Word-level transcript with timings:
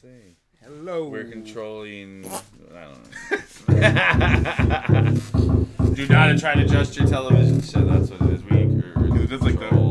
say? 0.00 0.36
Hello. 0.62 1.08
We're 1.08 1.24
controlling. 1.24 2.24
I 2.24 2.40
don't 2.72 2.96
know. 3.68 5.14
Do 5.94 6.06
not 6.08 6.38
try 6.38 6.54
to 6.54 6.62
adjust 6.62 6.96
your 6.96 7.06
television 7.06 7.60
set. 7.60 7.86
That's 7.86 8.10
what 8.10 8.22
it 8.22 8.30
is. 8.30 8.42
We 8.44 8.62
are 8.62 9.22
It 9.22 9.28
does 9.28 9.42
like 9.42 9.60
that. 9.60 9.89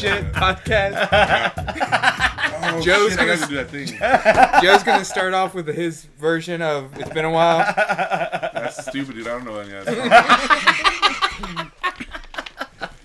Shit 0.00 0.32
podcast. 0.32 1.08
oh, 1.12 2.80
Joe's 2.80 3.10
shit, 3.10 3.18
gonna 3.18 3.46
do 3.46 3.54
that 3.56 3.68
thing. 3.70 4.62
Joe's 4.62 4.82
gonna 4.82 5.04
start 5.04 5.34
off 5.34 5.54
with 5.54 5.66
his 5.66 6.04
version 6.18 6.62
of 6.62 6.98
"It's 6.98 7.10
Been 7.10 7.26
a 7.26 7.30
While." 7.30 7.58
That's 7.58 8.86
stupid, 8.86 9.14
dude. 9.16 9.26
I 9.28 9.30
don't 9.32 9.44
know 9.44 9.58
any 9.60 9.72
of 9.74 9.84
that. 9.84 11.70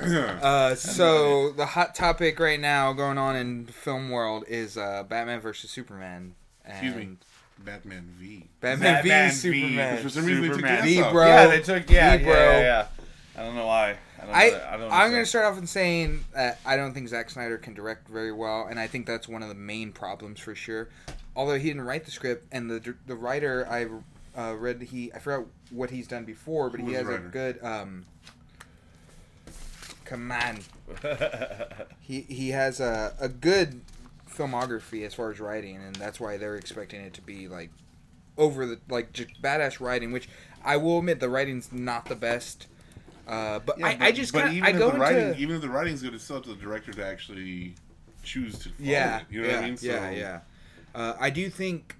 Uh, 0.01 0.75
so 0.75 1.51
the 1.53 1.65
hot 1.65 1.95
topic 1.95 2.39
right 2.39 2.59
now 2.59 2.93
going 2.93 3.17
on 3.17 3.35
in 3.35 3.65
film 3.65 4.11
world 4.11 4.43
is 4.47 4.77
uh, 4.77 5.01
Batman 5.01 5.39
versus 5.39 5.71
Superman. 5.71 6.35
And 6.63 6.73
Excuse 6.73 6.95
me. 6.95 7.17
Batman 7.57 8.13
V. 8.19 8.47
Batman, 8.61 8.93
Batman 9.03 9.31
v 9.31 9.35
v 9.35 9.35
Superman. 9.35 10.03
For 10.03 10.09
some 10.09 10.25
reason 10.25 10.41
they 10.43 10.47
took 10.49 10.55
Superman. 10.57 10.85
the 10.85 10.93
V, 10.93 10.97
S 10.99 11.05
off. 11.05 11.11
bro. 11.11 11.25
Yeah, 11.25 11.47
they 11.47 11.61
took. 11.61 11.89
Yeah, 11.89 12.17
V, 12.17 12.23
yeah, 12.23 12.29
bro. 12.31 12.35
yeah, 12.43 12.59
yeah. 12.61 12.87
I 13.35 13.45
don't 13.45 13.55
know 13.55 13.65
why. 13.65 13.97
I 14.31 14.49
I, 14.49 14.75
I 14.75 15.03
I'm 15.03 15.11
going 15.11 15.23
to 15.23 15.29
start 15.29 15.45
off 15.45 15.57
in 15.57 15.67
saying 15.67 16.25
that 16.33 16.59
I 16.65 16.77
don't 16.77 16.93
think 16.93 17.07
Zack 17.07 17.29
Snyder 17.29 17.57
can 17.57 17.73
direct 17.73 18.07
very 18.07 18.31
well, 18.31 18.67
and 18.69 18.79
I 18.79 18.87
think 18.87 19.05
that's 19.05 19.27
one 19.27 19.43
of 19.43 19.49
the 19.49 19.55
main 19.55 19.91
problems 19.91 20.39
for 20.39 20.55
sure. 20.55 20.89
Although 21.35 21.57
he 21.57 21.67
didn't 21.67 21.83
write 21.83 22.05
the 22.05 22.11
script, 22.11 22.47
and 22.51 22.69
the 22.69 22.95
the 23.05 23.15
writer 23.15 23.67
I 23.69 23.87
uh, 24.39 24.55
read 24.55 24.81
he 24.81 25.11
I 25.13 25.19
forgot 25.19 25.47
what 25.69 25.89
he's 25.89 26.07
done 26.07 26.25
before, 26.25 26.69
but 26.69 26.79
Who 26.79 26.87
he 26.87 26.93
has 26.93 27.07
a 27.07 27.17
good 27.19 27.63
um. 27.63 28.05
Come 30.05 30.31
on, 30.31 30.59
he 31.99 32.21
he 32.21 32.49
has 32.49 32.79
a 32.79 33.15
a 33.19 33.27
good 33.27 33.81
filmography 34.29 35.05
as 35.05 35.13
far 35.13 35.31
as 35.31 35.39
writing, 35.39 35.77
and 35.77 35.95
that's 35.95 36.19
why 36.19 36.37
they're 36.37 36.55
expecting 36.55 37.01
it 37.01 37.13
to 37.15 37.21
be 37.21 37.47
like 37.47 37.71
over 38.37 38.65
the 38.65 38.79
like 38.87 39.13
just 39.13 39.41
badass 39.41 39.79
writing. 39.79 40.11
Which 40.11 40.29
I 40.63 40.77
will 40.77 40.99
admit 40.99 41.19
the 41.19 41.29
writing's 41.29 41.71
not 41.71 42.05
the 42.05 42.15
best. 42.15 42.67
Uh, 43.27 43.59
but, 43.59 43.79
Yeah, 43.79 43.87
I, 43.87 43.95
but- 43.95 44.05
I 44.07 44.11
just 44.11 44.33
but 44.33 44.43
kinda, 44.43 44.55
even 44.55 44.63
I 44.65 44.69
if 44.71 44.77
go 44.77 44.91
the 44.91 44.99
writing, 44.99 45.27
into 45.29 45.39
even 45.39 45.55
if 45.55 45.61
the 45.61 45.69
writing's 45.69 46.01
good, 46.01 46.13
it's 46.13 46.23
still 46.23 46.37
up 46.37 46.43
to 46.43 46.49
the 46.49 46.61
director 46.61 46.91
to 46.93 47.05
actually 47.05 47.75
choose 48.23 48.57
to. 48.59 48.69
Follow 48.69 48.89
yeah, 48.89 49.19
it, 49.19 49.25
you 49.29 49.41
know 49.41 49.47
yeah, 49.47 49.55
what 49.55 49.63
I 49.63 49.67
mean? 49.67 49.77
So, 49.77 49.87
yeah, 49.87 50.09
yeah. 50.11 50.39
Uh, 50.93 51.13
I 51.19 51.29
do 51.29 51.49
think, 51.49 51.95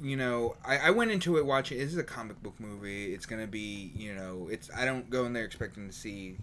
you 0.00 0.16
know, 0.16 0.56
I, 0.64 0.78
I 0.78 0.90
went 0.90 1.10
into 1.10 1.36
it 1.38 1.44
watching. 1.46 1.78
This 1.78 1.92
is 1.92 1.98
a 1.98 2.04
comic 2.04 2.42
book 2.42 2.54
movie. 2.58 3.12
It's 3.12 3.26
gonna 3.26 3.46
be, 3.46 3.92
you 3.96 4.14
know, 4.14 4.48
it's. 4.50 4.70
I 4.76 4.84
don't 4.84 5.10
go 5.10 5.26
in 5.26 5.32
there 5.32 5.44
expecting 5.44 5.88
to 5.88 5.92
see, 5.92 6.36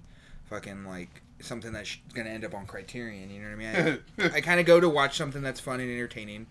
fucking 0.46 0.86
like 0.86 1.22
something 1.40 1.72
that's 1.72 1.98
gonna 2.14 2.30
end 2.30 2.44
up 2.46 2.54
on 2.54 2.66
Criterion. 2.66 3.30
You 3.30 3.42
know 3.42 3.56
what 3.56 3.66
I 3.66 3.84
mean? 3.84 4.00
I, 4.20 4.24
I 4.38 4.42
kind 4.42 4.60
of 4.60 4.66
go 4.66 4.80
to 4.80 4.90
watch 4.90 5.18
something 5.18 5.42
that's 5.42 5.60
fun 5.60 5.80
and 5.80 5.90
entertaining, 5.90 6.48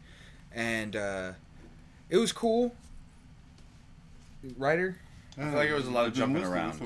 and 0.53 0.97
uh, 0.97 1.33
it 2.09 2.17
was 2.17 2.33
cool. 2.33 2.75
Writer, 4.57 4.97
I 5.39 5.43
feel 5.43 5.53
like 5.55 5.69
it 5.69 5.75
was 5.75 5.87
a 5.87 5.91
lot 5.91 6.07
of 6.07 6.15
jumping 6.15 6.45
around. 6.45 6.79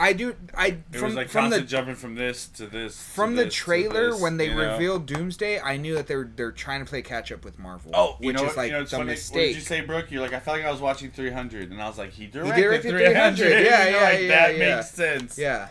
I 0.00 0.14
do. 0.14 0.34
I 0.56 0.66
It 0.68 0.82
from 0.92 1.02
was 1.02 1.14
like 1.14 1.28
from 1.28 1.42
constant 1.44 1.64
the 1.66 1.70
jumping 1.70 1.94
from 1.94 2.14
this 2.14 2.46
to 2.48 2.66
this. 2.66 2.96
to 2.96 3.02
from 3.02 3.36
the 3.36 3.44
this 3.44 3.54
to 3.54 3.60
trailer 3.60 4.10
this, 4.12 4.20
when 4.20 4.38
they 4.38 4.48
you 4.48 4.54
know? 4.54 4.72
revealed 4.72 5.04
Doomsday, 5.06 5.60
I 5.60 5.76
knew 5.76 5.94
that 5.94 6.06
they're 6.06 6.30
they're 6.34 6.52
trying 6.52 6.80
to 6.82 6.88
play 6.88 7.02
catch 7.02 7.30
up 7.30 7.44
with 7.44 7.58
Marvel. 7.58 7.90
Oh, 7.94 8.16
you 8.18 8.28
which 8.28 8.36
know 8.36 8.42
is 8.44 8.48
what? 8.48 8.56
like 8.56 8.66
you 8.68 8.72
know, 8.72 8.80
it's 8.82 8.90
the 8.92 8.96
funny. 8.96 9.08
What 9.08 9.12
mistake. 9.12 9.48
did 9.48 9.56
you 9.56 9.60
say, 9.62 9.82
Brooke? 9.82 10.10
You're 10.10 10.22
like, 10.22 10.32
I 10.32 10.40
felt 10.40 10.56
like 10.56 10.66
I 10.66 10.70
was 10.70 10.80
watching 10.80 11.10
300, 11.10 11.70
and 11.70 11.82
I 11.82 11.86
was 11.88 11.98
like, 11.98 12.12
he 12.12 12.26
directed, 12.26 12.62
directed 12.62 12.90
300. 12.90 13.36
300. 13.36 13.50
Yeah, 13.64 13.84
You're 13.90 13.92
yeah, 14.00 14.02
like, 14.08 14.20
yeah, 14.20 14.28
That 14.28 14.56
yeah. 14.58 14.76
makes 14.76 14.90
sense. 14.90 15.38
Yeah. 15.38 15.68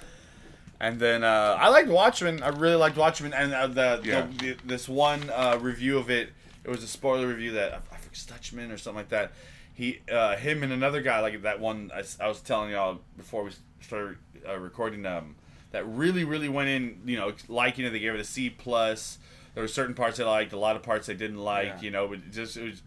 And 0.79 0.99
then 0.99 1.23
uh, 1.23 1.57
I 1.59 1.69
liked 1.69 1.89
Watchmen. 1.89 2.41
I 2.43 2.49
really 2.49 2.75
liked 2.75 2.97
Watchmen, 2.97 3.33
and 3.33 3.53
uh, 3.53 3.67
the, 3.67 4.01
Yeah. 4.03 4.27
the, 4.37 4.53
the 4.53 4.57
this 4.63 4.87
one 4.87 5.29
uh, 5.33 5.57
review 5.59 5.97
of 5.97 6.09
it. 6.09 6.29
It 6.63 6.69
was 6.69 6.83
a 6.83 6.87
spoiler 6.87 7.27
review 7.27 7.51
that 7.53 7.81
I 7.91 7.97
forget 7.97 8.13
Stuckmann 8.13 8.71
or 8.71 8.77
something 8.77 8.97
like 8.97 9.09
that. 9.09 9.31
He, 9.73 9.99
uh, 10.11 10.35
him, 10.35 10.61
and 10.61 10.71
another 10.73 11.01
guy 11.01 11.19
like 11.21 11.41
that 11.41 11.59
one 11.59 11.89
I 12.21 12.27
was 12.27 12.41
telling 12.41 12.69
y'all 12.71 12.99
before 13.17 13.43
we 13.43 13.51
started 13.81 14.17
uh, 14.47 14.57
recording. 14.57 15.05
Um, 15.05 15.35
that 15.71 15.85
really, 15.87 16.23
really 16.23 16.49
went 16.49 16.69
in. 16.69 17.01
You 17.05 17.17
know, 17.17 17.33
liking 17.47 17.85
it. 17.85 17.91
They 17.91 17.99
gave 17.99 18.13
it 18.13 18.19
a 18.19 18.23
C 18.25 18.49
plus. 18.49 19.19
There 19.53 19.63
were 19.63 19.67
certain 19.67 19.95
parts 19.95 20.17
they 20.17 20.23
liked, 20.23 20.53
a 20.53 20.59
lot 20.59 20.75
of 20.75 20.83
parts 20.83 21.07
they 21.07 21.15
didn't 21.15 21.39
like. 21.39 21.67
Yeah. 21.67 21.81
You 21.81 21.91
know, 21.91 22.07
but 22.07 22.31
just 22.31 22.57
it 22.57 22.63
was. 22.63 22.81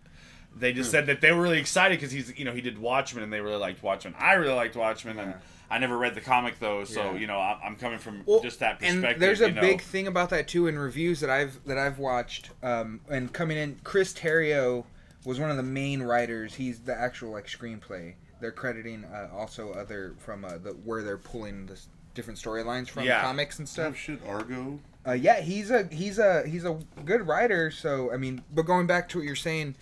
They 0.55 0.75
just 0.75 0.91
said 0.91 1.07
that 1.07 1.23
they 1.23 1.33
were 1.33 1.41
really 1.41 1.59
excited 1.59 1.99
because 1.99 2.13
he's, 2.13 2.39
you 2.39 2.45
know, 2.45 2.53
he 2.53 2.61
did 2.61 2.79
Watchmen 2.79 3.25
and 3.25 3.33
they 3.33 3.41
really 3.41 3.57
liked 3.57 3.83
Watchmen. 3.83 4.15
I 4.19 4.35
really 4.35 4.53
liked 4.55 4.77
Watchmen 4.77 5.19
and 5.19 5.33
I 5.71 5.79
never 5.79 5.97
read 5.97 6.15
the 6.15 6.21
comic 6.21 6.59
though, 6.59 6.85
so 6.85 7.13
Yeah. 7.13 7.19
you 7.19 7.27
know, 7.27 7.39
I'm, 7.41 7.57
I'm 7.65 7.77
coming 7.77 7.99
from 7.99 8.23
Well, 8.27 8.43
just 8.43 8.61
that 8.61 8.79
perspective. 8.79 9.13
and 9.15 9.23
there's 9.23 9.41
a 9.41 9.47
you 9.49 9.55
know. 9.55 9.63
big 9.63 9.81
thing 9.81 10.07
about 10.07 10.29
that 10.29 10.49
too 10.49 10.67
in 10.67 10.79
reviews 10.79 11.21
that 11.21 11.31
I've 11.31 11.59
that 11.65 11.79
I've 11.79 11.99
watched. 11.99 12.51
Um, 12.63 13.01
and 13.09 13.33
coming 13.33 13.57
in, 13.57 13.81
Chris 13.83 14.13
Terrio 14.13 14.85
was 15.25 15.41
one 15.41 15.51
of 15.51 15.57
the 15.57 15.63
main 15.63 16.03
writers. 16.03 16.57
He's 16.57 16.81
the 16.81 16.95
actual 16.95 17.31
like 17.31 17.47
screenplay. 17.47 18.13
They're 18.43 18.53
crediting 18.53 19.05
uh, 19.05 19.29
also 19.33 19.73
other 19.73 20.15
from 20.19 20.45
uh, 20.45 20.59
the 20.59 20.71
where 20.73 21.03
they're 21.03 21.17
pulling 21.17 21.67
the 21.67 21.75
s- 21.75 21.87
different 22.15 22.39
storylines 22.39 22.89
from 22.89 23.05
Yeah. 23.05 23.23
comics 23.23 23.59
and 23.59 23.67
Oh 23.67 23.71
stuff. 23.71 23.97
shit, 23.97 24.19
Argo. 24.27 24.81
Uh, 25.07 25.13
yeah, 25.13 25.41
he's 25.41 25.71
a 25.71 25.85
he's 25.93 26.19
a 26.19 26.47
he's 26.47 26.65
a 26.65 26.79
good 27.05 27.27
writer. 27.27 27.71
So 27.71 28.13
I 28.13 28.17
mean, 28.17 28.43
but 28.53 28.63
going 28.67 28.87
back 28.87 29.09
to 29.11 29.19
what 29.19 29.25
you're 29.27 29.37
saying, 29.37 29.77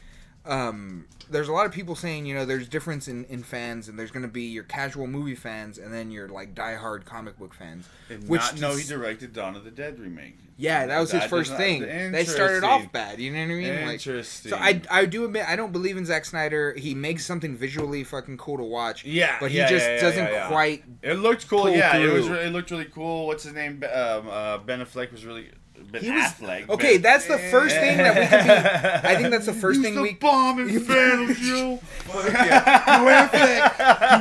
um, 0.47 1.07
there's 1.31 1.49
a 1.49 1.53
lot 1.53 1.67
of 1.67 1.73
people 1.73 1.95
saying 1.95 2.27
you 2.27 2.35
know 2.35 2.45
there's 2.45 2.69
difference 2.69 3.09
in, 3.09 3.25
in 3.27 3.43
fans, 3.43 3.89
and 3.89 3.99
there's 3.99 4.11
going 4.11 4.23
to 4.23 4.29
be 4.29 4.45
your 4.45 4.65
casual 4.65 5.07
movie 5.07 5.35
fans, 5.35 5.79
and 5.79 5.93
then 5.93 6.11
your 6.11 6.29
like 6.29 6.55
diehard 6.55 7.05
comic 7.05 7.39
book 7.39 7.55
fans. 7.55 7.89
Which 8.27 8.41
not, 8.41 8.61
no, 8.61 8.77
he 8.77 8.85
directed 8.85 9.33
Dawn 9.33 9.57
of 9.57 9.65
the 9.65 9.71
Dead 9.71 9.99
remake. 9.99 10.39
Yeah, 10.57 10.87
that 10.87 11.01
was 11.01 11.11
his 11.11 11.25
first 11.25 11.57
thing. 11.57 11.81
They 11.81 12.25
started 12.25 12.65
off 12.65 12.93
bad. 12.93 13.19
You 13.19 13.33
know 13.33 13.39
what 13.39 13.45
I 13.45 13.47
mean? 13.47 13.87
Like, 13.87 13.93
Interesting. 13.95 14.51
so 14.51 14.59
I, 14.59 14.83
I 14.91 15.07
do 15.07 15.25
admit 15.25 15.47
I 15.49 15.57
don't 15.57 15.73
believe 15.73 15.97
in 15.97 16.05
Zack 16.05 16.27
Snyder. 16.27 16.75
He 16.75 16.95
makes 16.95 17.25
something 17.25 17.57
visually 17.57 18.05
fucking 18.05 18.37
cool 18.37 18.59
to 18.59 18.65
watch. 18.65 19.05
Yeah, 19.05 19.37
but 19.41 19.51
he 19.51 19.57
yeah, 19.57 19.69
just 19.69 19.87
yeah, 19.87 20.01
doesn't 20.01 20.25
yeah, 20.25 20.31
yeah. 20.31 20.49
quite. 20.49 20.85
It 21.03 21.15
looked 21.15 21.49
cool. 21.49 21.71
yeah, 21.71 21.97
it 21.97 22.13
was. 22.13 22.27
through. 22.27 22.37
Re- 22.37 22.45
it 22.45 22.53
looked 22.53 22.71
really 22.71 22.85
cool. 22.87 23.27
What's 23.27 23.45
his 23.45 23.55
name? 23.55 23.83
Um, 23.91 24.29
uh, 24.29 24.59
Ben 24.59 24.81
Affleck 24.81 25.13
was 25.13 25.25
really. 25.25 25.51
Ben 25.85 26.03
He 26.03 26.11
was 26.11 26.23
Affleck. 26.25 26.69
okay. 26.69 26.93
Ben- 26.99 27.03
That's 27.03 27.27
the 27.27 27.39
first 27.39 27.75
thing 27.77 27.97
that 27.99 28.15
we 28.19 28.27
can 28.27 28.45
be. 28.47 28.51
I 29.09 29.17
think 29.17 29.31
that's 29.31 29.47
the 29.47 29.53
first 29.53 29.79
He's 29.79 29.87
thing 29.87 29.95
the 29.97 30.03
we. 30.03 30.13
bomb 30.15 30.59
in 30.61 30.81
Phantoms, 30.85 31.41
yo. 31.49 31.81
He 32.11 32.17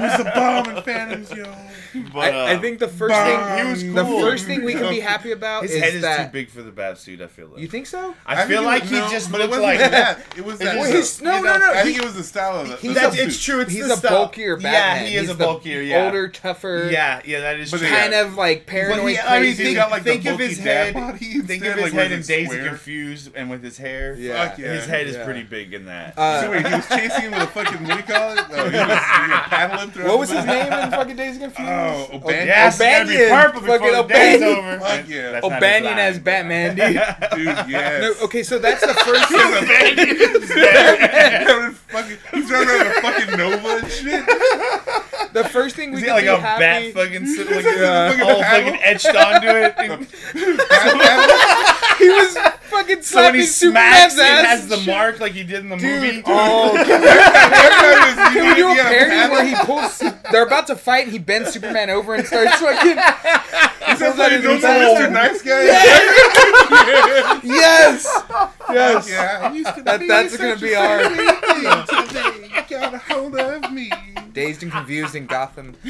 was 0.01 0.17
the 0.17 0.31
bomb 0.35 0.69
in 0.77 0.83
Phantoms, 0.83 1.31
yo. 1.31 1.45
But, 2.13 2.33
I, 2.35 2.51
I 2.51 2.55
uh, 2.55 2.61
think 2.61 2.77
the 2.79 2.87
first 2.87 3.11
Bomb. 3.11 3.25
thing 3.57 3.65
He 3.65 3.71
was 3.71 3.83
the 3.95 4.05
first 4.21 4.45
thing 4.45 4.63
we 4.63 4.73
can 4.73 4.89
be 4.89 4.99
happy 4.99 5.31
about 5.31 5.63
his 5.63 5.71
is 5.71 5.81
head 5.81 5.93
is 5.95 6.01
that 6.03 6.25
too 6.27 6.31
big 6.31 6.49
for 6.49 6.61
the 6.61 6.71
bat 6.71 6.99
suit. 6.99 7.19
I 7.19 7.25
feel 7.27 7.47
like. 7.47 7.59
you 7.59 7.67
think 7.67 7.87
so. 7.87 8.13
I, 8.27 8.45
feel 8.45 8.61
like 8.61 8.83
it 8.83 8.89
he 8.89 8.95
no, 8.99 9.09
just 9.09 9.31
but 9.31 9.41
it 9.41 9.49
looked 9.49 9.61
wasn't 9.63 9.79
like 9.81 9.91
that. 9.91 10.19
It 10.37 10.45
was 10.45 10.59
that. 10.59 10.75
just- 10.75 10.91
his- 10.91 11.21
no, 11.23 11.41
no, 11.41 11.57
no, 11.57 11.71
I 11.73 11.81
think 11.83 11.97
he- 11.97 12.01
it 12.03 12.05
was 12.05 12.13
the 12.15 12.23
style 12.23 12.59
of 12.61 12.67
the. 12.67 12.75
he's 12.77 12.93
That's 12.93 13.15
a- 13.15 13.17
suit. 13.17 13.27
it's 13.27 13.43
true. 13.43 13.59
It's 13.61 13.71
He's 13.71 13.87
the 13.87 13.93
a 13.95 13.97
style. 13.97 14.11
bulkier 14.25 14.55
Batman. 14.57 14.73
Yeah, 14.73 14.99
he 15.09 15.15
is 15.15 15.21
He's 15.21 15.29
a 15.31 15.35
bulkier. 15.35 15.81
Yeah. 15.81 16.05
older, 16.05 16.27
tougher. 16.27 16.89
Yeah, 16.91 17.21
yeah, 17.25 17.39
that 17.41 17.59
is 17.59 17.71
But 17.71 17.77
true. 17.79 17.87
yeah. 17.87 18.01
kind 18.01 18.13
of 18.13 18.35
like 18.35 18.65
But 18.65 18.71
paranoid. 18.71 19.09
he, 19.09 19.17
I 19.19 19.31
mean, 19.33 19.39
crazy. 19.41 19.63
Think, 19.63 19.75
got, 19.77 19.91
like, 19.91 20.03
think 20.03 20.25
of 20.25 20.37
his 20.39 20.59
dad 20.59 20.95
head. 20.95 21.17
Body 21.49 21.59
Think 21.59 21.71
of 21.77 21.83
his 21.83 21.93
like, 21.93 21.93
head 21.93 22.09
where 22.11 22.19
in 22.19 22.25
Days 22.25 22.53
of. 22.53 22.65
Confused 22.65 23.31
and 23.35 23.49
with 23.49 23.63
his 23.63 23.77
hair. 23.77 24.13
Yeah. 24.15 24.49
Fuck 24.49 24.59
yeah. 24.59 24.73
His 24.73 24.85
head 24.85 25.07
is 25.07 25.15
Yeah. 25.15 25.25
pretty 25.25 25.43
big 25.43 25.73
in 25.73 25.85
that. 25.85 26.13
Uh, 26.17 26.41
So 26.41 26.51
wait, 26.51 26.65
he 26.67 26.73
was 26.73 26.87
chasing 26.87 27.21
him 27.23 27.31
with 27.31 27.41
a 27.43 27.47
fucking 27.47 27.83
what 27.83 27.91
do 27.91 27.95
you 27.97 28.03
call 28.03 28.31
it? 28.33 28.39
Oh, 28.51 28.55
he 28.55 28.61
was, 28.63 28.71
he 28.71 28.77
was 28.77 29.41
paddling 29.47 29.91
through. 29.91 30.05
what 30.07 30.19
was 30.19 30.29
his 30.29 30.45
name 30.45 30.71
in 30.71 30.91
fucking 30.91 31.15
Dazed 31.15 31.41
and 31.41 31.53
Confused? 31.55 31.71
Oh, 31.71 32.09
O'Bannion. 32.17 32.47
yes, 32.47 32.73
it's 32.79 32.81
O'Bannion. 32.81 33.29
purple 33.29 33.61
Fucking 33.61 33.95
O'Bannion. 33.95 34.79
Fuck 34.79 35.07
yeah. 35.09 35.31
That's 35.31 35.43
not 35.43 35.51
his 35.51 35.57
O'Bannion 35.57 35.99
as 35.99 36.19
Batman, 36.19 36.75
dude. 36.75 36.79
Dude, 37.35 37.69
yes. 37.69 38.01
No, 38.01 38.25
okay, 38.25 38.43
so 38.43 38.59
that's 38.59 38.81
the 38.81 38.93
first 38.93 39.27
thing. 39.29 40.57
Having 40.59 41.71
fucking, 41.89 42.17
he's 42.33 42.51
running 42.51 42.69
around 42.69 42.87
a 42.87 43.01
fucking 43.01 43.37
Nova 43.37 43.67
and 43.77 43.91
shit. 43.91 44.25
The 45.33 45.43
first 45.43 45.75
thing 45.75 45.91
we 45.91 45.97
Is 45.97 46.03
he 46.05 46.09
like 46.09 46.23
be 46.23 46.27
a 46.27 46.37
happy. 46.37 46.91
bat 46.91 46.93
fucking 46.93 47.25
sitting 47.27 47.55
like 47.55 47.63
Yeah. 47.65 48.11
a 48.13 48.17
whole 48.25 48.41
fucking 48.43 48.79
etched 48.83 49.05
onto 49.07 49.47
it? 49.47 49.75
He 51.97 52.09
was 52.09 52.37
fucking 52.69 52.95
dude 52.97 53.03
So 53.05 53.21
when 53.21 53.35
he 53.35 53.41
slapping 53.43 53.45
smacks, 53.45 54.13
Superman's 54.15 54.17
it 54.17 54.45
has 54.47 54.67
the 54.67 54.77
shit. 54.77 54.87
mark 54.87 55.19
like 55.19 55.31
he 55.33 55.43
did 55.43 55.59
in 55.59 55.69
the 55.69 55.77
movie. 55.77 56.11
Dude, 56.17 56.23
oh, 56.27 56.71
can 56.85 57.01
we, 57.01 58.33
can 58.39 58.47
we 58.49 58.55
do 58.55 58.69
a 58.71 58.75
parody 58.75 59.31
where 59.31 59.45
he 59.45 59.55
pulls? 59.65 59.99
They're 60.31 60.45
about 60.45 60.67
to 60.67 60.75
fight, 60.75 61.03
and 61.05 61.11
he 61.11 61.19
bends 61.19 61.51
Superman 61.51 61.89
over 61.89 62.13
and 62.15 62.25
starts 62.25 62.55
fucking. 62.59 62.91
Is 62.91 63.99
that 63.99 63.99
that 63.99 64.17
like 64.17 64.31
is 64.33 64.43
don't 64.43 64.55
insane. 64.55 64.81
know 64.81 64.95
Mr. 64.95 65.11
Nice 65.11 65.41
Guy? 65.41 65.63
Yes, 67.43 68.05
yes. 68.69 69.09
Yeah, 69.09 69.39
I 69.43 69.53
used 69.53 69.75
to 69.75 69.81
That- 69.83 70.07
that's 70.07 70.37
gonna 70.37 70.55
be 70.57 70.75
our- 70.75 71.03
thing. 71.09 71.17
Today 72.07 72.65
got 72.69 72.93
a 72.93 72.97
hold 72.99 73.35
of 73.35 73.71
me. 73.73 73.91
Dazed 74.39 74.63
and 74.63 74.71
confused 74.71 75.15
in 75.15 75.25
Gotham. 75.25 75.75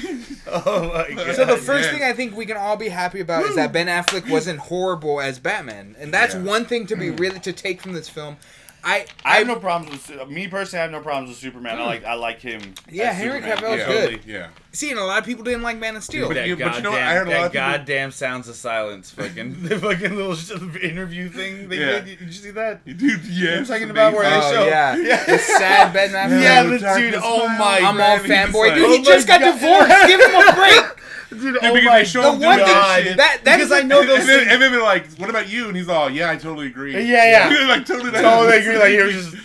Oh 0.51 0.91
my 0.91 1.13
god. 1.13 1.35
So 1.35 1.45
the 1.45 1.57
first 1.57 1.89
Yeah. 1.89 1.93
thing 1.93 2.03
I 2.03 2.13
think 2.13 2.35
we 2.35 2.47
can 2.47 2.57
all 2.57 2.75
be 2.75 2.89
happy 2.89 3.19
about 3.19 3.43
is 3.43 3.55
that 3.55 3.71
Ben 3.71 3.85
Affleck 3.85 4.27
wasn't 4.29 4.59
horrible 4.59 5.21
as 5.21 5.37
Batman, 5.37 5.95
and 5.99 6.11
that's 6.11 6.33
Yeah. 6.33 6.41
one 6.41 6.65
thing 6.65 6.87
to 6.87 6.95
be 6.95 7.11
mm. 7.11 7.19
really 7.19 7.39
to 7.41 7.53
take 7.53 7.81
from 7.81 7.93
this 7.93 8.09
film. 8.09 8.37
I 8.83 9.05
I 9.25 9.37
have 9.37 9.47
no 9.47 9.55
problems 9.57 10.07
with 10.09 10.29
me 10.29 10.47
personally. 10.47 10.79
I 10.79 10.83
have 10.83 10.91
no 10.91 11.01
problems 11.01 11.29
with 11.29 11.37
Superman. 11.37 11.75
I 11.77 11.81
hmm. 11.81 11.85
like 11.87 12.05
I 12.05 12.13
like 12.13 12.39
him. 12.41 12.73
Yeah, 12.89 13.09
as 13.09 13.17
Henry 13.17 13.41
Superman. 13.41 13.57
Cavill's 13.57 13.77
yeah. 13.79 13.87
good. 13.87 14.25
Yeah. 14.25 14.47
see, 14.71 14.89
and 14.91 14.99
a 14.99 15.03
lot 15.03 15.19
of 15.19 15.25
people 15.25 15.43
didn't 15.43 15.63
like 15.63 15.77
Man 15.79 15.95
of 15.95 16.03
Steel. 16.03 16.27
But 16.27 16.35
That 16.35 16.47
you- 16.47 16.55
but 16.55 16.75
you 16.77 16.81
know 16.83 16.91
what? 16.91 17.01
I 17.01 17.13
goddamn, 17.13 17.17
heard 17.17 17.27
a 17.27 17.31
lot 17.31 17.37
that 17.41 17.45
of 17.47 17.51
people- 17.51 17.67
goddamn 17.79 18.11
sounds 18.11 18.47
of 18.47 18.55
silence, 18.55 19.11
fucking 19.11 19.63
the 19.67 19.79
fucking 19.79 20.15
little 20.15 20.35
sh- 20.35 20.51
interview 20.81 21.29
thing 21.29 21.67
they 21.69 21.77
Yeah. 21.79 21.99
did. 21.99 22.19
Did 22.19 22.27
you 22.27 22.31
see 22.31 22.51
that? 22.51 22.85
Dude, 22.85 23.25
yeah. 23.25 23.57
I'm 23.57 23.65
talking 23.65 23.89
about 23.89 24.13
where 24.13 24.23
amazing. 24.23 24.51
they 24.51 24.57
oh 24.57 24.63
show- 24.63 24.67
yeah, 24.69 24.95
Yeah. 24.97 25.23
the 25.25 25.37
sad 25.39 25.93
Ben 25.93 26.09
Affleck. 26.11 26.41
Yeah, 26.41 26.63
the 26.63 26.69
the 26.69 26.79
darkness 26.79 27.11
dude. 27.15 27.21
Oh 27.23 27.39
fell. 27.47 27.57
my! 27.57 27.77
I'm 27.83 27.99
all 27.99 28.17
fanboy, 28.19 28.75
dude. 28.75 28.83
Oh 28.85 28.91
he 28.93 28.97
my 28.99 29.03
just 29.03 29.27
got 29.27 29.41
God. 29.41 29.53
divorced. 29.53 29.89
Give 30.07 30.21
him 30.21 30.35
a 30.35 30.53
break. 30.55 30.85
Dude, 31.29 31.41
Dude, 31.41 31.57
oh 31.61 31.73
because 31.75 31.85
my 31.85 31.99
they 31.99 32.05
show 32.05 32.21
the 32.23 32.31
him 32.33 32.39
one 32.39 32.57
doing 32.57 32.67
thing- 32.69 32.75
that 32.75 33.17
that- 33.17 33.45
that 33.45 33.57
because 33.57 33.67
is 33.67 33.71
I 33.71 33.79
a- 33.81 33.83
know 33.83 33.99
and, 34.01 34.09
those 34.09 34.19
and 34.21 34.29
then, 34.29 34.47
and 34.49 34.61
then 34.61 34.71
they're 34.71 34.81
like, 34.81 35.05
"What 35.17 35.29
about 35.29 35.47
you?" 35.47 35.67
And 35.67 35.77
he's 35.77 35.87
all, 35.87 36.09
"Yeah, 36.09 36.31
I 36.31 36.35
totally 36.37 36.65
agree." 36.67 36.93
Yeah, 36.93 37.49
yeah. 37.51 37.67
like 37.67 37.85
totally. 37.85 38.09
totally 38.11 38.57
agree. 38.57 38.68
Like 38.77 38.89
he 38.91 39.01
was 39.01 39.13
just, 39.31 39.37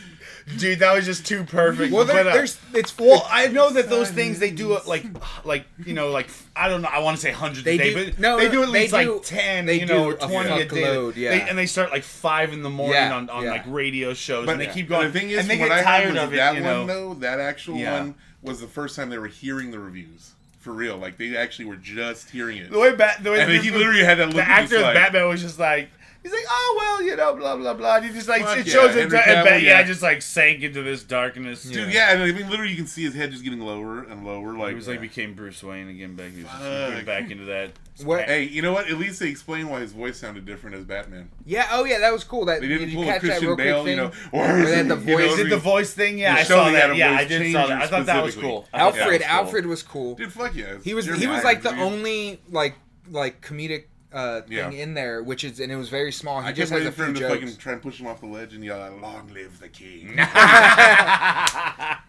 dude, 0.58 0.78
that 0.80 0.92
was 0.94 1.06
just 1.06 1.26
too 1.26 1.44
perfect. 1.44 1.92
Well, 1.92 2.04
there, 2.04 2.20
uh, 2.28 2.32
there's 2.34 2.58
it's 2.74 2.96
Well, 2.98 3.26
I 3.30 3.48
know 3.48 3.70
that 3.72 3.88
those 3.88 4.10
things 4.10 4.38
they 4.38 4.50
do 4.50 4.74
it 4.74 4.86
like, 4.86 5.04
like 5.44 5.64
you 5.84 5.94
know, 5.94 6.10
like 6.10 6.28
I 6.56 6.68
don't 6.68 6.82
know. 6.82 6.88
I 6.92 6.98
want 7.00 7.16
to 7.16 7.20
say 7.22 7.30
hundreds 7.30 7.64
They 7.64 7.74
a 7.76 7.78
day, 7.78 7.94
do- 7.94 8.04
but 8.12 8.18
no, 8.18 8.36
they 8.38 8.48
do 8.50 8.62
at 8.62 8.66
they 8.72 8.80
least 8.88 8.94
do- 8.94 9.12
like 9.14 9.22
ten, 9.22 9.66
they 9.66 9.80
you 9.80 9.86
know, 9.86 10.10
do 10.10 10.10
or 10.10 10.12
a 10.14 10.28
twenty 10.28 10.50
a 10.60 10.64
day. 10.68 10.82
fuckload, 10.82 11.16
yeah. 11.16 11.30
They, 11.30 11.40
and 11.48 11.56
they 11.58 11.66
start 11.66 11.90
like 11.92 12.02
five 12.02 12.52
in 12.52 12.62
the 12.62 12.70
morning 12.70 12.94
Yeah, 12.96 13.14
on, 13.16 13.30
on 13.30 13.44
yeah. 13.44 13.50
like 13.52 13.64
radio 13.66 14.12
shows, 14.14 14.46
But 14.46 14.52
and 14.52 14.60
they 14.60 14.66
yeah. 14.66 14.72
keep 14.72 14.88
going. 14.88 15.06
The 15.12 15.18
thing 15.18 15.30
is, 15.30 15.38
and 15.40 15.48
they 15.50 15.56
get 15.56 15.68
what 15.68 15.72
I 15.72 15.76
heard 15.78 15.84
tired 15.84 16.14
was 16.14 16.22
of 16.24 16.32
it. 16.32 16.36
that 16.36 16.56
you 16.56 16.62
one 16.64 16.86
though, 16.86 17.14
that 17.14 17.40
actual 17.40 17.76
Yeah. 17.78 17.98
one 18.00 18.14
was 18.42 18.60
the 18.60 18.66
first 18.66 18.96
time 18.96 19.08
they 19.10 19.18
were 19.18 19.26
hearing 19.28 19.70
the 19.70 19.78
reviews 19.78 20.32
for 20.60 20.72
real. 20.72 20.96
Like 20.98 21.16
they 21.16 21.34
actually 21.36 21.64
were 21.66 21.76
just 21.76 22.28
hearing 22.30 22.58
it. 22.58 22.70
the 22.70 22.78
way 22.78 22.94
Bat, 22.94 23.22
the 23.22 23.30
way 23.32 23.40
And 23.40 23.50
then 23.50 23.62
he 23.62 23.70
literally 23.70 24.04
had 24.04 24.18
that 24.18 24.26
look. 24.26 24.36
the 24.36 24.42
actor 24.42 24.76
of 24.76 24.82
like, 24.82 24.94
Batman 24.94 25.28
was 25.28 25.40
just 25.40 25.58
like. 25.58 25.88
He's 26.24 26.32
like, 26.32 26.44
oh 26.48 26.74
well, 26.78 27.02
you 27.06 27.14
know, 27.16 27.36
blah 27.36 27.54
blah 27.54 27.74
blah. 27.74 27.96
And 27.96 28.06
he 28.06 28.12
just 28.12 28.28
like 28.28 28.42
Fuck 28.42 28.56
it 28.58 28.66
yeah, 28.66 28.72
shows 28.72 28.94
him, 28.96 29.10
Henry 29.10 29.18
and 29.18 29.46
Cavill, 29.46 29.62
yeah, 29.62 29.78
yeah. 29.80 29.82
just 29.82 30.00
like 30.02 30.22
sank 30.22 30.62
into 30.62 30.82
this 30.82 31.04
darkness. 31.04 31.62
Dude, 31.64 31.92
yeah, 31.92 32.12
and 32.14 32.22
I 32.22 32.32
mean, 32.32 32.48
literally, 32.48 32.70
you 32.70 32.76
can 32.78 32.86
see 32.86 33.04
his 33.04 33.14
head 33.14 33.30
just 33.30 33.44
getting 33.44 33.60
lower 33.60 34.02
and 34.04 34.24
lower. 34.26 34.54
Like, 34.56 34.70
He 34.70 34.74
was 34.74 34.88
like 34.88 35.02
became 35.02 35.34
Bruce 35.34 35.62
Wayne 35.62 35.88
again. 35.88 36.16
Back, 36.16 36.32
he 36.32 36.42
was 36.42 36.50
just 36.50 36.62
Fuck. 36.62 37.04
back 37.04 37.30
into 37.30 37.44
that. 37.44 37.72
What- 38.02 38.24
hey, 38.24 38.42
you 38.42 38.60
know 38.60 38.72
what? 38.72 38.88
At 38.90 38.98
least 38.98 39.20
they 39.20 39.28
explained 39.28 39.70
why 39.70 39.78
his 39.78 39.92
voice 39.92 40.18
sounded 40.18 40.44
different 40.44 40.74
as 40.74 40.84
Batman. 40.84 41.28
yeah. 41.46 41.68
Oh 41.70 41.84
yeah, 41.84 42.00
that 42.00 42.12
was 42.12 42.24
cool. 42.24 42.44
That 42.46 42.60
They 42.60 42.66
did 42.66 42.78
didn't 42.78 42.90
you 42.90 42.96
pull 42.96 43.04
a 43.04 43.06
catch 43.06 43.22
that 43.22 43.28
Christian 43.28 43.46
real 43.48 43.54
quick 43.56 43.66
Bale, 43.66 43.84
thing? 43.84 43.90
you 43.90 43.96
know, 43.96 44.10
Where 44.32 44.64
they 44.66 44.76
had 44.78 44.88
the 44.88 44.96
you 44.98 45.06
know, 45.06 45.16
voice- 45.18 45.32
Is 45.34 45.38
it 45.38 45.50
the 45.50 45.56
voice 45.58 45.94
thing? 45.94 46.18
Yeah, 46.18 46.34
I 46.34 46.42
showed 46.42 46.48
saw 46.56 46.68
he 46.70 46.74
had 46.74 46.90
that. 46.90 46.96
Yeah, 46.96 47.10
voice 47.12 47.20
I 47.20 47.24
did 47.28 47.52
saw 47.52 47.66
that. 47.68 47.82
I 47.82 47.86
thought 47.86 48.06
that 48.06 48.24
was 48.24 48.32
specifically. 48.32 48.50
cool. 48.50 48.68
I 48.72 48.78
thought 48.90 48.94
that 48.94 49.22
Alfred. 49.22 49.22
was 49.22 49.22
cool. 49.22 49.36
Alfred 49.36 49.66
was 49.66 49.82
cool. 49.84 50.14
Dude, 50.16 50.32
fuck 50.32 50.54
yeah. 50.56 50.78
He 50.82 50.94
was 50.94 51.06
he 51.06 51.26
was 51.28 51.44
like 51.44 51.62
the 51.62 51.76
only 51.76 52.40
like 52.50 52.74
like 53.10 53.40
comedic 53.42 53.84
uh 54.14 54.40
thing 54.42 54.52
Yeah. 54.52 54.70
in 54.70 54.94
there, 54.94 55.22
which 55.22 55.42
is 55.44 55.58
and 55.60 55.70
it 55.72 55.76
was 55.76 55.88
very 55.90 56.12
small. 56.12 56.40
He 56.40 56.48
I 56.48 56.52
just 56.52 56.72
has 56.72 56.86
a 56.86 56.92
few 56.92 57.12
jokes. 57.12 57.34
fucking 57.34 57.56
try 57.56 57.72
and 57.74 57.82
push 57.82 58.00
him 58.00 58.06
off 58.06 58.20
the 58.20 58.26
ledge 58.26 58.54
and 58.54 58.64
yell, 58.64 58.78
"Long 59.02 59.30
live 59.34 59.58
the 59.60 59.68
king!" 59.68 60.16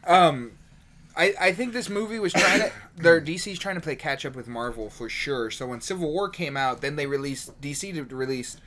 Um, 0.08 0.52
I 1.18 1.34
I 1.40 1.52
think 1.54 1.74
this 1.74 1.90
movie 1.90 2.20
was 2.20 2.32
trying 2.34 2.60
to 2.62 2.72
their 2.98 3.20
DC's 3.20 3.58
trying 3.60 3.76
to 3.76 3.82
play 3.82 3.96
catch 3.96 4.26
up 4.26 4.36
with 4.36 4.48
Marvel 4.48 4.90
for 4.90 5.10
sure. 5.10 5.50
So 5.50 5.66
when 5.66 5.82
Civil 5.82 6.12
War 6.12 6.30
came 6.30 6.56
out, 6.56 6.82
then 6.82 6.96
they 6.96 7.08
released 7.08 7.60
DC 7.62 7.94
to 7.94 8.16
release 8.16 8.58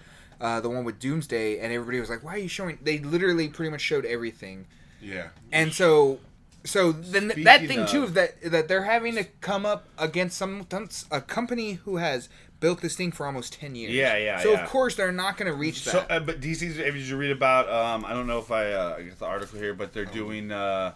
uh, 0.41 0.61
the 0.61 0.69
one 0.71 0.85
with 0.85 0.99
Doomsday, 0.99 1.59
and 1.61 1.73
everybody 1.73 2.01
was 2.01 2.11
like, 2.11 2.25
"Why 2.25 2.35
are 2.35 2.39
you 2.39 2.49
showing?" 2.49 2.79
They 2.83 2.99
literally 2.99 3.49
pretty 3.49 3.71
much 3.71 3.83
showed 3.83 4.05
everything, 4.05 4.67
yeah, 5.01 5.29
and 5.53 5.73
so. 5.73 6.21
So 6.65 6.91
then 6.93 7.31
th- 7.31 7.45
that 7.45 7.67
thing 7.67 7.87
too 7.87 8.03
of- 8.03 8.09
is 8.11 8.13
that 8.15 8.43
that 8.51 8.69
they're 8.69 8.83
having 8.83 9.15
to 9.15 9.25
come 9.41 9.65
up 9.65 9.87
against 9.97 10.37
some 10.37 10.67
a 11.11 11.21
company 11.21 11.75
who 11.85 11.97
has 11.99 12.29
built 12.61 12.81
this 12.81 12.97
thing 12.97 13.13
for 13.13 13.27
almost 13.27 13.53
ten 13.55 13.75
years. 13.75 13.93
Yeah, 13.93 14.17
yeah, 14.17 14.41
So 14.41 14.53
yeah. 14.53 14.63
of 14.63 14.69
course 14.69 14.95
they're 14.95 15.13
not 15.13 15.37
going 15.37 15.51
to 15.51 15.57
reach 15.57 15.85
that. 15.85 15.91
So, 15.91 15.99
uh, 16.11 16.21
but 16.21 16.41
DC's. 16.41 16.79
If 16.79 16.97
you 16.97 17.17
read 17.17 17.31
about, 17.31 17.69
um, 17.69 18.05
I 18.05 18.13
don't 18.13 18.27
know 18.27 18.39
if 18.39 18.51
I, 18.51 18.73
uh, 18.73 18.97
I 18.99 19.03
got 19.03 19.19
the 19.19 19.27
article 19.27 19.59
here, 19.59 19.75
but 19.75 19.93
they're 19.93 20.05
doing, 20.05 20.51
uh, 20.51 20.93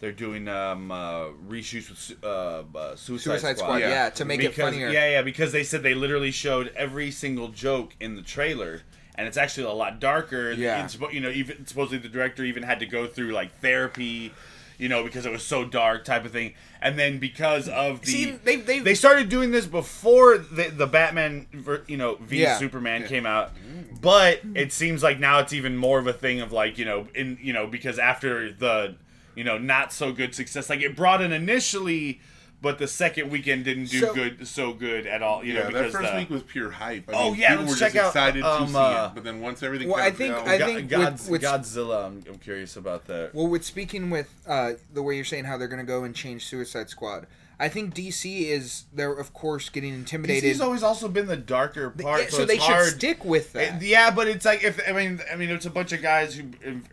they're 0.00 0.12
doing 0.12 0.48
um, 0.48 0.90
uh, 0.90 1.26
reshoots 1.48 1.88
with 1.90 1.98
Su- 1.98 2.16
uh, 2.22 2.62
uh, 2.74 2.96
Suicide, 2.96 3.32
Suicide 3.32 3.58
Squad, 3.58 3.78
Yeah. 3.78 3.88
yeah, 3.88 4.10
to 4.10 4.24
make 4.24 4.40
because, 4.40 4.58
it 4.58 4.62
funnier. 4.62 4.90
Yeah, 4.90 5.10
yeah, 5.10 5.22
because 5.22 5.52
they 5.52 5.64
said 5.64 5.82
they 5.82 5.94
literally 5.94 6.30
showed 6.30 6.72
every 6.76 7.10
single 7.10 7.48
joke 7.48 7.94
in 8.00 8.14
the 8.14 8.22
trailer, 8.22 8.82
and 9.16 9.26
it's 9.26 9.36
actually 9.36 9.66
a 9.66 9.72
lot 9.72 9.98
darker. 10.00 10.52
Yeah. 10.52 10.84
It's, 10.84 10.96
you 11.12 11.20
know, 11.20 11.30
even 11.30 11.66
supposedly 11.66 11.98
the 11.98 12.08
director 12.08 12.44
even 12.44 12.62
had 12.62 12.78
to 12.80 12.86
go 12.86 13.06
through 13.06 13.32
like 13.32 13.58
therapy, 13.60 14.32
you 14.78 14.88
know, 14.88 15.02
because 15.02 15.26
it 15.26 15.32
was 15.32 15.42
so 15.42 15.64
dark, 15.64 16.04
type 16.04 16.24
of 16.24 16.30
thing. 16.32 16.54
And 16.80 16.98
then 16.98 17.18
because 17.18 17.68
of 17.68 18.00
the 18.02 18.06
See, 18.12 18.30
they 18.30 18.56
they 18.56 18.78
they 18.78 18.94
started 18.94 19.28
doing 19.28 19.50
this 19.50 19.66
before 19.66 20.38
the, 20.38 20.70
the 20.70 20.86
Batman, 20.86 21.46
you 21.88 21.96
know, 21.96 22.14
v 22.20 22.42
Yeah. 22.42 22.56
Superman 22.58 23.06
came 23.06 23.26
out, 23.26 23.52
but 24.00 24.40
it 24.54 24.72
seems 24.72 25.02
like 25.02 25.18
now 25.18 25.40
it's 25.40 25.52
even 25.52 25.76
more 25.76 25.98
of 25.98 26.06
a 26.06 26.12
thing 26.12 26.40
of 26.40 26.52
like 26.52 26.78
you 26.78 26.84
know, 26.84 27.08
in 27.14 27.38
you 27.42 27.52
know, 27.52 27.66
because 27.66 27.98
after 27.98 28.52
the 28.52 28.94
you 29.34 29.44
know 29.44 29.58
not 29.58 29.92
so 29.92 30.12
good 30.12 30.34
success, 30.34 30.70
like 30.70 30.80
it 30.80 30.94
brought 30.96 31.20
in 31.20 31.32
initially, 31.32 32.20
but 32.60 32.78
the 32.78 32.88
second 32.88 33.30
weekend 33.30 33.64
didn't 33.64 33.86
do 33.86 34.00
So- 34.00 34.14
good 34.14 34.46
so 34.48 34.72
good 34.72 35.06
at 35.06 35.22
all, 35.22 35.44
you 35.44 35.52
yeah. 35.52 35.60
know, 35.60 35.64
that 35.66 35.72
because 35.74 35.92
first 35.92 36.12
the, 36.12 36.18
week 36.18 36.30
was 36.30 36.42
pure 36.42 36.70
hype. 36.70 37.08
I 37.08 37.12
Oh, 37.12 37.30
mean, 37.30 37.40
yeah, 37.40 37.50
people 37.50 37.64
let's 37.66 37.74
were 37.76 37.86
check 37.86 37.92
just 37.94 38.16
out, 38.16 38.28
excited 38.28 38.42
um, 38.44 38.66
to 38.66 38.72
see 38.72 38.78
uh, 38.78 39.06
it. 39.06 39.14
But 39.14 39.24
then 39.24 39.40
once 39.40 39.62
everything, 39.62 39.88
Well, 39.88 39.96
kind 39.98 40.06
I 40.06 40.08
of 40.10 40.16
think- 40.16 40.34
fell- 40.34 40.48
I 40.48 40.58
think 40.58 40.90
God's, 40.90 41.22
with- 41.28 41.42
with- 41.42 41.50
Godzilla. 41.50 42.06
I'm, 42.06 42.24
I'm 42.28 42.38
curious 42.38 42.76
about 42.76 43.06
that. 43.06 43.34
Well, 43.34 43.46
with 43.48 43.64
speaking 43.64 44.10
with 44.10 44.32
uh, 44.46 44.72
the 44.92 45.02
way 45.02 45.14
you're 45.16 45.24
saying 45.24 45.44
how 45.44 45.56
they're 45.56 45.68
going 45.68 45.80
to 45.80 45.86
go 45.86 46.02
and 46.04 46.14
change 46.14 46.46
Suicide 46.46 46.88
Squad, 46.90 47.26
I 47.60 47.68
think 47.68 47.92
DC 47.94 48.42
is 48.50 48.84
they're 48.92 49.12
of 49.12 49.32
course 49.34 49.68
getting 49.68 49.92
intimidated. 49.92 50.44
DC's 50.44 50.60
always 50.60 50.82
also 50.84 51.08
been 51.08 51.26
the 51.26 51.36
darker 51.36 51.90
part, 51.90 52.22
Yeah, 52.22 52.28
so, 52.28 52.36
so 52.38 52.44
they 52.44 52.54
it's 52.54 52.64
hard. 52.64 52.84
should 52.86 52.94
stick 52.98 53.24
with 53.24 53.52
that. 53.54 53.82
It- 53.82 53.86
yeah, 53.86 54.10
but 54.12 54.28
it's 54.28 54.44
like 54.44 54.62
if 54.62 54.80
I 54.88 54.92
mean, 54.92 55.20
I 55.32 55.34
mean, 55.36 55.50
it's 55.50 55.66
a 55.66 55.70
bunch 55.70 55.92
of 55.92 56.00
guys 56.02 56.34
who 56.36 56.44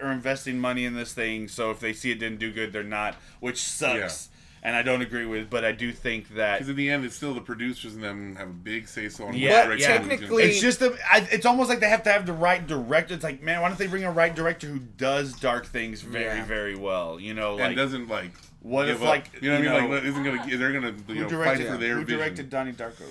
are 0.02 0.12
investing 0.12 0.60
money 0.60 0.86
in 0.86 0.96
this 0.96 1.14
thing. 1.14 1.48
So 1.50 1.70
if 1.72 1.80
they 1.80 1.94
see 1.94 2.10
it 2.12 2.20
didn't 2.20 2.40
do 2.40 2.52
good, 2.52 2.74
they're 2.74 2.84
not, 2.84 3.16
which 3.40 3.62
sucks. 3.62 4.30
And 4.66 4.76
I 4.76 4.82
don't 4.82 5.04
agree 5.04 5.28
with, 5.28 5.48
but 5.52 5.64
I 5.64 5.72
do 5.74 5.92
think 5.92 6.30
that 6.30 6.56
Because 6.58 6.70
in 6.70 6.76
the 6.76 6.90
end, 6.90 7.06
it's 7.06 7.16
still 7.16 7.36
the 7.36 7.40
producers 7.42 7.94
and 7.94 8.04
them 8.04 8.36
have 8.36 8.48
a 8.50 8.52
big 8.52 8.88
say 8.88 9.10
so 9.10 9.26
on 9.28 9.36
Yeah, 9.36 9.68
what 9.68 9.78
yeah. 9.80 9.90
direction 9.90 9.92
it's 10.12 10.22
Technically- 10.22 10.44
it's 10.44 10.60
just 10.60 10.82
a, 10.82 10.98
I, 11.08 11.28
it's 11.32 11.46
almost 11.46 11.70
like 11.70 11.80
they 11.82 11.90
have 11.90 12.02
to 12.04 12.12
have 12.12 12.26
the 12.26 12.34
right 12.34 12.66
director. 12.66 13.14
It's 13.14 13.24
like, 13.24 13.44
man, 13.44 13.62
why 13.62 13.68
don't 13.68 13.78
they 13.78 13.86
bring 13.86 14.06
a 14.06 14.12
right 14.12 14.34
director 14.36 14.66
who 14.66 14.80
does 14.80 15.34
dark 15.34 15.68
things 15.68 16.02
very, 16.02 16.38
Yeah. 16.40 16.46
very 16.46 16.76
well? 16.76 17.20
You 17.20 17.36
know, 17.36 17.52
and 17.52 17.60
like 17.60 17.76
doesn't 17.76 18.08
like. 18.10 18.32
What 18.64 18.90
if, 18.90 18.96
up. 18.98 19.08
like, 19.08 19.30
you 19.40 19.52
know 19.52 19.60
what 19.60 19.68
I 19.68 19.72
mean? 19.82 19.90
know- 19.92 19.96
Like, 19.98 20.04
isn't 20.06 20.24
gonna 20.24 20.58
they're 20.58 20.74
gonna 20.74 20.88
you 21.10 21.14
who 21.14 21.14
know 21.14 21.30
fight 21.30 21.30
directed 21.30 21.68
for 21.68 21.78
their 21.78 21.94
who 21.98 22.02
vision. 22.06 22.18
directed 22.20 22.50
Donnie 22.50 22.74
Darko? 22.74 23.02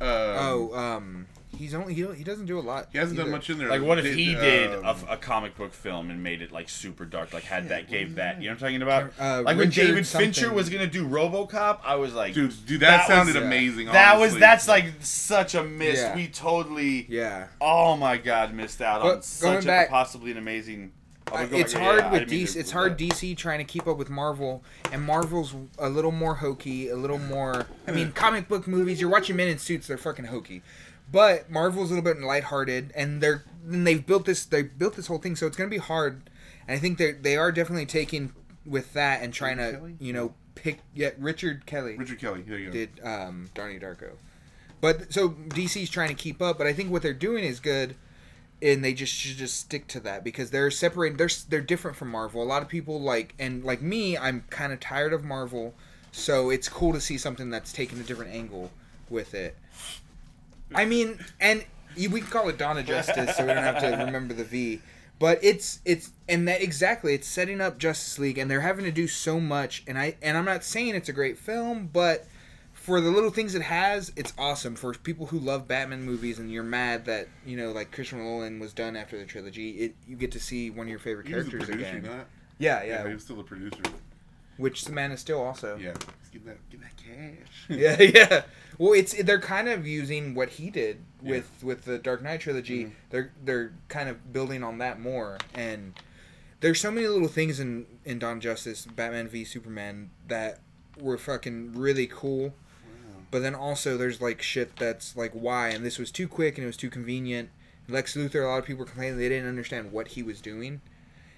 Um, 0.00 0.06
oh, 0.08 0.74
um, 0.74 1.26
he's 1.56 1.74
only 1.74 1.94
he, 1.94 2.06
he 2.14 2.24
doesn't 2.24 2.46
do 2.46 2.58
a 2.58 2.60
lot. 2.60 2.88
he 2.92 2.98
hasn't 2.98 3.18
done 3.18 3.30
much 3.30 3.50
in 3.50 3.58
there. 3.58 3.68
Like, 3.68 3.82
what 3.82 3.98
if 3.98 4.14
he 4.14 4.34
did 4.34 4.72
um, 4.84 4.84
a, 5.08 5.12
a 5.12 5.16
comic 5.16 5.56
book 5.56 5.72
film 5.72 6.10
and 6.10 6.22
made 6.22 6.42
it 6.42 6.52
like 6.52 6.68
super 6.68 7.04
dark? 7.04 7.32
Like, 7.32 7.44
had 7.44 7.68
that 7.68 7.88
gave 7.90 8.14
that? 8.16 8.40
You 8.40 8.48
know 8.48 8.54
what 8.54 8.62
I'm 8.62 8.68
talking 8.68 8.82
about? 8.82 9.12
Uh, 9.18 9.42
like 9.42 9.56
when 9.56 9.68
Richard 9.68 9.86
David 9.88 10.06
Fincher 10.06 10.52
was 10.52 10.68
gonna 10.68 10.86
do 10.86 11.06
RoboCop, 11.06 11.80
I 11.84 11.96
was 11.96 12.14
like, 12.14 12.34
Dude, 12.34 12.54
dude, 12.66 12.80
that, 12.80 12.98
That 12.98 13.06
sounded 13.08 13.34
was- 13.36 13.44
amazing. 13.44 13.86
that 13.86 14.18
was 14.18 14.36
that's 14.38 14.68
like 14.68 14.86
such 15.00 15.54
a 15.54 15.62
miss. 15.64 15.98
Yeah. 16.00 16.14
We 16.14 16.28
totally, 16.28 17.06
Yeah, 17.08 17.48
oh 17.60 17.96
my 17.96 18.16
god, 18.16 18.54
missed 18.54 18.80
out 18.80 19.02
But 19.02 19.16
on 19.16 19.22
such 19.22 19.64
going 19.64 19.86
a, 19.86 19.88
possibly 19.88 20.30
an 20.30 20.36
amazing. 20.38 20.92
oh, 21.32 21.36
Uh, 21.36 21.46
go 21.46 21.56
it's 21.56 21.72
back- 21.74 21.82
hard 21.82 21.98
yeah, 22.00 22.10
with 22.12 22.28
DC. 22.30 22.56
It's 22.56 22.70
hard 22.70 22.98
that. 22.98 23.08
DC 23.10 23.36
trying 23.36 23.58
to 23.58 23.64
keep 23.64 23.86
up 23.86 23.96
with 23.98 24.10
Marvel, 24.10 24.62
and 24.92 25.02
Marvel's 25.02 25.54
a 25.78 25.88
little 25.88 26.10
more 26.12 26.36
hokey, 26.36 26.88
a 26.88 26.96
little 26.96 27.18
more. 27.18 27.66
I 27.86 27.92
mean, 27.92 28.12
comic 28.14 28.48
book 28.48 28.66
movies. 28.66 29.00
You're 29.00 29.10
watching 29.10 29.36
Men 29.36 29.48
in 29.48 29.58
Suits; 29.58 29.86
they're 29.86 29.98
fucking 29.98 30.26
hokey, 30.26 30.62
but 31.10 31.50
Marvel's 31.50 31.90
a 31.90 31.94
little 31.94 32.14
bit 32.14 32.22
lighthearted, 32.22 32.92
and 32.94 33.22
they're 33.22 33.44
and 33.64 33.86
they've 33.86 34.04
built 34.04 34.24
this. 34.24 34.44
They 34.44 34.62
built 34.62 34.96
this 34.96 35.06
whole 35.06 35.18
thing, 35.18 35.36
so 35.36 35.46
it's 35.46 35.56
gonna 35.56 35.70
be 35.70 35.78
hard. 35.78 36.30
And 36.66 36.76
I 36.76 36.80
think 36.80 36.98
they 36.98 37.12
they 37.12 37.36
are 37.36 37.52
definitely 37.52 37.86
taking 37.86 38.32
with 38.64 38.92
that 38.92 39.22
and 39.22 39.32
trying 39.32 39.56
to 39.56 39.72
Kelly? 39.72 39.96
you 39.98 40.12
know 40.12 40.34
pick. 40.54 40.80
Yeah, 40.94 41.10
Richard 41.18 41.66
Kelly 41.66 41.96
Richard 41.96 42.20
Kelly. 42.20 42.42
There 42.42 42.58
you 42.58 42.66
go. 42.66 42.72
did 42.72 43.00
um, 43.02 43.50
Donnie 43.54 43.78
Darko. 43.78 44.12
But 44.80 45.12
so 45.12 45.30
DC's 45.30 45.90
trying 45.90 46.08
to 46.08 46.14
keep 46.14 46.40
up, 46.40 46.56
but 46.56 46.66
I 46.66 46.72
think 46.72 46.90
what 46.90 47.02
they're 47.02 47.12
doing 47.12 47.44
is 47.44 47.60
good, 47.60 47.96
and 48.62 48.82
they 48.82 48.94
just 48.94 49.12
should 49.12 49.36
just 49.36 49.58
stick 49.58 49.86
to 49.88 50.00
that 50.00 50.24
because 50.24 50.50
they're 50.50 50.70
separated. 50.70 51.18
They're 51.18 51.30
they're 51.48 51.60
different 51.60 51.96
from 51.96 52.08
Marvel. 52.10 52.42
A 52.42 52.44
lot 52.44 52.62
of 52.62 52.68
people 52.68 53.00
like 53.00 53.34
and 53.38 53.64
like 53.64 53.82
me, 53.82 54.16
I'm 54.16 54.44
kind 54.50 54.72
of 54.72 54.80
tired 54.80 55.12
of 55.12 55.24
Marvel, 55.24 55.74
so 56.12 56.50
it's 56.50 56.68
cool 56.68 56.92
to 56.92 57.00
see 57.00 57.18
something 57.18 57.50
that's 57.50 57.72
taking 57.72 57.98
a 58.00 58.02
different 58.04 58.32
angle 58.32 58.70
with 59.10 59.34
it. 59.34 59.56
I 60.74 60.84
mean, 60.84 61.18
and 61.40 61.64
we 61.96 62.20
can 62.20 62.30
call 62.30 62.48
it 62.48 62.58
Donna 62.58 62.82
Justice, 62.82 63.36
so 63.36 63.46
we 63.46 63.52
don't 63.52 63.62
have 63.62 63.80
to 63.80 64.04
remember 64.04 64.34
the 64.34 64.44
V. 64.44 64.80
But 65.18 65.38
it's 65.42 65.80
it's 65.84 66.12
and 66.28 66.48
that 66.48 66.62
exactly 66.62 67.12
it's 67.14 67.26
setting 67.26 67.60
up 67.60 67.78
Justice 67.78 68.18
League, 68.18 68.38
and 68.38 68.50
they're 68.50 68.62
having 68.62 68.84
to 68.86 68.92
do 68.92 69.06
so 69.06 69.38
much. 69.38 69.82
And 69.86 69.98
I 69.98 70.16
and 70.22 70.36
I'm 70.38 70.46
not 70.46 70.64
saying 70.64 70.94
it's 70.94 71.10
a 71.10 71.12
great 71.12 71.36
film, 71.38 71.90
but 71.92 72.26
for 72.72 73.02
the 73.02 73.10
little 73.10 73.28
things 73.30 73.54
it 73.54 73.60
has, 73.60 74.10
it's 74.16 74.32
awesome. 74.38 74.74
For 74.76 74.94
people 74.94 75.26
who 75.26 75.38
love 75.38 75.68
Batman 75.68 76.02
movies, 76.04 76.38
and 76.38 76.50
you're 76.50 76.62
mad 76.62 77.04
that 77.04 77.28
you 77.44 77.56
know 77.58 77.70
like 77.72 77.92
Christopher 77.92 78.22
Nolan 78.22 78.58
was 78.58 78.72
done 78.72 78.96
after 78.96 79.18
the 79.18 79.26
trilogy, 79.26 79.70
it 79.72 79.94
you 80.08 80.16
get 80.16 80.32
to 80.32 80.40
see 80.40 80.70
one 80.70 80.86
of 80.86 80.90
your 80.90 80.98
favorite 80.98 81.26
He 81.26 81.32
characters 81.34 81.68
again. 81.68 82.02
not? 82.02 82.26
Yeah, 82.58 82.82
Yeah, 82.82 82.84
yeah. 82.84 83.08
he 83.08 83.12
was 83.14 83.22
still 83.22 83.40
a 83.40 83.44
producer. 83.44 83.82
Which 84.60 84.84
the 84.84 84.92
Man 84.92 85.10
is 85.12 85.20
still 85.20 85.40
also. 85.42 85.76
Yeah, 85.76 85.88
Let's 85.94 86.30
get 86.32 86.44
that, 86.46 86.70
get 86.70 86.80
that 86.82 86.96
cash. 86.96 87.48
yeah, 87.68 88.00
yeah. 88.02 88.42
Well, 88.78 88.92
it's 88.92 89.12
they're 89.22 89.40
kind 89.40 89.68
of 89.68 89.86
using 89.86 90.34
what 90.34 90.50
he 90.50 90.70
did 90.70 90.98
Yeah. 91.22 91.30
with 91.32 91.50
with 91.62 91.84
the 91.84 91.98
Dark 91.98 92.22
Knight 92.22 92.40
trilogy. 92.40 92.84
Mhm. 92.86 92.90
They're 93.10 93.32
they're 93.44 93.72
kind 93.88 94.08
of 94.08 94.32
building 94.32 94.62
on 94.62 94.78
that 94.78 95.00
more, 95.00 95.38
and 95.54 95.94
there's 96.60 96.80
so 96.80 96.90
many 96.90 97.06
little 97.06 97.28
things 97.28 97.58
in 97.60 97.86
in 98.04 98.18
Dawn 98.18 98.40
Justice, 98.40 98.86
Batman 98.86 99.28
v 99.28 99.44
Superman 99.44 100.10
that 100.28 100.60
were 101.00 101.18
fucking 101.18 101.72
really 101.74 102.06
cool. 102.06 102.48
Wow. 102.48 103.22
But 103.30 103.40
then 103.40 103.54
also 103.54 103.96
there's 103.96 104.20
like 104.20 104.42
shit 104.42 104.76
that's 104.76 105.16
like 105.16 105.32
why, 105.32 105.68
and 105.68 105.84
this 105.84 105.98
was 105.98 106.10
too 106.10 106.28
quick 106.28 106.56
and 106.58 106.64
it 106.64 106.66
was 106.66 106.76
too 106.76 106.90
convenient. 106.90 107.48
Lex 107.88 108.14
Luthor, 108.14 108.44
a 108.44 108.46
lot 108.48 108.58
of 108.58 108.66
people 108.66 108.80
were 108.80 108.86
complaining 108.86 109.18
they 109.18 109.28
didn't 109.28 109.48
understand 109.48 109.90
what 109.90 110.08
he 110.08 110.22
was 110.22 110.40
doing. 110.40 110.80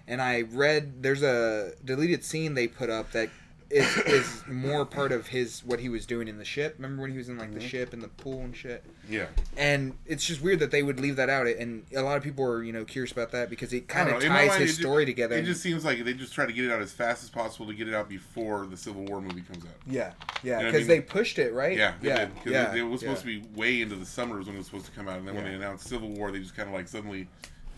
And 0.08 0.20
I 0.20 0.42
read 0.42 1.02
there's 1.02 1.22
a 1.22 1.72
deleted 1.84 2.24
scene 2.24 2.54
they 2.54 2.68
put 2.68 2.90
up 2.90 3.12
that 3.12 3.30
is 3.70 3.96
is 3.98 4.42
more 4.46 4.84
part 4.84 5.12
of 5.12 5.28
his 5.28 5.64
what 5.64 5.80
he 5.80 5.88
was 5.88 6.04
doing 6.04 6.28
in 6.28 6.36
the 6.36 6.44
ship. 6.44 6.74
Remember 6.76 7.00
when 7.00 7.10
he 7.10 7.16
was 7.16 7.30
in 7.30 7.38
like 7.38 7.54
the 7.54 7.60
Mhm. 7.60 7.68
ship 7.70 7.94
and 7.94 8.02
the 8.02 8.08
pool 8.08 8.40
and 8.42 8.54
shit? 8.54 8.84
Yeah. 9.08 9.28
And 9.56 9.94
it's 10.04 10.26
just 10.26 10.42
weird 10.42 10.58
that 10.58 10.70
they 10.70 10.82
would 10.82 11.00
leave 11.00 11.16
that 11.16 11.30
out. 11.30 11.46
And 11.46 11.84
a 11.96 12.02
lot 12.02 12.18
of 12.18 12.22
people 12.22 12.44
are 12.44 12.62
you 12.62 12.70
know 12.70 12.84
curious 12.84 13.12
about 13.12 13.30
that 13.32 13.48
because 13.48 13.72
it 13.72 13.88
kind 13.88 14.10
of 14.10 14.16
know. 14.20 14.26
In 14.26 14.28
my 14.30 14.40
ties 14.40 14.48
mind, 14.50 14.62
his 14.64 14.76
story 14.76 15.06
together. 15.06 15.36
It 15.36 15.46
just 15.46 15.62
seems 15.62 15.86
like 15.86 16.04
they 16.04 16.12
just 16.12 16.34
try 16.34 16.44
to 16.44 16.52
get 16.52 16.66
it 16.66 16.70
out 16.70 16.82
as 16.82 16.92
fast 16.92 17.22
as 17.24 17.30
possible 17.30 17.66
to 17.66 17.72
get 17.72 17.88
it 17.88 17.94
out 17.94 18.10
before 18.10 18.66
the 18.66 18.76
Civil 18.76 19.04
War 19.06 19.22
movie 19.22 19.40
comes 19.40 19.64
out. 19.64 19.70
yeah, 19.86 20.12
yeah, 20.42 20.58
You 20.58 20.62
know 20.64 20.68
I 20.68 20.72
because 20.72 20.80
mean? 20.80 20.88
they 20.88 21.00
pushed 21.00 21.38
it 21.38 21.54
right. 21.54 21.74
Yeah, 21.78 21.94
they 22.02 22.08
yeah, 22.08 22.24
did. 22.26 22.30
yeah. 22.52 22.72
it, 22.74 22.78
it 22.80 22.82
was 22.82 23.00
supposed 23.00 23.24
yeah. 23.26 23.36
to 23.36 23.40
be 23.48 23.58
way 23.58 23.80
into 23.80 23.96
the 23.96 24.04
summer 24.04 24.38
is 24.38 24.46
when 24.48 24.56
it 24.56 24.58
was 24.58 24.66
supposed 24.66 24.84
to 24.84 24.92
come 24.92 25.08
out, 25.08 25.16
and 25.18 25.26
then 25.26 25.34
when 25.34 25.44
they 25.44 25.54
announced 25.54 25.88
Civil 25.88 26.10
War, 26.10 26.30
they 26.30 26.40
just 26.40 26.54
kind 26.54 26.68
of 26.68 26.74
like 26.74 26.88
suddenly 26.88 27.26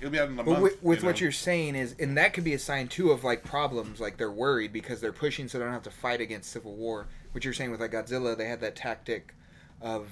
it'll 0.05 0.13
be 0.13 0.21
out 0.21 0.29
in 0.29 0.35
a 0.39 0.43
But 0.45 0.47
month. 0.47 0.63
with, 0.63 0.83
with 0.83 1.01
you 1.01 1.07
what 1.07 1.17
know? 1.17 1.21
you're 1.23 1.33
saying 1.33 1.75
is, 1.77 1.95
and 1.99 2.17
that 2.19 2.35
could 2.35 2.45
be 2.45 2.53
a 2.53 2.59
sign 2.59 2.89
too 2.89 3.11
of 3.11 3.25
like 3.25 3.43
problems, 3.43 4.01
like 4.01 4.19
they're 4.19 4.31
worried 4.31 4.73
because 4.73 5.01
they're 5.01 5.13
pushing 5.13 5.49
so 5.49 5.59
they 5.59 5.65
don't 5.65 5.73
have 5.73 5.83
to 5.85 5.91
fight 5.91 6.21
against 6.21 6.51
civil 6.53 6.75
war. 6.75 7.07
What 7.33 7.45
you're 7.45 7.55
saying 7.55 7.71
with 7.71 7.81
like 7.81 7.93
Godzilla, 7.93 8.37
they 8.37 8.47
had 8.47 8.61
that 8.61 8.77
tactic 8.77 9.35
of 9.81 10.09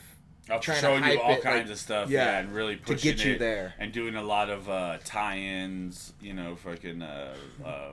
Of 0.49 0.63
trying 0.63 0.77
to 0.77 0.81
showing 0.81 1.05
you 1.05 1.21
all 1.21 1.33
it, 1.35 1.43
kinds 1.43 1.65
like- 1.67 1.73
of 1.73 1.79
stuff, 1.79 2.09
yeah, 2.11 2.25
yeah, 2.25 2.39
and 2.39 2.55
really 2.55 2.77
to 2.77 2.83
pushing 2.83 3.17
get 3.17 3.25
you 3.25 3.33
it 3.35 3.39
there. 3.39 3.75
and 3.79 3.93
doing 3.93 4.15
a 4.17 4.23
lot 4.23 4.49
of 4.49 4.69
uh, 4.71 4.99
tie-ins, 5.05 6.15
you 6.23 6.33
know, 6.33 6.57
fucking 6.57 7.03
uh, 7.03 7.35
uh, 7.65 7.91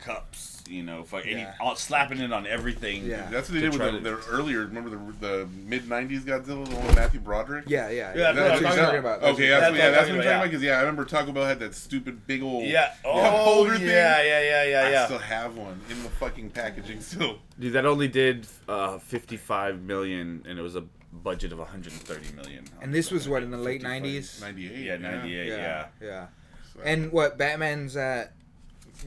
cups, 0.00 0.62
you 0.68 0.82
know, 0.82 1.02
fucking 1.04 1.38
Yeah. 1.38 1.54
all, 1.60 1.76
slapping 1.76 2.18
it 2.18 2.32
on 2.32 2.46
everything. 2.46 3.04
Yeah. 3.04 3.28
That's 3.30 3.48
what 3.48 3.54
they 3.54 3.60
did 3.60 3.70
with 3.72 3.80
try 3.80 3.90
the, 3.90 3.98
to- 3.98 4.04
their 4.04 4.18
earlier. 4.28 4.60
Remember 4.60 4.90
the 4.90 4.96
the 5.20 5.46
mid 5.66 5.84
'90s 5.84 6.22
Godzilla, 6.22 6.44
the 6.68 6.74
one 6.76 6.86
with 6.86 6.96
Matthew 6.96 7.20
Broderick. 7.20 7.64
Yeah, 7.68 7.88
yeah, 7.90 8.14
Yeah, 8.14 8.32
That's 8.32 8.36
that's 8.36 8.36
what 8.36 8.36
what 8.36 8.46
you're 8.46 8.54
I'm 8.56 8.62
talking 8.62 8.84
talking 8.84 8.98
about. 8.98 9.22
Okay, 9.22 9.48
That's 9.48 9.60
that's, 9.60 9.70
what 9.70 9.78
yeah, 9.78 9.86
I'm 9.86 9.92
that's 9.92 9.96
talking 9.96 9.96
what 9.96 9.96
I'm 9.96 10.00
talking 10.06 10.26
about, 10.26 10.34
about. 10.36 10.44
Because 10.50 10.62
yeah, 10.62 10.72
I 10.76 10.80
remember 10.80 11.04
Taco 11.04 11.32
Bell 11.32 11.44
had 11.46 11.58
that 11.60 11.74
stupid 11.74 12.26
big 12.26 12.42
old 12.42 12.64
Yeah. 12.64 12.86
cup 12.88 12.96
Oh, 13.04 13.44
holder 13.44 13.72
yeah, 13.72 13.78
thing. 13.78 13.88
yeah, 13.88 14.22
yeah, 14.22 14.40
yeah, 14.40 14.64
yeah. 14.64 14.80
I 14.86 14.90
yeah. 14.90 15.04
still 15.06 15.18
have 15.18 15.56
one 15.56 15.80
in 15.90 16.02
the 16.02 16.08
fucking 16.10 16.50
packaging 16.50 17.00
still. 17.00 17.38
Dude, 17.58 17.72
that 17.74 17.84
only 17.86 18.08
did 18.08 18.46
uh, 18.68 18.98
55 18.98 19.82
million, 19.82 20.44
and 20.48 20.58
it 20.58 20.62
was 20.62 20.76
a 20.76 20.84
budget 21.12 21.50
of 21.52 21.58
130 21.58 22.32
million. 22.36 22.64
And 22.80 22.94
this 22.94 23.10
was 23.10 23.28
what 23.28 23.42
in 23.42 23.50
the 23.50 23.58
late 23.58 23.82
'90s. 23.82 24.40
'98. 24.40 24.78
Yeah, 24.78 24.96
98. 24.96 25.46
Yeah. 25.48 25.56
yeah, 25.56 25.86
yeah. 26.00 26.26
So, 26.72 26.80
And 26.84 27.10
what 27.12 27.36
Batman's 27.36 27.96
at? 27.96 28.32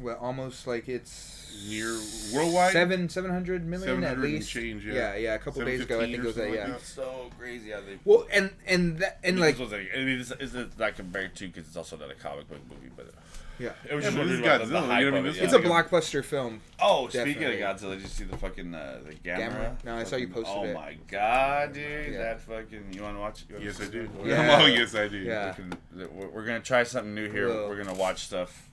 Well, 0.01 0.17
almost 0.19 0.65
like 0.67 0.89
it's 0.89 1.39
near 1.67 1.97
worldwide 2.33 2.71
seven 2.73 3.07
seven 3.09 3.29
hundred 3.31 3.65
million 3.65 4.01
700 4.01 4.12
at 4.12 4.19
least. 4.19 4.50
change, 4.50 4.85
yeah. 4.85 4.93
yeah, 4.93 5.15
yeah. 5.15 5.33
A 5.35 5.39
couple 5.39 5.63
days 5.65 5.81
ago, 5.81 6.00
I 6.00 6.05
think 6.05 6.17
it 6.17 6.23
was 6.23 6.35
that. 6.35 6.41
something 6.41 6.55
Yeah. 6.55 6.67
like 6.67 6.75
It's 6.77 6.89
so 6.89 7.29
crazy 7.39 7.69
how 7.71 7.79
they. 7.81 8.00
Well, 8.05 8.27
and 8.31 8.51
and 8.65 8.97
that 9.00 9.19
and 9.23 9.39
like 9.39 9.55
this 9.57 9.62
was 9.62 9.71
like, 9.71 9.89
I 9.95 10.00
mean, 10.00 10.19
it's, 10.19 10.31
it's 10.31 10.77
not 10.77 10.95
compared 10.95 11.35
to 11.35 11.47
because 11.47 11.67
it's 11.67 11.77
also 11.77 11.97
not 11.97 12.09
a 12.12 12.15
comic 12.15 12.47
book 12.50 12.59
movie, 12.69 12.91
but 12.95 13.13
yeah. 13.59 13.69
it 13.88 13.93
was 13.93 14.03
Yeah, 14.03 14.09
just 14.09 14.15
but 14.17 14.19
wondering 14.21 14.27
this 14.27 14.33
is 14.33 14.39
about 14.39 14.59
the, 14.62 14.65
the 14.65 14.79
you 14.81 14.85
hype 14.88 15.01
know 15.03 15.07
I 15.07 15.12
mean? 15.21 15.25
it, 15.27 15.35
yeah. 15.38 15.43
It's 15.43 15.53
a 15.53 15.57
like 15.59 15.89
blockbuster 15.89 16.25
film. 16.25 16.59
Oh, 16.81 17.07
speaking 17.09 17.43
of 17.43 17.51
Godzilla, 17.51 17.91
did 17.93 18.01
you 18.01 18.07
see 18.07 18.23
the 18.23 18.38
fucking 18.38 18.73
uh, 18.73 19.00
the 19.05 19.13
Gamera? 19.13 19.38
Gamera? 19.51 19.83
No, 19.85 19.95
I 19.97 20.03
saw 20.05 20.15
you 20.15 20.27
Fucking- 20.27 20.43
posted 20.43 20.59
oh 20.59 20.63
it. 20.65 20.73
my 20.73 20.97
god, 21.07 21.73
dude, 21.73 22.13
Yeah. 22.13 22.17
that 22.17 22.41
fucking. 22.41 22.93
You 22.93 23.03
want 23.03 23.15
to 23.15 23.19
watch? 23.19 23.45
You 23.47 23.55
wanna 23.55 23.65
Yes, 23.67 23.79
I 23.79 23.85
do. 23.85 24.09
Yeah. 24.25 24.57
Oh, 24.62 24.65
yes, 24.65 24.95
I 24.95 25.07
do. 25.07 25.17
Yeah. 25.17 25.50
We 25.50 25.53
can- 25.53 26.09
We're, 26.15 26.27
we're 26.29 26.45
gonna 26.45 26.62
try 26.62 26.81
something 26.81 27.13
new 27.13 27.29
here. 27.29 27.47
We're 27.47 27.77
gonna 27.77 27.93
watch 27.97 28.23
stuff 28.25 28.69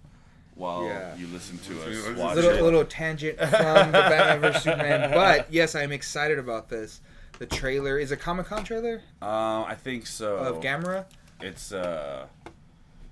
while 0.55 0.85
Yeah. 0.85 1.15
you 1.17 1.27
listen 1.29 1.59
to 1.59 1.81
us 1.83 1.87
is- 1.89 2.17
watch 2.19 2.37
little, 2.37 2.51
it. 2.53 2.63
little 2.63 2.85
tangent 2.85 3.39
from 3.39 3.49
the 3.49 3.93
Batman 3.93 4.41
vs 4.41 4.63
Superman, 4.63 5.11
but 5.15 5.53
yes, 5.53 5.75
I'm 5.75 5.93
excited 5.93 6.39
about 6.39 6.69
this. 6.69 7.01
The 7.39 7.47
trailer 7.47 7.99
is 7.99 8.13
a 8.13 8.17
Comic 8.17 8.47
Con 8.47 8.65
trailer 8.65 9.03
Um, 9.23 9.65
I 9.65 9.75
think 9.75 10.07
so. 10.07 10.37
of 10.37 10.63
Gamera, 10.63 11.07
It's 11.41 11.73
uh. 11.73 12.27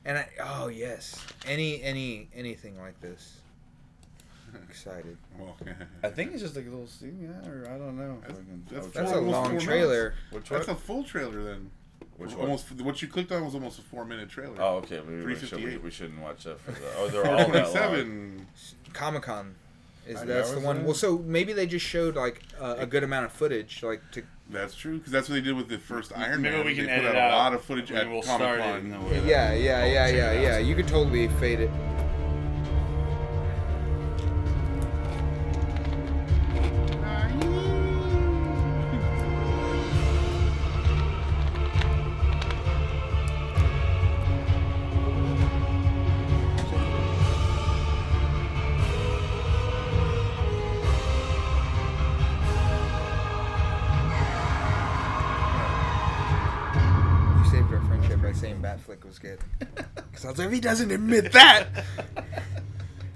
and 0.04 0.18
I 0.18 0.28
oh 0.40 0.68
yes, 0.68 1.24
any 1.46 1.82
any 1.82 2.28
anything 2.34 2.78
like 2.78 3.00
this. 3.00 3.40
Excited. 4.68 5.16
Well, 5.38 5.56
I 6.02 6.08
think 6.08 6.32
it's 6.32 6.42
just 6.42 6.56
like 6.56 6.66
a 6.66 6.70
little 6.70 6.86
scene, 6.86 7.18
yeah, 7.22 7.48
or 7.50 7.66
I 7.68 7.78
don't 7.78 7.96
know. 7.96 8.18
That's- 8.22 8.44
that's 8.70 8.86
That's 8.88 9.12
a 9.12 9.20
long 9.20 9.58
trailer. 9.58 10.14
Which 10.30 10.48
that's 10.48 10.68
a 10.68 10.74
full 10.74 11.04
trailer 11.04 11.42
then. 11.44 11.70
Which 12.18 12.32
one? 12.32 12.40
almost 12.40 12.70
what 12.80 13.00
you 13.00 13.08
clicked 13.08 13.32
on 13.32 13.44
was 13.44 13.54
almost 13.54 13.78
a 13.78 13.82
four 13.82 14.04
minute 14.04 14.28
trailer. 14.28 14.56
Oh, 14.60 14.76
okay. 14.78 15.00
Maybe 15.06 15.24
we, 15.24 15.36
should, 15.36 15.64
we, 15.64 15.76
we 15.78 15.90
shouldn't 15.90 16.20
watch 16.20 16.44
that 16.44 16.60
for 16.60 16.72
the. 16.72 16.78
Oh, 16.98 17.08
they're 17.08 17.24
all 17.30 17.36
that 17.36 17.72
long. 17.72 17.72
427. 17.72 18.46
Comic 18.92 19.22
Con. 19.22 19.54
Is 20.06 20.16
I 20.16 20.24
that's 20.24 20.50
the 20.52 20.60
one? 20.60 20.84
Well, 20.84 20.94
so 20.94 21.18
maybe 21.18 21.52
they 21.52 21.66
just 21.66 21.84
showed 21.86 22.16
like 22.16 22.42
uh, 22.60 22.76
a 22.78 22.86
good 22.86 23.04
amount 23.04 23.26
of 23.26 23.32
footage, 23.32 23.82
like 23.82 24.00
to 24.12 24.22
That's 24.48 24.74
true 24.74 24.96
because 24.98 25.12
that's 25.12 25.28
what 25.28 25.34
they 25.34 25.42
did 25.42 25.54
with 25.54 25.68
the 25.68 25.78
first 25.78 26.12
Iron 26.16 26.40
Maybe 26.42 26.56
Man. 26.56 26.64
we 26.66 26.74
can 26.74 26.86
they 26.86 26.92
edit 26.92 27.08
put 27.10 27.16
out 27.16 27.24
out. 27.24 27.32
a 27.32 27.36
lot 27.36 27.54
of 27.54 27.62
footage 27.62 27.92
at 27.92 28.08
we'll 28.08 28.22
Comic 28.22 28.40
start 28.40 28.60
it 28.60 28.82
and 28.84 28.94
Con. 28.94 29.26
yeah, 29.26 29.52
yeah, 29.52 29.84
yeah, 29.84 30.08
yeah, 30.08 30.32
yeah. 30.32 30.58
You 30.58 30.74
could 30.74 30.88
totally 30.88 31.28
fade 31.28 31.60
it. 31.60 31.70
Was 60.38 60.46
like, 60.46 60.48
if 60.48 60.54
he 60.54 60.60
doesn't 60.60 60.90
admit 60.90 61.32
that, 61.32 61.66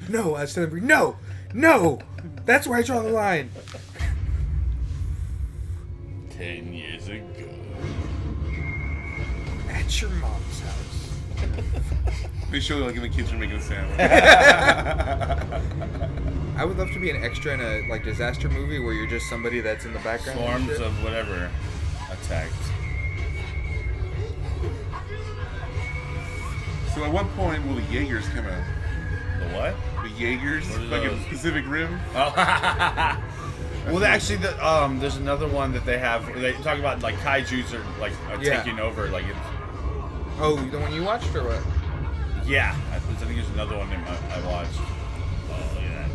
no, 0.09 0.35
I 0.35 0.43
was 0.43 0.55
telling 0.55 0.71
him, 0.71 0.87
no, 0.87 1.17
no, 1.55 2.00
that's 2.45 2.67
where 2.67 2.79
I 2.79 2.83
draw 2.83 3.02
the 3.02 3.11
line. 3.11 3.50
Ten 6.31 6.73
years 6.73 7.09
ago. 7.09 7.23
At 9.71 10.00
your 10.00 10.11
mom's 10.11 10.61
house. 10.61 11.19
They 12.50 12.61
show 12.61 12.79
you 12.79 12.85
like 12.85 12.97
in 12.97 13.02
the 13.02 13.09
kitchen 13.09 13.38
making 13.38 13.57
a 13.57 13.62
sandwich. 13.62 13.99
I 16.57 16.64
would 16.64 16.76
love 16.76 16.91
to 16.93 17.00
be 17.00 17.11
an 17.11 17.23
extra 17.25 17.55
in 17.55 17.61
a 17.61 17.88
like 17.88 18.05
disaster 18.05 18.49
movie 18.49 18.79
where 18.79 18.93
you're 18.93 19.07
just 19.07 19.29
somebody 19.29 19.61
that's 19.61 19.85
in 19.85 19.93
the 19.93 19.99
background. 20.00 20.38
and 20.41 20.76
Swarms 20.76 20.81
of 20.81 21.05
whatever 21.05 21.50
attacked. 22.11 22.52
So 26.94 27.04
at 27.04 27.12
what 27.12 27.28
point 27.37 27.66
will 27.66 27.75
the 27.75 27.82
Jaegers 27.82 28.28
come 28.28 28.46
out? 28.46 28.62
The 29.40 29.46
what? 29.56 29.75
The 30.02 30.08
Jaegers, 30.11 30.68
What 30.68 30.78
are 30.80 30.84
like 30.84 31.02
in 31.02 31.08
those? 31.18 31.26
Pacific 31.26 31.64
Rim. 31.66 31.99
Oh. 32.14 32.32
well, 33.88 34.04
actually, 34.04 34.37
the, 34.37 34.66
um, 34.66 34.99
there's 35.00 35.16
another 35.16 35.49
one 35.49 35.72
that 35.72 35.84
they 35.84 35.99
have. 35.99 36.26
They 36.40 36.52
talk 36.54 36.78
about 36.78 37.00
like 37.02 37.16
kaiju's 37.16 37.72
are 37.75 37.84
like 38.00 38.12
are 38.30 38.42
Yeah. 38.42 38.62
taking 38.62 38.78
over. 38.80 39.08
Like, 39.08 39.25
it's, 39.26 39.38
Oh, 40.38 40.56
the 40.56 40.78
one 40.78 40.92
you 40.94 41.02
watched 41.04 41.34
or 41.34 41.44
what? 41.44 41.62
yeah, 42.46 42.75
I, 42.90 42.96
I 42.96 42.99
think 42.99 43.18
there's 43.37 43.49
another 43.50 43.76
one 43.78 43.88
that 43.90 44.08
I, 44.08 44.40
I 44.40 44.46
watched. 44.46 44.80
Oh 45.50 45.78
yeah. 45.80 46.08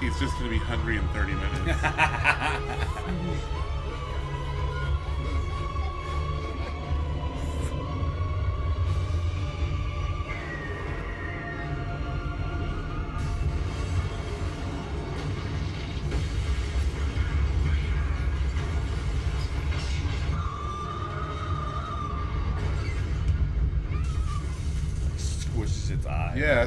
He's 0.00 0.18
just 0.18 0.36
gonna 0.38 0.50
be 0.50 0.58
hungry 0.58 0.98
in 0.98 1.08
30 1.08 1.32
minutes. 1.34 1.80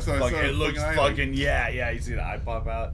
eye. 0.10 0.14
Yeah, 0.14 0.20
that's 0.20 0.22
what 0.22 0.22
I 0.22 0.30
Fuck, 0.32 0.42
saw. 0.42 0.48
it 0.48 0.56
looks 0.56 0.80
Fucking 0.84 0.98
fucking 0.98 1.34
yeah, 1.34 1.70
yeah. 1.70 1.90
You 1.92 2.00
see 2.02 2.14
the 2.16 2.24
eye 2.24 2.40
pop 2.44 2.68
out. 2.68 2.94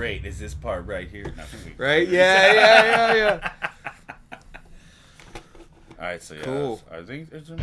Great 0.00 0.24
is 0.24 0.38
this 0.38 0.54
part 0.54 0.86
right 0.86 1.08
here? 1.10 1.30
No, 1.36 1.44
Right? 1.76 2.08
Yeah, 2.08 2.52
yeah, 2.54 2.84
yeah, 2.84 3.14
yeah. 3.14 3.52
All 6.00 6.06
right, 6.06 6.22
so 6.22 6.32
yeah, 6.32 6.42
Cool. 6.42 6.80
I 6.90 7.02
think 7.02 7.28
it's. 7.30 7.50
A, 7.50 7.58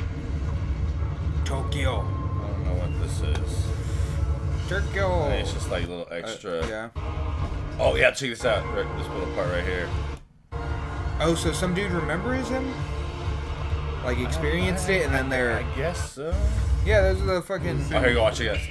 Tokyo. 1.43 2.01
I 2.01 2.47
don't 2.51 2.63
know 2.63 2.73
what 2.75 3.01
this 3.01 3.21
is. 3.21 4.69
Tokyo. 4.69 5.29
It's 5.29 5.51
just 5.51 5.71
like 5.71 5.85
a 5.85 5.87
little 5.87 6.07
Uh, 6.11 6.15
extra. 6.15 6.67
yeah. 6.67 6.89
Oh 7.79 7.95
yeah, 7.95 8.11
check 8.11 8.29
this 8.29 8.45
out. 8.45 8.63
Right, 8.67 8.85
this 8.99 9.07
little 9.07 9.33
part 9.33 9.49
right 9.49 9.63
here. 9.63 9.89
Oh, 11.19 11.33
so 11.33 11.51
some 11.51 11.73
dude 11.73 11.89
remembers 11.91 12.49
him? 12.49 12.71
Like 14.05 14.19
experienced 14.19 14.89
it, 14.89 15.07
and 15.07 15.15
then 15.15 15.27
they're 15.29 15.53
I 15.57 15.63
guess 15.75 16.11
so. 16.13 16.35
yeah, 16.85 17.01
those 17.01 17.19
are 17.23 17.25
the 17.33 17.41
fucking. 17.41 17.83
Oh, 17.91 17.99
here 17.99 18.09
you 18.09 18.13
go. 18.13 18.21
Watch 18.21 18.39
it, 18.41 18.53
guys. 18.53 18.67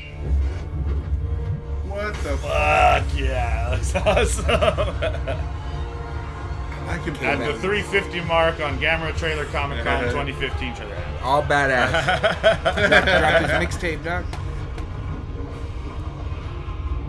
What 1.96 2.14
the 2.16 2.36
fuck? 2.36 3.04
Fuck 3.04 3.18
yeah, 3.18 3.70
that's 3.76 3.94
awesome. 3.94 4.44
I 6.88 6.98
can 6.98 7.16
At 7.16 7.38
the 7.38 7.58
350 7.58 8.20
mark 8.20 8.60
on 8.60 8.78
Gamera 8.78 9.16
Trailer 9.16 9.46
Comic 9.46 9.82
Con 9.82 10.04
uh-huh. 10.04 10.12
2015 10.12 10.74
trailer. 10.76 10.96
All 11.22 11.42
badass. 11.42 11.90
Dropped 13.20 13.40
his 13.42 13.80
mixtape, 13.82 14.04
dog. 14.04 14.24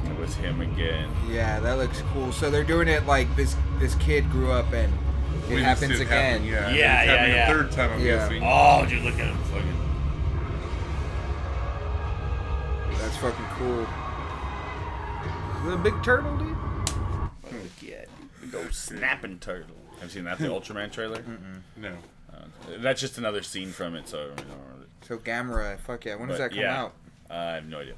it 0.05 0.17
was 0.19 0.33
him 0.35 0.61
again. 0.61 1.09
Yeah, 1.29 1.59
that 1.59 1.77
looks 1.77 2.01
cool. 2.13 2.31
So 2.31 2.49
they're 2.49 2.63
doing 2.63 2.87
it 2.87 3.05
like 3.05 3.33
this. 3.35 3.55
This 3.79 3.93
kid 3.95 4.31
grew 4.31 4.51
up 4.51 4.71
and 4.73 4.91
it 5.49 5.49
Witnessed 5.55 5.81
happens 5.81 5.99
it 5.99 6.03
again. 6.05 6.41
happen, 6.41 6.47
Yeah, 6.47 6.53
Yeah, 6.53 6.67
It's 6.69 6.77
yeah, 6.79 7.03
happening 7.03 7.35
yeah. 7.35 7.49
A 7.51 7.53
third 7.53 7.71
time, 7.73 7.91
I'm 7.91 7.99
Yeah. 7.99 8.15
guessing. 8.15 8.41
Oh, 8.43 8.85
dude, 8.87 9.03
look 9.03 9.13
at 9.19 9.27
him 9.27 9.37
fucking. 9.51 9.77
That's 12.99 13.17
fucking 13.17 13.45
cool. 13.57 13.85
The 15.65 15.77
big 15.77 16.01
turtle, 16.03 16.37
dude. 16.37 16.55
Fuck 17.43 17.81
yeah, 17.81 18.05
dude. 18.19 18.51
Big 18.51 18.55
old 18.55 18.73
snapping 18.73 19.39
turtle. 19.39 19.75
Have 19.95 20.03
you 20.03 20.09
seen 20.09 20.23
that, 20.25 20.37
the 20.37 20.45
Ultraman 20.45 20.91
trailer? 20.91 21.23
No. 21.75 21.93
Uh, 22.31 22.45
that's 22.79 23.01
just 23.01 23.17
another 23.17 23.41
scene 23.41 23.69
from 23.69 23.95
it, 23.95 24.07
so 24.07 24.19
I 24.19 24.41
don't 24.41 24.47
really. 24.73 24.87
So 25.01 25.17
Gamera, 25.17 25.79
fuck 25.79 26.05
yeah. 26.05 26.15
When 26.15 26.29
does 26.29 26.37
that 26.37 26.51
come 26.51 26.59
yeah. 26.59 26.83
out? 26.83 26.93
Uh, 27.29 27.33
I 27.33 27.55
have 27.55 27.67
no 27.67 27.79
idea. 27.79 27.95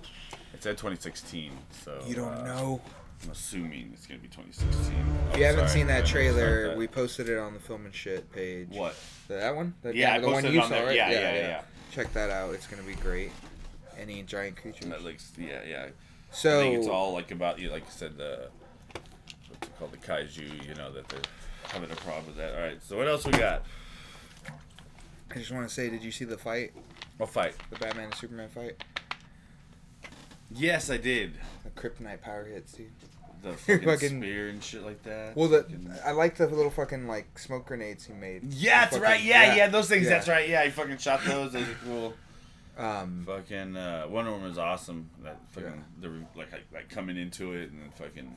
It 0.54 0.64
said 0.64 0.78
2016, 0.78 1.52
so. 1.84 2.02
You 2.08 2.16
don't 2.16 2.34
uh, 2.34 2.44
know. 2.46 2.82
I'm 3.24 3.32
assuming 3.32 3.92
it's 3.94 4.08
gonna 4.08 4.20
be 4.20 4.30
2016. 4.30 4.96
If 5.32 5.38
you 5.38 5.44
haven't 5.44 5.68
sorry, 5.68 5.80
seen 5.80 5.88
that 5.88 6.06
trailer, 6.06 6.70
that. 6.70 6.78
we 6.78 6.88
posted 6.88 7.28
it 7.28 7.38
on 7.38 7.54
the 7.54 7.60
film 7.60 7.86
and 7.86 7.94
shit 7.94 8.32
page. 8.32 8.70
What? 8.72 8.96
That 9.28 9.56
one? 9.56 9.74
The, 9.82 9.96
Yeah, 9.96 10.14
I 10.14 10.20
the 10.20 10.28
one 10.28 10.36
posted 10.36 10.54
you 10.54 10.62
on 10.62 10.70
saw, 10.70 10.76
there. 10.76 10.86
right? 10.88 10.96
Yeah, 10.96 11.12
yeah, 11.12 11.20
yeah, 11.20 11.40
yeah. 11.40 11.62
Check 11.92 12.14
that 12.14 12.30
out. 12.30 12.54
It's 12.54 12.68
gonna 12.68 12.84
be 12.84 12.96
great. 12.96 13.32
Any 14.00 14.24
giant 14.24 14.56
creature. 14.56 14.86
That 14.86 15.04
looks, 15.04 15.34
yeah, 15.38 15.60
yeah. 15.68 15.88
So 16.32 16.60
I 16.60 16.64
think 16.64 16.78
it's 16.80 16.88
all 16.88 17.14
like 17.14 17.32
about 17.32 17.60
you, 17.60 17.70
like 17.70 17.84
you 17.84 17.92
said, 17.92 18.18
the 18.18 18.50
what's 19.50 19.68
it 19.68 19.80
called, 19.80 19.92
the 19.92 19.98
kaiju. 19.98 20.68
You 20.68 20.76
know 20.76 20.92
that 20.92 21.08
they're 21.10 21.20
having 21.64 21.92
a 21.92 21.96
problem 21.96 22.28
with 22.28 22.38
that. 22.38 22.56
All 22.56 22.62
right, 22.62 22.82
so 22.84 22.98
what 22.98 23.08
else 23.08 23.26
we 23.26 23.32
got? 23.32 23.64
I 25.32 25.36
just 25.38 25.52
want 25.52 25.68
to 25.68 25.74
say, 25.74 25.90
did 25.90 26.04
you 26.04 26.12
see 26.12 26.26
the 26.26 26.38
fight, 26.38 26.72
What 27.18 27.30
fight? 27.30 27.54
the 27.70 27.78
Batman 27.78 28.06
and 28.06 28.16
Superman 28.16 28.50
fight? 28.50 28.84
Yes, 30.52 30.90
I 30.90 30.98
did. 30.98 31.34
The 31.64 31.70
kryptonite 31.70 32.22
power 32.22 32.46
hits, 32.46 32.74
dude. 32.74 32.88
The 33.44 33.54
fucking, 33.58 33.86
Fucking- 33.86 34.22
spear 34.22 34.50
and 34.50 34.64
shit 34.64 34.84
like 34.84 35.04
that. 35.04 35.36
Well, 35.36 35.48
the 35.48 35.62
Fucking- 35.64 35.94
I 36.04 36.12
like 36.12 36.36
the 36.36 36.48
little 36.48 36.72
fucking 36.72 37.08
like 37.08 37.38
smoke 37.38 37.68
grenades 37.68 38.06
he 38.06 38.14
made. 38.14 38.52
yeah, 38.54 38.82
that's 38.82 38.92
Fucking- 38.98 39.04
right. 39.04 39.22
Yeah, 39.24 39.56
yeah, 39.56 39.68
those 39.68 39.88
things. 39.88 40.06
yeah. 40.06 40.10
That's 40.10 40.28
right. 40.28 40.50
Yeah, 40.50 40.64
he 40.66 40.72
fucking 40.72 40.98
shot 40.98 41.24
those. 41.24 41.54
Those 41.54 41.68
are 41.70 41.78
cool. 41.86 42.14
Um, 42.80 43.24
Fucking 43.26 43.76
uh, 43.76 44.06
Wonder 44.10 44.32
Woman 44.32 44.48
was 44.50 44.58
awesome. 44.58 45.10
That 45.24 45.38
fucking 45.50 45.70
Yeah. 46.02 46.08
the 46.10 46.10
like 46.38 46.52
like, 46.52 46.66
like 46.74 46.90
coming 46.90 47.18
into 47.18 47.54
it 47.54 47.72
and 47.72 47.82
then 47.82 47.90
fucking 47.92 48.36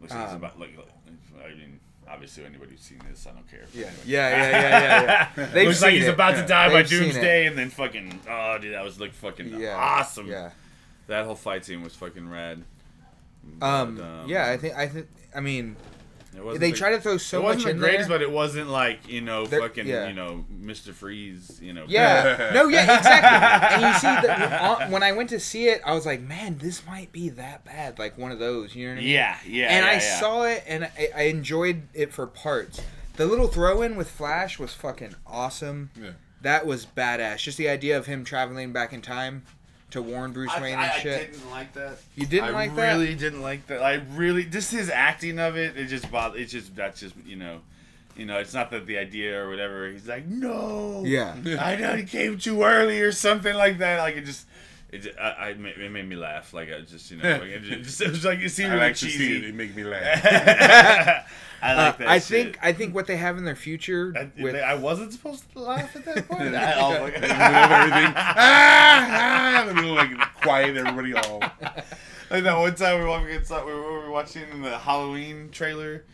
looks 0.00 0.12
like 0.12 0.22
it's 0.24 0.32
Um, 0.32 0.38
about 0.38 0.58
like, 0.58 0.76
like 0.76 1.44
I 1.44 1.54
mean 1.54 1.78
obviously 2.08 2.44
anybody 2.44 2.72
who's 2.72 2.80
seen 2.80 3.00
this 3.08 3.26
I 3.26 3.30
don't 3.30 3.48
care. 3.50 3.60
yeah, 3.72 3.86
Anyway. 3.86 4.02
yeah, 4.06 4.28
yeah, 4.30 4.50
yeah, 4.50 5.28
yeah, 5.36 5.50
yeah. 5.54 5.62
Looks 5.62 5.82
like 5.82 5.94
he's 5.94 6.06
it. 6.06 6.14
about 6.14 6.34
to 6.36 6.46
die 6.46 6.68
by 6.68 6.82
They've 6.82 6.88
seen 6.88 7.02
Doomsday 7.04 7.46
and 7.46 7.56
then 7.56 7.70
fucking 7.70 8.20
oh 8.28 8.58
dude 8.58 8.74
that 8.74 8.82
was 8.84 8.98
like 9.00 9.12
fucking 9.12 9.58
yeah, 9.60 9.76
awesome. 9.76 10.26
Yeah. 10.26 10.50
That 11.06 11.24
whole 11.26 11.34
fight 11.36 11.64
scene 11.64 11.82
was 11.82 11.94
fucking 11.94 12.28
rad. 12.28 12.62
Um, 13.60 13.96
But, 13.96 14.28
yeah, 14.28 14.50
I 14.50 14.56
think 14.56 14.74
I 14.76 14.88
think 14.88 15.08
I 15.34 15.40
mean 15.40 15.76
they 16.32 16.70
the- 16.70 16.72
try 16.72 16.90
to 16.92 17.00
throw 17.00 17.16
so 17.18 17.40
it 17.40 17.42
wasn't 17.44 17.58
much 17.58 17.64
the 17.64 17.70
in 17.70 17.76
greatest, 17.78 18.08
there. 18.08 18.18
but 18.18 18.22
it 18.22 18.30
wasn't 18.30 18.68
like 18.70 19.06
you 19.08 19.20
know 19.20 19.46
They're- 19.46 19.60
fucking 19.60 19.86
yeah. 19.86 20.08
you 20.08 20.14
know 20.14 20.44
Mr. 20.52 20.92
Freeze 20.92 21.58
you 21.62 21.72
know 21.72 21.84
Yeah. 21.88 22.50
No, 22.54 22.68
yeah, 22.68 22.98
exactly. 22.98 23.76
and 23.76 23.94
you 23.94 23.98
see 24.00 24.26
that 24.28 24.62
uh, 24.62 24.88
when 24.88 25.02
I 25.02 25.12
went 25.12 25.28
to 25.30 25.40
see 25.40 25.68
it, 25.68 25.80
I 25.84 25.92
was 25.94 26.06
like, 26.06 26.20
man, 26.22 26.58
this 26.58 26.86
might 26.86 27.12
be 27.12 27.28
that 27.30 27.64
bad. 27.64 27.98
Like 27.98 28.16
one 28.18 28.32
of 28.32 28.38
those, 28.38 28.74
you 28.74 28.86
know 28.88 28.94
what 28.94 28.98
I 28.98 29.02
mean? 29.02 29.10
yeah 29.10 29.36
yeah 29.46 29.66
and 29.76 29.84
yeah, 29.84 29.90
I 29.90 29.94
yeah. 29.94 30.20
saw 30.20 30.42
it 30.44 30.64
and 30.66 30.84
I, 30.84 31.08
I 31.14 31.22
enjoyed 31.24 31.82
it 31.94 32.12
for 32.12 32.26
parts. 32.26 32.80
The 33.16 33.26
little 33.26 33.46
throw 33.48 33.82
in 33.82 33.96
with 33.96 34.10
Flash 34.10 34.58
was 34.58 34.72
fucking 34.72 35.14
awesome. 35.26 35.90
Yeah. 36.00 36.10
That 36.40 36.66
was 36.66 36.86
badass. 36.86 37.38
Just 37.38 37.58
the 37.58 37.68
idea 37.68 37.96
of 37.98 38.06
him 38.06 38.24
traveling 38.24 38.72
back 38.72 38.92
in 38.92 39.02
time 39.02 39.42
to 39.92 40.02
warn 40.02 40.32
Bruce 40.32 40.50
I, 40.52 40.60
Wayne 40.60 40.78
I, 40.78 40.82
and 40.84 40.92
I 40.92 40.98
shit. 40.98 41.32
didn't 41.32 41.50
like 41.50 41.72
that. 41.74 41.98
You 42.14 42.26
didn't 42.26 42.48
I 42.48 42.50
like 42.50 42.76
that? 42.76 42.92
really 42.94 43.14
didn't 43.14 43.42
like 43.42 43.66
that. 43.68 43.82
I 43.82 44.02
really 44.14 44.44
just 44.44 44.72
his 44.72 44.90
acting 44.90 45.38
of 45.38 45.56
it. 45.56 45.76
It 45.76 45.86
just 45.86 46.10
bothered. 46.10 46.40
It's 46.40 46.52
just 46.52 46.74
that's 46.74 47.00
just 47.00 47.14
you 47.24 47.36
know, 47.36 47.60
you 48.16 48.26
know. 48.26 48.38
It's 48.38 48.54
not 48.54 48.70
that 48.70 48.86
the 48.86 48.98
idea 48.98 49.40
or 49.42 49.48
whatever. 49.48 49.88
He's 49.88 50.08
like, 50.08 50.26
no. 50.26 51.02
Yeah. 51.06 51.36
I 51.60 51.76
know 51.76 51.96
he 51.96 52.04
came 52.04 52.38
too 52.38 52.62
early 52.62 53.00
or 53.00 53.12
something 53.12 53.54
like 53.54 53.78
that. 53.78 53.98
Like 53.98 54.16
it 54.16 54.24
just. 54.24 54.46
It, 54.92 55.14
I, 55.18 55.22
I, 55.28 55.48
it 55.50 55.90
made 55.90 56.06
me 56.08 56.16
laugh. 56.16 56.52
Like 56.52 56.70
I 56.70 56.82
just, 56.82 57.10
you 57.10 57.16
know, 57.16 57.30
like, 57.32 57.42
it, 57.44 57.60
just, 57.82 58.00
it 58.00 58.10
was 58.10 58.24
like 58.24 58.40
it 58.40 58.50
seemed 58.50 58.70
I 58.72 58.74
really 58.74 58.86
like 58.88 58.96
to 58.96 59.06
see 59.06 59.08
it. 59.08 59.18
cheesy. 59.40 59.46
It 59.48 59.54
make 59.54 59.74
me 59.74 59.84
laugh. 59.84 60.20
I 61.62 61.74
like 61.74 61.96
that. 61.98 62.06
Uh, 62.06 62.10
I 62.10 62.18
shit. 62.18 62.24
think 62.28 62.58
I 62.62 62.72
think 62.72 62.94
what 62.94 63.06
they 63.06 63.16
have 63.16 63.38
in 63.38 63.44
their 63.44 63.56
future 63.56 64.12
I, 64.16 64.42
with 64.42 64.54
I 64.56 64.74
wasn't 64.74 65.12
supposed 65.12 65.50
to 65.52 65.60
laugh 65.60 65.96
at 65.96 66.04
that 66.04 66.28
point. 66.28 66.54
I, 66.54 66.74
oh, 66.74 66.90
my 67.00 67.06
in 67.06 67.12
the 67.14 67.20
middle 67.20 67.32
of 67.32 67.72
everything. 67.72 68.14
Ah, 68.16 69.64
ah, 69.64 69.68
in 69.68 69.76
the 69.76 69.82
like 69.82 70.34
quiet, 70.42 70.76
everybody 70.76 71.14
all. 71.14 71.40
Like 72.30 72.44
that 72.44 72.58
one 72.58 72.74
time 72.74 72.98
we 72.98 73.04
were 73.04 73.08
watching, 73.10 73.66
we 73.66 73.72
were, 73.72 73.82
we 73.92 73.98
were 74.06 74.10
watching 74.10 74.62
the 74.62 74.78
Halloween 74.78 75.50
trailer. 75.50 76.04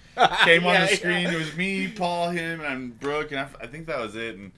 Came 0.45 0.67
on 0.67 0.75
Yeah, 0.75 0.85
the 0.87 0.91
yeah. 0.91 0.97
screen. 0.97 1.27
It 1.29 1.39
was 1.39 1.57
me, 1.57 1.87
Paul, 1.89 2.31
him, 2.31 2.61
and 2.61 2.99
Brooke, 2.99 3.31
and 3.31 3.41
I, 3.41 3.49
I 3.61 3.67
think 3.69 3.87
that 3.87 4.01
was 4.01 4.17
it. 4.17 4.37
And 4.37 4.51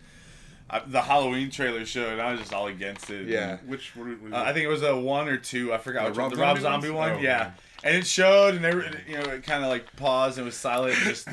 I, 0.70 0.80
the 0.87 1.02
Halloween 1.02 1.50
trailer 1.50 1.85
showed, 1.85 2.12
and 2.12 2.22
I 2.22 2.30
was 2.30 2.40
just 2.40 2.54
all 2.54 2.68
against 2.68 3.11
it. 3.11 3.26
Yeah. 3.28 3.59
And, 3.59 3.68
Which 3.68 3.94
what, 3.96 4.06
what, 4.22 4.33
uh, 4.33 4.44
I 4.46 4.52
think 4.52 4.64
it 4.64 4.68
was 4.68 4.83
a 4.83 4.96
one 4.96 5.28
or 5.28 5.37
two. 5.37 5.72
I 5.72 5.78
forgot. 5.78 6.04
The 6.04 6.11
which 6.11 6.18
one, 6.18 6.24
Rob 6.30 6.35
the 6.35 6.40
Rob 6.40 6.59
Zombie 6.59 6.87
Zombie 6.87 6.90
ones? 6.90 7.11
one. 7.14 7.20
Oh, 7.20 7.22
yeah. 7.22 7.40
okay. 7.40 7.50
And 7.83 7.96
it 7.96 8.06
showed, 8.06 8.54
and 8.54 8.64
every, 8.64 8.85
you 9.09 9.14
know, 9.18 9.24
it 9.30 9.42
kind 9.42 9.64
of 9.64 9.70
like 9.70 9.94
paused 9.96 10.38
and 10.38 10.44
was 10.46 10.54
silent, 10.56 10.94
and 10.96 11.04
just 11.06 11.26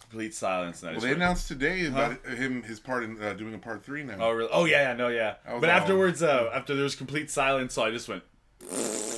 complete 0.00 0.34
silence. 0.34 0.82
And 0.82 0.92
well, 0.92 1.00
they 1.00 1.08
went, 1.08 1.16
announced 1.22 1.48
today 1.48 1.86
about 1.86 2.24
him 2.26 2.62
his 2.62 2.78
part 2.78 3.02
in 3.04 3.20
uh, 3.22 3.32
doing 3.32 3.54
a 3.54 3.58
part 3.58 3.82
three 3.84 4.04
now. 4.04 4.16
Oh 4.20 4.30
really? 4.30 4.50
Oh 4.52 4.64
yeah, 4.66 4.90
yeah, 4.90 4.94
no, 4.94 5.08
yeah. 5.08 5.34
But 5.44 5.64
all- 5.64 5.70
afterwards, 5.76 6.22
uh, 6.22 6.50
after 6.54 6.74
there 6.74 6.84
was 6.84 6.94
complete 6.94 7.30
silence, 7.30 7.74
so 7.74 7.82
I 7.82 7.90
just 7.90 8.08
went. 8.08 8.22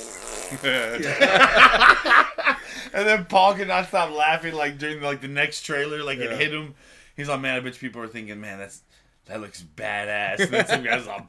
And 2.93 3.05
then 3.05 3.25
Paul 3.25 3.55
could 3.55 3.67
not 3.67 3.89
stop 3.89 4.09
laughing 4.11 4.53
like 4.53 4.77
during 4.77 5.01
like 5.01 5.19
the 5.19 5.27
next 5.27 5.63
trailer, 5.63 6.01
like 6.01 6.17
Yeah. 6.17 6.31
it 6.31 6.39
hit 6.39 6.53
him. 6.53 6.75
He's 7.17 7.27
like, 7.27 7.41
man, 7.41 7.57
I 7.57 7.59
bet 7.59 7.77
people 7.77 8.01
are 8.01 8.07
thinking, 8.07 8.39
man, 8.39 8.57
that's 8.57 8.81
that 9.25 9.41
looks 9.41 9.63
badass. 9.75 10.39
And 10.39 10.51
then 10.51 10.67
some 10.67 10.83
guys 10.83 11.07
like, 11.07 11.23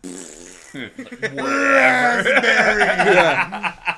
yeah. 1.35 3.87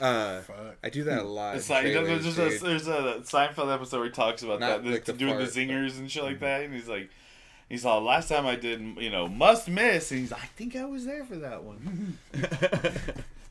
Uh, 0.00 0.40
Fuck. 0.40 0.76
I 0.82 0.88
do 0.88 1.04
that 1.04 1.18
a 1.18 1.24
lot. 1.24 1.56
It's 1.56 1.68
like 1.68 1.82
trailers, 1.82 2.24
there's, 2.24 2.36
there's, 2.36 2.62
a, 2.62 2.66
there's 2.66 2.88
a 2.88 3.20
Seinfeld 3.20 3.70
episode 3.72 3.98
where 3.98 4.06
he 4.06 4.12
talks 4.12 4.42
about 4.42 4.58
Not 4.58 4.82
that, 4.82 4.90
like 4.90 5.04
the 5.04 5.12
doing 5.12 5.36
fart, 5.36 5.52
the 5.52 5.60
zingers 5.60 5.98
and 5.98 6.10
shit 6.10 6.24
like 6.24 6.40
that, 6.40 6.62
and 6.62 6.72
he's 6.72 6.88
like, 6.88 7.10
he's 7.68 7.84
all 7.84 8.00
last 8.00 8.30
time 8.30 8.46
I 8.46 8.56
did, 8.56 8.80
you 8.96 9.10
know, 9.10 9.28
must 9.28 9.68
miss, 9.68 10.10
and 10.10 10.20
he's 10.20 10.30
like, 10.30 10.42
I 10.42 10.46
think 10.46 10.74
I 10.74 10.86
was 10.86 11.04
there 11.04 11.26
for 11.26 11.36
that 11.36 11.62
one. 11.62 12.16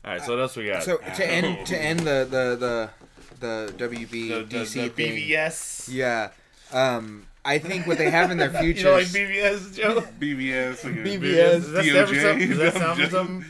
All 0.02 0.12
right, 0.12 0.22
so 0.22 0.30
what 0.32 0.40
else 0.40 0.56
we 0.56 0.66
got? 0.66 0.82
So 0.82 0.96
to 0.96 1.30
end 1.30 1.66
to 1.66 1.78
end 1.78 2.00
the 2.00 2.26
the 2.28 2.90
the 3.38 3.72
the 3.76 3.88
WB 3.88 4.10
the, 4.10 4.28
the, 4.44 4.56
DC 4.64 4.72
the 4.74 4.88
thing. 4.88 5.12
BVS. 5.28 5.88
Yeah. 5.92 6.30
Um, 6.72 7.26
I 7.44 7.58
think 7.58 7.86
what 7.86 7.96
they 7.98 8.10
have 8.10 8.30
in 8.30 8.38
their 8.38 8.50
future. 8.50 8.78
You 8.80 8.84
know, 8.84 8.92
like 8.96 9.06
futures. 9.06 9.70
BVS, 9.70 9.76
Joe. 9.76 10.00
BBS. 10.20 10.84
like, 10.84 10.94
BBS. 10.94 11.50
Does 11.52 11.72
that 11.72 11.84
stand 11.84 12.08
for 12.08 12.14
DOJ? 12.14 12.22
something? 12.22 12.48
Does 12.48 12.58
that 12.58 12.74
I'm 12.74 12.80
sound 12.80 12.96
for 12.96 13.00
just- 13.02 13.12
something? 13.12 13.44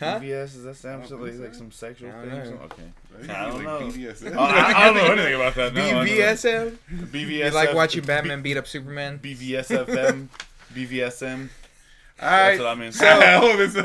Huh? 0.00 0.18
BVS, 0.18 0.52
does 0.54 0.62
that 0.64 0.76
stand 0.76 0.80
for 0.80 0.88
I 0.88 0.94
don't 1.00 1.08
something 1.10 1.28
think 1.32 1.40
like 1.44 1.52
so. 1.52 1.58
some 1.58 1.70
sexual 1.72 2.08
I 2.08 2.12
don't 2.12 2.22
thing? 2.22 2.32
or 2.32 2.44
know. 2.44 2.44
something? 2.60 2.64
Okay. 2.64 2.82
I 3.14 3.18
think 3.20 3.30
I 3.30 3.44
don't 3.44 3.54
it's 3.54 3.64
know. 3.64 3.78
like 3.78 3.94
BBS. 4.32 4.34
Oh, 4.34 4.40
I, 4.40 4.72
I 4.72 4.84
don't 4.86 4.94
know 4.94 5.12
anything 5.12 5.34
about 5.34 5.54
that. 5.56 5.74
No, 5.74 5.84
I 5.84 5.90
don't 5.90 6.06
know. 6.06 6.10
BBSM. 6.12 6.76
BVS. 6.90 7.28
You 7.44 7.50
like 7.50 7.74
watching 7.74 8.04
Batman 8.04 8.40
beat 8.40 8.56
up 8.56 8.66
Superman? 8.66 9.18
BVSFM. 9.22 10.28
BVSM. 10.74 11.48
All 12.22 12.28
right. 12.28 12.56
That's 12.56 12.60
what 12.60 12.68
I 12.68 12.74
mean. 12.74 12.92
So, 12.92 13.06
is, 13.60 13.72
so 13.72 13.82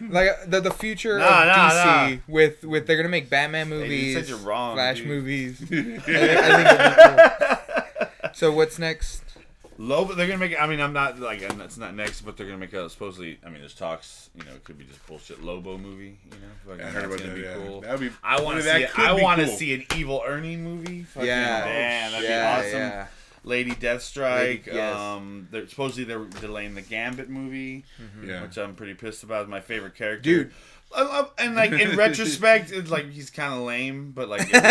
like 0.08 0.28
the 0.50 0.60
the 0.60 0.70
future 0.70 1.18
Nah, 1.18 1.42
of 1.42 1.46
nah, 1.48 1.70
DC 2.08 2.20
with 2.28 2.64
with 2.64 2.86
they're 2.86 2.96
gonna 2.96 3.08
make 3.08 3.28
Batman 3.30 3.66
Hey, 3.68 3.74
you 3.74 3.80
movies, 3.80 4.28
you're 4.28 4.38
wrong, 4.38 4.76
Flash 4.76 4.98
dude. 4.98 5.06
movies. 5.08 5.60
I 5.62 5.66
think, 5.66 6.08
I 6.08 7.24
think 7.28 8.10
cool. 8.20 8.30
So 8.34 8.52
what's 8.52 8.78
next? 8.78 9.22
Lobo, 9.80 10.14
they're 10.14 10.26
gonna 10.26 10.38
make. 10.38 10.60
I 10.60 10.66
mean, 10.66 10.80
I'm 10.80 10.92
not 10.92 11.20
like, 11.20 11.40
it's 11.40 11.76
not 11.76 11.94
next, 11.94 12.22
but 12.22 12.36
they're 12.36 12.46
gonna 12.46 12.58
make 12.58 12.72
a 12.72 12.90
supposedly. 12.90 13.38
I 13.46 13.48
mean, 13.48 13.60
there's 13.60 13.74
talks. 13.74 14.28
You 14.34 14.44
know, 14.44 14.50
it 14.52 14.64
could 14.64 14.76
be 14.76 14.84
just 14.84 15.04
bullshit 15.06 15.40
Lobo 15.42 15.78
movie. 15.78 16.18
You 16.24 16.30
know, 16.32 16.72
like, 16.72 16.80
I 16.80 16.90
heard 16.90 17.04
that's 17.10 17.22
about 17.22 17.26
that. 17.28 17.34
be 17.36 17.42
Yeah. 17.42 17.54
cool. 17.54 17.80
That'd 17.82 18.00
be. 18.00 18.10
I 18.24 18.40
want 18.42 18.58
to 18.60 18.64
see. 18.64 18.86
I 18.96 19.12
want 19.12 19.38
to 19.40 19.46
cool. 19.46 19.56
see 19.56 19.74
an 19.74 19.84
evil 19.96 20.22
Ernie 20.26 20.56
movie. 20.56 21.04
Fucking 21.04 21.28
Yeah. 21.28 21.64
damn, 21.64 22.10
that'd 22.12 22.28
yeah, 22.28 22.60
be 22.60 22.66
awesome. 22.66 22.80
Yeah. 23.44 23.48
Lady 23.50 23.70
Deathstrike. 23.72 24.38
Lady- 24.40 24.62
yes. 24.72 24.96
Um, 24.96 25.48
they're 25.50 25.66
supposedly 25.68 26.04
they're 26.04 26.24
delaying 26.40 26.74
the 26.74 26.82
Gambit 26.82 27.28
movie, 27.28 27.84
Yeah. 28.24 28.42
which 28.42 28.56
I'm 28.58 28.74
pretty 28.74 28.94
pissed 28.94 29.22
about. 29.22 29.42
It's 29.42 29.50
my 29.50 29.60
favorite 29.60 29.94
character, 29.94 30.22
Dude. 30.22 30.52
I 30.90 31.02
love- 31.02 31.30
and 31.38 31.54
like 31.54 31.70
in 31.72 31.96
retrospect, 31.96 32.72
it's 32.72 32.90
like 32.90 33.10
he's 33.10 33.28
kind 33.30 33.52
of 33.52 33.60
lame, 33.60 34.10
but 34.12 34.28
like, 34.28 34.50
but 34.52 34.62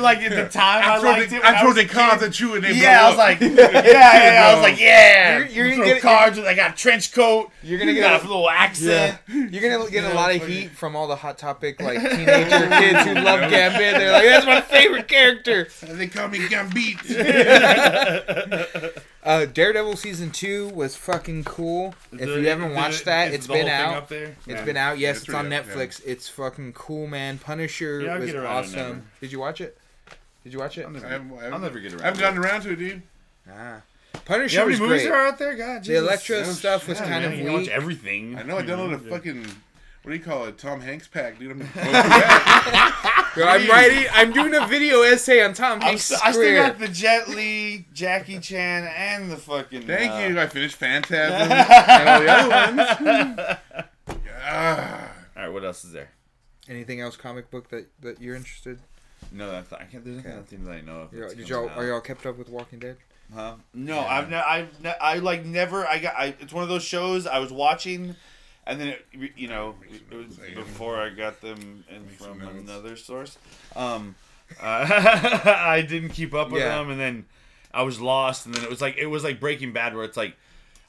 like 0.00 0.18
at 0.18 0.30
the 0.32 0.48
time, 0.50 0.84
I, 0.84 0.96
I 0.96 0.98
liked 0.98 1.30
the, 1.30 1.36
it. 1.36 1.42
when 1.42 1.54
I 1.54 1.58
throw 1.60 1.68
was 1.68 1.76
the 1.76 1.86
cards 1.86 2.20
kid. 2.22 2.28
at 2.28 2.40
you 2.40 2.54
and 2.54 2.62
they 2.64 2.72
Yeah, 2.74 3.04
I 3.06 3.08
was 3.08 3.16
like, 3.18 3.40
yeah, 3.40 3.48
yeah, 3.48 4.32
yeah. 4.34 4.44
I 4.46 4.54
was 4.54 4.62
like, 4.62 4.78
yeah. 4.78 5.38
You're- 5.38 5.50
you're 5.52 5.70
gonna 5.70 5.84
get- 5.86 6.02
cards. 6.02 6.38
I 6.38 6.54
got 6.54 6.72
a 6.72 6.74
trench 6.74 7.12
coat. 7.12 7.50
You're 7.62 7.78
gonna 7.78 7.92
You 7.92 8.00
get 8.02 8.10
got 8.10 8.20
a- 8.20 8.26
a 8.26 8.28
little 8.28 8.50
accent. 8.50 9.18
You're 9.28 9.62
gonna 9.78 9.90
get 9.90 10.04
a 10.04 10.14
lot 10.14 10.30
of 10.34 10.40
fucking- 10.42 10.54
heat 10.54 10.70
from 10.72 10.94
all 10.94 11.08
the 11.08 11.16
hot 11.16 11.38
topic 11.38 11.80
like 11.80 11.98
teenager 11.98 12.68
kids 12.68 13.02
who 13.06 13.14
love 13.14 13.40
Gambit. 13.50 13.94
They're 13.96 14.12
like, 14.12 14.24
that's 14.24 14.46
my 14.46 14.60
favorite 14.60 15.08
character. 15.08 15.68
they 15.82 16.06
call 16.06 16.28
me 16.28 16.46
Gambit. 16.48 16.98
Uh, 19.24 19.46
Daredevil 19.46 19.96
season 19.96 20.30
two 20.30 20.68
was 20.68 20.96
fucking 20.96 21.44
cool. 21.44 21.94
If 22.12 22.18
The- 22.20 22.40
you 22.42 22.48
haven't 22.48 22.70
the- 22.70 22.74
watched 22.74 23.06
that, 23.06 23.28
is 23.28 23.34
it's 23.36 23.46
the 23.46 23.54
been 23.54 23.68
out. 23.68 23.96
Up 23.96 24.08
there? 24.10 24.26
It's 24.26 24.46
Yeah. 24.46 24.64
been 24.64 24.76
out. 24.76 24.98
Yes, 24.98 25.16
it's 25.16 25.24
it's 25.26 25.34
on 25.34 25.44
really 25.46 25.56
out, 25.56 25.66
yeah. 25.66 25.72
Netflix. 25.74 26.00
It's 26.04 26.28
fucking 26.28 26.72
cool, 26.74 27.06
man. 27.06 27.38
Punisher 27.38 28.02
Yeah, 28.02 28.14
I'll 28.14 28.20
was 28.20 28.26
get 28.30 28.36
around 28.36 28.62
to 28.64 28.68
it 28.68 28.72
never. 28.76 28.84
awesome. 28.88 29.06
Did 29.22 29.32
you 29.32 29.38
watch 29.40 29.60
it? 29.62 29.78
Did 30.44 30.52
you 30.52 30.58
watch 30.58 30.76
it? 30.76 30.84
I'll 30.84 30.90
never, 30.90 31.06
I 31.06 31.10
haven't- 31.10 31.38
I 31.38 31.46
I'll 31.48 31.58
never 31.58 31.78
get 31.80 31.92
around. 31.92 32.02
I 32.02 32.04
haven't 32.04 32.20
gotten 32.20 32.38
around 32.38 32.60
to 32.62 32.72
it, 32.72 32.76
dude. 32.76 33.02
Ah, 33.50 33.76
You 34.12 34.20
Punisher 34.26 34.56
know 34.56 34.62
how 34.62 34.66
many 34.68 34.80
was 34.80 34.88
movies 34.90 35.02
great. 35.06 35.12
are 35.14 35.26
out 35.26 35.38
there? 35.38 35.54
God, 35.56 35.76
The 35.82 35.86
Jesus. 35.86 36.02
Electro 36.02 36.36
Oh, 36.40 36.42
stuff 36.52 36.86
was 36.88 36.98
shit, 36.98 37.06
kind 37.06 37.24
Man, 37.24 37.32
of 37.32 37.38
you 37.38 37.52
watch 37.52 37.68
everything. 37.68 38.36
I 38.38 38.42
know 38.42 38.58
I 38.58 38.62
downloaded 38.62 39.00
a 39.00 39.04
Yeah. 39.04 39.10
fucking. 39.16 39.46
What 40.04 40.10
do 40.10 40.16
you 40.18 40.22
call 40.22 40.44
it? 40.44 40.58
Tom 40.58 40.82
Hanks 40.82 41.08
pack, 41.08 41.38
dude. 41.38 41.50
I'm 41.52 41.58
Bro, 43.34 43.46
I'm 43.48 43.66
writing. 43.68 44.06
I'm 44.12 44.32
doing 44.32 44.54
a 44.54 44.66
video 44.66 45.00
essay 45.00 45.42
on 45.42 45.54
Tom 45.54 45.76
I'm 45.76 45.80
Hanks' 45.80 46.04
st- 46.04 46.20
I 46.22 46.30
still 46.32 46.42
career. 46.42 46.62
got 46.62 46.78
the 46.78 46.88
Jet 46.88 47.28
Li, 47.30 47.86
Jackie 47.94 48.38
Chan, 48.38 48.84
and 48.84 49.30
the 49.32 49.36
fucking. 49.36 49.86
Thank 49.86 50.12
uh, 50.12 50.28
you. 50.28 50.38
I 50.38 50.46
finished 50.46 50.76
Phantasm 50.76 51.50
and 51.50 52.08
all 52.08 52.20
the 52.20 52.28
other 52.28 52.76
ones. 52.76 54.18
Ah. 54.46 55.10
All 55.36 55.42
right, 55.44 55.48
what 55.48 55.64
else 55.64 55.84
is 55.86 55.92
there? 55.92 56.10
Anything 56.68 57.00
else 57.00 57.16
comic 57.16 57.50
book 57.50 57.70
that, 57.70 57.86
that 58.02 58.20
you're 58.20 58.36
interested? 58.36 58.78
No, 59.32 59.50
that 59.50 59.64
I 59.72 59.84
can't. 59.84 60.04
There's 60.04 60.18
Okay. 60.18 60.34
nothing 60.36 60.64
that 60.66 60.70
I 60.72 60.80
know 60.82 61.00
of. 61.00 61.14
You 61.14 61.26
did 61.34 61.48
y'all 61.48 61.66
out. 61.68 61.78
are 61.78 61.86
y'all 61.86 62.02
kept 62.02 62.26
up 62.26 62.36
with 62.36 62.50
Walking 62.50 62.78
Dead? 62.78 62.98
Huh? 63.34 63.54
No, 63.72 63.94
Yeah. 63.96 64.06
I've 64.06 64.28
ne- 64.30 64.36
I've 64.36 64.82
ne- 64.82 64.98
I 65.00 65.14
like 65.20 65.46
never. 65.46 65.86
I 65.86 65.98
got. 65.98 66.14
I, 66.14 66.34
it's 66.40 66.52
one 66.52 66.62
of 66.62 66.68
those 66.68 66.84
shows 66.84 67.26
I 67.26 67.38
was 67.38 67.50
watching, 67.50 68.16
and 68.66 68.80
then 68.80 68.88
it, 68.88 69.06
you 69.36 69.48
know 69.48 69.74
it 70.10 70.14
was 70.14 70.36
before 70.54 70.96
I 71.00 71.10
got 71.10 71.40
them 71.40 71.84
in 71.90 72.06
from 72.16 72.40
another 72.42 72.96
source. 72.96 73.38
Um, 73.76 74.14
uh, 74.60 74.86
I 75.44 75.84
didn't 75.88 76.10
keep 76.10 76.34
up 76.34 76.50
with 76.50 76.62
Yeah. 76.62 76.76
them, 76.78 76.90
and 76.90 77.00
then 77.00 77.24
I 77.72 77.82
was 77.82 78.00
lost, 78.00 78.46
and 78.46 78.54
then 78.54 78.62
it 78.64 78.70
was 78.70 78.80
like 78.80 78.96
it 78.96 79.06
was 79.06 79.24
like 79.24 79.40
Breaking 79.40 79.72
Bad, 79.72 79.94
where 79.94 80.04
it's 80.04 80.16
like 80.16 80.36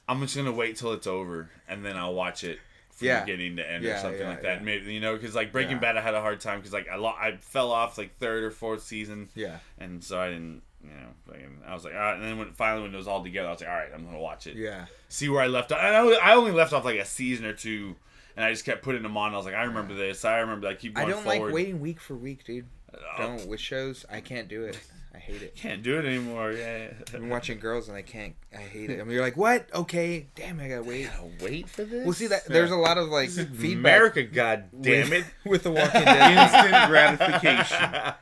I'm 0.07 0.21
just 0.21 0.35
gonna 0.35 0.51
wait 0.51 0.77
till 0.77 0.93
it's 0.93 1.07
over, 1.07 1.49
and 1.67 1.83
then 1.85 1.97
I'll 1.97 2.13
watch 2.13 2.43
it. 2.43 2.59
From 2.91 3.07
Yeah. 3.07 3.25
beginning 3.25 3.57
to 3.57 3.69
end 3.69 3.83
or 3.83 3.97
something 3.97 4.21
yeah, 4.21 4.29
like 4.29 4.41
that. 4.43 4.59
yeah. 4.59 4.63
Maybe 4.63 4.93
you 4.93 5.01
know, 5.01 5.15
because 5.17 5.35
like 5.35 5.51
Breaking 5.51 5.73
Yeah. 5.73 5.79
Bad, 5.79 5.97
I 5.97 6.01
had 6.01 6.13
a 6.13 6.21
hard 6.21 6.39
time 6.39 6.59
because 6.59 6.71
like 6.71 6.87
I 6.89 6.95
lo- 6.95 7.15
I 7.19 7.35
fell 7.41 7.71
off 7.73 7.97
like 7.97 8.17
third 8.19 8.43
or 8.45 8.51
fourth 8.51 8.83
season, 8.83 9.27
Yeah. 9.35 9.57
and 9.77 10.01
so 10.01 10.17
I 10.17 10.29
didn't, 10.29 10.61
you 10.87 10.95
know, 10.95 11.07
fucking, 11.27 11.57
I 11.67 11.73
was 11.73 11.83
like, 11.83 11.93
all 11.93 11.99
right. 11.99 12.15
And 12.15 12.23
then 12.23 12.37
when 12.37 12.51
finally 12.53 12.83
when 12.83 12.93
it 12.93 12.97
was 12.97 13.07
all 13.07 13.23
together, 13.23 13.47
I 13.47 13.51
was 13.51 13.61
like, 13.61 13.69
all 13.69 13.75
right, 13.75 13.89
I'm 13.93 14.05
gonna 14.05 14.19
watch 14.19 14.47
it, 14.47 14.55
Yeah. 14.55 14.85
see 15.09 15.29
where 15.29 15.41
I 15.41 15.47
left 15.47 15.71
off. 15.71 15.79
And 15.79 15.95
I 15.95 15.99
only, 15.99 16.17
I 16.17 16.35
only 16.35 16.51
left 16.51 16.73
off 16.73 16.85
like 16.85 16.99
a 16.99 17.05
season 17.05 17.45
or 17.45 17.53
two, 17.53 17.95
and 18.35 18.45
I 18.45 18.51
just 18.51 18.65
kept 18.65 18.83
putting 18.83 19.03
them 19.03 19.17
on. 19.17 19.33
I 19.33 19.37
was 19.37 19.45
like, 19.45 19.55
I 19.55 19.63
remember 19.63 19.93
this, 19.93 20.23
I 20.25 20.39
remember. 20.39 20.67
I 20.67 20.75
keep 20.75 20.97
I 20.97 21.05
don't 21.05 21.23
forward. 21.23 21.45
like 21.47 21.53
waiting 21.53 21.79
week 21.79 21.99
for 21.99 22.15
week, 22.15 22.43
dude. 22.45 22.65
Oh, 22.93 23.17
Don't 23.17 23.47
with 23.47 23.59
shows. 23.59 24.05
I 24.09 24.21
can't 24.21 24.47
do 24.47 24.63
it. 24.63 24.79
I 25.13 25.17
hate 25.17 25.41
it. 25.41 25.55
can't 25.55 25.81
do 25.81 25.97
it 25.97 26.05
anymore. 26.05 26.51
Yeah, 26.51 26.89
I'm 27.13 27.29
watching 27.29 27.57
girls 27.57 27.87
and 27.87 27.95
I 27.97 28.01
can't. 28.01 28.35
I 28.53 28.57
hate 28.61 28.89
it. 28.89 28.99
I 28.99 29.03
mean, 29.03 29.13
you're 29.13 29.21
like, 29.21 29.37
what? 29.37 29.67
Okay, 29.73 30.27
damn, 30.35 30.59
I 30.59 30.67
gotta 30.67 30.83
wait. 30.83 31.05
gotta 31.09 31.29
wait 31.41 31.69
for 31.69 31.83
this. 31.85 32.03
Well, 32.03 32.13
see 32.13 32.27
that 32.27 32.45
there's 32.45 32.71
a 32.71 32.75
lot 32.75 32.97
of 32.97 33.07
like 33.09 33.29
feedback 33.29 33.73
America, 33.77 34.23
god 34.23 34.65
damn 34.81 35.13
it. 35.13 35.23
with, 35.43 35.51
with 35.51 35.63
the 35.63 35.71
Walking 35.71 36.01
Dead. 36.05 36.37
Instant 36.53 36.89
gratification. 36.89 38.13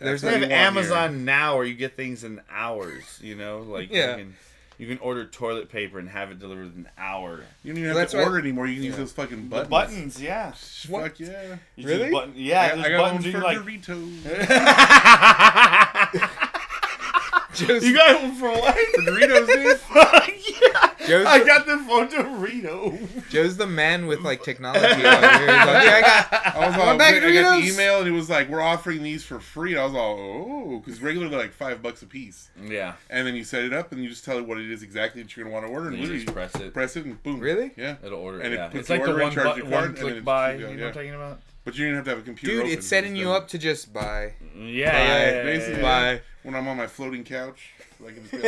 There's 0.00 0.22
They 0.22 0.26
what 0.28 0.32
have 0.34 0.42
you 0.42 0.48
want 0.48 0.52
Amazon 0.76 1.24
now 1.24 1.56
where 1.56 1.64
you 1.64 1.74
get 1.74 1.96
things 1.96 2.24
in 2.24 2.40
hours. 2.50 3.18
You 3.22 3.36
know, 3.36 3.60
like 3.60 3.90
Yeah. 3.92 4.16
you 4.16 4.24
can 4.24 4.34
you 4.76 4.88
can 4.88 4.98
order 4.98 5.24
toilet 5.24 5.68
paper 5.68 6.00
and 6.00 6.08
have 6.08 6.32
it 6.32 6.40
delivered 6.40 6.74
in 6.74 6.80
an 6.80 6.88
hour. 6.98 7.44
You 7.62 7.72
don't 7.72 7.80
even 7.84 7.96
have 7.96 8.08
to 8.10 8.16
why- 8.16 8.24
order 8.24 8.40
anymore. 8.40 8.66
You 8.66 8.74
can 8.74 8.82
use 8.82 8.96
those 8.96 9.12
fucking 9.12 9.48
The 9.48 9.64
buttons. 9.64 9.68
buttons, 9.70 10.20
yeah. 10.22 10.52
What? 10.88 11.02
Fuck 11.04 11.20
yeah. 11.20 11.56
You 11.76 11.86
Really? 11.86 12.00
just 12.00 12.12
Button, 12.12 12.32
yeah, 12.36 12.60
I, 12.60 12.68
there's 12.74 12.84
I 12.84 12.88
got 12.90 13.00
one 13.02 13.14
buttons 13.16 13.32
for 13.32 13.38
you 13.38 13.44
like. 13.44 13.58
Doritos. 13.58 14.24
Joe's, 17.54 17.84
you 17.86 17.94
got 17.94 18.20
one 18.20 18.34
for 18.34 18.50
what? 18.50 18.74
For 18.74 19.02
Doritos, 19.02 19.46
dude. 19.46 19.78
Fuck 21.04 21.08
yeah! 21.10 21.18
Joe's, 21.18 21.26
I 21.26 21.44
got 21.44 21.66
them 21.66 21.84
for 21.84 22.06
Dorito. 22.06 23.28
Joe's 23.30 23.56
the 23.56 23.66
man 23.66 24.06
with 24.06 24.20
like 24.20 24.42
technology. 24.42 24.84
out 24.84 24.96
here. 24.96 25.04
Like, 25.06 25.84
yeah, 25.84 25.94
I 25.96 26.00
got. 26.00 26.56
I 26.56 26.66
was 26.68 26.78
all, 26.78 26.86
Want 26.86 26.98
bag 26.98 27.22
I 27.22 27.32
got 27.32 27.60
the 27.60 27.66
email 27.68 27.98
and 28.00 28.08
it 28.08 28.12
was 28.12 28.30
like, 28.30 28.48
we're 28.48 28.60
offering 28.62 29.02
these 29.02 29.24
for 29.24 29.40
free. 29.40 29.76
I 29.76 29.84
was 29.84 29.94
all, 29.94 30.18
oh, 30.18 30.78
because 30.84 31.00
regularly 31.02 31.30
they're 31.30 31.40
like 31.40 31.52
five 31.52 31.82
bucks 31.82 32.02
a 32.02 32.06
piece. 32.06 32.50
Yeah. 32.62 32.94
And 33.10 33.26
then 33.26 33.34
you 33.34 33.44
set 33.44 33.64
it 33.64 33.72
up 33.72 33.92
and 33.92 34.02
you 34.02 34.08
just 34.08 34.24
tell 34.24 34.38
it 34.38 34.46
what 34.46 34.58
it 34.58 34.70
is 34.70 34.82
exactly 34.82 35.22
that 35.22 35.36
you're 35.36 35.44
gonna 35.44 35.54
want 35.54 35.66
to 35.66 35.72
order, 35.72 35.86
and 35.88 35.94
Then 35.96 36.02
you 36.02 36.06
literally 36.08 36.24
just 36.24 36.34
press 36.34 36.54
it. 36.56 36.72
press 36.74 36.96
it 36.96 37.04
and 37.04 37.22
boom. 37.22 37.40
Really? 37.40 37.72
Yeah. 37.76 37.96
It'll 38.02 38.18
order. 38.20 38.40
And 38.40 38.54
it 38.54 38.60
puts 38.70 38.74
It's 38.80 38.88
the 38.88 38.94
like 38.94 39.04
the 39.04 39.10
order 39.12 39.22
one, 39.24 39.60
bu- 39.60 39.70
one 39.70 39.94
click 39.94 40.24
buy. 40.24 40.52
just- 40.56 40.60
You 40.60 40.66
yeah, 40.68 40.74
know 40.76 40.82
what 40.82 40.88
I'm 40.88 40.94
talking 40.94 41.14
about? 41.14 41.40
But 41.64 41.76
you 41.78 41.86
didn't 41.86 41.96
have 41.96 42.04
to 42.04 42.10
have 42.10 42.18
a 42.18 42.22
computer. 42.22 42.54
Dude, 42.54 42.64
open, 42.64 42.78
it's 42.78 42.86
setting 42.86 43.16
you 43.16 43.30
up 43.30 43.48
to 43.48 43.58
just 43.58 43.92
buy. 43.92 44.34
Yeah. 44.54 44.92
Buy, 44.92 44.98
yeah, 44.98 45.30
yeah, 45.30 45.42
basically, 45.42 45.80
yeah, 45.82 46.02
yeah. 46.02 46.14
Buy. 46.16 46.20
when 46.42 46.54
I'm 46.54 46.68
on 46.68 46.76
my 46.76 46.86
floating 46.86 47.24
couch. 47.24 47.70
Like 48.00 48.16
it's 48.16 48.28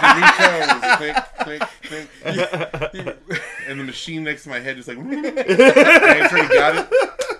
Doritos, 0.00 0.96
click, 0.96 1.16
click, 1.40 1.62
click, 1.82 2.08
and 3.68 3.80
the 3.80 3.84
machine 3.84 4.24
next 4.24 4.44
to 4.44 4.48
my 4.48 4.60
head 4.60 4.76
just 4.76 4.88
like, 4.88 4.96
and 5.00 5.10
it's 5.12 6.32
already 6.32 6.54
got 6.54 6.76
it. 6.76 7.35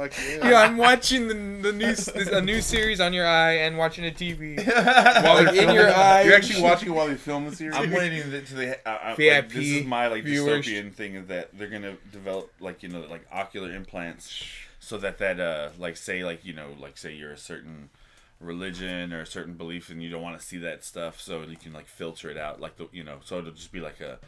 Fuck 0.00 0.12
Fuck 0.12 0.42
Yeah, 0.44 0.50
yeah. 0.50 0.60
I'm 0.60 0.76
watching 0.76 1.28
the 1.28 1.34
the 1.34 1.72
new 1.72 1.86
s- 1.86 2.08
a 2.08 2.40
new 2.40 2.60
series 2.60 3.00
on 3.00 3.12
your 3.12 3.26
eye 3.26 3.52
and 3.58 3.76
watching 3.76 4.04
a 4.06 4.10
TV. 4.10 4.56
While 5.24 5.44
Like, 5.44 5.54
they're 5.54 5.68
in 5.68 5.74
your 5.74 5.88
it. 5.88 5.96
eye 5.96 6.22
You're 6.22 6.34
actually 6.34 6.62
watching 6.62 6.88
it 6.88 6.92
while 6.92 7.06
they 7.08 7.14
film 7.16 7.48
the 7.48 7.54
series. 7.54 7.76
I'm 7.76 7.90
waiting 7.90 8.22
to, 8.30 8.40
to 8.42 8.54
the 8.54 8.88
uh, 8.88 8.90
uh, 8.90 9.14
like, 9.18 9.48
this 9.50 9.66
is 9.66 9.84
my 9.86 10.06
like 10.08 10.24
viewers. 10.24 10.66
dystopian 10.66 10.92
thing 10.92 11.14
is 11.16 11.26
that 11.26 11.50
they're 11.58 11.68
gonna 11.68 11.96
develop 12.12 12.50
like 12.60 12.82
you 12.82 12.88
know 12.88 13.00
like 13.10 13.26
ocular 13.32 13.72
implants 13.72 14.44
so 14.78 14.96
that 14.98 15.18
that 15.18 15.38
uh 15.38 15.68
like 15.78 15.96
say 15.96 16.24
like 16.24 16.44
you 16.44 16.52
know 16.54 16.68
like 16.80 16.96
say 16.96 17.12
you're 17.14 17.32
a 17.32 17.36
certain 17.38 17.90
religion 18.40 19.12
or 19.12 19.20
a 19.20 19.26
certain 19.26 19.54
belief 19.54 19.90
and 19.90 20.02
you 20.02 20.08
don't 20.10 20.22
want 20.22 20.38
to 20.40 20.44
see 20.44 20.56
that 20.56 20.82
stuff 20.82 21.20
so 21.20 21.42
you 21.42 21.56
can 21.56 21.72
like 21.74 21.86
filter 21.86 22.30
it 22.30 22.38
out 22.38 22.58
like 22.60 22.76
the 22.76 22.88
you 22.90 23.04
know 23.04 23.18
so 23.22 23.38
it'll 23.38 23.50
just 23.52 23.70
be 23.72 23.80
like 23.80 24.00
a 24.00 24.18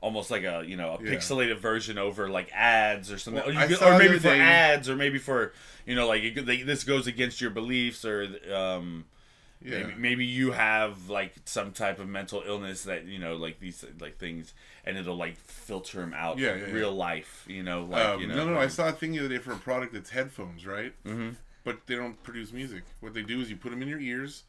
almost 0.00 0.30
like 0.30 0.42
a 0.44 0.62
you 0.66 0.76
know 0.76 0.94
a 1.00 1.02
Yeah. 1.04 1.10
pixelated 1.14 1.58
version 1.58 1.98
over 1.98 2.28
like 2.28 2.50
ads 2.52 3.10
or 3.10 3.18
something 3.18 3.42
Well, 3.46 3.64
or, 3.64 3.66
could- 3.66 3.82
or 3.82 3.98
maybe 3.98 4.16
for 4.18 4.28
day- 4.28 4.40
ads 4.40 4.88
or 4.88 4.96
maybe 4.96 5.18
for 5.18 5.52
you 5.86 5.94
know 5.94 6.06
like 6.06 6.22
it, 6.22 6.46
they, 6.46 6.62
this 6.62 6.84
goes 6.84 7.06
against 7.06 7.40
your 7.40 7.50
beliefs 7.50 8.04
or 8.04 8.26
um 8.54 9.04
Yeah. 9.62 9.78
Maybe, 9.84 9.94
maybe 9.96 10.24
you 10.26 10.52
have 10.52 11.08
like 11.08 11.32
some 11.46 11.72
type 11.72 11.98
of 11.98 12.06
mental 12.08 12.42
illness 12.46 12.84
that 12.84 13.06
you 13.06 13.18
know, 13.18 13.36
like 13.36 13.58
these 13.58 13.84
like 13.98 14.18
things, 14.18 14.52
and 14.84 14.98
it'll 14.98 15.16
like 15.16 15.38
filter 15.38 15.98
them 16.00 16.12
out. 16.14 16.36
Yeah, 16.38 16.52
in 16.52 16.60
yeah, 16.60 16.66
real 16.72 16.92
life. 16.92 17.42
You 17.48 17.62
know, 17.62 17.84
like 17.84 18.04
Um, 18.04 18.20
you 18.20 18.26
know. 18.26 18.36
no, 18.36 18.44
no, 18.50 18.54
I 18.56 18.64
like- 18.64 18.70
saw 18.70 18.88
a 18.90 18.92
thing 18.92 19.12
the 19.12 19.20
other 19.20 19.30
day 19.30 19.38
for 19.38 19.52
a 19.52 19.56
product 19.56 19.94
that's 19.94 20.10
headphones, 20.10 20.66
right? 20.66 20.92
Mm-hmm. 21.04 21.30
But 21.64 21.86
they 21.86 21.96
don't 21.96 22.22
produce 22.22 22.52
music. 22.52 22.84
What 23.00 23.14
they 23.14 23.22
do 23.22 23.40
is 23.40 23.48
you 23.48 23.56
put 23.56 23.70
them 23.70 23.80
in 23.80 23.88
your 23.88 23.98
ears, 23.98 24.44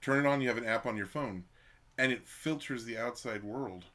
turn 0.00 0.24
it 0.24 0.28
on. 0.28 0.40
You 0.40 0.48
have 0.48 0.56
an 0.58 0.64
app 0.64 0.86
on 0.86 0.96
your 0.96 1.06
phone, 1.06 1.42
and 1.98 2.12
it 2.12 2.26
filters 2.26 2.84
the 2.84 2.96
outside 2.96 3.42
world. 3.42 3.86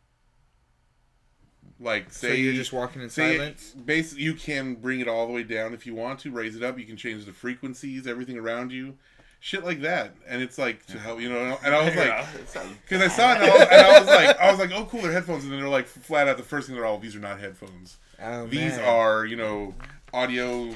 Like, 1.79 2.11
So 2.11 2.27
say 2.29 2.37
you're 2.37 2.53
just 2.53 2.73
walking 2.73 3.01
in 3.01 3.09
silence. 3.09 3.73
Basically, 3.85 4.23
you 4.23 4.33
can 4.33 4.75
bring 4.75 4.99
it 4.99 5.07
all 5.07 5.27
the 5.27 5.33
way 5.33 5.43
down 5.43 5.73
if 5.73 5.85
you 5.85 5.93
want 5.95 6.19
to. 6.21 6.31
Raise 6.31 6.55
it 6.55 6.63
up. 6.63 6.77
You 6.79 6.85
can 6.85 6.97
change 6.97 7.25
the 7.25 7.33
frequencies, 7.33 8.07
everything 8.07 8.37
around 8.37 8.71
you, 8.71 8.95
shit 9.39 9.63
like 9.63 9.81
that. 9.81 10.13
And 10.27 10.41
it's 10.41 10.57
like 10.57 10.85
to 10.87 10.97
help 10.99 11.19
you 11.21 11.29
know. 11.29 11.57
And 11.63 11.75
I 11.75 11.85
was 11.85 11.95
like, 11.95 12.07
Yeah, 12.07 12.27
it 12.35 12.49
sounds- 12.49 12.75
because 12.81 13.01
I 13.01 13.07
saw 13.07 13.33
it 13.33 13.41
and 13.41 13.45
I, 13.45 13.49
was, 13.59 13.61
and 13.67 13.81
I 13.81 13.99
was 13.99 14.07
like, 14.07 14.39
I 14.39 14.51
was 14.51 14.59
like, 14.59 14.71
oh, 14.73 14.85
cool, 14.85 15.01
they're 15.01 15.11
headphones. 15.11 15.43
And 15.43 15.53
then 15.53 15.59
they're 15.59 15.69
like, 15.69 15.87
flat 15.87 16.27
out, 16.27 16.37
the 16.37 16.43
first 16.43 16.67
thing 16.67 16.75
they're 16.75 16.85
all, 16.85 16.97
these 16.97 17.15
are 17.15 17.19
not 17.19 17.39
headphones. 17.39 17.97
Oh, 18.21 18.47
These 18.47 18.77
man. 18.77 18.85
are, 18.89 19.25
you 19.25 19.35
know, 19.35 19.75
audio, 20.13 20.73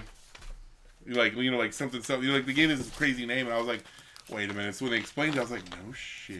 like, 1.07 1.35
you 1.35 1.49
know, 1.49 1.57
like 1.57 1.73
something, 1.73 2.03
something. 2.03 2.23
You 2.23 2.29
know, 2.31 2.37
like 2.37 2.45
they 2.45 2.53
gave 2.53 2.69
this 2.69 2.89
crazy 2.91 3.25
name, 3.25 3.47
and 3.47 3.55
I 3.55 3.57
was 3.57 3.67
like, 3.67 3.83
wait 4.29 4.49
a 4.49 4.53
minute. 4.53 4.75
So 4.75 4.85
when 4.85 4.91
they 4.91 4.99
explained 4.99 5.35
it, 5.35 5.39
I 5.39 5.41
was 5.41 5.51
like, 5.51 5.63
no 5.83 5.91
shit. 5.93 6.37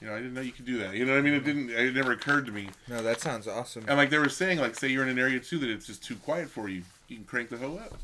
You 0.00 0.06
know, 0.06 0.14
I 0.14 0.18
didn't 0.18 0.32
know 0.34 0.40
you 0.40 0.52
could 0.52 0.64
do 0.64 0.78
that. 0.78 0.94
You 0.94 1.04
know 1.04 1.12
what 1.12 1.18
I 1.18 1.22
mean? 1.22 1.34
It 1.34 1.44
didn't. 1.44 1.70
It 1.70 1.94
never 1.94 2.12
occurred 2.12 2.46
to 2.46 2.52
me. 2.52 2.68
No, 2.88 3.02
that 3.02 3.20
sounds 3.20 3.46
awesome. 3.46 3.84
And 3.86 3.98
like 3.98 4.08
they 4.10 4.18
were 4.18 4.28
saying, 4.30 4.58
like 4.58 4.74
say 4.74 4.88
you're 4.88 5.02
in 5.02 5.10
an 5.10 5.18
area 5.18 5.40
too 5.40 5.58
that 5.58 5.68
it's 5.68 5.86
just 5.86 6.02
too 6.02 6.16
quiet 6.16 6.48
for 6.48 6.68
you, 6.68 6.82
you 7.08 7.16
can 7.16 7.24
crank 7.26 7.50
the 7.50 7.58
hoe 7.58 7.76
up. 7.76 7.98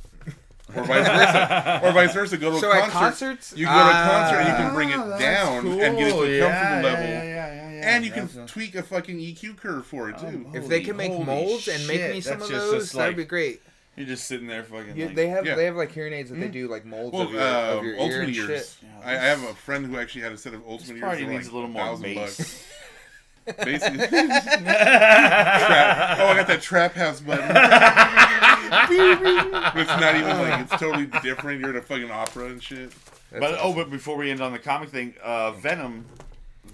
Or 0.75 0.83
vice 0.85 1.07
versa. 1.07 1.81
or 1.85 1.93
vice 1.93 2.13
versa. 2.13 2.37
Go 2.37 2.51
to 2.53 2.59
So 2.59 2.71
a 2.71 2.77
at 2.77 2.91
concert. 2.91 2.99
concerts, 3.27 3.55
you 3.57 3.67
go 3.67 3.73
to 3.73 3.79
a 3.79 3.81
Ah. 3.83 4.09
concert 4.11 4.39
and 4.41 4.49
you 4.49 4.55
can 4.57 4.75
bring 4.75 4.91
it 4.91 4.97
Oh, 4.99 5.09
that's 5.09 5.23
down 5.23 5.67
and 5.67 5.79
get 5.79 5.93
it 5.93 5.97
to 5.97 6.07
a 6.07 6.11
cool. 6.11 6.19
comfortable 6.19 6.29
Yeah, 6.29 6.81
level. 6.83 7.05
yeah, 7.07 7.23
yeah, 7.23 7.25
yeah, 7.25 7.71
yeah, 7.71 7.95
And 7.95 8.05
you 8.05 8.11
can 8.11 8.27
That's 8.27 8.51
a- 8.51 8.53
tweak 8.53 8.75
a 8.75 8.83
fucking 8.83 9.17
EQ 9.19 9.55
curve 9.57 9.87
for 9.87 10.11
it 10.11 10.19
too. 10.19 10.45
Oh, 10.53 10.57
if 10.57 10.67
they 10.69 10.81
can 10.81 10.97
make 10.97 11.13
holy 11.13 11.25
molds 11.25 11.69
and 11.69 11.87
make 11.87 12.11
me 12.11 12.21
some 12.21 12.43
of 12.43 12.49
those, 12.49 12.83
just 12.83 12.95
that'd 12.95 13.17
be 13.17 13.25
great. 13.25 13.63
You're 13.97 14.07
just 14.07 14.27
sitting 14.29 14.47
there 14.47 14.63
fucking. 14.63 14.95
Yeah, 14.97 15.07
like, 15.07 15.15
they 15.15 15.29
have 15.29 15.47
Yeah. 15.47 15.55
they 15.55 15.65
have 15.65 15.77
like 15.77 15.91
hearing 15.91 16.13
aids 16.13 16.29
that 16.31 16.39
they 16.39 16.49
do 16.49 16.69
like 16.69 16.85
molds 16.85 17.15
Well, 17.15 17.23
of 17.23 17.33
your, 17.33 17.41
uh, 17.43 17.77
of 17.79 17.85
your 17.85 17.95
ear 17.95 18.01
Ultimate 18.01 18.25
and 18.29 18.37
Ears. 18.37 18.47
shit. 18.49 18.77
Yeah, 18.83 19.09
I, 19.09 19.13
I 19.13 19.25
have 19.25 19.43
a 19.45 19.55
friend 19.55 19.87
who 19.87 19.99
actually 19.99 20.21
had 20.23 20.33
a 20.33 20.39
set 20.39 20.53
of 20.55 20.61
Ultimate 20.67 20.81
This 20.81 20.91
Ears. 20.91 21.01
party 21.03 21.25
for 21.25 21.31
needs 21.31 21.45
like 21.47 21.53
a 21.53 21.55
little 21.55 21.71
more 21.71 21.83
1,000 21.93 22.03
bass. 22.15 22.37
bucks. 22.37 22.63
Basically, 23.65 23.99
trap. 24.09 24.19
Oh, 26.19 26.27
I 26.27 26.35
got 26.37 26.47
that 26.49 26.61
trap 26.63 26.95
house 26.95 27.21
button. 27.21 27.47
but 27.49 27.63
it's 29.81 30.01
not 30.01 30.17
even 30.17 30.37
like 30.39 30.61
it's 30.61 30.77
totally 30.81 31.07
different. 31.23 31.61
You're 31.61 31.71
in 31.71 31.77
a 31.77 31.83
fucking 31.83 32.11
opera 32.11 32.47
and 32.47 32.61
shit. 32.63 32.91
That's 33.31 33.41
But 33.41 33.59
oh, 33.63 33.73
but 33.73 33.89
before 33.91 34.17
we 34.17 34.31
end 34.33 34.41
on 34.41 34.53
the 34.53 34.59
comic 34.59 34.89
thing, 34.91 35.15
uh, 35.23 35.53
Venom. 35.53 36.05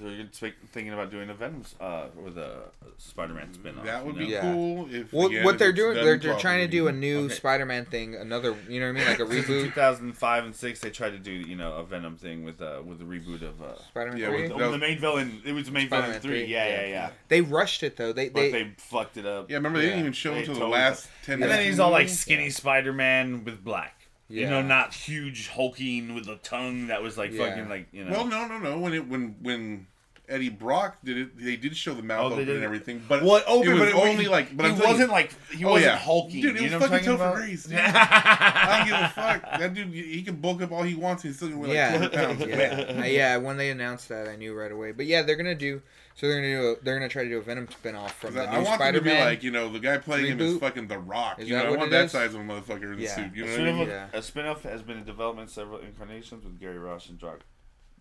They're 0.01 0.27
speak- 0.33 0.55
thinking 0.73 0.93
about 0.93 1.11
doing 1.11 1.29
a 1.31 1.35
Venom 1.35 1.63
uh, 1.81 2.07
with 2.25 2.39
a 2.39 2.63
Spider-Man 2.99 3.53
spin-off. 3.55 3.85
That 3.85 4.05
would 4.05 4.17
you 4.17 4.27
be? 4.27 4.33
Yeah. 4.33 4.41
cool. 4.53 4.89
If 4.93 5.13
Well, 5.13 5.27
again, 5.29 5.45
what 5.45 5.59
they're 5.59 5.73
doing, 5.73 5.95
they're, 5.95 6.19
they're 6.19 6.39
trying 6.39 6.61
to 6.61 6.69
do 6.69 6.89
a 6.89 6.93
new 6.93 7.27
Okay. 7.27 7.35
Spider-Man 7.35 7.85
thing, 7.87 8.15
another, 8.17 8.57
you 8.69 8.81
know 8.81 8.87
what 8.93 8.97
I 8.97 8.99
mean, 9.01 9.07
like 9.09 9.21
a 9.21 9.27
Since 9.31 9.47
reboot. 9.47 9.65
2005 9.75 10.45
and 10.45 10.55
six, 10.55 10.81
they 10.81 10.91
tried 10.91 11.11
to 11.11 11.19
do 11.19 11.31
you 11.33 11.57
know 11.57 11.73
a 11.75 11.85
Venom 11.85 12.17
thing 12.17 12.45
with 12.45 12.61
uh 12.63 12.81
with 12.85 12.99
the 12.99 13.05
reboot 13.05 13.43
of 13.43 13.61
uh 13.63 13.77
Spider-Man 13.79 14.19
Yeah, 14.19 14.29
three. 14.29 14.43
with 14.49 14.59
That 14.59 14.71
the 14.71 14.79
main 14.79 14.99
villain. 14.99 15.43
It 15.45 15.53
was 15.53 15.67
the 15.67 15.73
main 15.73 15.87
Spider-Man 15.89 16.09
villain 16.11 16.23
three. 16.23 16.43
three, 16.45 16.53
Yeah, 16.53 16.67
yeah. 16.69 16.81
yeah, 16.83 16.87
yeah. 16.89 17.11
They 17.29 17.41
rushed 17.41 17.83
it 17.83 17.97
though. 17.97 18.13
They 18.13 18.29
But 18.29 18.41
they, 18.41 18.51
they 18.51 18.71
fucked 18.79 19.17
it 19.17 19.27
up. 19.27 19.51
Yeah, 19.51 19.57
remember 19.57 19.79
they 19.79 19.85
Yeah. 19.85 19.91
didn't 19.91 20.01
even 20.01 20.13
show 20.13 20.33
They 20.35 20.41
until 20.41 20.55
the 20.55 20.67
last 20.69 21.09
ten 21.25 21.35
and 21.35 21.41
minutes. 21.41 21.57
then 21.59 21.67
he's 21.67 21.81
all 21.81 21.91
like 21.91 22.09
skinny 22.09 22.51
Spider-Man 22.51 23.45
with 23.45 23.63
black. 23.63 23.99
You 24.41 24.49
know, 24.51 24.63
not 24.63 24.95
huge 24.95 25.49
hulking 25.49 26.15
with 26.15 26.27
a 26.29 26.37
tongue 26.37 26.87
that 26.89 27.03
was 27.03 27.19
like 27.19 27.33
Yeah. 27.33 27.49
fucking 27.49 27.69
like 27.69 27.87
you 27.93 28.05
know. 28.05 28.13
Well, 28.13 28.27
no, 28.27 28.47
no, 28.47 28.59
no. 28.59 28.79
When 28.79 28.95
it 28.95 29.07
when 29.09 29.37
when 29.43 29.87
Eddie 30.29 30.49
Brock 30.49 30.97
did 31.05 31.19
it, 31.19 31.39
they 31.39 31.57
did 31.57 31.77
show 31.77 31.93
the 31.93 32.03
mouth 32.03 32.33
Oh, 32.33 32.37
open 32.37 32.49
and 32.49 32.63
everything. 32.65 33.03
But 33.07 33.23
Well, 33.23 33.43
open, 33.47 33.69
it 33.69 33.73
was 33.73 33.81
but 33.81 33.89
it, 33.89 33.95
only 33.95 34.27
like. 34.29 34.57
But 34.57 34.67
he 34.67 34.73
wasn't 34.73 34.99
you, 35.01 35.07
like 35.09 35.35
he 35.51 35.65
Oh, 35.65 35.71
wasn't 35.73 35.93
yeah. 35.93 35.99
hulking. 35.99 36.41
Dude, 36.43 36.57
it 36.57 36.59
you 36.59 36.63
was 36.65 36.73
know 36.73 36.79
fucking 36.81 36.99
talking 37.05 37.11
Topher 37.13 37.15
about? 37.17 37.35
Grace, 37.35 37.65
dude. 37.65 37.79
I 37.83 38.79
don't 38.79 38.89
give 38.89 38.97
a 39.01 39.09
fuck. 39.09 39.59
That 39.61 39.75
dude, 39.75 39.89
he 39.93 40.23
can 40.23 40.37
bulk 40.37 40.63
up 40.63 40.73
all 40.73 40.83
he 40.83 40.95
wants. 40.95 41.23
He's 41.25 41.37
still 41.37 41.49
gonna 41.49 41.61
weigh 41.61 41.69
like 41.69 41.75
yeah, 41.77 42.09
200 42.09 42.13
pounds. 42.13 42.41
yeah, 42.47 43.05
yeah. 43.05 43.37
When 43.37 43.57
they 43.59 43.71
announced 43.71 44.09
that, 44.09 44.29
I 44.29 44.37
knew 44.37 44.55
right 44.55 44.73
away. 44.73 44.93
But 44.93 45.07
yeah, 45.07 45.23
they're 45.23 45.37
gonna 45.37 45.55
do. 45.55 45.83
So 46.15 46.29
they're 46.29 46.37
gonna 46.37 46.53
do. 46.53 46.71
A, 46.81 46.85
they're 46.85 46.95
gonna 46.95 47.09
try 47.09 47.25
to 47.25 47.29
do 47.29 47.39
a 47.39 47.43
Venom 47.43 47.69
spin-off 47.71 48.15
from 48.19 48.35
'Cause 48.35 48.35
the 48.35 48.43
I, 48.43 48.55
I 48.55 48.59
new 48.59 48.65
want 48.67 48.79
them 48.79 48.95
to 48.95 49.01
be 49.01 49.09
Spider-Man. 49.09 49.25
like, 49.27 49.43
you 49.43 49.51
know, 49.51 49.73
the 49.73 49.81
guy 49.81 49.99
playing 49.99 50.27
him 50.27 50.41
is 50.41 50.59
fucking 50.59 50.87
The 50.89 50.99
Rock. 50.99 51.39
Is 51.41 51.49
you 51.49 51.55
that 51.57 51.65
know, 51.67 51.75
I 51.75 51.77
want 51.77 51.89
it 51.89 51.91
that 51.93 52.05
is? 52.07 52.13
size 52.13 52.35
of 52.35 52.41
a 52.41 52.45
motherfucker 52.45 52.93
in 52.93 52.99
the 52.99 53.07
suit. 53.07 53.35
You 53.35 53.45
A 53.45 53.47
know 53.47 53.53
what 53.53 53.61
I 53.61 53.63
spin-off, 53.65 53.79
mean? 53.79 53.89
Yeah. 53.89 54.09
a 54.13 54.23
spin-off 54.23 54.63
has 54.65 54.83
been 54.83 54.99
in 54.99 55.05
development 55.05 55.51
several 55.51 55.79
incarnations 55.79 56.45
with 56.45 56.61
Gary 56.61 56.79
Ross 56.79 57.09
and 57.09 57.19
Josh. 57.19 57.39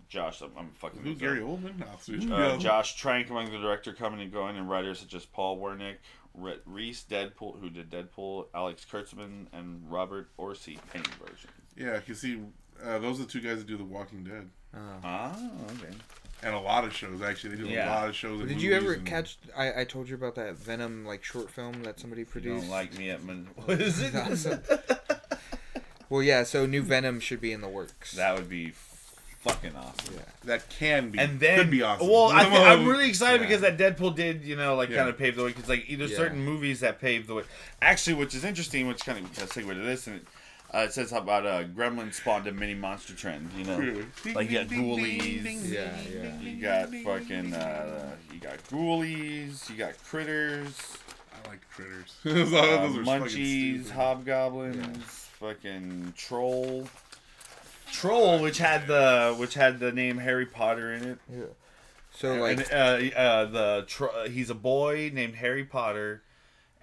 Josh, 0.10 0.42
I'm, 0.42 0.52
I'm 0.58 0.72
fucking 0.72 1.02
Who, 1.04 1.14
this 1.14 1.20
Gary. 1.22 1.40
Oldman? 1.40 1.80
No. 2.28 2.36
Uh, 2.36 2.58
Josh 2.58 2.96
Trank 2.98 3.30
among 3.30 3.50
the 3.50 3.58
director 3.60 3.94
coming 3.94 4.20
and 4.20 4.30
going, 4.32 4.58
and 4.58 4.70
writers 4.70 5.00
such 5.00 5.14
as 5.14 5.26
Paul 5.26 5.58
Wernick, 5.58 5.96
Rhett 6.34 6.60
Reese, 6.66 7.06
Deadpool, 7.10 7.62
who 7.62 7.70
did 7.70 7.90
Deadpool, 7.90 8.48
Alex 8.54 8.86
Kurtzman, 8.92 9.46
and 9.54 9.90
Robert 9.90 10.28
Orci 10.38 10.78
paint 10.92 11.08
version. 11.16 11.50
Yeah, 11.78 12.02
you 12.06 12.14
see, 12.14 12.42
uh, 12.84 13.00
those 13.00 13.22
are 13.22 13.24
the 13.24 13.32
two 13.32 13.40
guys 13.40 13.60
that 13.60 13.68
do 13.68 13.78
The 13.78 13.86
Walking 13.86 14.26
Dead. 14.26 14.50
Oh. 14.76 14.80
Ah, 15.04 15.34
okay. 15.72 15.96
And 16.44 16.56
a 16.56 16.60
lot 16.60 16.84
of 16.86 16.96
shows, 16.96 17.22
actually. 17.22 17.56
They 17.56 17.64
do 17.64 17.70
Yeah. 17.70 17.88
a 17.88 17.94
lot 17.96 18.10
of 18.10 18.16
shows. 18.16 18.40
and 18.40 18.50
Did 18.50 18.62
you 18.62 18.74
ever 18.74 18.94
and- 18.94 19.06
catch? 19.06 19.38
I, 19.56 19.82
I 19.82 19.84
told 19.84 20.10
you 20.10 20.16
about 20.16 20.36
that 20.36 20.56
Venom 20.56 21.06
like 21.06 21.24
short 21.24 21.50
film 21.52 21.84
that 21.84 22.00
somebody 22.00 22.22
You 22.22 22.26
produced. 22.26 22.62
don't 22.64 22.70
like 22.72 22.98
me 22.98 23.10
at 23.12 23.24
Man- 23.24 23.48
What 23.66 23.80
is 23.82 24.02
it? 24.02 24.16
Awesome. 24.16 24.60
Well, 26.10 26.22
yeah. 26.24 26.44
So 26.44 26.66
new 26.66 26.82
Venom 26.82 27.20
should 27.20 27.42
be 27.42 27.52
in 27.54 27.62
the 27.62 27.68
works. 27.70 28.14
that 28.14 28.36
would 28.36 28.50
be 28.50 28.72
fucking 29.42 29.76
awesome. 29.76 30.16
yeah. 30.16 30.22
That 30.44 30.70
can 30.70 31.10
be. 31.12 31.20
And 31.20 31.40
then, 31.40 31.58
could 31.58 31.72
be 31.72 31.82
awesome. 31.84 32.08
well, 32.08 32.30
I 32.30 32.44
th- 32.50 32.54
I'm 32.62 32.86
really 32.88 33.08
excited 33.10 33.42
Yeah. 33.42 33.48
because 33.48 33.62
that 33.62 33.78
Deadpool 33.78 34.16
did, 34.16 34.44
you 34.44 34.56
know, 34.56 34.76
like 34.76 34.90
Yeah. 34.90 34.98
kind 34.98 35.10
of 35.10 35.18
pave 35.18 35.36
the 35.36 35.44
way. 35.44 35.50
Because 35.54 35.70
like 35.70 35.86
either 35.88 36.06
Yeah. 36.06 36.18
certain 36.18 36.44
movies 36.44 36.80
that 36.82 37.00
paved 37.00 37.28
the 37.28 37.36
way. 37.36 37.44
Actually, 37.82 38.16
which 38.16 38.36
is 38.36 38.44
interesting, 38.44 38.88
which 38.88 39.06
kind 39.06 39.20
of 39.20 39.26
kind 39.34 39.44
of 39.44 39.52
segue 39.56 39.74
to 39.74 39.80
this, 39.80 40.08
and 40.08 40.26
uh, 40.74 40.80
it 40.80 40.94
says 40.94 41.12
about 41.12 41.46
uh, 41.46 41.64
Gremlin 41.66 42.14
spawned 42.14 42.48
a 42.48 42.52
mini 42.52 42.74
monster 42.76 43.14
trend. 43.14 43.50
You 43.58 43.66
know, 43.66 44.04
like 44.34 44.50
you 44.50 44.58
got 44.60 44.68
Ghoulies. 44.68 45.70
Yeah, 45.70 45.92
yeah. 46.14 46.40
You 46.40 46.62
got 46.62 46.90
fucking, 46.90 47.54
uh, 47.54 48.16
you 48.34 48.40
got 48.40 48.58
Ghoulies, 48.70 49.70
you 49.70 49.76
got 49.76 49.98
Critters, 50.04 50.98
I 51.34 51.50
like 51.50 51.62
critters. 51.70 52.16
those, 52.24 52.54
uh, 52.54 52.62
those 52.88 52.98
are 52.98 53.02
Munchies, 53.04 53.82
stupid. 53.86 53.92
Hobgoblins, 53.92 55.04
fucking 55.40 56.14
Troll. 56.16 56.88
Troll, 57.92 58.40
which 58.40 58.58
had 58.58 58.88
the 58.88 59.36
which 59.38 59.54
had 59.54 59.80
the 59.80 59.92
name 59.92 60.18
Harry 60.18 60.46
Potter 60.46 60.94
in 60.94 61.04
it. 61.04 61.18
Yeah. 61.30 61.44
So 62.14 62.36
like, 62.36 62.60
and, 62.72 63.14
uh, 63.14 63.18
uh, 63.18 63.46
the 63.46 63.84
tr- 63.88 64.06
uh, 64.06 64.28
he's 64.30 64.50
a 64.50 64.56
boy 64.56 65.12
named 65.14 65.36
Harry 65.36 65.64
Potter, 65.66 66.24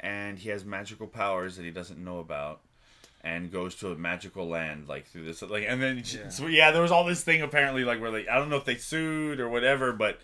and 0.01 0.39
he 0.39 0.51
has 0.51 0.65
magical 0.65 1.07
powers 1.07 1.57
that 1.57 1.65
he 1.65 1.71
doesn't 1.71 2.03
know 2.03 2.19
about, 2.19 2.61
and 3.23 3.51
goes 3.51 3.75
to 3.77 3.91
a 3.91 3.97
magical 3.97 4.49
land 4.49 4.89
like 4.89 5.07
through 5.09 5.25
this 5.25 5.43
like 5.43 5.65
and 5.67 5.83
then 5.83 6.03
Yeah. 6.05 6.29
so 6.29 6.47
yeah 6.47 6.71
there 6.71 6.83
was 6.83 6.93
all 6.93 7.05
this 7.05 7.23
thing 7.25 7.43
apparently 7.43 7.85
like 7.85 8.01
where 8.01 8.11
like 8.11 8.29
I 8.29 8.39
don't 8.39 8.49
know 8.49 8.57
if 8.57 8.65
they 8.65 8.77
sued 8.77 9.41
or 9.41 9.49
whatever 9.49 9.93
but 9.93 10.21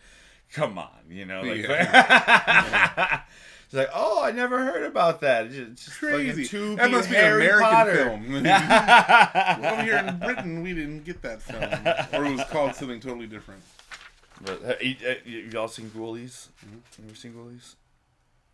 come 0.52 0.78
on 0.78 0.88
you 1.10 1.24
know 1.24 1.40
like 1.42 1.64
it's 1.66 1.68
like 3.72 3.88
oh 3.94 4.22
I 4.22 4.30
never 4.30 4.64
heard 4.64 4.84
about 4.84 5.20
that 5.22 5.46
it's 5.46 5.84
just, 5.86 5.98
Crazy. 5.98 6.44
That 6.76 6.90
must 6.90 7.10
be 7.10 7.16
an 7.16 7.32
American 7.34 7.60
Potter. 7.60 7.94
film. 7.94 8.32
well, 8.42 9.82
here 9.82 9.96
in 9.96 10.18
Britain, 10.18 10.62
we 10.62 10.74
didn't 10.74 11.04
get 11.04 11.22
that 11.22 11.40
film, 11.42 11.62
or 12.12 12.26
it 12.26 12.36
was 12.36 12.44
called 12.50 12.74
something 12.74 13.00
totally 13.00 13.26
different. 13.26 13.62
But 14.44 14.64
uh, 14.64 14.74
you, 14.80 14.96
uh, 15.08 15.14
you- 15.24 15.48
y'all 15.52 15.68
seen 15.68 15.90
Ghoulies? 15.90 16.48
You 16.70 16.82
ever 17.06 17.14
seen 17.16 17.32
Ghoulies? 17.32 17.74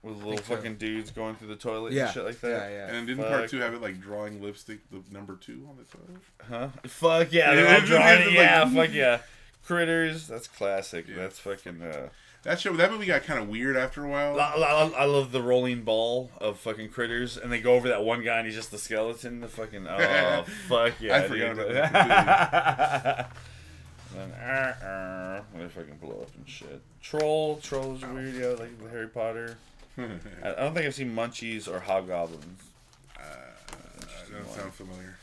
With 0.02 0.16
little 0.16 0.32
Think 0.36 0.46
so. 0.46 0.56
fucking 0.56 0.76
dudes 0.76 1.10
going 1.10 1.34
through 1.36 1.48
the 1.48 1.56
toilet 1.56 1.92
yeah, 1.92 2.04
and 2.06 2.14
shit 2.14 2.24
like 2.24 2.40
that. 2.40 2.48
yeah, 2.48 2.68
yeah. 2.70 2.86
And 2.94 3.06
didn't 3.06 3.22
Fuck. 3.22 3.32
part 3.32 3.50
two 3.50 3.58
have 3.58 3.74
it 3.74 3.82
like 3.82 4.00
drawing 4.00 4.42
lipstick, 4.42 4.78
the 4.90 5.02
number 5.12 5.36
two 5.36 5.66
on 5.68 5.76
the 5.76 5.84
toilet? 5.84 6.22
Huh? 6.48 6.88
Fuck 6.88 7.32
yeah, 7.32 7.50
Yeah, 7.50 7.54
they're 7.56 7.74
all 7.74 7.86
drawing 7.86 8.18
it's 8.22 8.30
it. 8.32 8.36
like- 8.74 8.74
fuck 8.88 8.94
yeah. 8.94 9.18
Critters, 9.66 10.26
that's 10.26 10.48
classic. 10.48 11.06
Yeah. 11.06 11.16
That's 11.16 11.38
fucking. 11.38 11.82
Uh, 11.82 12.08
That 12.44 12.58
show, 12.58 12.72
that 12.72 12.90
movie 12.90 13.04
got 13.04 13.24
kind 13.24 13.38
of 13.42 13.50
weird 13.50 13.76
after 13.76 14.02
a 14.02 14.08
while. 14.08 14.40
I, 14.40 14.54
I, 14.54 15.02
I 15.02 15.04
love 15.04 15.30
the 15.32 15.42
rolling 15.42 15.82
ball 15.82 16.30
of 16.40 16.58
fucking 16.58 16.88
critters, 16.88 17.36
and 17.36 17.52
they 17.52 17.60
go 17.60 17.74
over 17.74 17.88
that 17.88 18.02
one 18.02 18.24
guy, 18.24 18.38
and 18.38 18.46
he's 18.46 18.54
just 18.56 18.70
the 18.70 18.78
skeleton. 18.78 19.40
The 19.42 19.48
fucking 19.48 19.86
oh 19.86 20.44
fuck 20.68 20.94
yeah! 20.98 21.16
I 21.18 21.28
forgot 21.28 21.56
dude. 21.56 21.58
about 21.76 21.92
that 21.92 23.30
then 24.14 24.30
uh, 24.32 24.84
uh, 24.84 25.58
they 25.58 25.68
fucking 25.68 25.98
blow 26.00 26.22
up 26.22 26.34
and 26.34 26.48
shit. 26.48 26.80
Troll, 27.02 27.58
trolls 27.62 28.02
are 28.02 28.12
weird. 28.12 28.34
Yeah, 28.34 28.46
like 28.58 28.90
Harry 28.90 29.06
Potter. 29.08 29.58
I, 30.42 30.48
I 30.50 30.54
don't 30.54 30.74
think 30.74 30.86
I've 30.86 30.94
seen 30.94 31.14
Munchies 31.14 31.68
or 31.68 31.80
Hobgoblins. 31.80 32.60
Uh, 33.16 33.20
that 34.00 34.30
doesn't 34.32 34.48
sound 34.54 34.72
familiar. 34.74 35.16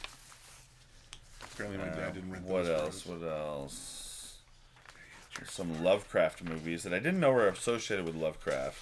Apparently, 1.53 1.77
my 1.79 1.89
Uh, 1.91 1.95
dad 1.95 2.13
didn't 2.13 2.31
rent 2.31 2.45
what 2.45 2.65
those 2.65 2.79
else? 2.79 3.01
for. 3.01 3.09
What 3.17 3.27
else? 3.31 4.37
Some 5.47 5.83
Lovecraft 5.83 6.43
movies 6.43 6.83
that 6.83 6.93
I 6.93 6.99
didn't 6.99 7.19
know 7.19 7.31
were 7.31 7.47
associated 7.47 8.05
with 8.05 8.15
Lovecraft. 8.15 8.77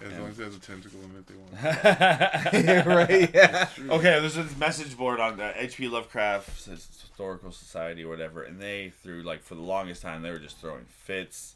As 0.00 0.12
Yeah. 0.12 0.18
long 0.20 0.28
as 0.30 0.38
it 0.38 0.44
has 0.44 0.56
a 0.56 0.60
tentacle 0.60 1.00
in 1.02 1.16
it, 1.16 1.26
they 1.26 1.34
want. 1.34 2.86
right? 3.10 3.34
Yeah. 3.34 3.68
Okay, 3.88 4.20
there's 4.20 4.34
this 4.34 4.56
message 4.58 4.96
board 4.96 5.18
on 5.20 5.36
the 5.38 5.52
H.P. 5.60 5.88
Lovecraft 5.88 6.66
Historical 6.66 7.50
Society 7.50 8.04
or 8.04 8.08
whatever, 8.08 8.42
and 8.42 8.60
they 8.60 8.90
threw 9.02 9.22
like 9.22 9.42
for 9.42 9.54
the 9.56 9.62
longest 9.62 10.02
time 10.02 10.22
they 10.22 10.30
were 10.30 10.38
just 10.38 10.58
throwing 10.58 10.84
fits. 10.84 11.54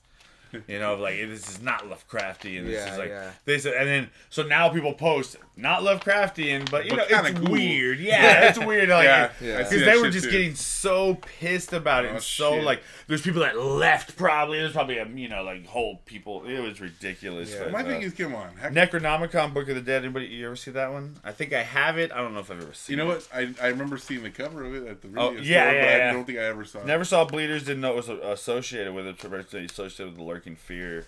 You 0.66 0.78
know, 0.78 0.96
like 0.96 1.16
this 1.16 1.48
is 1.48 1.62
not 1.62 1.84
Lovecraftian. 1.84 2.64
This 2.66 2.74
Yeah, 2.86 2.92
is 2.92 2.98
like 2.98 3.08
yeah. 3.08 3.30
they 3.44 3.58
said, 3.58 3.74
and 3.74 3.88
then 3.88 4.10
so 4.30 4.42
now 4.42 4.68
people 4.68 4.92
post 4.94 5.36
not 5.56 5.82
Lovecraftian, 5.82 6.70
but 6.70 6.84
you 6.86 6.90
But 6.96 7.10
know 7.10 7.24
it's 7.24 7.38
cool. 7.38 7.50
weird. 7.52 7.98
Yeah, 8.10 8.48
it's 8.48 8.58
weird. 8.58 8.88
Like, 8.88 9.04
Yeah, 9.04 9.30
Yeah. 9.40 9.58
Because 9.58 9.70
that 9.70 9.84
they 9.84 10.00
were 10.00 10.10
just 10.10 10.24
too. 10.26 10.30
getting 10.32 10.54
so 10.54 11.14
pissed 11.14 11.72
about 11.72 12.04
it, 12.04 12.08
Oh, 12.08 12.14
and 12.14 12.22
so 12.22 12.54
shit. 12.54 12.64
like 12.64 12.82
there's 13.06 13.22
people 13.22 13.42
that 13.42 13.58
left 13.58 14.16
probably. 14.16 14.58
There's 14.58 14.72
probably 14.72 14.98
a 14.98 15.06
you 15.06 15.28
know 15.28 15.42
like 15.42 15.66
whole 15.66 15.96
people. 16.06 16.44
It 16.46 16.60
was 16.60 16.80
ridiculous. 16.80 17.52
Yeah. 17.52 17.64
but, 17.64 17.72
My 17.72 17.80
uh, 17.82 17.84
thing 17.84 18.02
is, 18.02 18.12
come 18.14 18.34
on. 18.34 18.56
Heck, 18.56 18.72
Necronomicon 18.72 19.52
Book 19.54 19.68
of 19.68 19.74
the 19.74 19.82
Dead. 19.82 20.02
Anybody 20.04 20.26
you 20.26 20.46
ever 20.46 20.56
see 20.56 20.70
that 20.72 20.90
one? 20.92 21.16
I 21.24 21.32
think 21.32 21.52
I 21.52 21.62
have 21.62 21.98
it. 21.98 22.10
I 22.12 22.18
don't 22.18 22.34
know 22.34 22.40
if 22.40 22.50
I've 22.50 22.62
ever 22.62 22.72
seen. 22.72 22.96
you 22.98 23.04
know 23.04 23.10
it. 23.10 23.28
what? 23.32 23.56
I, 23.60 23.66
I 23.66 23.68
remember 23.68 23.98
seeing 23.98 24.22
the 24.22 24.30
cover 24.30 24.64
of 24.64 24.74
it 24.74 24.86
at 24.88 25.02
the 25.02 25.08
Oh, 25.16 25.30
radio 25.30 25.42
yeah, 25.42 25.64
store, 25.68 25.74
yeah, 25.74 25.98
but 25.98 26.06
I 26.08 26.12
don't 26.12 26.24
think 26.24 26.38
I 26.38 26.42
ever 26.42 26.64
saw 26.64 26.78
it. 26.80 26.86
Never 26.86 27.04
saw 27.04 27.24
Bleeders. 27.24 27.64
Didn't 27.64 27.82
know 27.82 27.92
it 27.92 27.96
was 27.96 28.08
associated 28.08 28.94
with 28.94 29.06
it. 29.06 29.22
Associated 29.22 30.06
with 30.06 30.16
the 30.16 30.22
Lurking 30.40 30.56
Fear. 30.56 31.04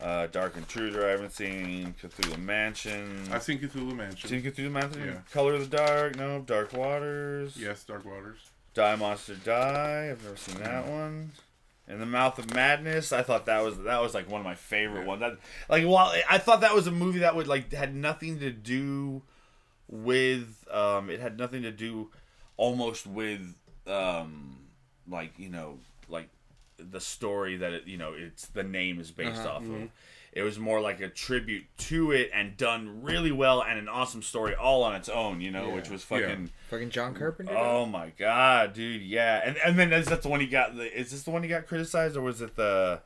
Uh, 0.00 0.28
Dark 0.28 0.56
Intruder. 0.56 1.04
I 1.04 1.10
haven't 1.10 1.32
seen 1.32 1.96
Cthulhu 2.00 2.38
Mansion. 2.38 3.28
I've 3.32 3.42
seen 3.42 3.58
Cthulhu 3.58 3.92
Mansion. 3.96 4.28
seen 4.30 4.40
Cthulhu 4.42 4.70
Mansion. 4.70 5.04
Yeah. 5.04 5.14
Color 5.32 5.54
of 5.54 5.68
the 5.68 5.76
Dark. 5.76 6.16
No. 6.16 6.40
Dark 6.42 6.72
Waters. 6.72 7.56
yes, 7.56 7.82
Dark 7.82 8.04
Waters. 8.04 8.38
Die 8.74 8.94
Monster 8.96 9.34
Die. 9.34 10.10
I've 10.12 10.22
never 10.22 10.36
seen 10.36 10.62
that 10.62 10.86
one. 10.86 11.32
In 11.88 11.98
the 11.98 12.06
Mouth 12.06 12.38
of 12.38 12.54
Madness. 12.54 13.12
I 13.12 13.22
thought 13.24 13.46
that 13.46 13.64
was 13.64 13.78
that 13.82 14.00
was 14.00 14.14
like 14.14 14.30
one 14.30 14.40
of 14.40 14.44
my 14.44 14.54
favorite 14.54 15.00
Yeah. 15.02 15.06
ones. 15.08 15.20
That 15.22 15.38
like 15.68 15.84
while 15.84 16.12
I 16.30 16.38
thought 16.38 16.60
that 16.60 16.72
was 16.74 16.86
a 16.86 16.92
movie 16.92 17.18
that 17.20 17.34
would 17.34 17.48
like 17.48 17.72
had 17.72 17.96
nothing 17.96 18.38
to 18.38 18.50
do 18.52 19.22
with 19.88 20.64
um 20.70 21.10
it 21.10 21.18
had 21.18 21.36
nothing 21.36 21.62
to 21.62 21.72
do 21.72 22.10
almost 22.56 23.08
with 23.08 23.56
um 23.88 24.56
like 25.08 25.32
you 25.36 25.48
know 25.50 25.78
like 26.08 26.28
the 26.90 27.00
story 27.00 27.56
that 27.58 27.72
it 27.72 27.86
you 27.86 27.96
know 27.98 28.12
it's 28.16 28.46
the 28.46 28.62
name 28.62 29.00
is 29.00 29.10
based 29.10 29.40
Uh-huh. 29.40 29.56
off 29.56 29.62
of. 29.62 29.88
It 30.34 30.40
was 30.42 30.58
more 30.58 30.80
like 30.80 31.00
a 31.02 31.10
tribute 31.10 31.64
to 31.90 32.10
it 32.12 32.30
and 32.32 32.56
done 32.56 33.02
really 33.02 33.32
well 33.32 33.62
and 33.62 33.78
an 33.78 33.86
awesome 33.86 34.22
story 34.22 34.54
all 34.54 34.82
on 34.82 34.94
its 34.94 35.10
own, 35.10 35.42
you 35.42 35.50
know, 35.50 35.66
Yeah. 35.68 35.74
which 35.74 35.90
was 35.90 36.06
Yeah. 36.10 36.20
fucking 36.20 36.50
Fucking 36.70 36.88
John 36.88 37.12
Carpenter. 37.14 37.54
Oh 37.54 37.84
my 37.84 38.12
god, 38.18 38.72
dude! 38.72 39.02
Yeah, 39.02 39.42
and 39.44 39.58
and 39.58 39.78
then 39.78 39.92
is 39.92 40.06
that 40.06 40.22
the 40.22 40.28
one 40.28 40.40
he 40.40 40.46
got? 40.46 40.74
The, 40.74 40.84
is 40.98 41.10
this 41.10 41.24
the 41.24 41.30
one 41.30 41.42
he 41.42 41.48
got 41.50 41.66
criticized, 41.66 42.16
or 42.16 42.22
was 42.22 42.40
it 42.40 42.56
the 42.56 43.02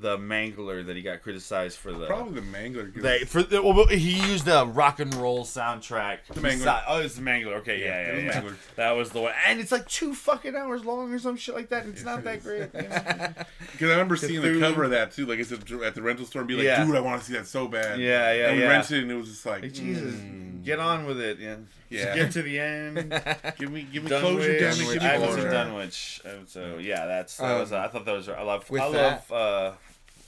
the 0.00 0.16
Mangler 0.18 0.84
that 0.86 0.96
he 0.96 1.02
got 1.02 1.22
criticized 1.22 1.78
for 1.78 1.92
the? 1.92 2.06
Probably 2.06 2.40
the 2.40 2.46
Mangler. 2.46 2.92
'cause- 2.92 3.02
They 3.02 3.18
for 3.20 3.42
the, 3.42 3.62
well, 3.62 3.86
he 3.86 4.20
used 4.30 4.46
a 4.48 4.64
rock 4.64 5.00
and 5.00 5.12
roll 5.14 5.44
soundtrack. 5.44 6.18
The 6.32 6.40
Mangler. 6.40 6.64
Besi- 6.64 6.82
Oh, 6.88 7.00
it's 7.00 7.14
the 7.16 7.22
Mangler. 7.22 7.54
Okay, 7.58 7.80
Yeah, 7.80 7.86
yeah, 7.86 8.00
it 8.00 8.06
yeah, 8.06 8.26
was 8.26 8.34
yeah. 8.34 8.40
Mangler. 8.42 8.54
That 8.76 8.90
was 8.92 9.10
the 9.10 9.20
one, 9.20 9.32
and 9.46 9.60
it's 9.60 9.72
like 9.72 9.88
two 9.88 10.14
fucking 10.14 10.54
hours 10.56 10.84
long 10.84 11.12
or 11.12 11.18
some 11.18 11.36
shit 11.36 11.54
like 11.54 11.68
that. 11.70 11.84
And 11.84 11.94
it's 11.94 12.04
not 12.04 12.24
that 12.24 12.42
great. 12.42 12.70
you 12.74 12.82
know? 12.88 13.28
Because 13.72 13.88
I 13.88 13.92
remember 13.92 14.16
seeing 14.16 14.40
the 14.40 14.58
cover 14.60 14.84
of 14.84 14.90
that 14.90 15.12
too, 15.12 15.26
like 15.26 15.38
it's 15.38 15.52
at 15.52 15.70
at 15.70 15.94
the 15.94 16.02
rental 16.02 16.24
store, 16.24 16.40
and 16.40 16.48
be 16.48 16.54
like, 16.54 16.64
Yeah. 16.64 16.84
"Dude, 16.84 16.96
I 16.96 17.00
want 17.00 17.20
to 17.20 17.26
see 17.26 17.34
that 17.34 17.46
so 17.46 17.68
bad." 17.68 17.98
Yeah, 18.00 18.32
yeah, 18.32 18.46
And 18.48 18.56
we 18.56 18.62
yeah. 18.62 18.68
rented 18.70 18.98
it, 18.98 19.02
and 19.02 19.12
it 19.12 19.14
was 19.16 19.28
just 19.28 19.44
like, 19.44 19.62
Like, 19.62 19.72
Jesus, 19.72 20.14
mm, 20.14 20.64
get 20.64 20.78
on 20.78 21.04
with 21.04 21.20
it. 21.20 21.38
Yeah, 21.38 21.56
Yeah. 21.90 22.14
Get 22.14 22.32
to 22.32 22.42
the 22.42 22.58
end. 22.58 22.96
give 23.58 23.70
me, 23.70 23.86
give 23.92 24.02
me 24.04 24.08
Dunwich. 24.10 24.20
closure, 24.22 24.58
damn 24.58 24.72
it, 24.72 24.76
Dunwich 24.78 24.92
give 24.94 25.02
I 25.02 25.04
me 25.04 25.10
haven't 25.12 25.26
seen 25.28 25.34
closure. 25.36 25.50
Dunwich, 25.50 26.20
uh, 26.24 26.28
so 26.46 26.78
yeah, 26.80 27.04
that's 27.06 27.36
that 27.36 27.52
Um, 27.52 27.60
was. 27.60 27.72
I 27.72 27.88
thought 27.88 28.04
that 28.06 28.12
was. 28.12 28.28
I 28.30 28.40
love. 28.42 28.64
I 28.72 28.86
love. 28.86 29.76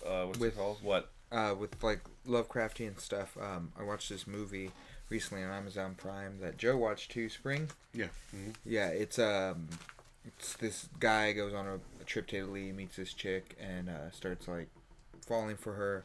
Uh, 0.07 0.25
what's 0.27 0.39
with- 0.39 0.55
it 0.55 0.57
called? 0.57 0.79
What? 0.83 1.11
uh, 1.31 1.55
with 1.59 1.83
like 1.83 2.01
Lovecraftian 2.27 2.99
stuff. 2.99 3.37
Um, 3.41 3.73
I 3.79 3.83
watched 3.83 4.09
this 4.09 4.27
movie 4.27 4.71
recently 5.11 5.45
on 5.45 5.51
Amazon 5.51 5.95
Prime 5.95 6.39
that 6.41 6.57
Joe 6.57 6.77
watched 6.77 7.11
too. 7.11 7.29
Spring. 7.29 7.69
Yeah, 7.93 8.07
mhm. 8.35 8.55
Yeah, 8.65 8.89
it's 8.89 9.19
um, 9.19 9.69
it's 10.25 10.55
this 10.55 10.89
guy 11.01 11.33
goes 11.33 11.53
on 11.53 11.67
a, 11.67 11.75
a 12.01 12.05
trip 12.07 12.29
to 12.29 12.37
Italy, 12.39 12.73
meets 12.73 12.97
this 12.97 13.13
chick, 13.13 13.57
and 13.61 13.89
uh, 13.91 14.11
starts 14.11 14.49
like 14.49 14.69
falling 15.27 15.57
for 15.57 15.75
her, 15.75 16.05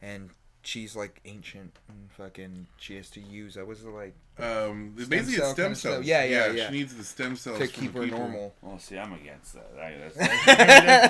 and 0.00 0.30
she's 0.62 0.94
like 0.96 1.20
ancient 1.24 1.78
and 1.88 2.10
fucking. 2.16 2.66
She 2.78 2.96
has 2.96 3.10
to 3.10 3.20
use. 3.20 3.56
Uh, 3.56 3.64
was 3.64 3.82
it 3.84 3.88
like 3.88 4.14
um, 4.38 4.94
it's 4.96 5.06
Stem 5.06 5.18
basically 5.18 5.34
cell 5.34 5.44
it's 5.44 5.52
stem 5.52 5.64
kinda 5.66 5.74
stuff. 5.78 5.92
cells. 5.94 6.06
Yeah, 6.06 6.24
yeah, 6.24 6.52
yeah. 6.52 6.66
She 6.68 6.72
needs 6.72 6.94
the 6.94 7.04
stem 7.04 7.36
cells 7.36 7.58
to 7.58 7.66
keep 7.68 7.92
her 7.94 8.02
people. 8.04 8.18
normal? 8.18 8.54
Oh, 8.64 8.78
see, 8.78 8.96
I'm 8.98 9.12
against 9.12 9.54
that. 9.54 9.70
I, 9.78 9.94
that's, 9.98 10.16
that's 10.46 10.46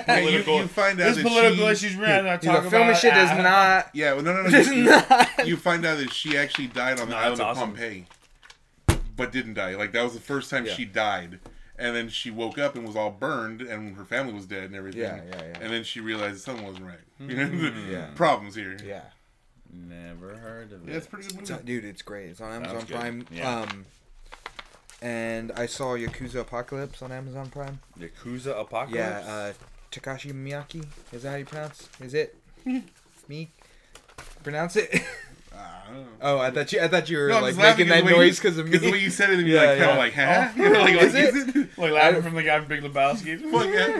Yeah, 0.07 0.17
you, 0.17 0.21
political. 0.27 0.57
you 0.59 0.67
find 0.67 0.99
out 0.99 1.03
There's 1.03 1.15
that 1.17 1.25
political 1.25 1.65
she, 1.67 1.71
issues 1.71 1.97
we're 1.97 2.21
not 2.23 2.41
He's 2.43 2.51
talking 2.51 2.67
a 2.67 2.69
film 2.69 2.87
and 2.89 2.97
shit 2.97 3.13
does 3.13 3.29
not. 3.37 3.89
Yeah, 3.93 4.13
well, 4.13 4.23
no, 4.23 4.33
no, 4.33 4.41
no. 4.43 4.49
Does 4.51 4.67
you, 4.67 4.83
not. 4.83 5.47
you 5.47 5.55
find 5.57 5.85
out 5.85 5.97
that 5.99 6.11
she 6.11 6.37
actually 6.37 6.67
died 6.67 6.99
on 6.99 7.07
the 7.09 7.15
No, 7.15 7.19
island 7.21 7.41
of 7.41 7.47
awesome. 7.47 7.69
Pompeii, 7.69 8.05
but 9.15 9.31
didn't 9.31 9.53
die. 9.53 9.75
Like 9.75 9.91
that 9.93 10.03
was 10.03 10.13
the 10.13 10.19
first 10.19 10.49
time 10.49 10.65
Yeah. 10.65 10.73
she 10.73 10.85
died, 10.85 11.39
and 11.77 11.95
then 11.95 12.09
she 12.09 12.29
woke 12.31 12.57
up 12.57 12.75
and 12.75 12.85
was 12.85 12.95
all 12.95 13.11
burned, 13.11 13.61
and 13.61 13.95
her 13.95 14.05
family 14.05 14.33
was 14.33 14.45
dead 14.45 14.63
and 14.65 14.75
everything. 14.75 15.01
Yeah, 15.01 15.21
yeah, 15.29 15.43
yeah. 15.43 15.59
And 15.61 15.71
then 15.71 15.83
she 15.83 15.99
realized 16.01 16.41
something 16.41 16.65
wasn't 16.65 16.85
right. 16.87 16.99
You 17.19 17.35
know, 17.45 17.71
Yeah. 17.89 18.07
problems 18.15 18.55
here. 18.55 18.77
Yeah. 18.85 19.01
Never 19.73 20.35
heard 20.37 20.71
of 20.71 20.87
Yeah, 20.87 20.95
it's 20.97 21.05
it. 21.05 21.07
a 21.07 21.11
pretty 21.11 21.27
good 21.29 21.39
movie. 21.41 21.53
on- 21.53 21.65
dude, 21.65 21.85
it's 21.85 22.01
great. 22.01 22.29
It's 22.29 22.41
on 22.41 22.51
Amazon 22.51 22.85
Prime. 22.85 23.25
Yeah. 23.31 23.61
Um, 23.61 23.85
and 25.01 25.51
I 25.53 25.65
saw 25.65 25.95
Yakuza 25.97 26.41
Apocalypse 26.41 27.01
on 27.01 27.11
Amazon 27.11 27.49
Prime. 27.49 27.79
Yakuza 27.99 28.59
Apocalypse. 28.59 28.95
Yeah, 28.95 29.19
uh, 29.27 29.53
Takashi 29.91 30.31
Miyaki. 30.31 30.85
Is 31.11 31.23
that 31.23 31.31
how 31.31 31.35
you 31.37 31.45
pronounce? 31.45 31.89
Is 31.99 32.13
it? 32.13 32.35
Me? 33.27 33.49
Pronounce 34.43 34.75
it? 34.75 35.01
Ah, 35.55 35.83
I 35.87 35.93
don't 35.93 36.01
know. 36.03 36.09
oh, 36.21 36.39
I 36.39 36.51
thought 36.51 36.73
you. 36.73 36.81
I 36.81 36.87
thought 36.87 37.09
you 37.09 37.17
were 37.17 37.29
No, 37.29 37.37
I'm 37.37 37.41
like 37.43 37.51
just 37.51 37.61
laughing 37.63 37.87
making 37.87 38.03
that 38.03 38.09
the 38.09 38.15
way 38.19 38.25
noise 38.25 38.39
because 38.39 38.57
of 38.57 38.65
me. 38.65 38.71
Because 38.71 38.85
the 38.85 38.91
way 38.91 38.99
you 38.99 39.09
said 39.09 39.29
it, 39.29 39.39
and 39.39 39.47
you're 39.47 39.63
Yeah, 39.63 39.69
like 39.69 39.73
kind 39.77 39.85
yeah. 39.87 39.91
of 39.91 39.97
like, 39.97 40.13
huh? 40.13 40.49
You 40.63 40.69
know, 40.69 40.81
like, 40.81 40.95
is 40.95 41.13
like, 41.13 41.23
it? 41.23 41.35
is 41.35 41.55
it? 41.55 41.77
like 41.77 41.91
laughing 41.91 42.21
from 42.23 42.35
the 42.35 42.43
guy 42.43 42.59
from 42.59 42.67
Big 42.67 42.81
Lebowski. 42.81 43.39
Fuck 43.51 43.67
yeah. 43.73 43.99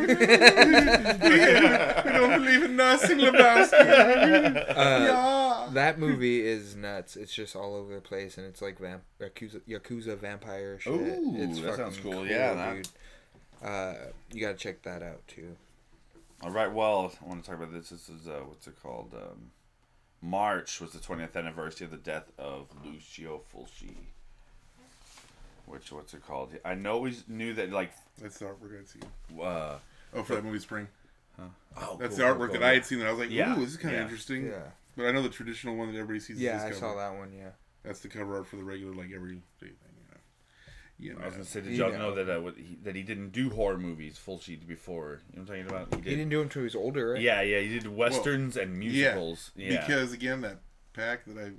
we 2.06 2.12
don't 2.12 2.44
believe 2.44 2.64
in 2.64 2.76
nothing, 2.76 3.18
Lebowski. 3.20 3.74
Uh, 3.74 4.76
yeah. 4.78 5.70
That 5.74 6.00
movie 6.00 6.42
is 6.46 6.76
nuts. 6.76 7.16
It's 7.16 7.34
just 7.34 7.56
all 7.56 7.76
over 7.76 7.94
the 7.96 8.02
place, 8.02 8.38
and 8.38 8.46
it's 8.48 8.62
like 8.62 8.80
vamp- 8.80 9.04
Yakuza, 9.20 9.62
Yakuza 9.68 10.18
vampire 10.18 10.80
shit. 10.80 10.94
Ooh, 10.94 11.36
it's 11.38 11.60
that 11.60 11.70
fucking 11.72 11.84
sounds 11.86 11.98
cool. 12.00 12.26
Yeah, 12.26 12.54
that- 12.54 12.76
dude. 12.76 12.88
Uh, 13.64 13.94
you 14.32 14.42
gotta 14.42 14.58
check 14.58 14.82
that 14.84 15.02
out 15.02 15.26
too. 15.28 15.56
All 16.42 16.52
right. 16.52 16.72
Well, 16.72 17.14
I 17.24 17.28
want 17.30 17.44
to 17.44 17.50
talk 17.50 17.60
about 17.60 17.72
this. 17.72 17.90
This 17.90 18.10
is 18.10 18.28
uh, 18.28 18.42
what's 18.46 18.68
it 18.68 18.76
called? 18.84 19.14
Um, 19.14 19.52
March 20.24 20.80
was 20.80 20.92
the 20.94 21.00
20th 21.00 21.36
anniversary 21.36 21.84
of 21.86 21.92
the 21.92 21.98
death 21.98 22.32
of 22.38 22.68
Lucio 22.86 23.42
Fulci. 23.54 23.94
Which 25.66 25.92
what's 25.92 26.14
it 26.14 26.26
called? 26.26 26.54
I 26.64 26.76
know 26.76 27.00
we 27.00 27.16
knew 27.28 27.54
that 27.56 27.72
like. 27.72 27.92
That's 28.22 28.40
the 28.40 28.46
artwork 28.46 28.80
I'd 28.80 28.88
seen. 28.88 29.04
Uh, 29.42 29.78
Oh, 30.16 30.22
for 30.22 30.36
that 30.36 30.44
movie 30.46 30.60
Spring. 30.60 30.88
oh, 31.40 31.44
That's 32.00 32.16
cool, 32.16 32.18
the 32.18 32.24
artwork 32.34 32.38
cool. 32.52 32.60
that 32.60 32.64
I 32.64 32.76
had 32.76 32.86
seen. 32.86 33.00
And 33.00 33.08
I 33.08 33.12
was 33.12 33.20
like, 33.20 33.32
Yeah, 33.32 33.54
ooh, 33.58 33.62
this 33.62 33.72
is 33.72 33.78
kind 33.78 33.96
of 33.96 34.00
yeah. 34.00 34.04
interesting. 34.04 34.46
Yeah, 34.46 34.60
But 34.96 35.08
I 35.08 35.12
know 35.12 35.24
the 35.24 35.30
traditional 35.30 35.76
one 35.76 35.88
that 35.92 35.98
everybody 35.98 36.20
sees. 36.20 36.40
yeah, 36.40 36.58
is 36.58 36.64
I 36.64 36.70
this 36.70 36.80
saw 36.80 36.96
that 36.96 37.18
one. 37.18 37.34
Yeah. 37.36 37.50
That's 37.84 38.00
the 38.02 38.10
cover 38.10 38.36
art 38.38 38.46
for 38.48 38.58
the 38.58 38.64
regular, 38.64 38.94
like 38.94 39.10
every 39.14 39.36
day 39.60 39.70
thing. 39.70 39.83
You 41.00 41.14
know. 41.14 41.20
I 41.22 41.26
was 41.26 41.34
gonna 41.34 41.46
say, 41.46 41.62
did 41.62 41.72
You 41.72 41.78
y'all 41.80 41.92
know. 41.92 41.98
know 42.10 42.16
that 42.24 42.38
uh, 42.38 42.42
what 42.42 42.56
he, 42.56 42.78
that 42.84 42.96
he 42.96 43.04
didn't 43.04 43.32
do 43.32 43.50
horror 43.50 43.78
movies 43.78 44.20
Fulci 44.24 44.66
before? 44.66 45.22
You 45.34 45.40
know 45.40 45.46
what 45.46 45.58
I'm 45.58 45.66
talking 45.66 45.78
about? 45.90 46.04
He 46.06 46.10
didn't 46.12 46.30
do 46.30 46.40
them 46.40 46.50
till 46.50 46.62
he 46.62 46.66
was 46.66 46.76
older, 46.76 47.12
right? 47.14 47.22
Yeah, 47.22 47.42
yeah, 47.42 47.60
he 47.60 47.70
did 47.70 47.88
westerns 47.88 48.56
and 48.58 48.78
musicals. 48.78 49.52
Yeah. 49.56 49.82
Because 49.86 50.14
again, 50.14 50.42
that 50.42 50.60
pack 50.94 51.26
that 51.26 51.38
I 51.38 51.52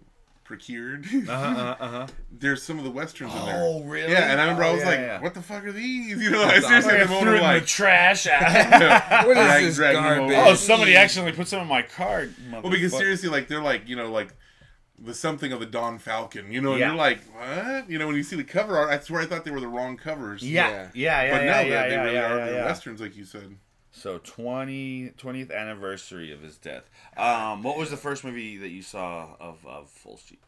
procured, 0.45 1.07
uh 1.29 1.55
huh, 1.55 1.77
uh 1.81 1.89
huh. 1.89 2.07
there's 2.31 2.63
some 2.63 2.79
of 2.79 2.85
the 2.85 2.91
westerns 2.91 3.35
in 3.35 3.45
there. 3.47 3.63
Oh, 3.63 3.83
really? 3.83 4.13
Yeah, 4.13 4.31
and 4.31 4.41
I 4.41 4.45
remember 4.45 4.65
I 4.65 4.69
Oh, 4.69 4.73
was 4.75 4.83
yeah, 4.83 4.89
like, 4.89 4.99
yeah. 4.99 5.21
"What 5.23 5.35
the 5.35 5.43
fuck 5.43 5.65
are 5.65 5.73
these?" 5.73 6.17
You 6.23 6.31
know, 6.31 6.43
I 6.45 6.61
seriously 6.61 6.93
I 6.93 6.97
had 6.99 7.03
a 7.03 7.07
threw 7.07 7.15
moment 7.17 7.29
it 7.29 7.29
of 7.29 7.35
in 7.37 7.41
the 7.41 7.55
like, 7.55 7.67
trash. 7.67 8.27
What 9.27 9.37
is 9.37 9.63
this 9.67 9.77
drag 9.77 9.95
them 9.97 10.05
over. 10.05 10.17
garbage? 10.33 10.37
oh, 10.39 10.55
somebody 10.55 10.97
accidentally 10.97 11.37
put 11.37 11.49
some 11.49 11.61
in 11.63 11.67
my 11.69 11.83
card. 11.83 12.35
well, 12.53 12.63
because 12.71 12.93
seriously, 12.97 13.29
like 13.29 13.49
they're 13.49 13.63
like, 13.63 13.89
you 13.89 13.97
know, 13.97 14.11
like 14.13 14.35
the 14.99 15.15
something 15.15 15.53
of 15.53 15.61
the 15.61 15.67
Don 15.67 15.99
Falcon. 15.99 16.51
You 16.53 16.61
know, 16.61 16.73
and 16.73 16.81
Yeah. 16.81 16.89
you're 16.89 16.97
like, 16.97 17.21
what? 17.35 17.91
You 17.91 17.99
know, 17.99 18.07
when 18.07 18.17
you 18.17 18.23
see 18.23 18.37
the 18.37 18.45
cover 18.45 18.77
art, 18.77 18.91
I 18.91 18.99
swear 19.03 19.23
I 19.23 19.27
thought 19.27 19.45
they 19.45 19.51
were 19.51 19.61
the 19.61 19.69
wrong 19.69 19.97
covers. 19.97 20.43
Yeah, 20.43 20.89
yeah, 20.95 21.23
yeah, 21.23 21.31
but 21.31 21.45
yeah, 21.45 21.53
no, 21.53 21.61
yeah, 21.61 21.63
they, 21.63 21.69
yeah, 21.69 21.89
they 21.89 21.97
really 21.97 22.15
yeah, 22.15 22.33
are 22.33 22.39
yeah, 22.39 22.45
they're 22.47 22.55
yeah. 22.57 22.65
westerns, 22.65 23.01
like 23.01 23.17
you 23.17 23.25
said. 23.25 23.57
So 23.93 24.19
20, 24.19 25.11
20th 25.17 25.53
anniversary 25.55 26.33
of 26.33 26.43
his 26.43 26.57
death. 26.59 26.91
Um, 27.17 27.63
what 27.63 27.77
was 27.79 27.91
the 27.91 27.97
first 27.97 28.25
movie 28.25 28.57
that 28.59 28.71
you 28.71 28.83
saw 28.83 29.37
of 29.39 29.65
of 29.67 29.89
Fulci? 29.89 30.39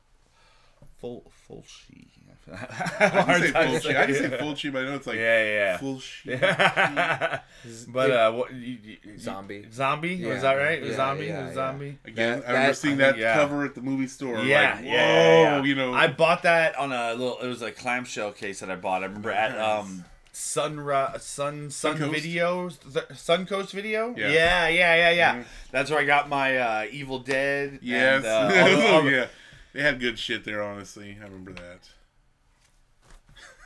Full 1.01 1.31
Fulci. 1.49 2.09
I 3.01 3.39
didn't 3.41 3.53
say 3.81 3.89
Fulci. 3.91 3.97
I 3.97 4.07
didn't 4.07 4.31
say 4.31 4.39
Fulci, 4.39 4.73
but 4.73 4.83
I 4.83 4.89
know 4.89 4.95
it's 4.95 5.07
like 5.07 5.17
Yeah, 5.17 5.45
yeah. 5.45 5.79
Fulci. 5.79 6.27
yeah. 6.27 7.41
but 7.89 8.11
uh, 8.11 8.33
what? 8.33 8.53
You, 8.55 8.79
you, 8.83 8.97
you- 9.03 9.19
Zombie. 9.19 9.67
Zombie 9.73 10.25
was 10.25 10.43
that 10.43 10.55
right? 10.55 10.83
Yeah, 10.83 10.95
zombie. 10.95 11.27
yeah, 11.27 11.49
yeah. 11.49 11.55
zombie. 11.55 11.99
Again, 12.05 12.41
That- 12.41 12.49
I 12.49 12.53
remember 12.53 12.67
that- 12.69 12.77
seeing 12.77 12.95
I 12.95 12.97
that 12.99 13.11
think, 13.13 13.21
yeah. 13.23 13.35
cover 13.35 13.65
at 13.65 13.75
the 13.75 13.81
movie 13.81 14.07
store. 14.07 14.39
Yeah, 14.39 14.75
like, 14.77 14.85
yeah, 14.85 14.91
whoa, 14.93 14.93
yeah, 14.93 15.57
yeah. 15.57 15.63
you 15.65 15.75
know. 15.75 15.93
I 15.95 16.07
bought 16.07 16.43
that 16.45 16.77
on 16.79 16.93
a 16.93 17.15
little. 17.15 17.39
It 17.41 17.49
was 17.49 17.63
a 17.63 17.73
clamshell 17.73 18.33
case 18.33 18.61
that 18.61 18.71
I 18.71 18.77
bought. 18.77 19.03
I 19.03 19.07
remember 19.07 19.31
at 19.33 19.57
Nice. 19.57 19.81
um 19.85 20.05
Sunra 20.33 21.19
Sun 21.21 21.71
Sun 21.71 21.97
Suncoast? 21.99 22.15
Videos 22.15 22.93
th- 22.93 23.07
Suncoast 23.19 23.73
Video. 23.73 24.15
Yeah. 24.17 24.29
yeah, 24.29 24.69
yeah, 24.69 24.95
yeah. 24.95 25.11
yeah. 25.11 25.35
Mhm. 25.37 25.45
That's 25.73 25.91
where 25.91 25.99
I 25.99 26.05
got 26.05 26.29
my 26.29 26.57
uh, 26.59 26.87
Evil 26.93 27.19
Dead. 27.19 27.79
yes, 27.83 28.23
and, 28.25 28.27
uh, 28.27 28.61
all 28.61 28.77
the- 28.77 28.87
all 28.93 29.03
the- 29.03 29.11
yeah, 29.11 29.27
they 29.73 29.83
had 29.83 29.99
good 29.99 30.19
shit 30.19 30.45
there. 30.45 30.63
Honestly, 30.63 31.17
I 31.21 31.25
remember 31.25 31.53
that. 31.55 31.89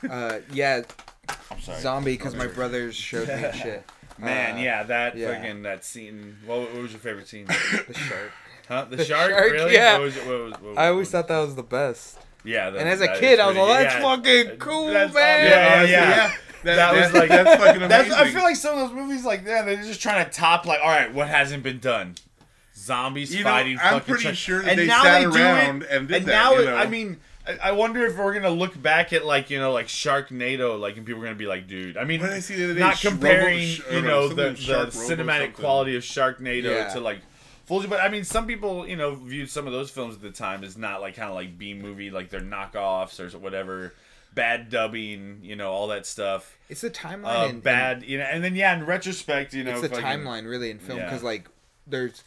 Uh, 0.09 0.39
yeah, 0.51 0.81
I'm 1.51 1.59
sorry, 1.61 1.79
zombie 1.81 2.13
because 2.13 2.35
my 2.35 2.47
brothers 2.47 2.95
showed 2.95 3.27
me 3.27 3.35
shit. 3.53 3.83
man. 4.17 4.55
Uh, 4.57 4.61
yeah, 4.61 4.83
that 4.83 5.15
yeah. 5.17 5.33
fucking 5.35 5.63
that 5.63 5.83
scene. 5.85 6.37
What, 6.45 6.59
what 6.73 6.81
was 6.81 6.91
your 6.91 6.99
favorite 6.99 7.27
scene? 7.27 7.45
the 7.87 7.93
shark. 7.93 8.31
Huh? 8.67 8.85
The, 8.89 8.95
The 8.97 9.05
shark? 9.05 9.31
shark, 9.31 9.51
Really? 9.51 9.73
yeah. 9.73 9.93
What 9.93 10.01
was 10.01 10.15
what 10.17 10.25
was- 10.27 10.51
what 10.53 10.63
was- 10.63 10.77
I 10.77 10.87
always 10.87 11.09
thought 11.09 11.27
that 11.27 11.39
was 11.39 11.55
the 11.55 11.63
best. 11.63 12.17
Yeah. 12.43 12.69
that- 12.71 12.79
And 12.79 12.89
as 12.89 12.99
a 13.01 13.05
that 13.05 13.13
is 13.15 13.19
kid, 13.19 13.39
I 13.39 13.47
was 13.47 13.55
pretty- 13.55 13.69
like, 13.69 13.83
"That's 13.83 13.95
yeah. 13.95 14.15
fucking 14.47 14.57
cool, 14.59 14.87
That's- 14.87 15.13
man." 15.13 15.45
Yeah, 15.45 15.49
yeah, 15.51 15.75
honestly, 15.75 15.91
yeah. 15.91 16.31
That, 16.63 16.75
That 16.75 16.93
was 16.95 17.11
that- 17.11 17.19
like- 17.19 17.29
that's 17.29 17.63
fucking 17.63 17.81
amazing. 17.81 17.89
That's, 18.09 18.11
I 18.11 18.29
feel 18.31 18.43
like 18.43 18.55
some 18.55 18.77
of 18.77 18.87
those 18.89 18.95
movies, 18.97 19.25
like 19.25 19.45
yeah, 19.45 19.61
they're 19.63 19.75
just 19.83 20.01
trying 20.01 20.23
to 20.25 20.31
top, 20.31 20.65
like, 20.65 20.79
all 20.81 20.89
right, 20.89 21.13
what 21.13 21.27
hasn't 21.27 21.63
been 21.63 21.79
done? 21.79 22.15
Zombies 22.75 23.33
You 23.35 23.43
know, 23.43 23.49
fighting. 23.51 23.77
I'm 23.81 23.93
fucking 23.99 24.05
pretty 24.13 24.23
shark- 24.23 24.35
sure 24.35 24.61
that 24.63 24.69
and 24.71 24.79
they 24.79 24.87
now 24.87 25.03
sat 25.03 25.21
do 25.21 25.29
it, 25.29 25.35
around 25.39 25.83
and 25.83 26.07
did 26.07 26.17
and 26.17 26.25
that, 26.25 26.31
now, 26.31 26.53
you 26.53 26.61
it- 26.61 26.65
know? 26.65 26.75
I 26.75 26.87
mean, 26.87 27.19
I- 27.59 27.69
I 27.69 27.71
wonder 27.71 28.05
if 28.05 28.17
we're 28.17 28.33
gonna 28.33 28.49
look 28.49 28.79
back 28.81 29.13
at 29.13 29.25
like 29.25 29.49
you 29.49 29.59
know 29.59 29.71
like 29.71 29.87
Sharknado, 29.87 30.79
like 30.79 30.97
and 30.97 31.05
people 31.05 31.21
are 31.21 31.25
gonna 31.25 31.35
be 31.35 31.45
like, 31.47 31.67
dude. 31.67 31.97
I 31.97 32.03
mean, 32.03 32.21
What 32.21 32.27
did 32.27 32.35
I 32.37 32.39
see 32.39 32.55
the 32.55 32.65
other 32.65 32.73
day? 32.75 32.79
not 32.79 32.99
comparing 32.99 33.59
Sh- 33.59 33.81
you 33.91 34.01
know 34.01 34.27
the, 34.29 34.51
the 34.51 34.87
cinematic 34.91 35.53
quality 35.53 35.95
of 35.95 36.03
Sharknado 36.03 36.63
Yeah. 36.63 36.89
to 36.93 36.99
like. 36.99 37.19
Fulci, 37.69 37.87
but 37.89 38.01
I 38.01 38.09
mean, 38.09 38.23
some 38.25 38.47
people, 38.47 38.85
you 38.87 38.97
know, 38.97 39.15
viewed 39.15 39.49
some 39.49 39.65
of 39.65 39.71
those 39.71 39.89
films 39.89 40.15
at 40.15 40.21
the 40.21 40.31
time 40.31 40.63
as 40.63 40.77
not 40.77 40.99
like 40.99 41.15
kind 41.15 41.29
of 41.29 41.35
like 41.35 41.57
B 41.57 41.73
movie, 41.73 42.09
like 42.09 42.29
they're 42.29 42.41
knockoffs 42.41 43.19
or 43.19 43.37
whatever, 43.37 43.93
bad 44.33 44.69
dubbing, 44.69 45.39
you 45.41 45.55
know, 45.55 45.71
all 45.71 45.87
that 45.87 46.05
stuff 46.05 46.57
It's 46.69 46.81
the 46.81 46.89
timeline. 46.89 47.41
uh, 47.43 47.45
in- 47.45 47.49
in- 47.51 47.59
bad, 47.61 48.03
you 48.03 48.17
know, 48.17 48.25
and 48.25 48.43
then 48.43 48.55
yeah, 48.55 48.75
in 48.75 48.85
retrospect, 48.85 49.53
you 49.53 49.63
know, 49.63 49.71
it's 49.73 49.81
the 49.81 49.89
fucking- 49.89 50.03
timeline 50.03 50.49
really 50.49 50.69
in 50.71 50.79
film 50.79 50.99
Yeah. 50.99 51.05
because 51.05 51.23
like 51.23 51.47
there's 51.87 52.23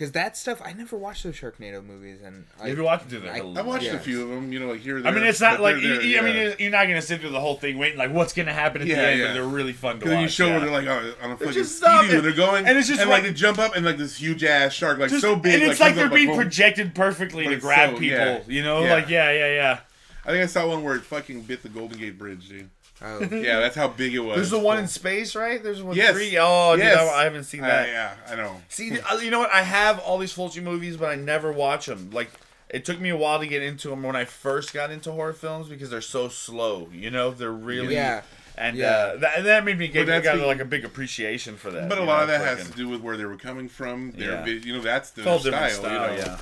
because 0.00 0.12
that 0.12 0.34
stuff 0.34 0.62
I 0.64 0.72
never 0.72 0.96
watched 0.96 1.24
those 1.24 1.34
Sharknado 1.36 1.84
movies 1.84 2.20
and 2.24 2.46
I, 2.58 2.68
If 2.68 2.78
you 2.78 2.84
watch 2.84 3.02
it, 3.12 3.22
I- 3.22 3.40
I 3.40 3.60
watched 3.60 3.84
Yeah. 3.84 3.96
a 3.96 3.98
few 3.98 4.22
of 4.22 4.30
them. 4.30 4.50
You 4.50 4.58
know, 4.60 4.68
like 4.68 4.80
here. 4.80 4.96
or 4.98 5.06
I 5.06 5.10
mean, 5.10 5.24
it's 5.24 5.42
not 5.42 5.60
like 5.60 5.74
they're 5.74 5.82
you, 5.84 5.88
there, 5.96 6.02
you- 6.02 6.18
I 6.18 6.22
mean, 6.22 6.36
yeah. 6.36 6.42
you're- 6.44 6.56
you're 6.58 6.70
not 6.70 6.86
gonna 6.86 7.02
sit 7.02 7.20
through 7.20 7.28
the 7.30 7.40
whole 7.40 7.56
thing 7.56 7.76
waiting 7.76 7.98
like 7.98 8.10
what's 8.10 8.32
gonna 8.32 8.54
happen 8.54 8.80
at 8.80 8.88
the 8.88 8.94
end, 8.94 9.18
yeah. 9.20 9.26
but 9.26 9.32
they're 9.34 9.44
really 9.44 9.74
fun 9.74 9.96
to 9.96 9.98
Because 9.98 10.14
watch. 10.14 10.22
you 10.22 10.28
show 10.30 10.46
yeah. 10.46 10.52
where 10.52 10.60
they're 10.60 10.70
like 10.70 10.86
oh, 10.86 11.14
on 11.22 11.30
a 11.32 11.36
fucking 11.36 11.52
just 11.52 11.76
speedy 11.76 11.92
stop 11.92 12.04
it. 12.06 12.22
they're 12.22 12.32
going, 12.32 12.66
And 12.66 12.78
it's 12.78 12.88
just 12.88 13.00
and 13.02 13.10
like 13.10 13.22
right- 13.24 13.28
they 13.28 13.34
jump 13.34 13.58
up 13.58 13.76
and 13.76 13.84
like 13.84 13.98
this 13.98 14.16
huge 14.16 14.42
ass 14.42 14.72
shark, 14.72 14.98
like 14.98 15.10
Just- 15.10 15.20
so 15.20 15.36
big, 15.36 15.60
and 15.60 15.70
it's 15.70 15.78
like, 15.80 15.88
comes 15.90 15.96
they're 15.98 16.06
up, 16.06 16.14
being 16.14 16.28
boom. 16.28 16.36
projected 16.36 16.94
perfectly 16.94 17.46
to 17.48 17.56
grab 17.56 17.90
so- 17.90 17.98
people. 17.98 18.18
yeah. 18.18 18.40
You 18.46 18.62
know, 18.62 18.82
Yeah. 18.82 18.94
like 18.94 19.10
yeah, 19.10 19.30
yeah, 19.32 19.54
yeah. 19.54 19.78
I 20.24 20.30
think 20.32 20.42
I 20.44 20.46
saw 20.46 20.66
one 20.66 20.82
where 20.82 20.94
it 20.96 21.02
fucking 21.02 21.42
bit 21.42 21.62
the 21.62 21.68
Golden 21.68 21.98
Gate 21.98 22.18
Bridge, 22.18 22.48
dude. 22.48 22.70
Oh, 23.02 23.20
Yeah, 23.30 23.60
that's 23.60 23.76
how 23.76 23.88
big 23.88 24.14
it 24.14 24.18
was. 24.20 24.36
There's 24.36 24.50
the 24.50 24.58
one 24.58 24.78
in 24.78 24.86
space, 24.88 25.34
right? 25.34 25.62
There's 25.62 25.82
one 25.82 25.96
Yes. 25.96 26.12
three. 26.12 26.36
Oh, 26.38 26.76
dude, 26.76 26.84
I, 26.86 27.06
I 27.20 27.24
haven't 27.24 27.44
seen 27.44 27.64
I- 27.64 27.68
that. 27.68 27.88
yeah, 27.88 28.14
I 28.28 28.34
know. 28.36 28.60
See, 28.68 28.98
uh, 29.00 29.16
you 29.18 29.30
know 29.30 29.38
what? 29.40 29.50
I 29.52 29.62
have 29.62 29.98
all 30.00 30.18
these 30.18 30.34
Fulci 30.34 30.62
movies, 30.62 30.96
but 30.96 31.10
I 31.10 31.14
never 31.16 31.52
watch 31.52 31.86
them. 31.86 32.10
Like, 32.12 32.30
it 32.68 32.84
took 32.84 33.00
me 33.00 33.08
a 33.10 33.16
while 33.16 33.38
to 33.40 33.46
get 33.46 33.62
into 33.62 33.88
them 33.88 34.02
when 34.02 34.14
I 34.16 34.24
first 34.24 34.72
got 34.72 34.90
into 34.90 35.10
horror 35.12 35.32
films 35.32 35.68
because 35.68 35.90
they're 35.90 36.00
so 36.00 36.28
slow. 36.28 36.88
You 36.92 37.10
know, 37.10 37.30
they're 37.32 37.50
really 37.50 37.94
Yeah. 37.94 38.22
and 38.56 38.76
Yeah. 38.76 38.86
uh, 38.90 39.16
that, 39.16 39.38
and 39.38 39.46
that 39.46 39.64
made 39.64 39.78
me 39.78 39.88
get 39.88 40.06
But 40.06 40.12
that's 40.12 40.24
got 40.24 40.36
the- 40.36 40.46
like 40.46 40.60
a 40.60 40.64
big 40.64 40.84
appreciation 40.84 41.56
for 41.56 41.70
that. 41.72 41.88
But 41.88 41.98
a 41.98 42.02
lot 42.04 42.18
know, 42.18 42.22
of 42.34 42.40
that 42.40 42.58
has 42.58 42.68
to 42.70 42.76
do 42.76 42.88
with 42.88 43.00
where 43.00 43.16
they 43.16 43.24
were 43.24 43.36
coming 43.38 43.68
from. 43.68 44.12
Their, 44.12 44.46
Yeah. 44.46 44.46
you 44.46 44.74
know, 44.76 44.82
that's 44.82 45.10
the 45.10 45.22
style. 45.22 45.38
style, 45.70 46.12
you 46.12 46.18
know? 46.22 46.36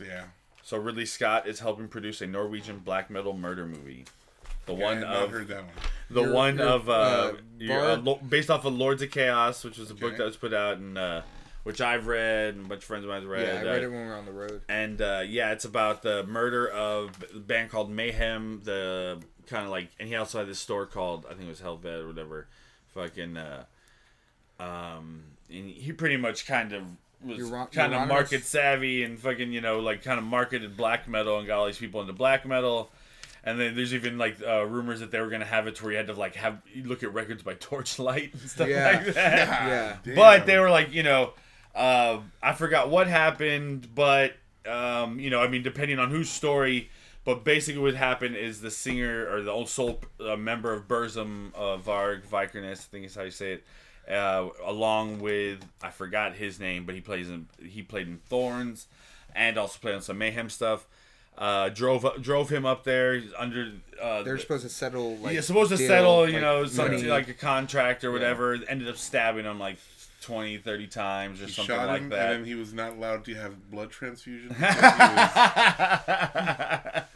yeah. 0.00 0.06
yeah. 0.06 0.24
So 0.62 0.78
Ridley 0.78 1.04
Scott 1.06 1.46
is 1.46 1.60
helping 1.60 1.88
produce 1.88 2.20
a 2.22 2.26
Norwegian 2.26 2.78
black 2.78 3.10
metal 3.10 3.34
murder 3.36 3.66
movie. 3.66 4.06
The 4.66 4.74
I 4.74 4.76
one 4.76 5.04
of 5.04 5.30
heard 5.30 5.48
that 5.48 5.64
one. 5.64 5.72
the 6.10 6.22
Your- 6.22 6.32
one 6.32 6.58
your, 6.58 6.66
of 6.68 6.88
uh, 6.88 6.92
uh, 6.92 7.32
your, 7.58 7.80
uh, 7.80 7.96
lo- 7.96 8.20
based 8.28 8.50
off 8.50 8.64
of 8.64 8.74
Lords 8.74 9.02
of 9.02 9.10
Chaos, 9.10 9.64
which 9.64 9.78
was 9.78 9.90
a 9.90 9.94
book 9.94 10.16
that 10.16 10.24
was 10.24 10.36
put 10.36 10.52
out 10.54 10.78
and 10.78 10.96
uh, 10.96 11.22
which 11.64 11.80
I've 11.80 12.06
read 12.06 12.54
and 12.54 12.66
a 12.66 12.68
bunch 12.68 12.80
of 12.82 12.84
friends 12.84 13.04
of 13.04 13.10
mine 13.10 13.22
have 13.22 13.30
read. 13.30 13.46
yeah, 13.46 13.54
I 13.54 13.62
uh, 13.62 13.72
read 13.74 13.82
it 13.84 13.88
when 13.90 14.00
we 14.02 14.06
were 14.06 14.14
on 14.14 14.24
the 14.26 14.32
road. 14.32 14.62
and 14.68 15.00
uh, 15.00 15.22
yeah, 15.26 15.52
it's 15.52 15.64
about 15.64 16.02
the 16.02 16.24
murder 16.24 16.68
of 16.68 17.24
a 17.34 17.38
band 17.38 17.70
called 17.70 17.90
Mayhem. 17.90 18.60
The 18.64 19.20
kind 19.46 19.64
of 19.64 19.70
like, 19.70 19.88
and 19.98 20.08
he 20.08 20.14
also 20.16 20.38
had 20.38 20.48
this 20.48 20.58
store 20.60 20.86
called 20.86 21.26
I 21.26 21.30
think 21.34 21.44
it 21.44 21.48
was 21.48 21.60
Helvete 21.60 22.02
or 22.02 22.08
whatever. 22.08 22.46
Fucking, 22.94 23.36
uh, 23.36 23.64
um, 24.60 25.22
and 25.50 25.68
he 25.70 25.92
pretty 25.92 26.16
much 26.16 26.46
kind 26.46 26.72
of 26.72 26.82
was 27.24 27.50
kind 27.72 27.94
of 27.94 28.08
market 28.08 28.44
savvy 28.44 29.04
and 29.04 29.18
fucking 29.18 29.52
you 29.52 29.60
know 29.60 29.78
like 29.80 30.02
kind 30.02 30.18
of 30.18 30.24
marketed 30.24 30.76
black 30.76 31.06
metal 31.08 31.38
and 31.38 31.46
got 31.46 31.58
all 31.58 31.66
these 31.66 31.78
people 31.78 32.00
into 32.00 32.12
black 32.12 32.46
metal. 32.46 32.90
And 33.44 33.58
then 33.58 33.74
there's 33.74 33.92
even 33.92 34.18
like 34.18 34.36
uh, 34.46 34.64
rumors 34.64 35.00
that 35.00 35.10
they 35.10 35.20
were 35.20 35.28
gonna 35.28 35.44
have 35.44 35.66
it 35.66 35.74
to 35.76 35.82
where 35.84 35.92
you 35.92 35.98
had 35.98 36.06
to 36.06 36.12
like 36.14 36.36
have 36.36 36.62
you 36.72 36.84
look 36.84 37.02
at 37.02 37.12
records 37.12 37.42
by 37.42 37.54
torchlight 37.60 38.32
and 38.34 38.42
stuff 38.50 38.68
Yeah. 38.68 38.84
like 39.04 39.14
that. 39.14 39.48
Yeah. 39.48 39.96
Damn. 40.04 40.14
But 40.14 40.46
they 40.46 40.58
were 40.58 40.70
like, 40.70 40.92
you 40.92 41.02
know, 41.02 41.32
uh, 41.74 42.20
I 42.42 42.52
forgot 42.52 42.88
what 42.90 43.06
happened, 43.08 43.88
but 43.94 44.34
um, 44.66 45.18
you 45.18 45.28
know, 45.30 45.40
I 45.40 45.48
mean, 45.48 45.62
depending 45.62 45.98
on 45.98 46.10
whose 46.10 46.30
story. 46.30 46.90
But 47.24 47.44
basically, 47.44 47.80
what 47.80 47.94
happened 47.94 48.34
is 48.36 48.60
the 48.60 48.70
singer 48.70 49.28
or 49.32 49.42
the 49.42 49.50
old 49.52 49.68
soul 49.68 50.00
uh, 50.20 50.34
member 50.36 50.72
of 50.72 50.88
Burzum, 50.88 51.52
uh, 51.54 51.78
Varg 51.78 52.26
Vikernes, 52.26 52.72
I 52.72 52.74
think 52.74 53.06
is 53.06 53.14
how 53.14 53.22
you 53.22 53.30
say 53.30 53.52
it, 53.52 53.64
uh, 54.12 54.48
along 54.64 55.20
with 55.20 55.64
I 55.82 55.90
forgot 55.90 56.34
his 56.34 56.58
name, 56.58 56.84
but 56.84 56.94
he 56.96 57.00
plays 57.00 57.30
in 57.30 57.48
he 57.64 57.82
played 57.82 58.08
in 58.08 58.18
Thorns, 58.28 58.88
and 59.36 59.56
also 59.56 59.78
played 59.80 59.94
on 59.94 60.02
some 60.02 60.18
Mayhem 60.18 60.50
stuff. 60.50 60.86
Uh, 61.42 61.68
drove 61.70 62.06
drove 62.22 62.48
him 62.50 62.64
up 62.64 62.84
there 62.84 63.14
He's 63.18 63.32
under. 63.36 63.72
Uh, 64.00 64.22
They're 64.22 64.34
the- 64.36 64.40
supposed 64.40 64.62
to 64.62 64.68
settle 64.68 65.16
like 65.16 65.32
You're 65.32 65.42
supposed 65.42 65.72
to 65.72 65.76
deal, 65.76 65.88
settle, 65.88 66.26
you 66.28 66.34
like, 66.34 66.42
know, 66.42 66.66
something 66.66 66.98
money. 66.98 67.08
like 67.08 67.26
a 67.28 67.34
contract 67.34 68.04
or 68.04 68.12
whatever. 68.12 68.56
Ended 68.68 68.86
up 68.88 68.96
stabbing 68.96 69.44
him 69.44 69.58
like 69.58 69.78
20, 70.20 70.58
30 70.58 70.86
times 70.86 71.42
or 71.42 71.46
He 71.46 71.52
something 71.52 71.74
shot 71.74 71.88
like 71.88 72.02
him, 72.02 72.10
that. 72.10 72.32
and 72.34 72.46
he 72.46 72.54
was 72.54 72.72
not 72.72 72.92
allowed 72.92 73.24
to 73.24 73.34
have 73.34 73.72
blood 73.72 73.90
transfusion. 73.90 74.48
because 74.50 74.74
he 74.74 74.78
was- 74.78 74.88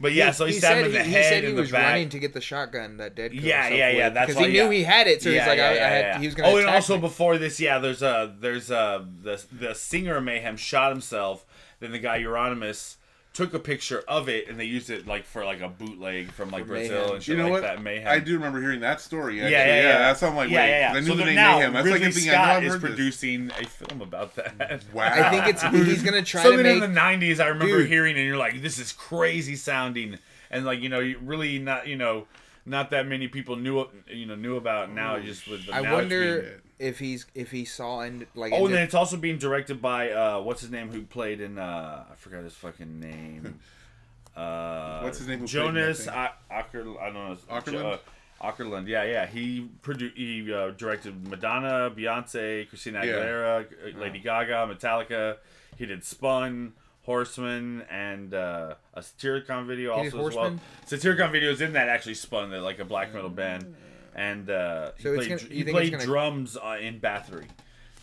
but 0.00 0.12
yeah, 0.12 0.30
so 0.32 0.46
he, 0.46 0.52
stabbed 0.54 0.80
him 0.80 0.86
in 0.86 0.92
the 0.92 1.04
he, 1.04 1.10
head 1.12 1.22
he 1.24 1.28
said 1.28 1.42
he 1.44 1.48
and 1.50 1.58
the 1.58 1.62
was 1.62 1.70
back. 1.70 1.92
running 1.92 2.08
to 2.08 2.18
get 2.18 2.32
the 2.32 2.40
shotgun 2.40 2.96
that 2.96 3.14
dead. 3.14 3.30
killed 3.32 3.44
Yeah, 3.44 3.64
himself 3.64 3.78
yeah, 3.78 3.90
yeah, 3.90 4.04
with, 4.06 4.14
that's 4.14 4.26
because 4.28 4.40
why- 4.40 4.46
he 4.48 4.52
knew 4.54 4.64
yeah. 4.64 4.70
he 4.72 4.82
had 4.82 5.06
it, 5.06 5.22
so 5.22 5.30
he's 5.30 5.46
like, 5.46 5.58
I, 5.60 5.70
I 5.70 5.74
had, 5.88 6.20
he 6.20 6.26
was 6.26 6.34
gonna. 6.34 6.48
Oh, 6.48 6.56
and 6.56 6.66
also 6.68 6.94
me. 6.96 7.00
before 7.02 7.38
this, 7.38 7.60
yeah, 7.60 7.78
there's 7.78 8.02
a 8.02 8.34
there's 8.40 8.70
a 8.70 9.06
the 9.22 9.44
the 9.52 9.74
singer 9.74 10.16
of 10.16 10.24
Mayhem 10.24 10.56
shot 10.56 10.90
himself. 10.90 11.44
Then 11.80 11.92
the 11.92 11.98
guy 11.98 12.20
Euronymous 12.20 12.96
took 13.32 13.54
a 13.54 13.58
picture 13.60 14.02
of 14.08 14.28
it, 14.28 14.48
and 14.48 14.58
they 14.58 14.64
used 14.64 14.90
it 14.90 15.06
like 15.06 15.24
for 15.24 15.44
like 15.44 15.60
a 15.60 15.68
bootleg 15.68 16.32
from 16.32 16.50
like 16.50 16.62
For 16.62 16.68
Brazil 16.70 16.98
Mayhem. 17.00 17.14
and 17.14 17.22
shit 17.22 17.36
you 17.36 17.42
know 17.42 17.44
like 17.44 17.52
what? 17.52 17.62
that. 17.62 17.80
Mayhem. 17.82 18.08
I 18.08 18.18
do 18.18 18.34
remember 18.34 18.60
hearing 18.60 18.80
that 18.80 19.00
story. 19.00 19.38
Yeah, 19.38 19.44
Actually. 19.44 19.56
yeah, 19.58 19.76
yeah. 19.82 19.98
That's 19.98 20.20
something 20.20 20.36
like 20.36 20.50
yeah, 20.50 20.60
wait, 20.60 20.68
yeah, 20.70 20.78
yeah. 20.80 20.88
'cause 20.88 20.96
I 20.96 21.00
knew 21.00 21.06
so 21.06 21.12
the 21.14 21.18
the- 21.18 21.24
name 21.26 21.34
now 21.36 21.58
Mayhem. 21.58 21.72
That's 21.72 21.84
Ridley 21.84 22.00
like 22.00 22.08
a 22.08 22.12
thing 22.12 22.28
I 22.30 22.32
know 22.32 22.38
Scott 22.42 22.48
I've 22.56 22.64
is 22.64 22.72
heard 22.72 22.82
this. 22.82 22.88
producing 22.90 23.50
a 23.60 23.66
film 23.66 24.00
about 24.02 24.34
that. 24.36 24.82
Wow. 24.92 25.04
I 25.04 25.30
think 25.30 25.46
it's 25.46 25.62
he's 25.62 26.02
gonna 26.02 26.22
try 26.24 26.42
Something 26.42 26.64
to 26.64 26.70
in 26.70 26.80
make. 26.80 26.88
the 26.90 27.00
'90s, 27.00 27.40
I 27.40 27.46
remember 27.48 27.78
Dude. 27.78 27.88
hearing, 27.88 28.16
and 28.16 28.24
you're 28.26 28.36
like, 28.36 28.60
"This 28.62 28.78
is 28.78 28.92
crazy 28.92 29.54
sounding," 29.56 30.18
and 30.50 30.64
like 30.64 30.80
you 30.80 30.88
know, 30.88 30.98
you 31.00 31.18
really 31.24 31.58
not 31.60 31.86
you 31.86 31.96
know, 31.96 32.26
not 32.66 32.90
that 32.90 33.06
many 33.06 33.28
people 33.28 33.54
knew 33.56 33.86
you 34.08 34.26
know 34.26 34.34
knew 34.34 34.56
about 34.56 34.92
now. 34.92 35.18
Just 35.20 35.46
with 35.46 35.66
the 35.66 35.74
I 35.74 35.82
now 35.82 35.98
it's 35.98 36.08
being- 36.08 36.20
wonder 36.20 36.62
if 36.80 36.98
he's 36.98 37.26
if 37.34 37.50
he 37.52 37.64
saw 37.64 38.00
and 38.00 38.26
like. 38.34 38.52
Oh, 38.52 38.66
and 38.66 38.74
then 38.74 38.82
it's 38.82 38.94
also 38.94 39.16
being 39.16 39.38
directed 39.38 39.80
by 39.80 40.10
uh, 40.10 40.40
what's 40.40 40.62
his 40.62 40.70
name 40.70 40.90
who 40.90 41.02
played 41.02 41.40
in 41.40 41.58
uh, 41.58 42.04
I 42.10 42.14
forgot 42.16 42.42
his 42.42 42.54
fucking 42.54 42.98
name. 42.98 43.60
Uh, 44.36 45.00
What's 45.00 45.18
his 45.18 45.26
name 45.26 45.40
who 45.40 45.46
played 45.48 45.66
in 45.66 45.74
that 45.74 45.80
Jonas 45.80 46.04
thing? 46.04 46.14
A- 46.14 46.32
Acker. 46.50 46.84
I 47.00 47.06
don't 47.10 47.14
know. 47.14 47.36
Åkerlund? 47.50 47.98
Uh, 48.40 48.48
Åkerlund. 48.52 48.86
Yeah, 48.86 49.02
yeah. 49.02 49.26
He 49.26 49.68
produced. 49.82 50.16
He 50.16 50.50
uh, 50.54 50.70
directed 50.70 51.26
Madonna, 51.28 51.90
Beyonce, 51.90 52.66
Christina 52.68 53.04
Yeah. 53.04 53.12
Aguilera, 53.14 53.66
uh, 53.96 53.98
Lady 53.98 54.20
Gaga, 54.20 54.72
Metallica. 54.72 55.36
He 55.76 55.84
did 55.84 56.04
Spun. 56.04 56.72
Horsemen 57.02 57.82
and 57.90 58.32
uh, 58.32 58.74
a 58.94 59.00
Satyricon 59.00 59.66
video 59.66 59.94
He 59.96 60.04
also 60.04 60.06
as 60.28 60.34
well. 60.36 60.50
Horsemen? 60.50 60.60
Satyricon 60.86 61.32
videos 61.32 61.60
in 61.60 61.72
that 61.72 61.88
actually 61.88 62.14
spun 62.14 62.50
that 62.50 62.60
like 62.60 62.78
a 62.78 62.84
black 62.84 63.12
metal 63.12 63.30
band, 63.30 63.74
and 64.14 64.48
uh, 64.50 64.92
he 64.96 65.02
So 65.02 65.14
it's 65.14 65.26
played, 65.26 65.38
gonna- 65.38 65.50
he 65.50 65.58
you 65.58 65.64
think 65.64 65.76
played 65.76 65.90
gonna- 65.92 66.04
drums 66.04 66.56
uh, 66.56 66.76
in 66.80 67.00
Bathory, 67.00 67.46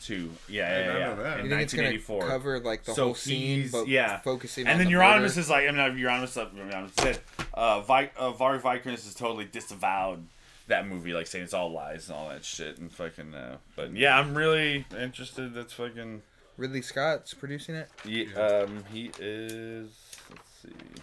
too. 0.03 0.31
Yeah, 0.49 0.69
did 0.77 0.85
yeah, 0.85 0.91
not 0.93 0.99
yeah. 0.99 1.05
know 1.15 1.23
that. 1.23 1.39
In 1.39 1.45
you 1.45 1.49
think 1.51 1.61
it's 1.63 1.73
gonna 1.73 1.87
1984. 1.89 2.27
cover 2.27 2.59
like 2.59 2.83
the 2.85 2.93
So 2.93 3.03
whole 3.05 3.15
scene, 3.15 3.59
he's- 3.61 3.71
but 3.71 3.87
yeah. 3.87 4.19
focusing. 4.21 4.65
and 4.67 4.73
on 4.73 4.77
then 4.79 4.87
the 4.87 4.93
Euronymous 4.93 5.19
murder? 5.29 5.39
is 5.39 5.49
like, 5.49 5.63
I 5.63 5.67
mean, 5.67 5.75
not 5.77 5.91
Euronymous, 5.91 6.37
uh, 6.37 6.45
Euronymous 6.49 6.99
said, 6.99 7.19
uh, 7.53 7.81
Vi- 7.81 8.11
uh, 8.17 8.31
Varg 8.33 8.61
Vikernes 8.61 9.05
is 9.07 9.13
totally 9.15 9.45
disavowed 9.45 10.25
that 10.67 10.85
movie, 10.87 11.13
like 11.13 11.27
saying 11.27 11.45
it's 11.45 11.53
all 11.53 11.71
lies 11.71 12.09
and 12.09 12.17
all 12.17 12.27
that 12.29 12.43
shit 12.43 12.77
and 12.77 12.91
fucking. 12.91 13.33
Uh, 13.33 13.57
but 13.75 13.93
yeah, 13.95 14.17
I'm 14.19 14.35
really 14.35 14.85
interested. 14.99 15.53
That's 15.53 15.73
fucking. 15.73 16.21
Ridley 16.57 16.81
Scott's 16.81 17.33
producing 17.35 17.75
it. 17.75 17.87
Yeah, 18.03 18.33
um, 18.35 18.83
he 18.91 19.11
is. 19.19 19.91
Let's 20.29 20.49
see. 20.61 21.01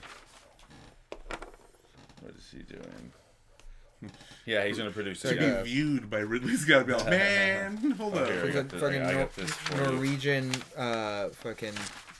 What 2.21 2.35
is 2.37 2.51
he 2.51 2.59
doing? 2.63 3.13
Yeah, 4.47 4.67
he's 4.67 4.77
gonna 4.77 4.91
produce 4.91 5.25
it. 5.25 5.37
To 5.39 5.43
it. 5.61 5.65
be 5.65 5.71
viewed 5.71 6.11
by 6.11 6.19
Ridley 6.19 6.57
Scott, 6.57 6.87
be 6.87 6.93
like, 6.93 7.07
man, 7.09 7.77
hold 7.99 8.13
here, 8.13 8.25
I 8.25 8.41
on. 8.49 8.53
got 8.53 8.53
Fucking, 8.53 8.69
this- 8.69 8.81
fucking 8.83 9.03
I 9.03 9.13
Nor- 9.13 9.29
this 9.37 9.51
for 9.51 9.77
you. 9.77 9.93
Norwegian 9.93 10.51
uh, 10.77 11.29
fucking 11.31 11.73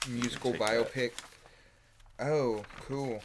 musical 0.09 0.51
Take 0.53 0.59
that. 0.61 0.91
biopic. 0.93 1.11
Oh, 2.19 2.63
cool. 2.87 3.21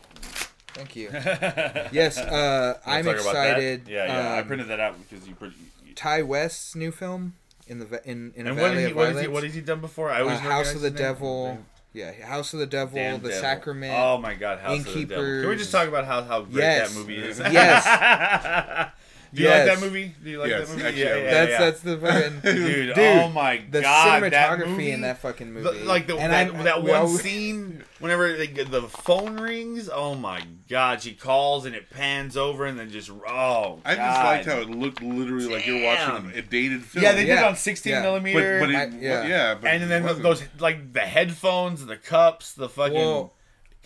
Thank 0.75 0.97
you. 0.97 1.09
Yes, 1.93 2.19
uh, 2.19 2.79
I'm 2.87 3.05
talk 3.05 3.15
about 3.21 3.33
that? 3.33 3.41
excited. 3.57 3.89
Yeah, 3.89 4.07
yeah. 4.07 4.35
I 4.35 4.41
Um, 4.41 4.47
printed 4.47 4.69
that 4.69 4.81
out 4.81 4.97
because 5.09 5.27
you. 5.27 5.35
Put, 5.35 5.53
you 5.87 5.95
Ti 5.95 6.23
West's 6.23 6.75
new 6.77 6.93
film 6.93 7.35
in 7.67 7.79
the 7.79 7.87
va- 7.87 8.03
in 8.09 8.33
in 8.37 8.47
a 8.47 8.51
and 8.51 8.59
what, 8.61 8.69
Valley 8.71 8.83
has 8.83 8.85
he, 8.85 8.91
of 8.91 8.97
what, 8.97 9.07
has 9.07 9.15
Violence. 9.15 9.21
he, 9.27 9.33
what 9.33 9.45
has 9.45 9.55
he 9.55 9.61
done 9.63 9.81
before? 9.81 10.11
I 10.11 10.21
uh, 10.23 10.37
House 10.39 10.75
of 10.75 10.81
the 10.83 10.91
Devil. 10.91 11.47
name. 11.55 11.67
Yeah, 11.93 12.13
House 12.25 12.53
of 12.53 12.61
the 12.61 12.67
Devil, 12.67 12.95
Damn 12.97 13.21
The 13.21 13.29
Devil. 13.31 13.41
Sacrament. 13.43 13.93
Oh 13.97 14.19
my 14.19 14.35
god, 14.35 14.61
House 14.61 14.79
of 14.87 14.95
the 14.95 15.05
Devil. 15.07 15.25
Can 15.41 15.49
we 15.49 15.57
just 15.57 15.73
talk 15.73 15.89
about 15.89 16.05
how, 16.05 16.23
how 16.23 16.43
great 16.43 16.57
Yes. 16.63 16.93
that 16.95 16.99
movie 17.01 17.17
is? 17.17 17.39
Yes. 17.41 18.91
Do 19.33 19.43
you 19.43 19.49
Yes. 19.49 19.69
like 19.69 19.79
that 19.79 19.85
movie? 19.87 20.15
Do 20.25 20.31
you 20.31 20.39
like 20.41 20.51
Yes, 20.51 20.69
that 20.69 20.75
movie? 20.77 20.89
actually, 20.89 21.03
yeah, 21.03 21.09
I 21.11 21.17
yeah, 21.19 21.31
that's 21.31 21.51
yeah. 21.51 21.59
that's 21.61 21.81
the 21.83 21.99
fucking 21.99 22.41
Dude, 22.55 22.95
Dude, 22.95 22.99
oh 22.99 23.29
my 23.29 23.63
the 23.71 23.81
god, 23.83 24.23
that 24.25 24.33
cinematography 24.33 24.69
movie, 24.71 24.91
in 24.91 25.01
that 25.03 25.19
fucking 25.19 25.55
the- 25.55 25.61
movie. 25.61 25.85
like 25.85 26.07
the, 26.09 26.17
And 26.17 26.33
that, 26.33 26.53
I'm- 26.55 26.65
that 26.65 26.83
we 26.83 26.91
one 26.91 27.01
always- 27.03 27.23
scene 27.23 27.85
whenever 28.01 28.33
they 28.37 28.47
the 28.49 28.83
phone 28.83 29.39
rings. 29.39 29.89
Oh 29.93 30.15
my 30.17 30.43
god, 30.69 31.03
she 31.03 31.13
calls 31.13 31.65
and 31.67 31.75
it 31.75 31.91
pans 31.91 32.37
over 32.37 32.67
and 32.67 32.79
then 32.79 32.91
just 32.91 33.11
oh. 33.11 33.81
I 33.85 33.91
just 33.95 33.99
God. 33.99 34.25
liked 34.25 34.47
how 34.47 34.59
it 34.59 34.71
looked 34.71 35.03
literally 35.03 35.47
like 35.47 35.67
you're 35.67 35.85
watching 35.85 36.31
Damn. 36.31 36.39
a 36.39 36.43
dated 36.43 36.83
film. 36.85 37.05
Yeah, 37.05 37.13
they 37.13 37.21
did 37.25 37.29
Yeah. 37.29 37.41
it 37.43 37.49
on 37.51 37.57
16 37.57 37.93
Yeah. 37.93 38.01
but 38.01 38.03
millimeter. 38.03 38.59
but 38.61 38.71
it, 38.71 38.75
I- 38.77 38.85
yeah, 38.99 39.27
yeah. 39.27 39.55
but 39.55 39.69
and 39.71 39.83
it 39.85 39.87
then 39.87 40.03
wasn't. 40.03 40.23
those 40.25 40.43
like 40.59 40.93
the 40.93 41.01
headphones, 41.01 41.87
the 41.87 41.97
cups, 41.97 42.53
the 42.53 42.69
fucking. 42.69 42.95
Well, 42.95 43.33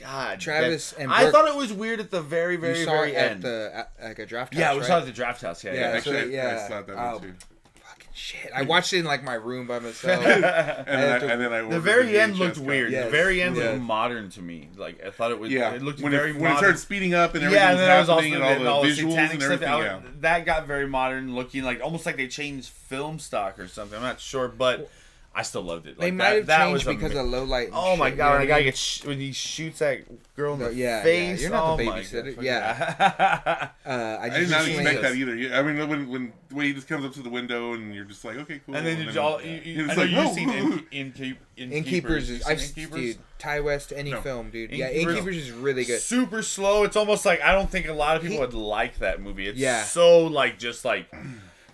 God, 0.01 0.41
Travis 0.41 0.91
that- 0.91 1.03
and 1.03 1.13
I 1.13 1.31
thought 1.31 1.47
it 1.49 1.55
was 1.55 1.73
weird 1.73 2.01
at 2.01 2.11
the 2.11 2.21
very, 2.21 2.55
you 2.55 2.61
very, 2.61 2.85
saw 2.85 2.91
very 2.93 3.13
it 3.13 3.17
at 3.17 3.31
end. 3.33 3.43
the 3.43 3.71
at, 3.75 3.93
like 4.09 4.19
a 4.19 4.27
draft 4.27 4.53
house. 4.53 4.61
yeah, 4.61 4.73
we 4.73 4.79
right? 4.81 4.87
saw 4.87 4.97
it 4.97 5.01
at 5.01 5.07
the 5.07 5.13
draft 5.13 5.41
house. 5.43 5.63
Yeah, 5.63 5.73
Yeah, 5.73 5.81
yeah. 5.81 5.87
Actually, 5.97 6.17
so, 6.21 6.23
I- 6.23 6.31
yeah. 6.31 6.61
I 6.65 6.69
saw 6.69 6.83
that 6.83 6.97
Oh, 6.99 7.13
one 7.13 7.21
too. 7.23 7.35
Fucking 7.81 8.09
shit! 8.13 8.51
I 8.55 8.63
watched 8.63 8.93
it 8.93 8.99
in 9.01 9.05
like 9.05 9.23
my 9.23 9.35
room 9.35 9.67
by 9.69 9.79
myself. 9.79 10.25
And 10.27 10.43
then 10.43 10.45
I, 10.45 10.89
had 10.99 11.21
to- 11.21 11.29
and 11.33 11.41
then 11.41 11.53
I 11.53 11.59
The 11.59 11.65
ordered 11.67 11.81
very 11.81 12.19
end 12.19 12.35
VHS 12.35 12.39
looked 12.39 12.55
copy. 12.57 12.67
weird. 12.67 12.91
Yes. 12.93 13.05
The 13.05 13.11
very 13.13 13.41
end 13.43 13.57
Yeah. 13.57 13.65
looked 13.71 13.83
modern 13.83 14.31
to 14.31 14.43
me. 14.43 14.69
Like 14.77 15.05
I 15.07 15.11
thought 15.11 15.31
it 15.31 15.39
was. 15.39 15.53
Yeah, 15.53 15.71
it 15.75 15.83
looked 15.83 16.01
when 16.01 16.11
very 16.11 16.31
it, 16.31 16.35
when 16.35 16.43
modern. 16.43 16.57
it 16.57 16.59
started 16.59 16.79
speeding 16.79 17.15
up 17.15 17.35
and 17.37 17.45
everything 17.45 17.63
yeah, 17.63 17.71
and 17.71 17.79
was 17.79 17.81
then 17.81 17.89
there 17.89 17.99
was 18.01 18.09
also 18.09 18.23
happening 18.25 18.41
the, 18.41 18.47
and 18.61 18.69
all 18.69 18.83
the 18.83 18.89
the 18.89 18.95
visuals 19.03 19.11
satanic 19.11 19.33
and 19.35 19.43
stuff. 19.43 19.53
everything. 19.53 19.75
I 19.75 19.81
Yeah. 19.85 19.95
was- 19.97 20.05
That 20.21 20.45
got 20.45 20.67
very 20.67 20.89
modern 20.89 21.35
looking, 21.37 21.63
like 21.63 21.81
almost 21.81 22.05
like 22.05 22.17
they 22.17 22.27
changed 22.27 22.71
film 22.71 23.21
stock 23.21 23.59
or 23.61 23.69
something. 23.69 23.97
I'm 23.97 24.03
not 24.03 24.21
sure, 24.21 24.49
but 24.49 24.91
I 25.37 25.43
still 25.43 25.62
loved 25.62 25.87
it. 25.89 25.99
they 25.99 26.07
Like, 26.07 26.14
might 26.14 26.24
that, 26.30 26.37
have 26.37 26.47
that 26.47 26.59
changed 26.66 26.87
was 26.87 26.97
because 26.97 27.11
ama- 27.12 27.20
of 27.24 27.28
low 27.28 27.43
light. 27.45 27.66
and 27.66 27.76
Oh 27.76 27.97
my 27.97 28.11
shit, 28.11 28.18
god! 28.18 28.32
you 28.35 28.39
When 28.39 28.43
a 28.43 28.47
guy 28.47 28.53
what 28.53 28.55
I 28.55 28.59
mean? 28.61 28.64
gets 28.66 28.78
sh- 28.78 29.05
when 29.05 29.18
he 29.18 29.32
shoots 29.32 29.78
that 29.80 30.37
girl 30.37 30.55
in 30.55 30.61
No, 30.61 30.68
the 30.68 30.74
yeah, 30.76 30.97
yeah, 30.99 31.03
face. 31.03 31.43
you're 31.43 31.51
not 31.51 31.76
the 31.76 31.82
oh 31.82 31.87
my 31.87 32.01
babysitter. 32.01 32.35
God. 32.37 32.45
Yeah. 32.45 33.68
Uh, 33.87 33.91
I, 34.20 34.24
I 34.26 34.28
did 34.30 34.49
not 34.49 34.61
recently- 34.64 34.82
expect 34.85 35.03
that 35.03 35.14
either. 35.14 35.55
I 35.57 35.62
mean, 35.62 35.89
when 35.89 36.09
when 36.09 36.32
when 36.51 36.64
he 36.66 36.72
just 36.72 36.89
comes 36.89 37.05
up 37.05 37.12
to 37.14 37.22
the 37.22 37.28
window 37.28 37.74
and 37.74 37.95
you're 37.95 38.05
just 38.07 38.24
like, 38.24 38.37
okay, 38.39 38.61
cool. 38.64 38.74
And 38.76 38.87
then 38.87 39.07
you 39.12 39.20
all, 39.20 39.43
you, 39.43 39.61
you, 39.62 39.85
it's 39.85 39.93
I 39.93 39.95
know 39.97 40.01
like, 40.03 40.11
you've 40.11 40.26
"Oh." 40.26 40.35
seen 40.35 40.51
in, 40.51 40.72
in, 40.93 41.12
in, 41.18 41.37
in, 41.59 41.72
Innkeepers 41.72 42.30
I've 42.47 42.61
Innkeepers? 42.62 43.01
dude 43.01 43.18
Ti 43.39 43.61
West 43.61 43.93
any 43.95 44.12
No. 44.12 44.20
film 44.22 44.49
dude 44.51 44.70
yeah 44.70 44.89
Innkeepers- 44.89 45.16
Innkeepers 45.16 45.37
is 45.37 45.51
really 45.51 45.85
good 45.85 46.01
super 46.01 46.43
slow. 46.43 46.85
It's 46.85 46.97
almost 46.97 47.26
like 47.26 47.43
I 47.43 47.53
don't 47.53 47.68
think 47.68 47.89
a 47.89 47.93
lot 47.93 48.16
of 48.16 48.22
people 48.22 48.37
He- 48.37 48.41
would 48.41 48.55
like 48.55 48.99
that 49.01 49.20
movie. 49.20 49.49
It's 49.49 49.59
Yeah. 49.59 49.82
so 49.82 50.26
like 50.26 50.59
just 50.59 50.85
like 50.85 51.12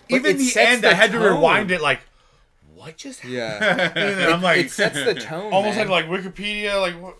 even 0.09 0.35
it 0.35 0.39
the 0.39 0.59
end. 0.59 0.83
I 0.85 0.93
had 0.93 1.11
to 1.13 1.19
rewind 1.19 1.71
it. 1.71 1.79
Like 1.81 2.01
what 2.81 2.97
just 2.97 3.19
happened? 3.21 3.35
yeah 3.37 3.91
And 3.95 4.19
then 4.19 4.33
I'm 4.33 4.41
like 4.41 4.59
it 4.65 4.71
sets 4.71 4.95
the 5.03 5.13
tone 5.15 5.53
almost 5.53 5.77
man. 5.77 5.87
like 5.87 6.07
like 6.07 6.21
Wikipedia. 6.23 6.79
Like 6.81 7.01
what? 7.01 7.17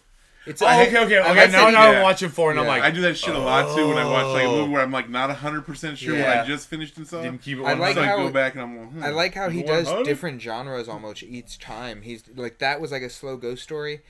it's 0.47 0.59
Oh, 0.61 0.65
I- 0.65 0.87
okay, 0.87 0.97
okay, 1.05 1.17
I 1.19 1.21
okay. 1.21 1.27
like 1.41 1.51
now, 1.51 1.65
that 1.65 1.71
now 1.73 1.91
he- 1.91 1.97
I'm 1.97 2.01
watching 2.01 2.29
four, 2.29 2.49
and 2.49 2.59
I'm 2.59 2.65
like 2.65 2.81
I 2.81 2.89
do 2.89 3.01
that 3.01 3.15
shit 3.15 3.35
a 3.35 3.37
lot 3.39 3.75
too 3.75 3.87
when 3.89 3.97
I 3.99 4.05
watch 4.09 4.25
like 4.33 4.45
a 4.45 4.49
movie 4.49 4.71
where 4.73 4.81
I'm 4.81 4.91
like 4.91 5.07
not 5.09 5.29
hundred 5.29 5.67
percent 5.67 5.97
sure 5.99 6.17
what 6.17 6.27
I 6.27 6.45
just 6.45 6.67
finished 6.67 6.97
and 6.97 7.07
saw. 7.07 7.21
didn't 7.21 7.41
keep 7.43 7.59
it. 7.59 7.63
I 7.63 7.73
like 7.73 7.93
so 7.95 8.01
I 8.01 8.05
hundred. 8.07 8.21
how- 8.21 8.27
go 8.27 8.33
back 8.33 8.53
and 8.55 8.61
I'm 8.63 8.77
like, 8.77 8.89
hmm, 8.91 9.03
I 9.03 9.09
like 9.09 9.33
how 9.35 9.49
he 9.49 9.61
the 9.61 9.67
does 9.67 9.85
100? 9.85 10.03
different 10.05 10.41
genres 10.41 10.89
almost 10.89 11.21
each 11.23 11.59
time. 11.59 12.01
He's 12.01 12.23
like 12.35 12.57
that 12.57 12.81
was 12.81 12.91
like 12.91 13.03
a 13.03 13.09
slow 13.09 13.37
ghost 13.37 13.61
story. 13.63 14.01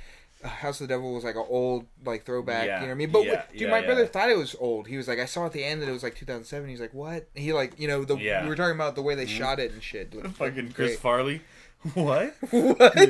House 0.43 0.81
of 0.81 0.87
the 0.87 0.93
Devil 0.93 1.13
was 1.13 1.23
like 1.23 1.35
an 1.35 1.45
old 1.47 1.85
like 2.05 2.25
throwback. 2.25 2.65
Yeah, 2.65 2.75
You 2.75 2.81
know 2.81 2.87
what 2.87 2.91
I 2.91 2.95
mean? 2.95 3.11
But 3.11 3.25
yeah, 3.25 3.43
dude, 3.51 3.61
yeah, 3.61 3.69
my 3.69 3.79
yeah. 3.79 3.85
brother 3.85 4.05
thought 4.07 4.29
it 4.29 4.37
was 4.37 4.55
old. 4.59 4.87
He 4.87 4.97
was 4.97 5.07
like, 5.07 5.19
I 5.19 5.25
saw 5.25 5.45
at 5.45 5.51
the 5.53 5.63
end 5.63 5.81
that 5.81 5.89
it 5.89 5.91
was 5.91 6.03
like 6.03 6.15
2007. 6.15 6.69
He's 6.69 6.81
like, 6.81 6.93
what? 6.93 7.27
He 7.35 7.53
like 7.53 7.79
you 7.79 7.87
know 7.87 8.03
the 8.03 8.17
Yeah. 8.17 8.43
We 8.43 8.49
were 8.49 8.55
talking 8.55 8.75
about 8.75 8.95
the 8.95 9.01
way 9.01 9.15
they 9.15 9.25
shot 9.25 9.59
it 9.59 9.71
and 9.71 9.81
shit. 9.83 10.13
Looked 10.13 10.27
Fucking 10.37 10.71
Chris 10.73 10.91
great. 10.91 10.99
Farley. 10.99 11.41
What? 11.95 12.35
what? 12.51 13.09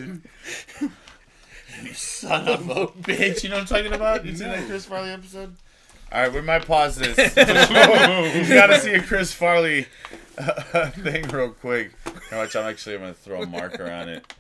You 1.84 1.94
son 1.94 2.48
of 2.48 2.70
a 2.70 2.88
bitch. 2.88 3.44
You 3.44 3.50
know 3.50 3.56
what 3.58 3.62
I'm 3.72 3.84
talking 3.84 3.94
about? 3.94 4.26
You 4.26 4.36
seen 4.36 4.48
that 4.48 4.66
Chris 4.66 4.86
Farley 4.86 5.10
episode? 5.10 5.56
All 6.12 6.22
right, 6.22 6.34
we 6.34 6.42
might 6.42 6.66
pause 6.66 6.96
this. 6.96 7.18
you 7.18 8.54
gotta 8.56 8.80
see 8.80 8.94
a 8.94 9.02
Chris 9.02 9.34
Farley 9.34 9.88
uh, 10.38 10.90
thing 10.92 11.28
real 11.30 11.52
quick. 11.52 11.92
Now 12.32 12.40
watch, 12.40 12.56
I'm 12.56 12.66
actually 12.70 12.96
I'm 12.96 13.02
gonna 13.02 13.14
throw 13.14 13.42
a 13.44 13.46
marker 13.48 13.90
on 13.92 14.10
it. 14.10 14.34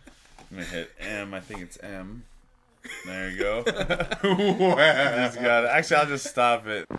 I'm 0.49 0.57
gonna 0.57 0.67
hit 0.69 0.91
M. 0.99 1.33
I 1.33 1.39
think 1.39 1.61
it's 1.61 1.77
M. 1.81 2.23
There 3.05 3.29
you 3.29 3.37
go. 3.37 3.63
just 3.65 5.35
got 5.41 5.63
it. 5.65 5.69
Actually, 5.71 5.95
I'll 5.97 6.05
just 6.07 6.27
stop 6.27 6.65
it. 6.67 6.87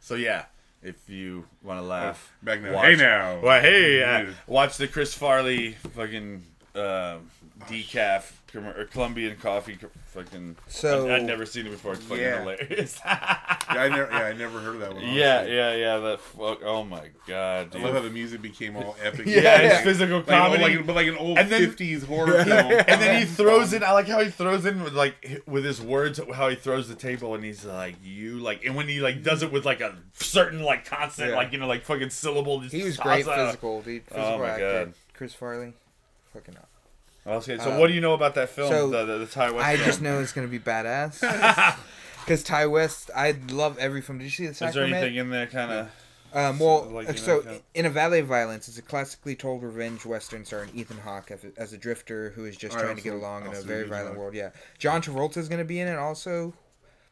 So 0.00 0.16
yeah, 0.16 0.44
if 0.82 1.08
you 1.08 1.46
want 1.62 1.78
to 1.80 1.82
laugh, 1.82 2.30
back 2.42 2.60
now. 2.60 2.74
watch- 2.74 2.84
Hey 2.84 2.96
now. 2.96 3.40
Well, 3.42 3.60
hey, 3.62 4.02
uh, 4.02 4.32
watch 4.46 4.76
the 4.76 4.86
Chris 4.86 5.14
Farley 5.14 5.72
fucking 5.96 6.44
uh, 6.74 7.16
decaf 7.66 8.32
or 8.54 8.84
Colombian 8.84 9.36
coffee. 9.36 9.76
Fucking. 10.12 10.56
So- 10.68 11.06
I'd, 11.08 11.22
I'd 11.22 11.22
never 11.24 11.44
seen 11.44 11.66
it 11.66 11.70
before. 11.70 11.94
It's 11.94 12.04
fucking 12.04 12.22
Yeah. 12.22 12.40
hilarious. 12.40 13.00
Yeah, 13.74 13.80
I 13.82 13.88
never, 13.88 14.08
yeah, 14.12 14.18
I 14.18 14.32
never 14.34 14.60
heard 14.60 14.74
of 14.74 14.80
that 14.82 14.94
one. 14.94 15.02
yeah, 15.02 15.38
honestly. 15.38 15.56
yeah, 15.56 15.74
yeah. 15.74 15.96
That 15.96 16.20
fuck. 16.20 16.60
Oh 16.62 16.84
my 16.84 17.08
god, 17.26 17.74
I 17.74 17.78
love 17.82 17.94
how 17.94 18.00
the 18.02 18.10
music 18.10 18.42
became 18.42 18.76
all 18.76 18.94
epic. 19.02 19.26
yeah, 19.26 19.56
it's 19.58 19.80
physical 19.82 20.18
Like, 20.18 20.28
oh, 20.28 20.30
comedy. 20.30 20.62
like, 20.76 20.86
but 20.86 20.94
like 20.94 21.08
an 21.08 21.16
old 21.16 21.38
And 21.38 21.50
then- 21.50 21.62
'50s 21.70 22.04
horror 22.04 22.44
film. 22.44 22.70
and 22.86 23.00
then 23.02 23.18
he 23.20 23.24
throws 23.26 23.72
in. 23.72 23.82
I 23.82 23.90
like 23.92 24.06
how 24.06 24.20
he 24.20 24.28
throws 24.30 24.64
in 24.66 24.84
with 24.84 24.92
like 24.92 25.42
with 25.46 25.64
his 25.64 25.80
words, 25.80 26.20
how 26.34 26.50
he 26.50 26.56
throws 26.56 26.88
the 26.88 26.94
table, 26.94 27.34
and 27.34 27.42
he's 27.42 27.64
like, 27.64 27.96
"You 28.04 28.38
like," 28.38 28.64
and 28.64 28.76
when 28.76 28.86
he 28.86 29.00
like 29.00 29.22
does 29.24 29.42
it 29.42 29.50
with 29.50 29.64
like 29.64 29.80
a 29.80 29.96
certain 30.12 30.62
like 30.62 30.84
constant, 30.84 31.30
Yeah. 31.30 31.36
like 31.36 31.50
you 31.52 31.58
know, 31.58 31.66
like 31.66 31.84
fucking 31.84 32.10
syllable. 32.10 32.60
just 32.60 32.74
He 32.74 32.84
was 32.84 32.96
toss 32.96 33.04
great 33.06 33.26
out. 33.26 33.46
physical, 33.46 33.82
dude. 33.82 34.02
Oh 34.10 34.14
physical 34.14 34.34
Oh 34.34 34.38
my 34.38 34.48
actor. 34.50 34.84
God. 34.84 34.94
Chris 35.14 35.34
Farley. 35.34 35.72
Fucking 36.32 36.56
up. 36.56 36.68
Okay, 37.26 37.58
so 37.58 37.72
Uh, 37.72 37.78
what 37.78 37.86
do 37.88 37.94
you 37.94 38.00
know 38.00 38.12
about 38.14 38.34
that 38.34 38.50
film? 38.50 38.68
so, 38.68 38.90
the, 38.90 39.04
the, 39.04 39.18
the 39.18 39.26
Ti 39.26 39.40
West 39.52 39.54
I 39.66 39.76
film? 39.76 39.86
just 39.86 40.02
know 40.02 40.20
it's 40.20 40.32
gonna 40.32 40.46
be 40.48 40.58
badass. 40.58 41.76
Because 42.24 42.42
Ti 42.42 42.64
West, 42.64 43.10
I 43.14 43.36
love 43.50 43.76
every 43.78 44.00
film. 44.00 44.16
Did 44.16 44.24
you 44.24 44.30
see 44.30 44.46
the 44.46 44.52
Is 44.66 44.72
there 44.74 44.84
anything 44.84 45.14
in 45.16 45.28
there 45.28 45.46
kind 45.46 45.70
of? 45.70 45.88
Um, 46.32 46.58
well, 46.58 46.84
like, 46.84 47.06
know, 47.08 47.14
so 47.14 47.42
kind 47.42 47.56
of- 47.56 47.62
in 47.74 47.84
a 47.84 47.90
Valley 47.90 48.20
of 48.20 48.26
Violence, 48.26 48.66
it's 48.66 48.78
a 48.78 48.82
classically 48.82 49.36
told 49.36 49.62
revenge 49.62 50.06
western 50.06 50.44
starring 50.46 50.70
Ethan 50.74 50.98
Hawke 50.98 51.30
as 51.58 51.74
a, 51.74 51.76
drifter 51.76 52.30
who 52.30 52.46
is 52.46 52.56
just 52.56 52.78
trying 52.78 52.96
to 52.96 53.02
get 53.02 53.12
along 53.12 53.44
in 53.46 53.54
a 53.54 53.60
very 53.60 53.86
violent 53.86 54.16
world. 54.18 54.34
Yeah, 54.34 54.50
John 54.78 55.02
Travolta 55.02 55.36
is 55.36 55.48
going 55.50 55.58
to 55.58 55.66
be 55.66 55.78
in 55.78 55.86
it 55.86 55.96
also. 55.98 56.54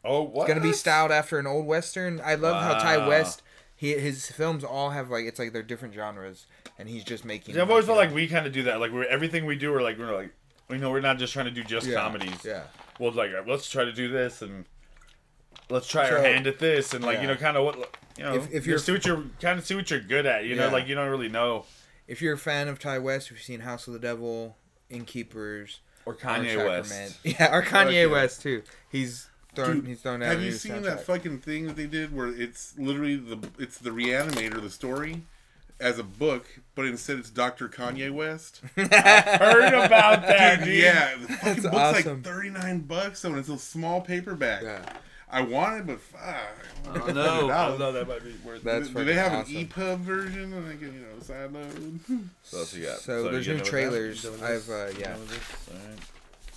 Oh, 0.03 0.23
what? 0.23 0.45
It's 0.45 0.49
going 0.49 0.63
to 0.63 0.67
be 0.67 0.73
styled 0.73 1.13
after 1.13 1.39
an 1.39 1.47
old 1.47 1.67
western. 1.67 2.21
I 2.25 2.35
love 2.35 2.61
how 2.63 2.79
Ti 2.79 3.07
West, 3.07 3.43
he 3.77 3.93
his 3.93 4.31
films 4.31 4.65
all 4.65 4.91
have 4.91 5.11
like 5.11 5.27
it's 5.27 5.39
like 5.39 5.53
they're 5.53 5.63
different 5.63 5.95
genres, 5.95 6.47
and 6.79 6.89
he's 6.89 7.05
just 7.05 7.25
making. 7.25 7.55
It. 7.57 7.61
I've 7.61 7.71
always 7.71 7.87
felt 7.87 7.99
like 7.99 8.13
we 8.15 8.27
kind 8.29 8.47
of 8.47 8.53
do 8.53 8.65
that. 8.65 8.81
Like 8.81 8.93
we're 8.93 9.05
everything 9.05 9.47
we 9.47 9.57
do, 9.57 9.73
we're 9.73 9.83
like 9.83 9.99
we're 9.99 10.15
like, 10.15 10.31
you 10.71 10.79
know, 10.79 10.91
we're 10.91 11.01
not 11.01 11.19
just 11.19 11.33
trying 11.33 11.47
to 11.47 11.51
do 11.51 11.63
just 11.65 11.87
know, 11.87 11.93
yeah, 11.95 12.01
comedies. 12.01 12.45
Yeah, 12.45 12.65
Well, 12.99 13.13
like 13.13 13.31
let's 13.47 13.69
try 13.71 13.85
to 13.85 13.93
do 13.93 14.09
this 14.09 14.43
and 14.43 14.65
let's 15.71 15.87
try 15.87 16.05
our 16.11 16.19
So- 16.19 16.23
hand 16.23 16.47
at 16.47 16.59
this 16.59 16.93
and 16.95 17.05
like 17.05 17.17
you 17.19 17.23
Yeah. 17.29 17.35
know, 17.35 17.37
kind 17.37 17.57
of 17.57 17.65
what 17.65 17.97
you 18.17 18.25
know, 18.25 18.35
If- 18.35 18.45
if 18.49 18.53
if 18.55 18.67
you're- 18.67 18.75
you 18.77 18.79
see 18.79 18.93
what 18.93 19.07
you're 19.07 19.25
kind 19.41 19.59
of 19.59 19.65
see 19.67 19.75
what 19.75 19.91
you're 19.91 20.01
good 20.01 20.27
at. 20.27 20.45
You 20.45 20.55
know, 20.57 20.67
Yeah. 20.67 20.73
like 20.73 20.87
you 20.89 20.95
don't 20.95 21.09
really 21.11 21.29
know. 21.29 21.67
if 22.09 22.21
you're 22.21 22.35
a 22.35 22.39
fan 22.39 22.69
of 22.69 22.79
Ti 22.79 22.99
West, 22.99 23.27
if 23.29 23.33
you've 23.33 23.43
seen 23.43 23.61
House 23.61 23.87
of 23.87 23.93
the 23.95 23.99
Devil, 23.99 24.57
Innkeepers, 24.91 25.81
Or 26.05 26.13
or 26.13 26.17
Kanye 26.17 26.49
Sacrament. 26.55 26.67
West. 26.69 27.19
yeah, 27.25 27.55
or 27.55 27.63
Kanye 27.63 27.87
Okay. 27.87 28.07
West 28.07 28.43
too. 28.43 28.63
He's 28.91 29.29
thrown. 29.55 29.77
Dude, 29.81 29.87
he's 29.87 30.01
thrown 30.03 30.23
out. 30.23 30.29
Have 30.31 30.39
a 30.39 30.43
you 30.43 30.51
new 30.51 30.57
seen 30.57 30.73
soundtrack. 30.73 30.83
that 30.85 31.07
fucking 31.07 31.39
thing 31.41 31.67
that 31.69 31.77
they 31.77 31.87
did 31.87 32.15
where 32.15 32.27
it's 32.29 32.75
literally 32.77 33.17
the 33.17 33.39
it's 33.59 33.79
the 33.79 33.91
Reanimator, 33.91 34.61
the 34.61 34.69
story, 34.71 35.23
as 35.83 35.99
a 35.99 36.03
book, 36.05 36.47
but 36.75 36.87
instead 36.87 37.19
it's 37.19 37.29
Dr. 37.31 37.69
Kanye 37.69 38.11
West. 38.11 38.63
I 38.77 38.83
Heard 39.39 39.75
about 39.75 40.23
that, 40.23 40.61
dude. 40.61 40.67
Dude, 40.69 40.83
yeah, 40.83 41.15
the 41.21 41.29
fucking 41.29 41.37
That's 41.45 41.61
book's 41.63 41.75
awesome. 41.77 42.15
like 42.17 42.25
thirty 42.25 42.51
nine 42.51 42.79
bucks, 42.81 43.21
though, 43.23 43.31
and 43.31 43.39
it's 43.39 43.49
a 43.49 43.59
small 43.59 44.01
paperback. 44.01 44.63
Yeah. 44.63 44.83
I 45.35 45.41
want 45.41 45.79
it, 45.81 45.87
but 45.87 45.99
fuck. 45.99 46.23
I 46.91 46.99
don't 46.99 47.15
know. 47.15 47.51
I 47.51 47.69
don't 47.69 47.79
know. 47.79 47.93
That 47.93 48.07
might 48.07 48.23
be 48.23 48.35
worth. 48.45 48.63
That's 48.63 48.89
do, 48.89 48.95
do 48.95 49.05
they 49.05 49.15
have 49.15 49.33
fucking 49.33 49.57
an. 49.57 49.67
EPUB 49.67 49.99
version 50.01 50.53
and 50.53 50.69
I 50.69 50.73
can, 50.77 50.93
you 50.95 51.01
know, 51.01 51.21
side 51.23 51.51
load? 51.53 52.01
So, 52.43 52.59
else 52.59 52.75
you 52.75 52.85
got? 52.85 52.99
So 52.99 53.31
there's 53.31 53.47
you 53.47 53.55
new 53.55 53.61
trailers. 53.61 54.23
that- 54.25 54.43
I've, 54.43 54.69
uh, 54.69 54.89
yeah. 54.99 55.15
know 55.15 55.21
what 55.21 55.29
this- 55.29 55.69
alright. 55.71 55.99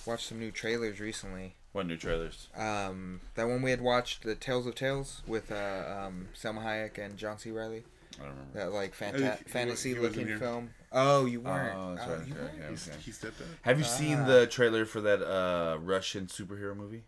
Watched 0.04 0.28
some 0.28 0.38
new 0.38 0.50
trailers 0.50 1.00
recently. 1.00 1.54
What 1.72 1.86
new 1.86 1.96
trailers? 1.96 2.48
Um, 2.54 3.22
that 3.34 3.48
one 3.48 3.62
we 3.62 3.70
had 3.70 3.80
watched, 3.80 4.22
the 4.24 4.34
Tales 4.34 4.66
of 4.66 4.74
Tales 4.74 5.22
with 5.26 5.50
uh, 5.50 6.04
um, 6.06 6.28
Salma 6.38 6.62
Hayek 6.62 6.98
and 6.98 7.16
John 7.16 7.38
C. 7.38 7.50
Reilly. 7.50 7.84
I 8.18 8.22
don't 8.24 8.30
remember. 8.32 8.58
That 8.58 8.72
like 8.72 8.96
fanta- 8.96 9.38
he- 9.38 9.44
fantasy 9.44 9.94
he 9.94 10.00
looking 10.00 10.38
film. 10.38 10.70
Oh, 10.92 11.26
you 11.26 11.40
weren't. 11.40 11.76
Oh, 11.76 11.94
that's 11.94 12.08
Oh, 12.08 12.14
right. 12.16 12.26
you 12.26 12.32
okay, 12.34 12.42
weren't? 12.42 12.72
okay, 12.88 13.00
He 13.04 13.10
stepped 13.12 13.40
up. 13.40 13.46
Have 13.62 13.78
you 13.78 13.84
Ah. 13.84 13.88
seen 13.88 14.24
the 14.24 14.46
trailer 14.46 14.84
for 14.86 15.00
that 15.02 15.22
uh, 15.22 15.78
Russian 15.80 16.26
superhero 16.26 16.74
movie? 16.76 17.04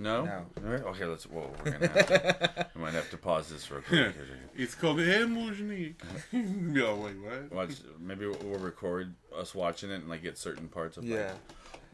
No. 0.00 0.24
No. 0.26 0.46
All 0.64 0.70
right. 0.72 0.82
Okay. 0.82 1.04
Let's. 1.06 1.24
Whoa. 1.24 1.50
We're 1.64 1.72
gonna 1.72 1.88
have 1.88 2.06
to. 2.06 2.66
we 2.76 2.80
might 2.82 2.94
have 2.94 3.10
to 3.10 3.16
pause 3.16 3.48
this 3.48 3.64
for 3.64 3.78
a 3.78 3.82
quick. 3.82 4.14
It's 4.56 4.74
called 4.74 4.98
Emujnik. 4.98 5.94
Yo, 6.76 6.94
wait, 6.96 7.16
what? 7.20 7.52
Watch. 7.52 7.70
Maybe 8.00 8.26
we'll 8.26 8.58
record 8.58 9.14
us 9.36 9.54
watching 9.54 9.90
it 9.90 9.94
and 9.96 10.08
like 10.08 10.22
get 10.22 10.36
certain 10.38 10.68
parts 10.68 10.96
of. 10.98 11.04
like, 11.04 11.12
Yeah. 11.14 11.32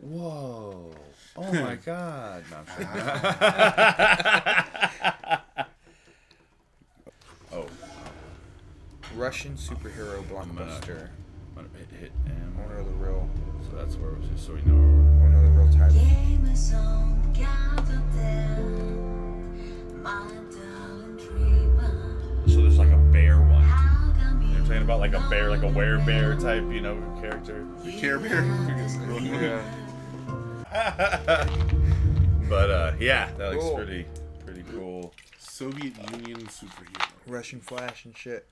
Whoa! 0.01 0.92
Oh 1.36 1.53
my 1.53 1.76
God! 1.76 2.42
No, 2.51 2.57
I'm 2.59 2.66
kidding. 2.66 2.88
oh, 7.53 7.66
Russian 9.16 9.54
superhero 9.54 10.18
I'm 10.18 10.24
gonna- 10.54 10.70
blockbuster. 10.70 11.08
I'm 11.56 11.66
gonna 11.66 11.68
hit, 11.78 11.88
hit 12.00 12.12
I 12.26 12.30
M. 12.30 12.56
want 12.58 12.70
to 12.70 12.74
know 12.78 12.84
the 12.84 12.90
real. 13.04 13.28
So 13.70 13.76
that's 13.76 13.94
where 13.96 14.10
we're 14.12 14.36
so 14.36 14.54
we 14.54 14.62
know. 14.62 14.74
I 14.74 14.76
want 15.28 15.44
the 15.44 15.50
real 15.50 15.70
title. 15.72 16.00
Game 16.00 16.44
gathered 17.32 18.12
there, 18.12 18.64
my 20.02 20.26
darling 20.50 21.16
dreamer. 21.16 21.94
So 22.48 22.56
there's 22.62 22.78
like 22.78 22.90
a 22.92 22.96
bear 23.12 23.38
one. 23.40 23.62
How 23.62 24.12
come 24.20 24.42
You're 24.52 24.62
talking 24.62 24.82
about 24.82 24.98
like 25.00 25.14
a 25.14 25.20
bear, 25.30 25.48
like 25.50 25.62
a 25.62 25.66
werebear 25.66 26.36
type, 26.40 26.64
you 26.72 26.80
know, 26.80 26.96
character. 27.20 27.64
The 27.84 27.92
Care 27.92 28.18
Bear? 28.18 28.42
but 32.48 32.70
uh, 32.70 32.92
yeah, 32.98 33.30
that 33.38 33.52
looks 33.52 33.64
Cool. 33.64 33.76
pretty, 33.76 34.06
pretty 34.44 34.64
cool. 34.72 35.12
Soviet 35.38 35.94
Union 36.12 36.46
superhero. 36.46 37.06
Russian 37.28 37.60
Flash 37.60 38.04
and 38.04 38.16
shit. 38.16 38.46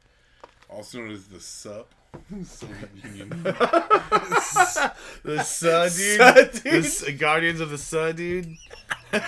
Also 0.74 0.98
known 0.98 1.10
as 1.10 1.26
the 1.26 1.40
SUP. 1.40 1.92
Soviet 2.44 2.90
Union. 3.04 3.42
The 3.42 5.40
sun, 5.42 5.90
dude. 5.90 6.18
Sun, 6.18 6.50
dude. 6.62 6.84
The 6.84 7.12
Guardians 7.18 7.60
of 7.60 7.70
the 7.70 7.78
Sun, 7.78 8.16
dude. 8.16 8.56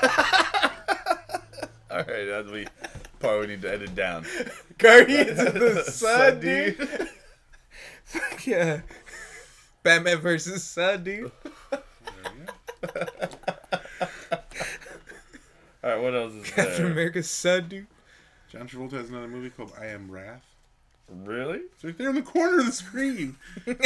All 1.91 1.99
right, 1.99 2.25
that'll 2.27 2.53
be 2.53 2.67
part 3.21 3.41
we 3.41 3.47
need 3.47 3.63
to 3.63 3.73
edit 3.73 3.95
down. 3.95 4.27
Guardians 4.79 5.39
of 5.39 5.55
the 5.55 5.83
Sun, 5.85 5.93
Sun, 5.93 6.41
dude. 6.41 6.89
Fuck 8.05 8.47
yeah. 8.47 8.81
Batman 9.83 10.19
versus 10.19 10.63
Sun, 10.65 11.05
dude. 11.05 11.31
All 15.83 15.91
right, 15.91 16.01
what 16.01 16.15
else 16.15 16.33
is 16.35 16.51
Captain 16.51 16.83
there? 16.83 16.93
America's 16.93 17.31
Sun, 17.31 17.69
dude. 17.69 17.87
John 18.51 18.69
Travolta 18.69 18.93
has 18.93 19.09
another 19.11 19.29
movie 19.29 19.51
called 19.51 19.73
I 19.81 19.87
Am 19.87 20.11
Wrath. 20.11 20.43
Really? 21.09 21.59
It's 21.75 21.85
right 21.85 21.97
there 21.99 22.09
in 22.09 22.15
the 22.15 22.23
corner 22.23 22.61
of 22.61 22.67
the 22.67 22.73
screen. 22.73 23.37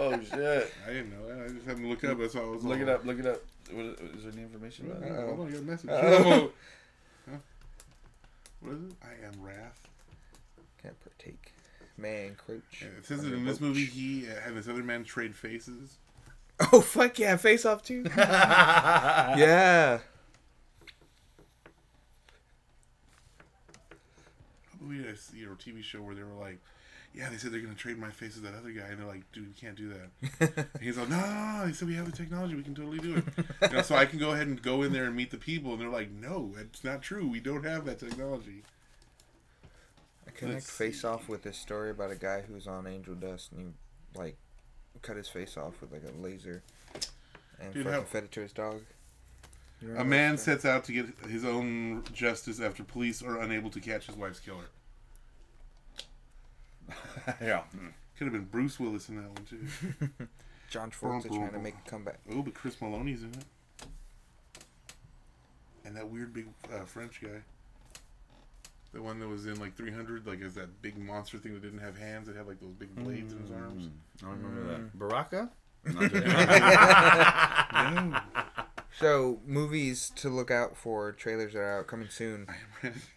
Oh 0.00 0.12
shit! 0.22 0.72
I 0.86 0.90
didn't 0.92 1.10
know 1.10 1.26
that. 1.26 1.44
I 1.44 1.48
just 1.52 1.66
happened 1.66 1.84
to 1.86 1.90
look 1.90 2.04
up. 2.04 2.18
That's 2.18 2.34
why 2.34 2.42
I 2.42 2.44
was 2.44 2.62
Look 2.62 2.76
all- 2.76 2.82
it 2.82 2.88
up. 2.88 3.04
Look 3.04 3.18
it 3.18 3.26
up. 3.26 3.42
What 3.72 3.84
is, 3.84 3.98
is 4.16 4.22
there 4.22 4.32
any 4.32 4.42
information 4.42 4.90
about 4.90 5.02
Uh, 5.02 5.06
it? 5.06 5.26
Hold 5.26 5.40
on, 5.40 5.46
I 5.48 5.50
got 5.50 5.60
a 5.60 5.62
message. 5.64 5.90
Huh? 7.28 7.36
What 8.60 8.72
is 8.74 8.82
it? 8.84 8.92
I 9.02 9.26
Am 9.26 9.42
Wrath. 9.42 9.80
Can't 10.82 10.94
partake. 11.00 11.52
Man, 11.96 12.36
Crouch. 12.36 12.62
Yeah, 12.80 12.88
it 12.98 13.06
says 13.06 13.22
that 13.22 13.32
in 13.34 13.44
this 13.44 13.60
movie 13.60 13.84
he 13.84 14.26
uh, 14.28 14.34
and 14.46 14.56
this 14.56 14.68
other 14.68 14.84
man 14.84 15.02
trade 15.04 15.34
faces. 15.34 15.98
Oh, 16.72 16.80
fuck 16.80 17.18
yeah. 17.18 17.36
Face 17.36 17.64
Off, 17.66 17.82
too. 17.82 18.04
yeah. 18.16 19.98
I 24.88 24.92
believe 24.92 25.10
I 25.10 25.14
see 25.16 25.42
a 25.44 25.48
TV 25.48 25.82
show 25.82 26.00
where 26.00 26.14
they 26.14 26.22
were 26.22 26.34
like, 26.34 26.58
"Yeah, 27.14 27.28
they 27.28 27.36
said 27.36 27.52
they're 27.52 27.60
gonna 27.60 27.74
trade 27.74 27.98
my 27.98 28.10
face 28.10 28.34
with 28.36 28.44
that 28.44 28.54
other 28.54 28.70
guy," 28.70 28.86
and 28.86 28.98
they're 28.98 29.06
like, 29.06 29.30
"Dude, 29.32 29.48
you 29.48 29.54
can't 29.58 29.76
do 29.76 29.90
that." 29.90 30.68
And 30.74 30.82
he's 30.82 30.96
like, 30.96 31.08
"No, 31.08 31.18
no, 31.20 31.58
no!" 31.60 31.66
He 31.66 31.72
said, 31.74 31.88
"We 31.88 31.94
have 31.94 32.06
the 32.06 32.16
technology. 32.16 32.54
We 32.54 32.62
can 32.62 32.74
totally 32.74 32.98
do 32.98 33.16
it." 33.16 33.24
you 33.62 33.76
know, 33.76 33.82
so 33.82 33.94
I 33.96 34.06
can 34.06 34.18
go 34.18 34.32
ahead 34.32 34.46
and 34.46 34.60
go 34.60 34.82
in 34.82 34.92
there 34.92 35.04
and 35.04 35.14
meet 35.16 35.30
the 35.30 35.36
people, 35.38 35.72
and 35.72 35.80
they're 35.80 35.88
like, 35.88 36.10
"No, 36.10 36.54
it's 36.58 36.84
not 36.84 37.02
true. 37.02 37.26
We 37.26 37.40
don't 37.40 37.64
have 37.64 37.84
that 37.84 37.98
technology." 37.98 38.62
I 40.26 40.30
connect 40.30 40.54
Let's 40.54 40.70
Face 40.70 41.02
see. 41.02 41.06
Off 41.08 41.28
with 41.28 41.42
this 41.42 41.58
story 41.58 41.90
about 41.90 42.10
a 42.10 42.16
guy 42.16 42.42
who's 42.42 42.66
on 42.66 42.86
Angel 42.86 43.14
Dust 43.14 43.52
and 43.52 43.74
he, 44.12 44.18
like, 44.18 44.36
cut 45.02 45.16
his 45.16 45.28
face 45.28 45.56
off 45.56 45.80
with, 45.80 45.90
like, 45.92 46.02
a 46.06 46.12
laser 46.20 46.62
and 47.60 47.72
Dude, 47.74 47.84
fucking 47.84 48.00
how- 48.00 48.04
fed 48.04 48.24
it 48.24 48.32
to 48.32 48.40
his 48.40 48.52
dog. 48.52 48.82
A 49.96 50.04
man 50.04 50.36
sets 50.38 50.64
out 50.64 50.82
to 50.84 50.92
get 50.92 51.06
his 51.28 51.44
own 51.44 52.02
justice 52.12 52.58
after 52.60 52.82
police 52.82 53.22
are 53.22 53.38
unable 53.40 53.70
to 53.70 53.78
catch 53.80 54.06
his 54.06 54.16
wife's 54.16 54.40
killer. 54.40 54.64
yeah. 57.40 57.62
Could 58.16 58.24
have 58.24 58.32
been 58.32 58.44
Bruce 58.46 58.78
Willis 58.80 59.08
in 59.08 59.16
that 59.16 59.28
one 59.28 59.44
too. 59.48 59.66
John 60.70 60.90
Travolta 60.90 61.28
trying 61.28 61.52
to 61.52 61.58
make 61.58 61.74
a 61.86 61.88
comeback. 61.90 62.18
Oh, 62.32 62.42
but 62.42 62.54
Chris 62.54 62.76
Meloni's 62.76 63.22
in 63.22 63.30
it, 63.30 63.44
and 65.84 65.96
that 65.96 66.08
weird 66.10 66.32
big 66.34 66.46
uh, 66.72 66.84
French 66.84 67.20
guy. 67.22 67.42
The 68.92 69.02
one 69.02 69.18
that 69.20 69.28
was 69.28 69.46
in 69.46 69.60
like 69.60 69.76
300, 69.76 70.26
like 70.26 70.40
is 70.40 70.54
that 70.54 70.80
big 70.82 70.98
monster 70.98 71.38
thing 71.38 71.52
that 71.54 71.62
didn't 71.62 71.80
have 71.80 71.96
hands, 71.98 72.26
that 72.26 72.36
had 72.36 72.46
like 72.46 72.60
those 72.60 72.72
big 72.74 72.94
blades 72.96 73.32
in 73.32 73.40
his 73.40 73.50
arms. 73.50 73.84
Mm, 73.86 73.90
I 74.22 74.26
don't 74.30 74.42
remember 74.42 74.62
Mm. 74.62 74.92
that. 74.92 74.98
Baraka? 74.98 75.50
No, 78.12 78.20
So, 78.98 79.40
movies 79.46 80.10
to 80.16 80.28
look 80.28 80.50
out 80.50 80.76
for, 80.76 81.12
trailers 81.12 81.52
that 81.52 81.60
are 81.60 81.80
out 81.80 81.86
coming 81.86 82.08
soon. 82.10 82.46
I 82.82 82.86
am 82.88 82.94
Wrath. 82.96 83.08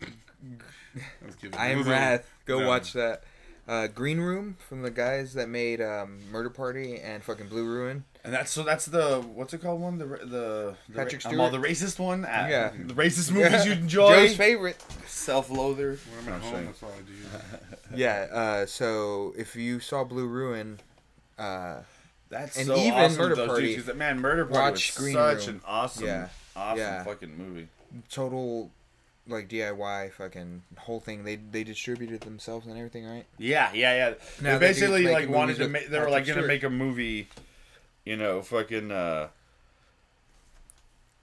I 1.23 1.25
was 1.25 1.35
kidding. 1.35 1.57
I 1.59 1.67
It 1.69 1.77
Am 1.77 1.83
Wrath. 1.87 2.29
Go 2.45 2.59
no. 2.59 2.67
watch 2.67 2.93
that. 2.93 3.23
Uh, 3.67 3.87
Green 3.87 4.19
Room 4.19 4.57
from 4.67 4.81
the 4.81 4.91
guys 4.91 5.33
that 5.35 5.47
made 5.47 5.81
um, 5.81 6.19
Murder 6.31 6.49
Party 6.49 6.99
and 6.99 7.23
fucking 7.23 7.47
Blue 7.47 7.65
Ruin. 7.65 8.03
And 8.23 8.33
that's 8.33 8.51
so 8.51 8.63
that's 8.63 8.85
the 8.85 9.21
what's 9.33 9.53
it 9.53 9.61
called 9.61 9.79
one 9.81 9.97
the 9.97 10.05
the, 10.05 10.75
the 10.89 10.95
Patrick 10.95 11.23
ra- 11.25 11.31
I'm 11.31 11.39
all 11.39 11.49
the 11.49 11.57
racist 11.57 11.97
one 11.99 12.25
Ah, 12.27 12.47
Yeah. 12.47 12.71
the 12.85 12.93
racist 12.93 13.31
movies 13.33 13.65
you 13.65 13.71
enjoy 13.71 14.27
Joe's 14.27 14.35
favorite. 14.37 14.83
self-loather 15.07 15.97
When 16.23 16.33
I'm 16.33 16.41
No, 16.41 16.47
at 16.47 16.53
home, 16.53 16.65
that's 16.65 16.83
all 16.83 16.91
I 16.91 17.01
do. 17.01 17.95
Yeah. 17.97 18.27
Uh, 18.31 18.65
so 18.65 19.33
if 19.37 19.55
you 19.55 19.79
saw 19.79 20.03
Blue 20.03 20.27
Ruin, 20.27 20.79
uh, 21.39 21.77
that's 22.29 22.57
And 22.57 22.67
so 22.67 22.75
even 22.77 22.93
awesome 22.93 23.17
Murder 23.21 23.35
those 23.35 23.47
Party. 23.47 23.75
dudes, 23.75 23.87
'cause, 23.87 23.95
man 23.95 24.19
Murder 24.19 24.45
Party 24.45 24.59
Watch 24.71 24.89
was 24.95 24.97
Green 25.03 25.13
such 25.15 25.47
Room. 25.47 25.55
an 25.57 25.61
awesome 25.65 26.05
Yeah. 26.05 26.27
awesome 26.55 26.77
Yeah. 26.79 27.03
fucking 27.03 27.37
movie 27.37 27.67
total 28.09 28.71
like 29.27 29.47
DIY 29.49 30.11
fucking 30.13 30.63
whole 30.77 30.99
thing. 30.99 31.23
They 31.23 31.35
they 31.35 31.63
distributed 31.63 32.21
themselves 32.21 32.67
and 32.67 32.77
everything, 32.77 33.05
right? 33.05 33.25
yeah 33.37 33.71
yeah 33.73 33.95
yeah 33.95 34.13
Now 34.41 34.57
they 34.57 34.67
basically 34.67 35.07
like 35.07 35.29
wanted 35.29 35.57
to 35.57 35.67
make 35.67 35.89
they 35.89 35.99
were 35.99 36.09
like 36.09 36.25
gonna 36.25 36.47
make 36.47 36.63
a 36.63 36.69
movie 36.69 37.27
you 38.05 38.17
know 38.17 38.41
fucking 38.41 38.91
uh 38.91 39.27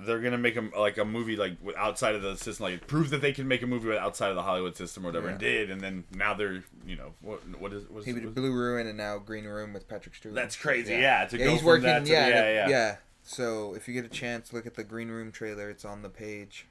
they're 0.00 0.20
gonna 0.20 0.38
make 0.38 0.56
a 0.56 0.70
like 0.78 0.96
a 0.96 1.04
movie 1.04 1.34
like 1.34 1.56
outside 1.76 2.14
of 2.14 2.22
the 2.22 2.36
system, 2.36 2.64
like 2.66 2.86
prove 2.86 3.10
that 3.10 3.20
they 3.20 3.32
can 3.32 3.48
make 3.48 3.62
a 3.62 3.66
movie 3.66 3.96
outside 3.98 4.28
of 4.30 4.36
the 4.36 4.42
Hollywood 4.42 4.76
system 4.76 5.04
or 5.04 5.08
whatever, 5.08 5.28
and 5.28 5.40
did, 5.40 5.70
and 5.70 5.80
then 5.80 6.04
now 6.14 6.34
they're 6.34 6.62
you 6.86 6.94
know 6.94 7.14
what 7.20 7.40
what 7.58 7.72
is 7.72 7.84
what's, 7.90 8.06
He 8.06 8.12
did 8.12 8.24
what's- 8.24 8.34
Blue 8.36 8.52
Ruin 8.52 8.86
and 8.86 8.96
now 8.96 9.18
Green 9.18 9.44
Room 9.44 9.72
with 9.72 9.88
Patrick 9.88 10.14
Stewart. 10.14 10.36
That's 10.36 10.54
crazy, 10.54 10.92
yeah, 10.92 11.24
to 11.26 11.36
yeah, 11.36 11.44
go 11.46 11.50
he's 11.50 11.60
from 11.60 11.66
working. 11.66 11.86
that 11.86 12.04
to- 12.04 12.12
yeah, 12.12 12.28
yeah, 12.28 12.68
yeah. 12.68 12.96
So 13.24 13.74
if 13.74 13.88
you 13.88 13.94
get 13.94 14.04
a 14.04 14.08
chance, 14.08 14.52
look 14.52 14.66
at 14.66 14.74
the 14.76 14.84
Green 14.84 15.08
Room 15.08 15.32
trailer. 15.32 15.68
It's 15.68 15.84
on 15.84 16.02
the 16.02 16.08
page. 16.08 16.66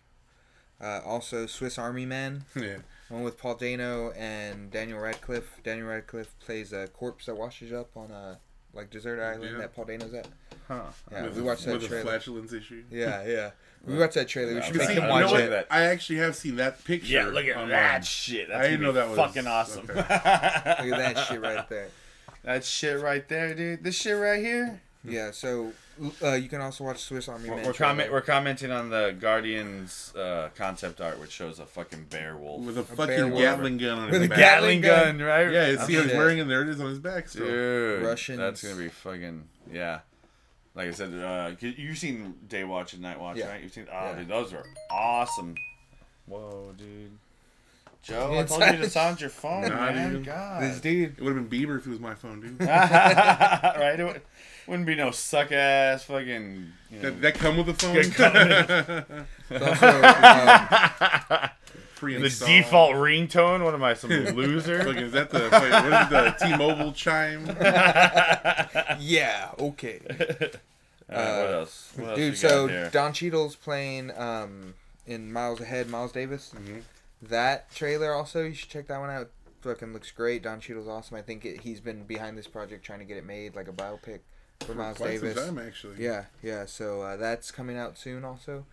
Uh, 0.79 1.01
also, 1.05 1.45
Swiss 1.47 1.77
Army 1.79 2.05
Man, 2.05 2.45
yeah. 2.55 2.77
one 3.09 3.23
with 3.23 3.37
Paul 3.37 3.55
Dano 3.55 4.11
and 4.11 4.69
Daniel 4.69 4.99
Radcliffe. 4.99 5.49
Daniel 5.63 5.87
Radcliffe 5.87 6.37
plays 6.39 6.71
a 6.73 6.87
corpse 6.87 7.25
that 7.25 7.35
washes 7.35 7.73
up 7.73 7.89
on 7.97 8.11
a 8.11 8.39
like 8.73 8.91
desert 8.91 9.19
island 9.19 9.51
Yeah. 9.53 9.57
that 9.59 9.75
Paul 9.75 9.85
Dano's 9.85 10.13
at. 10.13 10.27
Huh. 10.67 10.81
Yeah, 11.11 11.23
with 11.23 11.35
we 11.35 11.41
a- 11.41 11.45
watched 11.45 11.65
that 11.65 11.73
with 11.73 11.83
a 11.85 11.87
trailer. 11.87 12.03
flatulence 12.03 12.53
issue. 12.53 12.83
Yeah, 12.91 13.25
yeah. 13.25 13.51
We 13.85 13.97
watched 13.97 14.15
that 14.15 14.27
trailer. 14.27 14.53
We 14.55 14.61
should 14.63 14.71
okay. 14.75 14.79
make 14.79 14.87
See, 14.89 14.93
him 14.95 15.03
I 15.03 15.05
you 15.07 15.11
watch 15.13 15.31
know 15.31 15.37
know 15.37 15.43
it. 15.45 15.49
that. 15.51 15.67
I 15.71 15.83
actually 15.83 16.19
have 16.19 16.35
seen 16.35 16.57
that 16.57 16.83
picture. 16.83 17.13
Yeah, 17.13 17.25
look 17.27 17.45
at 17.45 17.55
online. 17.55 17.69
that 17.69 18.03
shit. 18.05 18.49
That's 18.49 18.59
I 18.59 18.63
didn't 18.71 18.81
know 18.81 18.91
that 18.91 19.07
was- 19.07 19.17
fucking 19.17 19.47
awesome. 19.47 19.85
okay. 19.89 19.93
Look 20.01 20.09
at 20.11 21.13
that 21.15 21.17
shit 21.27 21.39
right 21.41 21.69
there. 21.69 21.87
that 22.43 22.65
shit 22.65 22.99
right 22.99 23.25
there, 23.29 23.53
dude. 23.55 23.83
This 23.85 23.95
shit 23.95 24.17
right 24.17 24.41
here. 24.43 24.81
Yeah. 25.05 25.31
So 25.31 25.71
uh, 26.23 26.33
you 26.33 26.49
can 26.49 26.61
also 26.61 26.83
watch 26.83 26.99
Swiss 26.99 27.27
Army 27.27 27.49
We're, 27.49 27.55
Man. 27.57 27.65
we're, 27.65 27.73
trailer. 27.73 27.91
comment, 27.93 28.11
we're 28.11 28.21
commenting 28.21 28.71
on 28.71 28.89
the 28.89 29.15
Guardians 29.19 30.13
uh, 30.15 30.49
concept 30.55 31.01
art, 31.01 31.19
which 31.19 31.31
shows 31.31 31.59
a 31.59 31.65
fucking 31.65 32.05
bear 32.09 32.35
wolf 32.37 32.61
With 32.65 32.77
a 32.77 32.83
bear 32.83 32.95
fucking. 33.17 33.35
Gatling 33.37 33.77
gun 33.77 33.99
on 33.99 34.11
With 34.11 34.21
his 34.21 34.31
a. 34.31 34.35
Gatling 34.35 34.81
gun. 34.81 35.19
right? 35.19 35.51
Yeah, 35.51 35.65
it's, 35.67 35.85
see 35.85 35.93
how 35.95 36.03
he's 36.03 36.13
wearing 36.13 36.37
it. 36.39 36.47
There 36.47 36.61
it 36.61 36.69
is 36.69 36.79
on 36.79 36.87
his 36.89 36.99
back. 36.99 37.29
Still. 37.29 37.45
Dude, 37.45 38.03
Russians. 38.03 38.37
That's 38.39 38.63
gonna 38.63 38.75
be 38.75 38.89
fucking 38.89 39.43
yeah. 39.73 39.99
like 40.75 40.87
I 40.87 40.91
said, 40.91 41.13
uh, 41.13 41.51
you- 41.59 41.73
you've 41.77 41.97
seen 41.97 42.35
Day 42.47 42.63
Watch 42.63 42.93
and 42.93 43.01
Night 43.01 43.19
Watch, 43.19 43.37
Yeah. 43.37 43.49
right? 43.49 43.61
You've 43.63 43.73
seen, 43.73 43.87
oh, 43.91 43.93
Yeah. 44.11 44.15
dude, 44.19 44.27
those 44.27 44.53
are 44.53 44.63
awesome. 44.91 45.55
Whoa, 46.27 46.73
dude. 46.77 47.11
Joe, 48.03 48.37
I 48.39 48.43
told 48.43 48.61
you 48.61 48.71
to 48.73 48.77
not- 48.83 48.91
silence 48.91 49.21
your 49.21 49.29
phone, 49.29 49.63
Nah, 49.67 49.91
man. 49.91 50.13
dude. 50.13 50.25
God. 50.25 50.61
This 50.63 50.79
dude. 50.79 51.17
It 51.17 51.21
would 51.21 51.35
have 51.35 51.49
been 51.49 51.59
Bieber 51.67 51.77
if 51.77 51.85
it 51.87 51.89
was 51.89 51.99
my 51.99 52.13
phone, 52.13 52.39
dude. 52.39 52.59
right? 52.61 54.21
It 54.67 54.71
would, 54.71 54.79
wouldn't 54.79 54.87
be 54.87 54.95
no 54.95 55.11
suck 55.11 55.51
ass 55.51 56.03
fucking. 56.03 56.71
You 56.91 56.97
know, 56.97 57.01
that, 57.11 57.21
that 57.21 57.33
come 57.35 57.57
with 57.57 57.67
the 57.67 57.73
phone. 57.73 57.93
Good 57.93 58.13
comment. 58.13 59.27
it's 59.49 59.65
also, 59.65 59.87
um, 59.87 60.01
the 61.29 61.51
Pre-installed. 61.95 62.49
default 62.49 62.93
ringtone. 62.95 63.63
What 63.63 63.73
am 63.73 63.83
I, 63.83 63.93
some 63.93 64.09
loser? 64.35 64.83
Fucking, 64.83 65.03
is 65.03 65.11
that 65.13 65.29
the 65.29 65.39
wait, 65.39 65.51
what 65.51 66.03
is 66.03 66.09
the 66.09 66.35
T-Mobile 66.45 66.91
chime? 66.93 67.45
yeah. 68.99 69.51
Okay. 69.59 69.99
All 71.09 71.15
right, 71.17 71.41
what 71.43 71.53
else? 71.53 71.93
What 71.95 72.15
Dude, 72.15 72.33
got 72.33 72.39
so? 72.39 72.89
Don 72.91 73.13
Cheadle's 73.13 73.55
playing 73.55 74.11
um 74.17 74.73
in 75.05 75.31
Miles 75.31 75.61
Ahead, 75.61 75.89
Miles 75.89 76.11
Davis. 76.11 76.53
Mhm. 76.55 76.81
That 77.21 77.73
trailer 77.73 78.13
also, 78.13 78.43
you 78.43 78.53
should 78.53 78.69
check 78.69 78.87
that 78.87 78.99
one 78.99 79.09
out. 79.09 79.29
Fucking 79.61 79.91
looks 79.93 80.11
great. 80.11 80.43
Don 80.43 80.59
Cheadle's 80.59 80.87
awesome. 80.87 81.17
I 81.17 81.21
think 81.23 81.45
it, 81.45 81.61
he's 81.61 81.79
been 81.79 82.03
behind 82.03 82.37
this 82.37 82.45
project 82.47 82.85
trying 82.85 82.99
to 82.99 83.05
get 83.05 83.17
it 83.17 83.25
made, 83.25 83.55
like 83.55 83.67
a 83.67 83.71
biopic 83.71 84.19
for 84.61 84.73
Miles 84.75 84.97
Quite 84.97 85.19
some 85.19 85.27
Davis. 85.29 85.45
time, 85.45 85.57
actually. 85.59 85.95
Yeah, 86.03 86.25
yeah. 86.43 86.65
So 86.65 87.01
uh, 87.01 87.17
that's 87.17 87.51
coming 87.51 87.77
out 87.77 87.97
soon, 87.97 88.23
also. 88.25 88.65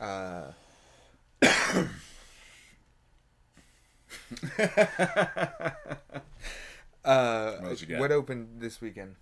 Uh, 0.00 0.52
uh, 1.42 1.84
What 7.04 7.70
else 7.70 7.80
you 7.80 7.86
got? 7.88 8.00
what 8.00 8.12
opened 8.12 8.48
this 8.60 8.80
weekend? 8.80 9.16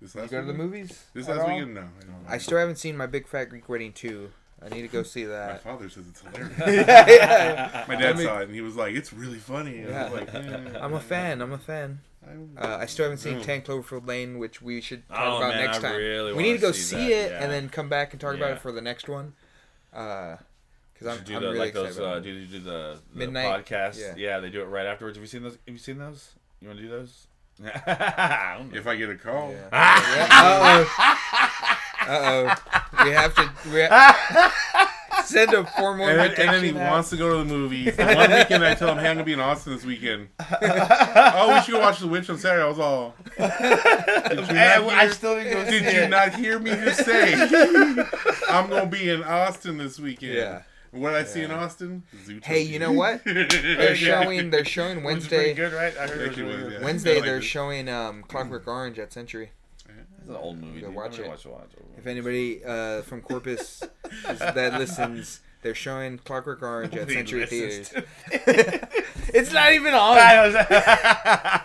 This 0.00 0.14
You 0.14 0.20
last 0.22 0.30
go 0.30 0.40
to 0.40 0.46
the 0.46 0.52
movies? 0.52 1.04
This 1.14 1.28
last 1.28 1.40
all? 1.40 1.48
weekend? 1.48 1.74
No. 1.74 1.80
I, 1.82 2.04
don't. 2.04 2.24
I 2.28 2.38
still 2.38 2.58
haven't 2.58 2.76
seen 2.76 2.96
my 2.96 3.06
Big 3.06 3.26
Fat 3.26 3.44
Greek 3.46 3.68
Wedding 3.68 3.92
2. 3.92 4.30
I 4.64 4.68
need 4.68 4.82
to 4.82 4.88
go 4.88 5.02
see 5.02 5.24
that. 5.24 5.52
My 5.64 5.72
father 5.72 5.88
says 5.90 6.04
it's 6.08 6.20
hilarious. 6.36 6.58
yeah, 6.58 7.06
yeah. 7.08 7.84
My 7.88 7.96
dad 7.96 8.14
I 8.14 8.18
mean- 8.18 8.26
saw 8.26 8.38
it 8.40 8.44
and 8.44 8.54
he 8.54 8.60
was 8.62 8.76
like, 8.76 8.94
"It's 8.94 9.12
really 9.12 9.38
funny." 9.38 9.78
And 9.80 9.94
I 9.94 10.04
was 10.04 10.12
like, 10.20 10.34
eh, 10.34 10.78
I'm 10.80 10.94
a 10.94 11.00
fan. 11.00 11.42
I'm 11.42 11.52
a 11.52 11.58
fan. 11.58 12.00
I'm- 12.26 12.58
Uh, 12.60 12.76
I 12.80 12.86
still 12.86 13.04
haven't 13.04 13.18
seen 13.18 13.38
No. 13.38 13.42
10 13.44 13.62
Cloverfield 13.62 14.06
Lane, 14.06 14.38
which 14.38 14.60
we 14.62 14.80
should 14.80 15.08
talk 15.08 15.18
Oh, 15.20 15.36
about 15.38 15.54
man, 15.54 15.64
next 15.66 15.78
I 15.78 15.80
time. 15.82 15.96
really 15.96 16.32
we 16.32 16.42
need 16.42 16.52
to 16.54 16.58
go 16.58 16.72
see 16.72 16.82
see, 16.96 17.12
it 17.12 17.30
yeah. 17.32 17.42
and 17.42 17.52
then 17.52 17.68
come 17.68 17.88
back 17.88 18.12
and 18.12 18.20
talk 18.20 18.34
about 18.34 18.50
it 18.52 18.60
for 18.60 18.72
the 18.72 18.80
next 18.80 19.08
one. 19.08 19.34
Because 19.90 20.38
I'm, 21.06 21.22
do 21.24 21.34
I'm 21.36 21.42
the, 21.42 21.46
really 21.48 21.58
like 21.58 21.68
excited 21.70 21.88
those, 21.90 21.98
about 21.98 22.14
uh, 22.14 22.18
it. 22.18 22.22
do 22.22 22.30
you 22.30 22.46
do 22.46 22.58
the, 22.60 22.98
the 23.12 23.18
Midnight? 23.18 23.64
podcast? 23.66 23.98
Yeah. 24.00 24.14
Yeah. 24.16 24.40
they 24.40 24.50
do 24.50 24.62
it 24.62 24.66
right 24.66 24.86
afterwards. 24.86 25.16
Have 25.16 25.22
you 25.22 25.28
seen 25.28 25.42
those? 25.42 25.52
Have 25.66 25.74
you 25.74 25.78
seen 25.78 25.98
those? 25.98 26.30
You 26.60 26.68
want 26.68 26.78
to 26.80 26.84
do 26.84 26.90
those? 26.90 27.26
I 27.64 28.64
if 28.72 28.86
I 28.86 28.96
get 28.96 29.10
a 29.10 29.14
call, 29.16 29.52
Yeah. 29.52 29.68
Uh 30.30 30.84
oh. 30.98 32.06
Uh 32.06 32.54
oh. 32.98 33.04
We 33.04 33.10
have 33.12 33.34
to 33.36 33.50
we 33.72 33.82
ha- 33.84 34.52
send 35.34 35.52
a 35.52 35.64
formal 35.66 36.06
and 36.08 36.18
then, 36.18 36.24
invitation. 36.30 36.54
and 36.54 36.64
then 36.64 36.74
he 36.74 36.80
out. 36.80 36.90
wants 36.92 37.10
to 37.10 37.16
go 37.16 37.30
to 37.32 37.36
the 37.38 37.44
movies. 37.44 37.96
The 37.96 38.04
one 38.04 38.30
weekend 38.30 38.64
I 38.64 38.74
tell 38.74 38.88
him, 38.88 38.98
"Hey, 38.98 39.08
I'm 39.10 39.16
gonna 39.16 39.24
be 39.24 39.32
in 39.34 39.40
Austin 39.40 39.74
this 39.74 39.84
weekend." 39.84 40.28
oh, 40.40 41.54
we 41.54 41.60
should 41.62 41.72
go 41.72 41.80
watch 41.80 41.98
The 42.00 42.06
Witch 42.08 42.30
on 42.30 42.38
Saturday. 42.38 42.62
I 42.64 42.68
was 42.68 42.78
all, 42.78 43.14
"Did 43.36 44.38
you 44.38 44.44
Hey, 44.54 44.76
not 44.80 44.92
I 44.92 45.08
still 45.10 45.36
didn't 45.36 45.52
go 45.52 45.64
see 45.64 45.80
Did 45.80 45.92
you 45.94 46.00
it. 46.02 46.10
not 46.10 46.34
hear 46.34 46.58
me 46.58 46.70
just 46.70 47.04
say 47.04 47.34
I'm 48.48 48.68
gonna 48.70 48.86
be 48.86 49.10
in 49.10 49.22
Austin 49.22 49.76
this 49.78 49.98
weekend? 49.98 50.34
Yeah. 50.34 50.62
What 50.92 51.10
did 51.10 51.18
I 51.18 51.24
see 51.24 51.42
in 51.42 51.50
Austin? 51.50 52.04
Zootopia. 52.24 52.44
Hey, 52.44 52.62
you 52.62 52.78
know 52.78 52.92
what? 52.92 53.22
They're 53.24 53.96
showing. 53.96 54.50
They're 54.50 54.64
showing 54.64 54.98
It 54.98 55.02
was 55.04 55.26
pretty 55.26 55.46
Wednesday. 55.50 55.54
good, 55.54 55.72
right? 55.72 55.96
I 55.98 56.06
heard 56.06 56.10
it 56.10 56.16
was 56.18 56.26
Thank 56.26 56.36
you, 56.36 56.44
really 56.44 56.56
Liz, 56.58 56.64
good. 56.64 56.72
yeah. 56.80 56.84
Wednesday 56.84 57.10
I 57.10 57.14
like 57.16 57.24
they're 57.24 57.36
it. 57.38 57.42
showing 57.42 57.88
um, 57.88 58.22
Clockwork 58.28 58.68
Orange 58.68 58.98
at 59.00 59.12
Century. 59.12 59.50
It's 60.24 60.30
an 60.30 60.36
old 60.36 60.58
movie. 60.60 60.80
Go 60.80 60.86
dude. 60.86 60.96
watch 60.96 61.18
it. 61.18 61.26
Watch, 61.28 61.44
watch, 61.46 61.52
watch. 61.76 61.84
If 61.98 62.06
anybody 62.06 62.64
uh, 62.64 63.02
from 63.02 63.20
Corpus 63.20 63.82
is, 64.30 64.38
that 64.38 64.78
listens, 64.78 65.40
they're 65.62 65.74
showing 65.74 66.18
Clockwork 66.18 66.62
Orange 66.62 66.94
at 66.96 67.10
Century 67.10 67.44
Theaters. 67.46 67.92
it's 68.32 69.52
not 69.52 69.72
even 69.72 69.92
on. 69.94 70.16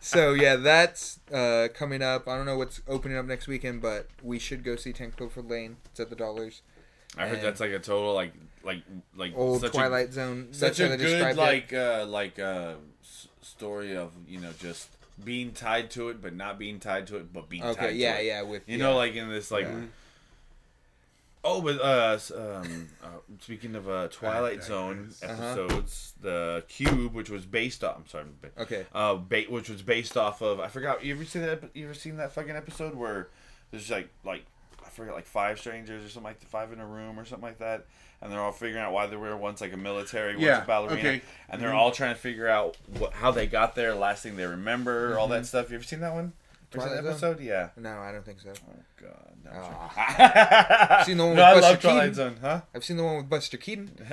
So 0.00 0.34
yeah, 0.34 0.56
that's 0.56 1.18
uh, 1.32 1.68
coming 1.74 2.02
up. 2.02 2.28
I 2.28 2.36
don't 2.36 2.44
know 2.44 2.58
what's 2.58 2.82
opening 2.86 3.16
up 3.16 3.24
next 3.24 3.46
weekend, 3.48 3.80
but 3.80 4.08
we 4.22 4.38
should 4.38 4.62
go 4.62 4.76
see 4.76 4.92
Ten 4.92 5.10
Cloverfield 5.12 5.50
Lane. 5.50 5.76
It's 5.86 5.98
at 6.00 6.10
the 6.10 6.16
Dollars. 6.16 6.60
I 7.16 7.26
heard 7.26 7.38
And- 7.38 7.42
that's 7.46 7.60
like 7.60 7.70
a 7.70 7.78
total 7.78 8.12
like 8.12 8.34
like 8.62 8.82
like 9.16 9.32
Old 9.34 9.64
Twilight 9.72 10.12
Zone. 10.12 10.48
A, 10.52 10.56
That's 10.58 10.76
such 10.76 10.80
a 10.80 10.96
good 10.96 11.36
like 11.36 11.72
uh 11.72 12.04
like 12.06 12.38
uh 12.38 12.74
s- 13.02 13.28
story 13.40 13.96
of 13.96 14.12
you 14.28 14.40
know 14.40 14.50
just 14.58 14.88
being 15.22 15.52
tied 15.52 15.90
to 15.92 16.08
it 16.08 16.20
but 16.20 16.34
not 16.34 16.58
being 16.58 16.80
tied 16.80 17.06
to 17.08 17.16
it 17.16 17.32
but 17.32 17.48
being. 17.48 17.62
Okay, 17.62 17.80
tied 17.88 17.96
yeah, 17.96 18.14
to 18.14 18.20
it. 18.20 18.24
yeah. 18.26 18.32
Yeah, 18.40 18.42
with 18.42 18.62
You 18.68 18.78
yeah. 18.78 18.84
know, 18.84 18.96
like 18.96 19.14
in 19.14 19.28
this, 19.28 19.50
like, 19.50 19.64
Yeah. 19.66 19.80
oh, 21.44 21.60
but 21.60 21.80
uh, 21.80 22.18
um, 22.36 22.88
uh, 23.02 23.06
speaking 23.40 23.74
of 23.74 23.88
uh, 23.88 24.08
Twilight 24.08 24.62
Zone 24.64 25.10
digress. 25.20 25.22
Uh-huh. 25.22 25.42
episodes, 25.62 26.12
the 26.20 26.64
Cube, 26.68 27.12
which 27.14 27.30
was 27.30 27.44
based 27.44 27.84
off, 27.84 27.96
I'm 27.98 28.06
sorry, 28.08 28.24
ba- 28.40 28.62
Okay. 28.62 28.86
uh, 28.94 29.14
ba- 29.16 29.44
which 29.48 29.68
was 29.68 29.82
based 29.82 30.16
off 30.16 30.40
of, 30.42 30.58
I 30.60 30.68
forgot. 30.68 31.04
You 31.04 31.14
ever 31.14 31.24
seen 31.24 31.42
that? 31.42 31.62
You 31.74 31.84
ever 31.84 31.94
seen 31.94 32.16
that 32.16 32.32
fucking 32.32 32.56
episode 32.56 32.94
where 32.94 33.28
there's 33.70 33.90
like, 33.90 34.08
like, 34.24 34.44
I 34.84 34.88
forget, 34.88 35.14
like 35.14 35.26
five 35.26 35.58
strangers 35.58 36.04
or 36.04 36.08
something 36.08 36.30
like 36.30 36.40
the 36.40 36.46
five 36.46 36.72
in 36.72 36.80
a 36.80 36.86
room 36.86 37.18
or 37.18 37.24
something 37.24 37.44
like 37.44 37.58
that, 37.58 37.86
and 38.22 38.32
they're 38.32 38.40
all 38.40 38.52
figuring 38.52 38.82
out 38.84 38.92
why 38.92 39.06
they 39.06 39.16
were 39.16 39.36
once 39.36 39.60
like 39.60 39.72
a 39.72 39.76
military, 39.76 40.34
once 40.34 40.44
Yeah, 40.44 40.62
a 40.62 40.66
ballerina, 40.66 40.98
okay. 40.98 41.22
and 41.48 41.60
they're 41.60 41.70
Mhm. 41.70 41.74
all 41.76 41.90
trying 41.90 42.14
to 42.14 42.20
figure 42.20 42.48
out 42.48 42.76
what, 42.98 43.12
how 43.12 43.30
they 43.30 43.46
got 43.46 43.74
there, 43.74 43.94
last 43.94 44.22
thing 44.22 44.36
they 44.36 44.46
remember, 44.46 45.18
all 45.18 45.26
Mm-hmm. 45.26 45.34
that 45.34 45.46
stuff. 45.46 45.70
You 45.70 45.76
ever 45.76 45.84
seen 45.84 46.00
that 46.00 46.12
one? 46.14 46.32
Ever 46.72 46.80
seen 46.82 46.88
Twilight 46.88 47.04
Zone? 47.04 47.10
episode? 47.12 47.40
Yeah. 47.40 47.68
No, 47.76 47.98
I 47.98 48.10
don't 48.12 48.24
think 48.24 48.40
so. 48.40 48.50
Oh 48.50 48.72
God! 49.00 49.36
No. 49.44 49.50
Ah. 49.54 50.96
I've 51.00 51.04
Seen 51.06 51.18
the 51.18 51.24
one 51.26 51.36
no, 51.36 51.54
with 51.54 51.64
I 51.64 51.70
Buster 51.70 51.70
love 51.72 51.80
Twilight 51.82 52.00
Keaton? 52.10 52.14
Zone, 52.14 52.36
huh? 52.40 52.60
I've 52.74 52.84
seen 52.84 52.96
the 52.96 53.04
one 53.04 53.16
with 53.18 53.28
Buster 53.28 53.56
Keaton. 53.56 53.90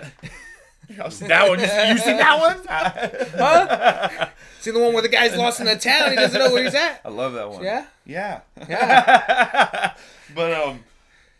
That 0.89 1.47
one. 1.47 1.57
You, 1.59 1.65
you 1.65 1.97
seen 1.99 2.17
that 2.17 2.37
one? 2.37 2.59
Huh? 2.67 4.27
See 4.59 4.71
the 4.71 4.79
one 4.79 4.91
where 4.91 5.01
the 5.01 5.07
guy's 5.07 5.35
lost 5.37 5.61
in 5.61 5.65
the 5.67 5.77
town. 5.77 6.09
He 6.09 6.15
doesn't 6.17 6.37
know 6.37 6.51
where 6.51 6.63
he's 6.65 6.75
at. 6.75 6.99
I 7.05 7.09
love 7.09 7.31
that 7.33 7.49
one. 7.49 7.63
Yeah. 7.63 7.85
Yeah. 8.05 8.41
Yeah. 8.67 9.93
but 10.35 10.51
um, 10.53 10.83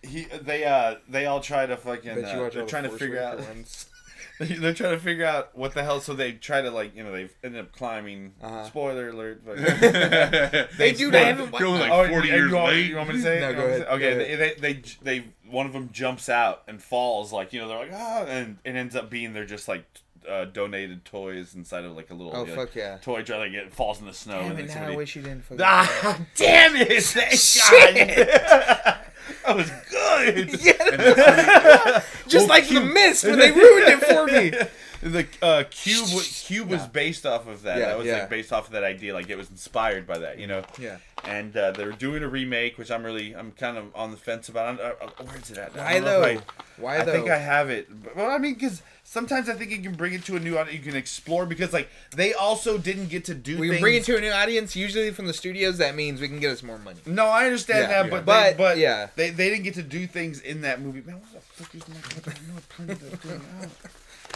he 0.04 0.24
they 0.26 0.64
uh 0.64 0.96
they 1.10 1.26
all 1.26 1.40
try 1.40 1.66
to 1.66 1.78
fucking 1.78 2.12
uh, 2.12 2.16
they're 2.16 2.44
all 2.44 2.50
the 2.50 2.66
trying 2.66 2.84
to 2.84 2.90
figure 2.90 3.22
out 3.22 3.40
they're 4.40 4.74
trying 4.74 4.94
to 4.96 5.00
figure 5.00 5.26
out 5.26 5.56
what 5.56 5.74
the 5.76 5.84
hell. 5.84 6.00
So 6.02 6.14
they 6.16 6.32
try 6.32 6.62
to 6.62 6.72
like 6.72 6.96
you 6.96 7.04
know 7.04 7.12
they 7.12 7.30
end 7.44 7.56
up 7.58 7.72
climbing. 7.72 8.34
Uh-huh. 8.42 8.66
Spoiler 8.66 9.10
alert. 9.10 9.44
But 9.46 9.58
They 10.78 10.94
do. 10.94 11.12
They 11.12 11.26
haven't. 11.26 11.54
You're 11.60 11.70
like 11.70 11.92
Oh, 11.92 12.08
40 12.08 12.28
you- 12.28 12.34
years 12.34 12.50
you 12.52 12.56
want, 12.58 12.68
late. 12.72 12.86
You 12.90 12.96
want 12.96 13.10
me 13.10 13.16
to 13.16 13.22
say? 13.22 13.38
it? 13.38 13.42
No, 13.42 13.54
go 13.54 13.60
want 13.60 13.70
ahead, 13.72 13.82
say- 13.82 13.94
Okay, 13.94 14.12
go 14.12 14.18
They, 14.18 14.36
they 14.36 14.74
they 14.74 14.82
they 15.20 15.26
one 15.52 15.66
of 15.68 15.74
them 15.74 15.90
jumps 15.92 16.30
out 16.30 16.64
and 16.68 16.82
falls 16.82 17.32
like 17.32 17.54
you 17.54 17.60
know 17.62 17.68
they're 17.68 17.78
like 17.80 17.92
ah 17.94 18.24
and 18.26 18.58
it 18.64 18.76
ends 18.76 18.96
up 18.96 19.10
being 19.12 19.34
they're 19.34 19.46
just 19.46 19.68
like 19.68 19.84
uh, 20.30 20.46
donated 20.46 21.04
toys 21.04 21.54
inside 21.56 21.84
of 21.84 21.96
like 21.96 22.10
a 22.10 22.14
little 22.14 22.32
Oh 22.36 22.44
like, 22.44 22.56
fuck 22.56 22.76
yeah! 22.76 22.98
toy 23.02 23.22
jar 23.24 23.40
like 23.40 23.52
it 23.54 23.74
falls 23.74 24.00
in 24.00 24.06
the 24.08 24.14
snow 24.14 24.40
Damn 24.40 24.52
and 24.52 24.54
it! 24.54 24.56
then 24.58 24.68
Now 24.68 24.74
somebody 24.74 24.94
I 24.94 24.98
wish 24.98 25.16
you 25.16 25.22
didn't. 25.24 25.42
fucking- 25.44 25.62
Ah, 25.66 26.20
damn 26.36 26.76
it! 26.76 27.04
Thank 27.04 27.32
Shit. 27.40 28.98
That 29.46 29.56
was 29.56 29.72
good. 29.90 30.60
Yeah, 30.62 32.04
just 32.28 32.48
like 32.48 32.68
the 32.68 32.82
mist 32.82 33.24
when 33.24 33.40
they 33.40 33.52
ruined 33.52 33.88
it 33.88 34.00
for 34.00 34.26
me. 34.26 34.52
The 35.02 35.26
uh, 35.42 35.64
cube, 35.72 36.10
was- 36.14 36.44
cube 36.46 36.70
was 36.70 36.86
based 36.88 37.26
off 37.26 37.48
of 37.48 37.64
that. 37.64 37.80
Yeah, 37.80 37.88
that 37.88 37.98
was 37.98 38.06
yeah. 38.06 38.20
like 38.20 38.30
based 38.30 38.54
off 38.54 38.68
of 38.68 38.74
that 38.74 38.84
idea. 38.84 39.16
Like 39.16 39.30
it 39.30 39.38
was 39.38 39.50
inspired 39.50 40.06
by 40.06 40.20
that, 40.20 40.38
you 40.38 40.46
know. 40.46 40.64
Yeah. 40.78 40.98
And 41.24 41.56
uh, 41.58 41.72
they're 41.72 41.92
doing 41.92 42.22
a 42.22 42.28
remake, 42.28 42.78
which 42.78 42.92
I'm 42.92 43.04
really, 43.04 43.36
I'm 43.36 43.52
kind 43.52 43.78
of 43.78 43.86
on 43.96 44.12
the 44.12 44.18
fence 44.18 44.48
about. 44.48 44.80
I, 44.80 44.90
I, 44.90 45.24
where's 45.24 45.50
it 45.50 45.58
at? 45.58 45.76
I 45.76 45.84
Why 45.84 45.94
don't 45.94 46.04
know 46.04 46.22
if 46.22 46.38
though? 46.38 46.84
Why 46.84 46.98
I, 46.98 47.02
I 47.02 47.06
think 47.06 47.30
I 47.30 47.38
have 47.38 47.70
it. 47.70 47.90
Well, 48.16 48.30
I 48.30 48.38
mean, 48.38 48.54
because 48.54 48.84
sometimes 49.12 49.50
I 49.50 49.54
think 49.56 49.72
you 49.72 49.80
can 49.80 49.94
bring 49.96 50.14
it 50.14 50.24
to 50.26 50.38
a 50.38 50.40
new 50.40 50.58
audience. 50.58 50.78
You 50.80 50.92
can 50.92 50.98
explore 50.98 51.46
because 51.46 51.74
like 51.74 51.90
they 52.16 52.34
also 52.34 52.78
didn't 52.78 53.10
get 53.10 53.26
to 53.26 53.34
do. 53.36 53.58
we 53.60 53.68
things. 53.68 53.76
can 53.78 53.82
bring 53.82 53.96
it 53.96 54.06
to 54.06 54.18
a 54.18 54.22
new 54.22 54.32
audience. 54.32 54.76
Usually 54.76 55.12
from 55.12 55.28
the 55.28 55.34
studios, 55.34 55.78
that 55.80 55.96
means 55.96 56.22
we 56.22 56.30
can 56.30 56.40
get 56.40 56.52
us 56.52 56.64
more 56.64 56.78
money. 56.78 57.00
No, 57.06 57.26
I 57.28 57.46
understand 57.46 57.90
Yeah. 57.92 58.04
that, 58.04 58.10
but 58.10 58.26
But, 58.26 58.52
they, 58.52 58.58
but 58.58 58.78
yeah. 58.78 59.08
they 59.18 59.30
they 59.30 59.50
didn't 59.50 59.64
get 59.64 59.74
to 59.76 59.84
do 59.84 60.08
things 60.08 60.40
in 60.40 60.62
that 60.62 60.82
movie. 60.82 61.02
Man, 61.06 61.16
what 61.20 61.32
the 61.34 61.64
fuck 61.64 61.76
is 61.76 61.88
my 61.90 61.96
I 62.32 62.36
know 62.48 62.58
I 62.58 62.62
printed 62.70 63.00
that 63.02 63.20
thing 63.20 63.42
out. 63.62 63.70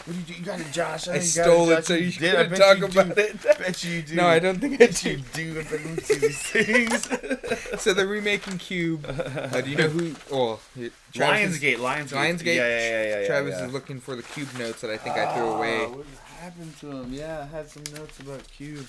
What 0.04 0.12
do 0.12 0.18
you 0.20 0.22
do? 0.24 0.32
You 0.34 0.44
got 0.44 0.60
it, 0.60 0.70
Josh. 0.72 1.08
I 1.08 1.12
know 1.12 1.16
you 1.16 1.22
stole 1.22 1.70
it 1.70 1.76
Josh. 1.76 1.84
so 1.86 1.94
you 1.94 2.12
did. 2.12 2.34
I 2.34 2.44
couldn't 2.44 2.50
bet 2.50 2.58
talk 2.60 2.78
you 2.78 2.84
about 3.02 3.14
do. 3.16 3.20
it. 3.22 3.42
Bet 3.58 3.84
you 3.84 4.02
do. 4.02 4.14
No, 4.14 4.26
I 4.26 4.38
don't 4.38 4.58
think 4.60 4.74
I 4.74 4.76
Bet 4.78 5.04
you 5.04 5.16
do. 5.16 5.54
do. 5.54 5.60
I 5.60 5.62
bet 5.64 5.80
you 5.84 5.96
see 5.96 6.18
these 6.18 6.42
things. 6.42 7.80
So 7.82 7.92
they're 7.94 8.06
remaking 8.06 8.58
Cube. 8.58 9.04
Uh, 9.08 9.60
do 9.60 9.70
you 9.70 9.76
know 9.76 9.88
who? 9.88 10.14
Oh, 10.30 10.60
here- 10.76 10.90
Travis 11.12 11.56
is- 11.56 11.60
Lionsgate, 11.62 11.76
Lionsgate, 11.78 12.08
Lionsgate. 12.08 12.44
Yeah, 12.44 12.52
yeah, 12.54 12.68
yeah, 12.68 13.02
yeah. 13.02 13.20
yeah 13.20 13.26
Travis 13.26 13.54
yeah. 13.58 13.66
is 13.66 13.72
looking 13.72 14.00
for 14.00 14.14
the 14.14 14.22
Cube 14.22 14.48
notes 14.58 14.80
that 14.82 14.90
I 14.90 14.96
think 14.98 15.16
I 15.16 15.34
threw 15.34 15.44
away. 15.46 15.80
Ah, 15.84 15.88
What 15.88 16.06
happened 16.40 16.76
to 16.80 16.90
him? 16.90 17.12
Yeah, 17.12 17.40
I 17.52 17.56
had 17.56 17.68
some 17.70 17.82
notes 17.94 18.20
about 18.20 18.46
Cube. 18.50 18.86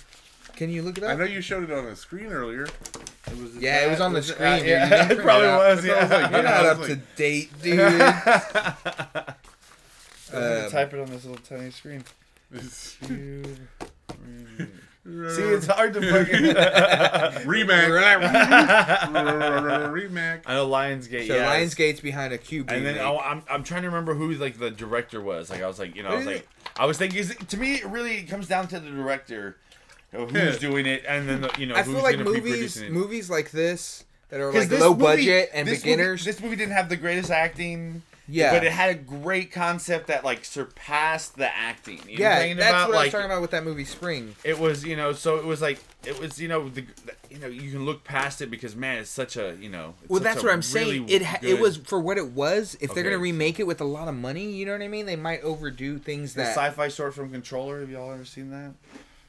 Can 0.56 0.70
you 0.72 0.82
look 0.82 0.98
it 0.98 1.04
up? 1.04 1.12
I 1.12 1.16
know 1.16 1.26
you 1.26 1.42
showed 1.42 1.64
it 1.64 1.72
on 1.72 1.86
the 1.86 1.96
screen 1.96 2.28
earlier. 2.28 2.64
It 2.64 3.38
was 3.42 3.56
Yeah, 3.58 3.86
it 3.86 3.90
was 3.90 4.00
on 4.02 4.14
the 4.14 4.20
it 4.20 4.24
screen, 4.24 4.48
uh, 4.48 4.56
yeah, 4.64 5.08
You 5.12 5.18
it 5.20 5.24
probably 5.24 5.46
it 5.48 5.50
out. 5.50 5.60
was. 5.76 5.84
That's 5.84 6.10
what 6.12 6.12
I 6.12 6.22
was 6.22 6.24
like, 6.24 6.32
You're 6.32 6.44
not 6.44 6.66
up 6.66 6.78
was 6.80 6.88
to 6.88 6.96
date, 7.16 7.52
dude. 7.62 7.80
I'm 10.34 10.42
gonna 10.42 10.66
Um, 10.66 10.72
type 10.72 10.94
it 10.94 11.00
on 11.00 11.06
this 11.08 11.26
little 11.26 11.44
tiny 11.44 11.72
screen. 11.72 12.04
Cube. 13.06 13.48
See, 15.08 15.42
it's 15.42 15.68
hard 15.68 15.94
to 15.94 16.02
fucking. 16.02 16.44
Remac. 17.48 17.88
Remac. 19.90 20.42
I 20.46 20.54
know 20.54 20.68
Lionsgate. 20.68 21.28
So 21.28 21.36
yeah, 21.36 21.56
Lionsgate's 21.56 22.02
behind 22.02 22.34
a 22.34 22.38
cube. 22.38 22.70
And 22.70 22.86
then. 22.86 23.00
I, 23.00 23.16
I'm 23.16 23.42
I'm 23.50 23.64
trying 23.64 23.84
to 23.84 23.88
remember 23.88 24.14
who 24.16 24.34
like 24.34 24.60
the 24.60 24.70
director 24.70 25.22
was. 25.22 25.50
Like 25.50 25.62
I 25.62 25.68
was 25.68 25.80
like 25.80 25.96
you 25.96 26.04
know 26.04 26.10
I 26.10 26.16
was 26.18 26.26
like 26.26 26.48
I 26.76 26.86
was 26.86 26.98
thinking 26.98 27.20
is 27.20 27.32
it, 27.32 27.48
to 27.50 27.58
me 27.58 27.76
it 27.76 27.86
really 27.88 28.24
comes 28.24 28.48
down 28.50 28.68
to 28.70 28.80
the 28.82 28.90
director, 28.90 29.56
of 30.12 30.30
who's 30.32 30.58
doing 30.60 30.86
it, 30.86 31.04
and 31.08 31.28
then 31.30 31.40
the, 31.42 31.52
you 31.58 31.68
know 31.68 31.76
I 31.76 31.84
who's 31.84 31.96
feel 31.96 32.04
like 32.04 32.20
movies, 32.20 32.78
it. 32.82 32.92
movies 32.92 33.30
like 33.30 33.52
this 33.52 34.04
that 34.30 34.42
are 34.42 34.52
like 34.52 34.70
low 34.72 34.90
movie- 34.90 35.04
budget 35.04 35.52
and 35.54 35.66
this 35.68 35.84
beginners. 35.84 36.22
Movie, 36.26 36.32
this 36.32 36.42
movie 36.42 36.56
didn't 36.58 36.74
have 36.74 36.90
the 36.90 36.98
greatest 36.98 37.32
acting. 37.32 38.02
Yeah. 38.30 38.54
But 38.54 38.66
it 38.66 38.72
had 38.72 38.90
a 38.90 38.96
great 38.96 39.52
concept 39.52 40.08
that 40.08 40.26
like 40.26 40.44
surpassed 40.44 41.38
the 41.38 41.56
acting. 41.56 42.02
You 42.08 42.20
know 42.20 42.26
what 42.26 42.38
I'm 42.42 42.48
yeah, 42.50 42.54
that's 42.56 42.70
about? 42.70 42.90
what 42.90 42.98
I 42.98 43.04
was 43.04 43.12
talking 43.12 43.26
about 43.26 43.42
with 43.42 43.52
that 43.52 43.64
movie 43.64 43.86
Spring. 43.86 44.36
It 44.44 44.60
was, 44.60 44.84
you 44.84 44.96
know, 44.96 45.14
so 45.14 45.38
it 45.38 45.46
was 45.46 45.62
like 45.62 45.80
it 46.06 46.20
was, 46.20 46.40
you 46.40 46.48
know, 46.48 46.68
the, 46.68 46.86
you 47.30 47.40
know, 47.40 47.48
you 47.48 47.72
can 47.72 47.86
look 47.86 48.04
past 48.04 48.42
it 48.42 48.52
because 48.52 48.76
man, 48.76 48.98
it's 48.98 49.10
such 49.10 49.38
a, 49.38 49.56
you 49.60 49.70
know, 49.70 49.94
it's 50.02 50.10
Well, 50.10 50.22
that's 50.22 50.44
what 50.44 50.52
I'm 50.52 50.62
saying. 50.62 51.08
It 51.10 51.24
ha- 51.24 51.40
it 51.42 51.60
was 51.60 51.78
for 51.78 52.00
what 52.00 52.18
it 52.18 52.32
was. 52.32 52.78
If 52.82 52.94
they're 52.94 53.04
gonna 53.04 53.18
remake 53.18 53.60
it 53.60 53.68
with 53.68 53.80
a 53.80 53.86
lot 53.86 54.08
of 54.08 54.16
money, 54.16 54.52
you 54.52 54.66
know 54.66 54.74
what 54.74 54.82
I 54.82 54.88
mean? 54.90 55.06
They 55.06 55.16
might 55.16 55.42
overdo 55.42 55.98
things 55.98 56.34
the 56.34 56.42
that. 56.42 56.56
sci-fi 56.56 56.90
short 56.90 57.14
from 57.14 57.32
Controller. 57.32 57.80
Have 57.80 57.90
y'all 57.90 58.12
ever 58.12 58.26
seen 58.26 58.52
that? 58.52 58.74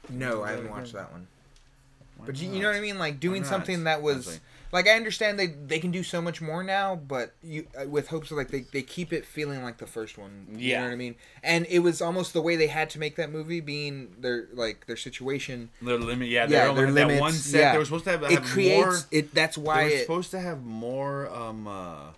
no, 0.09 0.43
I 0.43 0.51
haven't 0.51 0.69
watched 0.69 0.93
that 0.93 1.11
one. 1.11 1.27
Why 2.17 2.25
But 2.25 2.41
you, 2.41 2.51
you 2.51 2.61
know 2.61 2.67
what 2.67 2.77
I 2.77 2.81
mean? 2.81 2.99
Like 2.99 3.19
doing 3.19 3.43
something 3.45 3.85
that 3.85 4.01
was 4.01 4.27
Honestly. 4.27 4.39
Like 4.71 4.87
I 4.87 4.91
understand 4.91 5.39
they 5.39 5.47
they 5.47 5.79
can 5.79 5.91
do 5.91 6.03
so 6.03 6.21
much 6.21 6.41
more 6.41 6.63
now, 6.63 6.95
but 6.95 7.33
you 7.41 7.67
uh, 7.79 7.87
with 7.87 8.07
hopes 8.09 8.31
of 8.31 8.37
like 8.37 8.49
they, 8.51 8.61
they 8.71 8.81
keep 8.81 9.11
it 9.13 9.25
feeling 9.25 9.63
like 9.63 9.77
the 9.77 9.87
first 9.87 10.17
one. 10.17 10.47
You 10.51 10.69
Yeah. 10.69 10.79
know 10.81 10.85
what 10.87 10.93
I 10.93 10.95
mean? 10.95 11.15
And 11.43 11.65
it 11.69 11.79
was 11.79 12.01
almost 12.01 12.33
the 12.33 12.41
way 12.41 12.55
they 12.55 12.67
had 12.67 12.89
to 12.91 12.99
make 12.99 13.15
that 13.15 13.31
movie, 13.31 13.59
being 13.61 14.15
their 14.19 14.47
like 14.53 14.85
their 14.87 14.97
situation. 14.97 15.69
Their 15.81 15.97
limit, 15.97 16.27
yeah, 16.29 16.43
Yeah, 16.43 16.71
their 16.73 16.85
had 16.85 16.95
that 16.95 17.07
limits, 17.07 17.21
one 17.21 17.33
set. 17.33 17.59
yeah. 17.59 17.71
They 17.73 17.77
were 17.79 17.85
supposed 17.85 18.03
to 18.05 18.11
have, 18.11 18.23
It 18.23 18.43
creates 18.43 18.85
more. 18.85 18.97
it. 19.11 19.33
That's 19.33 19.57
why 19.57 19.83
they 19.85 19.89
were 19.89 19.95
it. 19.95 20.01
supposed 20.01 20.31
to 20.31 20.39
have 20.39 20.63
more. 20.63 21.29
Um, 21.29 21.67
uh, 21.67 22.11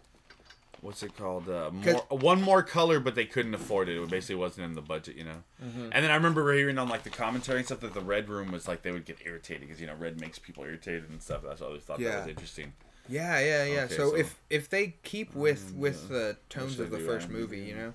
what's 0.81 1.03
it 1.03 1.15
called? 1.15 1.47
Uh, 1.47 1.71
more, 1.71 2.05
one 2.09 2.41
more 2.41 2.61
color, 2.63 2.99
but 2.99 3.15
they 3.15 3.25
couldn't 3.25 3.53
afford 3.53 3.87
it. 3.89 4.01
It 4.01 4.09
basically 4.09 4.35
wasn't 4.35 4.65
in 4.65 4.73
the 4.73 4.81
budget, 4.81 5.15
you 5.15 5.23
know. 5.23 5.43
Mm-hmm. 5.63 5.89
And 5.91 6.03
then 6.03 6.11
I 6.11 6.15
remember 6.15 6.51
hearing 6.53 6.77
on 6.77 6.89
like 6.89 7.03
the 7.03 7.09
commentary 7.09 7.59
and 7.59 7.65
stuff 7.65 7.79
that 7.81 7.93
the 7.93 8.01
red 8.01 8.27
room 8.29 8.51
was 8.51 8.67
like 8.67 8.81
they 8.81 8.91
would 8.91 9.05
get 9.05 9.17
irritated 9.25 9.61
because 9.61 9.79
you 9.79 9.87
know 9.87 9.95
red 9.95 10.19
makes 10.19 10.39
people 10.39 10.63
irritated 10.63 11.09
and 11.09 11.21
stuff. 11.21 11.41
That's 11.43 11.61
why 11.61 11.67
I 11.67 11.69
always 11.69 11.83
thought 11.83 11.99
that 11.99 12.19
was 12.19 12.27
interesting. 12.27 12.73
Yeah, 13.09 13.39
yeah, 13.39 13.63
yeah. 13.65 13.79
Okay, 13.83 13.95
so, 13.95 14.09
so- 14.11 14.15
if 14.15 14.39
if 14.49 14.69
they 14.69 14.95
keep 15.03 15.33
with 15.35 15.71
Mm, 15.73 15.77
with 15.77 16.07
yeah. 16.09 16.17
the 16.17 16.37
tones 16.49 16.79
of 16.79 16.91
the 16.91 16.99
first 16.99 17.27
that. 17.27 17.33
movie, 17.33 17.59
you 17.59 17.75
know, 17.75 17.93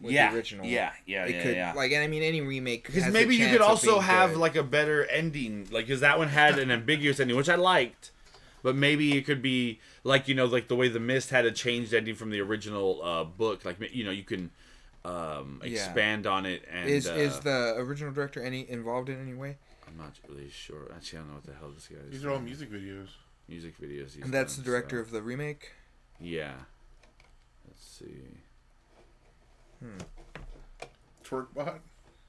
with 0.00 0.12
yeah, 0.12 0.30
the 0.30 0.36
original, 0.36 0.66
yeah, 0.66 0.92
yeah, 1.06 1.24
it 1.24 1.34
yeah, 1.36 1.42
could 1.42 1.56
yeah. 1.56 1.72
like, 1.74 1.92
and 1.92 2.02
I 2.02 2.06
mean, 2.06 2.22
any 2.22 2.40
remake 2.42 2.86
Because 2.86 3.10
maybe 3.12 3.36
you 3.36 3.48
could 3.48 3.60
also 3.62 4.00
have 4.00 4.32
good. 4.32 4.38
like 4.40 4.56
a 4.56 4.62
better 4.62 5.04
ending, 5.06 5.68
like 5.70 5.86
because 5.86 6.00
that 6.00 6.18
one 6.18 6.28
had 6.28 6.58
an 6.58 6.70
ambiguous 6.78 7.20
ending, 7.20 7.36
which 7.36 7.48
I 7.48 7.54
liked. 7.54 8.10
But 8.66 8.74
maybe 8.74 9.16
it 9.16 9.22
could 9.22 9.42
be 9.42 9.78
like 10.02 10.26
you 10.26 10.34
know, 10.34 10.46
like 10.46 10.66
the 10.66 10.74
way 10.74 10.88
the 10.88 10.98
Mist 10.98 11.30
had 11.30 11.44
a 11.44 11.52
changed 11.52 11.94
ending 11.94 12.16
from 12.16 12.30
the 12.30 12.40
original 12.40 13.00
uh, 13.00 13.22
book. 13.22 13.64
Like 13.64 13.76
you 13.94 14.02
know, 14.02 14.10
you 14.10 14.24
can 14.24 14.50
um, 15.04 15.60
Yeah. 15.62 15.70
expand 15.70 16.26
on 16.26 16.46
it. 16.46 16.64
And 16.68 16.90
is 16.90 17.06
uh, 17.06 17.12
is 17.12 17.38
the 17.38 17.74
original 17.76 18.12
director 18.12 18.42
any 18.42 18.68
involved 18.68 19.08
in 19.08 19.22
any 19.22 19.34
way? 19.34 19.58
I'm 19.86 19.96
not 19.96 20.18
really 20.28 20.50
sure. 20.50 20.90
Actually, 20.92 21.18
I 21.18 21.22
don't 21.22 21.28
know 21.28 21.34
what 21.36 21.44
the 21.44 21.54
hell 21.54 21.70
this 21.72 21.86
guy 21.86 21.98
is. 22.08 22.10
These 22.10 22.24
are 22.24 22.32
all 22.32 22.40
music 22.40 22.72
videos. 22.72 23.06
music 23.48 23.80
videos. 23.80 24.20
And 24.20 24.34
that's 24.34 24.56
the 24.56 24.64
director 24.64 24.96
so- 24.96 25.02
of 25.02 25.10
the 25.12 25.22
remake. 25.22 25.70
Yeah. 26.18 26.54
Let's 27.68 27.86
see. 27.86 28.40
Hmm. 29.80 30.88
Twerkbot. 31.24 31.78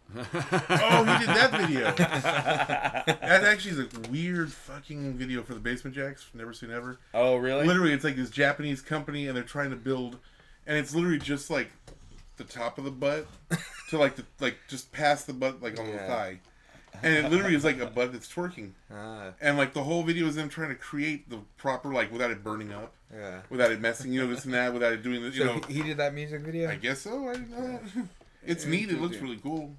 oh, 0.15 1.03
he 1.03 1.25
did 1.25 1.35
that 1.35 1.51
video. 1.51 1.91
that 1.91 3.43
actually 3.43 3.71
is 3.71 3.79
a 3.79 3.87
weird 4.09 4.51
fucking 4.51 5.13
video 5.15 5.43
for 5.43 5.53
the 5.53 5.59
Basement 5.59 5.95
Jaxx. 5.95 6.25
Never 6.33 6.53
seen 6.53 6.71
ever. 6.71 6.97
Oh, 7.13 7.35
really? 7.35 7.65
Literally, 7.65 7.91
it's 7.93 8.03
like 8.03 8.15
this 8.15 8.29
Japanese 8.29 8.81
company, 8.81 9.27
and 9.27 9.35
they're 9.35 9.43
trying 9.43 9.69
to 9.71 9.75
build, 9.75 10.17
and 10.65 10.77
it's 10.77 10.95
literally 10.95 11.19
just 11.19 11.49
like 11.49 11.69
the 12.37 12.45
top 12.45 12.77
of 12.77 12.85
the 12.85 12.91
butt 12.91 13.27
to 13.89 13.97
like 13.97 14.15
the 14.15 14.23
like 14.39 14.57
just 14.69 14.91
past 14.91 15.27
the 15.27 15.33
butt, 15.33 15.61
like 15.61 15.77
on 15.79 15.91
the 15.91 15.97
thigh, 15.97 16.39
and 17.03 17.13
it 17.13 17.29
literally 17.29 17.55
is 17.55 17.65
like 17.65 17.79
a 17.79 17.85
butt 17.87 18.13
that's 18.13 18.31
twerking, 18.31 18.71
Ah, 18.93 19.31
and 19.41 19.57
like 19.57 19.73
the 19.73 19.83
whole 19.83 20.03
video 20.03 20.25
is 20.27 20.35
them 20.35 20.47
trying 20.47 20.69
to 20.69 20.75
create 20.75 21.29
the 21.29 21.39
proper 21.57 21.91
like 21.91 22.11
without 22.13 22.31
it 22.31 22.43
burning 22.43 22.71
up, 22.71 22.93
yeah. 23.13 23.41
without 23.49 23.71
it 23.71 23.81
messing, 23.81 24.13
you 24.13 24.21
know, 24.21 24.27
this 24.33 24.45
and 24.45 24.53
that, 24.53 24.71
without 24.73 24.93
it 24.93 25.03
doing 25.03 25.21
this, 25.21 25.35
you 25.35 25.41
So 25.41 25.55
know. 25.55 25.61
he, 25.67 25.73
he 25.75 25.83
did 25.83 25.97
that 25.97 26.13
music 26.13 26.41
video. 26.41 26.69
I 26.69 26.75
guess 26.75 27.01
so. 27.01 27.27
I 27.27 27.33
didn't 27.33 27.51
know 27.51 27.67
that. 27.67 28.07
It's 28.45 28.65
neat. 28.65 28.89
It 28.89 29.01
looks 29.01 29.17
really 29.17 29.37
cool. 29.37 29.75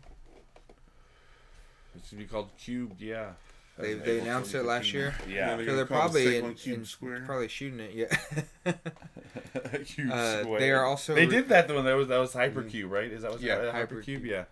It 1.99 2.09
should 2.09 2.19
be 2.19 2.25
called 2.25 2.49
Cubed. 2.59 3.01
Yeah. 3.01 3.31
They 3.79 3.95
they 3.95 4.19
announced 4.21 4.55
it 4.55 4.65
last 4.65 4.93
year. 4.93 5.15
Yeah. 5.29 5.57
They're 5.57 5.67
So 5.67 5.77
they're 5.77 5.85
gonna 5.85 5.87
call 5.87 5.99
it 5.99 6.01
probably 6.01 6.37
in, 6.39 6.57
in- 6.75 6.85
Square. 6.85 7.23
probably 7.27 7.49
shooting 7.49 7.81
it. 7.81 7.93
Yeah. 7.95 8.73
Cube 9.85 10.11
Uh, 10.11 10.41
Square. 10.43 10.61
they 10.61 10.71
are 10.73 10.85
also 10.85 11.15
They 11.15 11.27
did 11.27 11.49
that 11.51 11.69
though. 11.69 11.83
That 11.83 11.95
was 11.95 12.09
that 12.09 12.19
was 12.19 12.33
Hypercube, 12.33 12.91
right? 12.91 13.11
Is 13.11 13.23
that 13.23 13.31
what? 13.33 13.41
Yeah, 13.41 13.63
Yeah, 13.65 13.73
Hypercube. 13.73 14.05
Hypercube. 14.05 14.25
Yeah. 14.25 14.45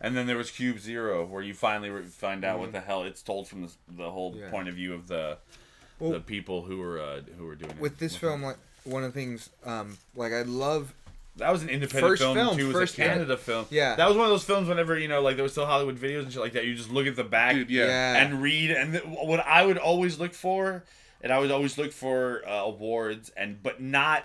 And 0.00 0.16
then 0.16 0.28
there 0.28 0.36
was 0.36 0.50
Cube 0.52 0.78
Zero, 0.78 1.26
where 1.26 1.42
you 1.42 1.54
finally 1.54 1.90
re- 1.90 2.04
find 2.04 2.44
out 2.44 2.52
Mm-hmm. 2.54 2.60
what 2.60 2.72
the 2.72 2.80
hell 2.80 3.02
it's 3.02 3.20
told 3.22 3.48
from 3.48 3.62
the, 3.62 3.72
the 3.96 4.10
whole 4.10 4.32
Yeah. 4.36 4.48
point 4.50 4.68
of 4.68 4.76
view 4.76 4.94
of 4.94 5.08
the 5.08 5.38
Well, 5.98 6.12
the 6.12 6.20
people 6.20 6.62
who 6.62 6.78
were 6.78 7.00
uh, 7.00 7.20
who 7.36 7.46
were 7.46 7.56
doing 7.56 7.72
it. 7.72 7.80
with 7.80 7.98
this 7.98 8.14
film, 8.14 8.42
like 8.42 8.58
one 8.84 9.02
of 9.02 9.12
the 9.12 9.18
things, 9.20 9.50
um, 9.64 9.98
like 10.14 10.32
I 10.32 10.42
love. 10.42 10.94
That 11.38 11.50
was 11.52 11.62
an 11.62 11.68
independent 11.70 12.10
First 12.10 12.22
film, 12.22 12.36
film, 12.36 12.56
too. 12.56 12.70
It 12.70 12.74
was 12.74 12.92
a 12.92 12.96
Canada 12.96 13.36
film. 13.36 13.66
Yeah. 13.70 13.94
That 13.96 14.06
was 14.08 14.16
one 14.16 14.26
of 14.26 14.30
those 14.30 14.44
films 14.44 14.68
whenever, 14.68 14.98
you 14.98 15.08
know, 15.08 15.22
like 15.22 15.36
there 15.36 15.42
was 15.42 15.52
still 15.52 15.66
Hollywood 15.66 15.96
videos 15.98 16.22
and 16.24 16.32
shit 16.32 16.40
like 16.42 16.52
that. 16.52 16.64
You 16.66 16.74
just 16.74 16.90
look 16.90 17.06
at 17.06 17.16
the 17.16 17.24
back 17.24 17.54
Dude, 17.54 17.70
yeah. 17.70 17.86
Yeah. 17.86 18.16
and 18.22 18.42
read. 18.42 18.70
And 18.70 18.92
th- 18.92 19.04
what 19.04 19.40
I 19.40 19.64
would 19.64 19.78
always 19.78 20.18
look 20.18 20.34
for, 20.34 20.84
and 21.22 21.32
I 21.32 21.38
would 21.38 21.50
always 21.50 21.78
look 21.78 21.92
for 21.92 22.42
uh, 22.46 22.52
awards, 22.64 23.30
and 23.36 23.62
but 23.62 23.80
not. 23.80 24.24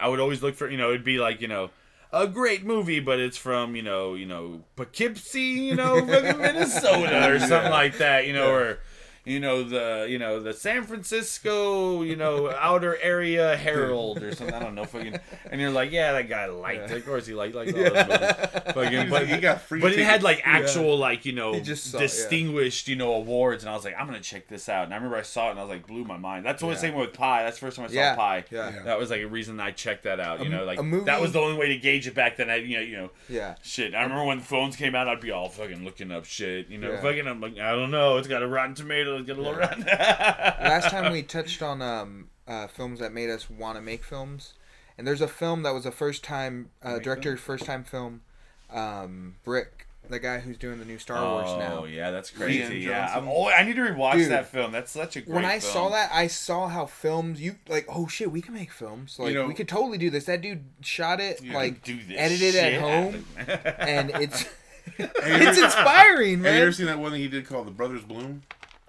I 0.00 0.08
would 0.08 0.18
always 0.20 0.42
look 0.42 0.54
for, 0.56 0.68
you 0.68 0.76
know, 0.78 0.88
it'd 0.90 1.04
be 1.04 1.18
like, 1.18 1.40
you 1.40 1.48
know, 1.48 1.70
a 2.12 2.26
great 2.26 2.64
movie, 2.64 3.00
but 3.00 3.18
it's 3.20 3.36
from, 3.36 3.76
you 3.76 3.82
know, 3.82 4.14
you 4.14 4.26
know, 4.26 4.62
Poughkeepsie, 4.76 5.40
you 5.40 5.74
know, 5.76 6.04
Minnesota 6.04 7.30
or 7.30 7.38
something 7.38 7.48
Yeah. 7.64 7.68
like 7.70 7.98
that, 7.98 8.26
you 8.26 8.32
know, 8.32 8.46
Yeah. 8.48 8.54
or. 8.54 8.78
You 9.24 9.38
know 9.38 9.62
the 9.62 10.06
you 10.08 10.18
know 10.18 10.40
the 10.40 10.52
San 10.52 10.82
Francisco 10.82 12.02
you 12.02 12.16
know 12.16 12.50
outer 12.50 12.96
area 13.00 13.56
Herald 13.56 14.20
or 14.20 14.34
something. 14.34 14.52
I 14.54 14.58
don't 14.58 14.74
know 14.74 14.84
fucking 14.84 15.16
and 15.50 15.60
you're 15.60 15.70
like 15.70 15.92
yeah 15.92 16.12
that 16.12 16.28
guy 16.28 16.46
liked 16.46 16.90
it 16.90 16.96
of 16.98 17.06
course 17.06 17.26
he 17.26 17.34
liked 17.34 17.54
like 17.54 17.68
all 17.68 17.74
those 17.74 18.72
fucking, 18.74 19.10
but 19.10 19.28
He 19.28 19.38
got 19.38 19.60
free 19.62 19.80
but 19.80 19.92
it 19.92 20.00
had 20.00 20.24
like 20.24 20.42
actual 20.44 20.98
like 20.98 21.24
you 21.24 21.32
know 21.32 21.60
just 21.60 21.92
saw- 21.92 21.98
yeah. 21.98 22.02
distinguished 22.04 22.88
you 22.88 22.96
know 22.96 23.12
awards 23.14 23.62
and 23.62 23.70
I 23.70 23.74
was 23.74 23.84
like 23.84 23.94
I'm 23.96 24.06
gonna 24.06 24.18
check 24.20 24.48
this 24.48 24.68
out. 24.68 24.84
And 24.86 24.92
I 24.92 24.96
remember 24.96 25.16
I 25.16 25.22
saw 25.22 25.48
it 25.48 25.50
and 25.52 25.60
I 25.60 25.62
was 25.62 25.70
like 25.70 25.86
blew 25.86 26.04
my 26.04 26.16
mind. 26.16 26.44
That's 26.44 26.60
what 26.60 26.70
the 26.70 26.74
Yeah. 26.74 26.80
same 26.80 26.94
with 26.94 27.12
Pi 27.12 27.44
that's 27.44 27.60
the 27.60 27.66
first 27.66 27.76
time 27.76 27.84
I 27.84 27.88
saw 27.88 27.94
Yeah, 27.94 28.16
Pi 28.16 28.44
yeah. 28.50 28.70
Yeah. 28.74 28.82
that 28.82 28.98
was 28.98 29.10
like 29.10 29.20
a 29.22 29.28
reason 29.28 29.60
I 29.60 29.70
checked 29.70 30.02
that 30.02 30.18
out 30.18 30.40
you 30.40 30.46
A- 30.46 30.48
know 30.48 30.64
like 30.64 30.80
a 30.80 30.82
movie- 30.82 31.04
that 31.04 31.20
was 31.20 31.30
the 31.30 31.38
only 31.38 31.56
way 31.56 31.68
to 31.68 31.76
gauge 31.76 32.08
it 32.08 32.14
back 32.16 32.38
then. 32.38 32.50
I 32.50 32.56
you 32.56 32.76
know 32.76 32.82
you 32.82 32.96
know 32.96 33.10
Yeah. 33.28 33.54
shit. 33.62 33.94
I 33.94 34.02
remember 34.02 34.24
when 34.24 34.40
phones 34.40 34.74
came 34.74 34.96
out 34.96 35.06
I'd 35.06 35.20
be 35.20 35.30
all 35.30 35.48
fucking 35.48 35.84
looking 35.84 36.10
up 36.10 36.24
shit 36.24 36.68
you 36.70 36.78
know 36.78 36.90
Yeah. 36.92 37.00
fucking 37.00 37.28
I'm 37.28 37.40
like 37.40 37.56
I 37.58 37.70
don't 37.72 37.92
know. 37.92 38.16
It's 38.16 38.26
got 38.28 38.42
a 38.42 38.48
Rotten 38.48 38.74
Tomato 38.74 39.11
it's 39.16 39.26
got 39.28 39.38
a 39.38 39.42
low 39.42 39.54
Rotten 39.54 39.84
Last 39.84 40.90
time 40.90 41.12
we 41.12 41.22
touched 41.22 41.62
on 41.62 41.80
um, 41.82 42.28
uh, 42.46 42.66
films 42.66 43.00
that 43.00 43.12
made 43.12 43.30
us 43.30 43.48
want 43.50 43.76
to 43.76 43.82
make 43.82 44.04
films, 44.04 44.54
and 44.98 45.06
there's 45.06 45.20
a 45.20 45.28
film 45.28 45.62
that 45.62 45.72
was 45.74 45.86
a 45.86 45.92
first 45.92 46.22
time 46.24 46.70
uh, 46.82 46.94
Make 46.94 47.02
director's 47.04 47.40
first 47.40 47.64
time 47.64 47.84
film, 47.84 48.22
um, 48.70 49.36
Brick, 49.44 49.86
the 50.08 50.18
guy 50.18 50.40
who's 50.40 50.56
doing 50.58 50.78
the 50.78 50.84
new 50.84 50.98
Star 50.98 51.22
Wars 51.24 51.46
oh 51.48 51.58
now. 51.58 51.78
Oh 51.80 51.84
yeah 51.84 52.10
that's 52.10 52.30
crazy 52.30 52.80
yeah 52.80 53.12
I'm, 53.16 53.28
oh, 53.28 53.48
I 53.48 53.62
need 53.62 53.76
to 53.76 53.82
rewatch 53.82 54.14
Dude. 54.14 54.30
that 54.30 54.48
film 54.48 54.72
that's 54.72 54.90
such 54.90 55.16
a 55.16 55.20
great 55.20 55.34
When 55.34 55.44
I 55.44 55.58
film. 55.60 55.72
saw 55.72 55.88
that, 55.90 56.10
I 56.12 56.26
saw 56.26 56.68
how 56.68 56.86
films 56.86 57.40
you 57.40 57.56
like. 57.68 57.86
Oh 57.88 58.08
shit, 58.08 58.30
we 58.30 58.40
can 58.42 58.52
make 58.54 58.72
films. 58.72 59.16
Like 59.18 59.34
know- 59.34 59.46
we 59.46 59.54
could 59.54 59.68
totally 59.68 59.98
do 59.98 60.10
this. 60.10 60.24
That 60.24 60.40
dude 60.42 60.64
shot 60.82 61.20
it 61.20 61.46
like 61.46 61.82
do 61.82 61.96
this 61.96 62.16
edited 62.18 62.56
at 62.56 62.80
home, 62.80 63.24
and 63.78 64.10
it's 64.16 64.44
it's 64.98 65.18
ever- 65.20 65.64
inspiring, 65.64 66.42
Have 66.44 66.54
you 66.56 66.62
ever 66.62 66.72
seen 66.72 66.86
that 66.86 66.98
one 66.98 67.12
that 67.12 67.18
he 67.18 67.28
did 67.28 67.46
called 67.46 67.66
The 67.68 67.70
Brothers 67.72 68.02
Bloom? 68.02 68.42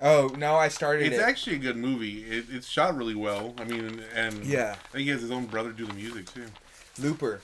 Oh 0.05 0.27
no, 0.37 0.55
I 0.55 0.67
started 0.67 1.07
It's 1.07 1.15
it. 1.17 1.21
actually 1.21 1.55
a 1.55 1.59
good 1.59 1.77
movie. 1.77 2.23
It, 2.25 2.45
it's 2.51 2.67
shot 2.67 2.95
really 2.95 3.15
well. 3.15 3.53
I 3.57 3.63
mean, 3.63 4.03
and 4.13 4.43
Yeah. 4.45 4.75
I 4.89 4.91
think 4.91 5.03
he 5.05 5.09
has 5.09 5.21
his 5.21 5.31
own 5.31 5.45
brother 5.45 5.71
do 5.71 5.85
the 5.85 5.93
music 5.93 6.31
too. 6.31 6.45
Looper. 6.99 7.39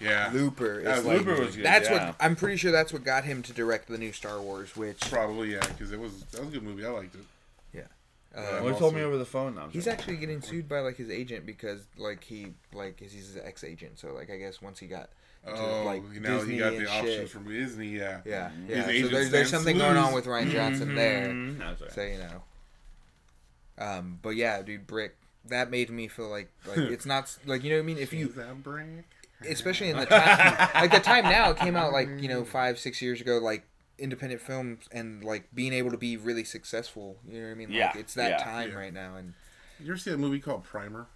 Yeah, 0.00 0.30
Looper 0.32 0.82
That 0.82 0.92
is 0.92 1.04
was 1.04 1.06
like 1.06 1.18
Looper 1.26 1.42
was 1.42 1.56
good, 1.56 1.64
that's 1.66 1.90
yeah. 1.90 2.06
what 2.06 2.16
I'm 2.18 2.34
pretty 2.34 2.56
sure 2.56 2.72
that's 2.72 2.90
what 2.90 3.04
got 3.04 3.24
him 3.24 3.42
to 3.42 3.52
direct 3.52 3.86
the 3.86 3.98
new 3.98 4.12
Star 4.12 4.40
Wars, 4.40 4.74
which 4.74 4.98
probably 5.10 5.52
yeah, 5.52 5.60
because 5.60 5.92
it 5.92 6.00
was 6.00 6.22
that 6.32 6.40
was 6.40 6.48
a 6.48 6.52
good 6.52 6.62
movie. 6.62 6.86
I 6.86 6.88
liked 6.88 7.14
it. 7.14 7.20
uh, 7.20 8.40
Yeah. 8.42 8.60
Well, 8.62 8.72
he 8.72 8.78
told 8.78 8.94
me 8.94 9.02
over 9.02 9.18
the 9.18 9.26
phone 9.26 9.54
now. 9.56 9.68
he's 9.70 9.86
actually 9.86 10.16
getting 10.16 10.40
sued 10.40 10.68
by 10.70 10.78
like 10.80 10.96
his 10.96 11.10
agent 11.10 11.44
because 11.44 11.82
like 11.98 12.24
he 12.24 12.54
like 12.72 12.98
he's 12.98 13.12
his 13.12 13.36
ex 13.36 13.62
agent. 13.62 13.98
So 13.98 14.14
like 14.14 14.30
I 14.30 14.36
guess 14.38 14.62
once 14.62 14.78
he 14.78 14.86
got 14.86 15.02
to, 15.02 15.08
Oh, 15.46 15.82
like 15.86 16.02
now 16.20 16.36
Disney 16.38 16.54
he 16.54 16.58
got 16.58 16.72
the 16.76 16.86
options 16.86 17.14
shit. 17.14 17.30
from 17.30 17.48
Disney. 17.48 17.88
Yeah, 17.88 18.20
Yeah, 18.24 18.50
Mhm. 18.50 18.68
yeah. 18.68 19.02
So 19.02 19.08
there's 19.08 19.30
there's 19.30 19.50
something 19.50 19.76
to 19.78 19.82
going 19.82 19.96
on 19.96 20.12
with 20.12 20.26
Rian 20.26 20.50
Johnson 20.50 20.94
there. 20.94 21.28
Mhm. 21.28 21.58
That's 21.58 21.80
right. 21.80 21.92
So 21.92 22.02
you 22.02 22.18
know. 22.18 22.42
Um, 23.78 24.18
but 24.22 24.30
yeah, 24.30 24.62
dude, 24.62 24.86
Brick. 24.86 25.16
That 25.46 25.70
made 25.70 25.88
me 25.88 26.06
feel 26.08 26.28
like 26.28 26.50
like 26.66 26.76
it's 26.78 27.06
not 27.06 27.34
like 27.46 27.64
you 27.64 27.70
know 27.70 27.76
what 27.76 27.82
I 27.82 27.86
mean. 27.86 27.98
If 27.98 28.12
you 28.12 28.28
that 28.28 28.62
brick? 28.62 28.86
especially 29.48 29.88
in 29.88 29.96
the 29.96 30.04
time 30.04 30.68
like 30.74 30.90
the 30.90 31.00
time 31.00 31.24
now 31.24 31.48
it 31.50 31.56
came 31.56 31.74
out 31.74 31.92
like 31.94 32.06
you 32.18 32.28
know 32.28 32.44
five 32.44 32.78
six 32.78 33.00
years 33.00 33.22
ago 33.22 33.38
like 33.38 33.62
independent 33.98 34.38
films 34.42 34.86
and 34.92 35.24
like 35.24 35.48
being 35.54 35.72
able 35.72 35.90
to 35.90 35.96
be 35.96 36.18
really 36.18 36.44
successful. 36.44 37.16
You 37.26 37.40
know 37.40 37.46
what 37.46 37.52
I 37.52 37.54
mean? 37.54 37.70
Yeah, 37.70 37.86
Like 37.86 37.96
it's 37.96 38.14
that 38.14 38.30
yeah. 38.32 38.44
time 38.44 38.68
Yeah. 38.70 38.74
right 38.76 38.92
now, 38.92 39.16
and 39.16 39.32
You 39.78 39.86
ever 39.86 39.96
see 39.96 40.10
that 40.10 40.18
movie 40.18 40.40
called 40.40 40.64
Primer? 40.64 41.06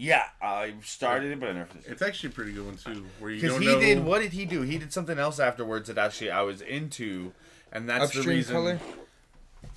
Yeah, 0.00 0.22
I 0.40 0.74
started 0.84 1.32
it, 1.32 1.40
but 1.40 1.48
I 1.48 1.52
never 1.54 1.66
finished. 1.66 1.88
It's 1.88 2.02
actually 2.02 2.28
a 2.28 2.32
pretty 2.32 2.52
good 2.52 2.64
one 2.66 2.76
too. 2.76 3.04
Where 3.18 3.32
you 3.32 3.40
Because 3.40 3.54
don't 3.54 3.62
he 3.62 3.68
know. 3.68 3.80
did 3.80 4.04
what 4.04 4.20
did 4.22 4.32
he 4.32 4.44
do? 4.44 4.62
He 4.62 4.78
did 4.78 4.92
something 4.92 5.18
else 5.18 5.40
afterwards 5.40 5.88
that 5.88 5.98
actually 5.98 6.30
I 6.30 6.42
was 6.42 6.60
into, 6.60 7.32
and 7.72 7.88
that's 7.88 8.12
the 8.12 8.18
upstream 8.20 8.36
reason. 8.36 8.54
color. 8.54 8.78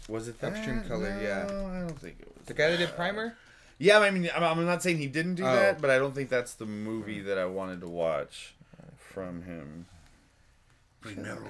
Was 0.07 0.27
it 0.27 0.39
that? 0.41 0.53
Upstream 0.53 0.83
Color, 0.87 1.19
yeah. 1.23 1.47
No, 1.49 1.65
I 1.67 1.79
don't 1.87 1.97
think 1.99 2.17
it 2.19 2.27
was. 2.37 2.45
The 2.45 2.53
guy 2.53 2.69
that 2.69 2.77
did 2.77 2.95
Primer. 2.95 3.35
Yeah, 3.79 3.97
I 3.97 4.11
mean, 4.11 4.29
I'm, 4.35 4.43
I'm 4.43 4.63
not 4.65 4.83
saying 4.83 4.99
he 4.99 5.07
didn't 5.07 5.35
do 5.35 5.43
Oh. 5.43 5.55
that, 5.55 5.81
but 5.81 5.89
I 5.89 5.97
don't 5.97 6.13
think 6.13 6.29
that's 6.29 6.53
the 6.53 6.67
movie 6.67 7.19
that 7.21 7.39
I 7.39 7.45
wanted 7.45 7.81
to 7.81 7.87
watch 7.87 8.53
from 8.97 9.41
him. 9.41 9.87
Like 11.03 11.17
metal. 11.17 11.47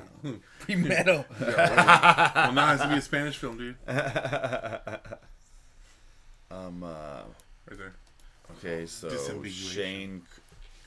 Pre 0.59 0.75
metal. 0.75 1.25
well, 1.41 2.51
now 2.53 2.71
it's 2.71 2.81
gonna 2.81 2.93
be 2.93 2.99
a 2.99 3.01
Spanish 3.01 3.37
film, 3.37 3.57
dude. 3.57 3.75
um. 6.49 6.83
Uh, 6.83 7.21
Right 7.69 7.77
there. 7.77 7.93
Okay, 8.57 8.85
so 8.85 9.09
Disambiguation. 9.09 9.73
Shane 9.73 10.21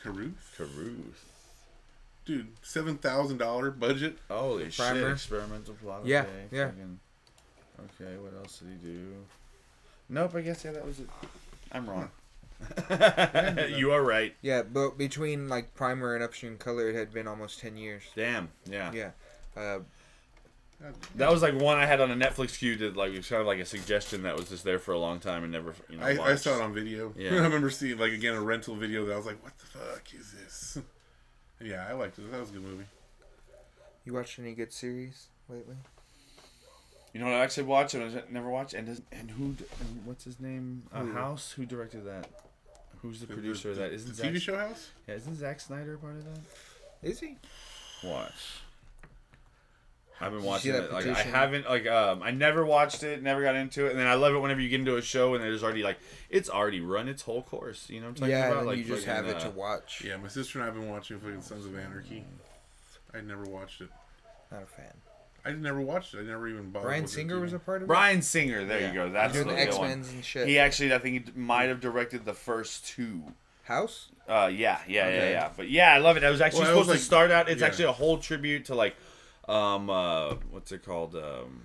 Carruth. 0.03 0.55
Carruth. 0.57 1.31
Dude, 2.25 2.49
seven 2.63 2.97
thousand 2.97 3.39
dollar 3.39 3.71
budget. 3.71 4.17
Holy 4.31 4.71
shit! 4.71 4.77
Primer. 4.77 5.13
Experimental 5.13 5.75
plot. 5.75 6.07
Yeah, 6.07 6.21
okay, 6.23 6.31
yeah. 6.51 6.67
fucking- 6.69 7.01
Okay, 8.01 8.17
what 8.19 8.33
else 8.39 8.59
did 8.61 8.69
he 8.81 8.89
do? 8.93 9.15
Nope. 10.09 10.35
I 10.37 10.41
guess 10.43 10.65
yeah, 10.65 10.73
that 10.73 10.87
was 10.87 11.01
it. 11.01 11.09
I'm 11.73 11.89
wrong. 11.91 12.09
you 13.77 13.93
are 13.93 14.03
right. 14.03 14.35
Yeah, 14.43 14.63
but 14.63 14.97
between 14.97 15.49
like 15.49 15.75
Primer 15.75 16.15
and 16.15 16.23
Upstream 16.25 16.57
Color, 16.57 16.91
it 16.91 16.95
had 16.95 17.13
been 17.13 17.27
almost 17.27 17.61
ten 17.61 17.77
years. 17.77 18.05
Damn. 18.15 18.49
Yeah. 18.71 18.93
Yeah. 18.93 19.11
Uh, 19.57 19.79
That 21.17 21.31
was 21.31 21.41
like 21.43 21.55
one 21.55 21.79
I 21.79 21.87
had 21.87 22.01
on 22.01 22.11
a 22.11 22.15
Netflix 22.17 22.59
queue 22.59 22.77
that 22.77 22.97
like 22.97 23.13
it 23.13 23.17
was 23.19 23.29
kind 23.29 23.41
of 23.41 23.47
like 23.47 23.59
a 23.59 23.65
suggestion 23.65 24.23
that 24.25 24.37
was 24.37 24.49
just 24.49 24.65
there 24.65 24.79
for 24.79 24.93
a 24.93 24.99
long 24.99 25.19
time 25.21 25.43
and 25.43 25.53
never 25.53 25.75
you 25.89 25.97
know. 25.97 26.05
I, 26.05 26.33
I 26.33 26.35
saw 26.35 26.57
it 26.57 26.61
on 26.63 26.75
video. 26.75 27.13
Yeah. 27.17 27.31
I 27.33 27.35
remember 27.37 27.71
seeing 27.71 27.99
like 27.99 28.13
again 28.13 28.35
a 28.35 28.41
rental 28.41 28.75
video 28.75 29.05
that 29.07 29.15
I 29.15 29.17
was 29.17 29.27
like, 29.27 29.43
"What 29.43 29.53
the 29.59 29.67
fuck 29.79 30.03
is 30.13 30.33
this?" 30.33 30.79
yeah, 31.63 31.87
I 31.89 31.93
liked 31.93 32.19
it. 32.19 32.31
That 32.31 32.41
was 32.41 32.51
a 32.51 32.53
good 32.53 32.63
movie. 32.65 32.85
you 34.05 34.13
watched 34.13 34.39
any 34.39 34.53
good 34.53 34.73
series 34.73 35.29
lately? 35.49 35.77
You 37.13 37.21
know 37.21 37.27
what 37.27 37.35
I 37.37 37.45
actually 37.45 37.63
watched 37.65 37.95
and 37.95 38.19
I 38.19 38.23
never 38.31 38.51
watched 38.51 38.75
and 38.75 38.87
does, 38.89 39.01
and 39.13 39.31
who 39.31 39.45
and 39.45 40.03
what's 40.05 40.25
his 40.25 40.41
name? 40.41 40.83
Uh, 40.93 41.05
House. 41.07 41.53
Who 41.53 41.65
directed 41.65 42.05
that? 42.07 42.29
Who's 43.03 43.21
the 43.21 43.27
The- 43.27 43.35
producer 43.35 43.71
of 43.71 43.77
that? 43.77 43.93
Isn't 43.93 44.17
the 44.17 44.23
TV 44.23 44.41
show 44.41 44.57
house? 44.59 44.91
Yeah, 45.07 45.15
isn't 45.15 45.37
Zack 45.37 45.61
Snyder 45.61 45.97
part 45.97 46.17
of 46.17 46.25
that? 46.25 46.41
Is 47.03 47.21
he? 47.21 47.37
Watch. 48.03 48.33
I've 50.25 50.33
been 50.33 50.43
watching 50.43 50.75
it. 50.75 50.93
Like 50.93 51.07
I 51.07 51.15
haven't 51.23 51.69
like 51.69 51.87
um 51.87 52.23
I 52.23 52.31
never 52.31 52.65
watched 52.65 53.03
it, 53.03 53.23
never 53.23 53.43
got 53.43 53.55
into 53.57 53.87
it, 53.87 53.91
and 53.91 53.99
then 53.99 54.07
I 54.07 54.15
love 54.15 54.35
it 54.35 54.39
whenever 54.39 54.61
you 54.61 54.69
get 54.69 54.81
into 54.81 54.97
a 54.97 55.03
show 55.03 55.35
and 55.35 55.45
there's 55.45 55.63
already 55.63 55.83
like 55.83 55.99
it's 56.31 56.49
already 56.49 56.81
run 56.81 57.09
its 57.09 57.23
whole 57.23 57.43
course. 57.43 57.89
You 57.91 58.01
know 58.01 58.07
what 58.07 58.11
I'm 58.11 58.15
talking 58.17 58.31
yeah, 58.31 58.47
about? 58.47 58.59
and 58.59 58.67
Like 58.69 58.79
you 58.79 58.85
just 58.85 59.07
have 59.07 59.27
fucking, 59.27 59.39
it 59.39 59.43
to 59.43 59.49
uh, 59.49 59.53
watch. 59.53 60.03
Yeah, 60.05 60.17
my 60.17 60.29
sister 60.29 60.59
and 60.59 60.63
I 60.63 60.67
have 60.73 60.75
been 60.75 60.91
watching 60.91 61.19
fucking 61.21 61.43
Sons 61.43 61.67
of 61.67 61.79
Anarchy. 61.79 62.25
I 63.13 63.21
never 63.21 63.45
watched 63.45 63.81
it. 63.81 63.89
Not 64.51 64.63
a 64.63 64.67
fan. 64.67 64.93
I 65.47 65.53
never 65.53 65.81
watched 65.81 66.15
it. 66.15 66.21
I 66.21 66.23
never 66.23 66.49
even 66.49 66.71
bothered. 66.71 66.87
Bryan 66.87 67.07
Singer 67.07 67.39
was 67.39 67.53
a 67.53 67.59
part 67.59 67.79
of 67.79 67.83
it. 67.83 67.87
Bryan 67.89 68.23
Singer. 68.23 68.65
There 68.65 68.81
Yeah. 68.81 68.89
you 68.89 68.95
go. 68.95 69.11
That's 69.11 69.35
doing 69.35 69.49
the 69.49 69.55
the 69.55 69.61
X 69.61 69.77
one. 69.77 69.89
Men's 69.89 70.11
and 70.11 70.25
shit. 70.25 70.49
He 70.49 70.59
actually, 70.59 70.95
I 70.95 70.99
think 70.99 71.27
he 71.27 71.39
might 71.39 71.69
have 71.69 71.81
directed 71.81 72.25
the 72.25 72.33
first 72.35 72.87
two. 72.87 73.23
House. 73.65 74.09
Uh, 74.29 74.51
yeah, 74.53 74.79
yeah, 74.87 75.09
yeah, 75.09 75.15
Okay. 75.17 75.31
yeah. 75.33 75.51
But 75.57 75.71
yeah, 75.71 75.95
I 75.95 75.99
love 75.99 76.19
it. 76.19 76.25
I 76.25 76.29
was 76.29 76.43
actually 76.43 76.65
Well, 76.65 76.73
supposed 76.73 76.89
was 76.91 76.99
to 77.01 77.05
start 77.07 77.31
out. 77.31 77.49
It's 77.49 77.63
yeah. 77.63 77.67
actually 77.67 77.85
a 77.87 77.93
whole 77.93 78.19
tribute 78.19 78.67
to 78.67 78.75
like, 78.75 78.95
um, 79.49 79.91
uh, 79.91 80.35
what's 80.51 80.73
it 80.73 80.85
called? 80.85 81.15
Um, 81.15 81.63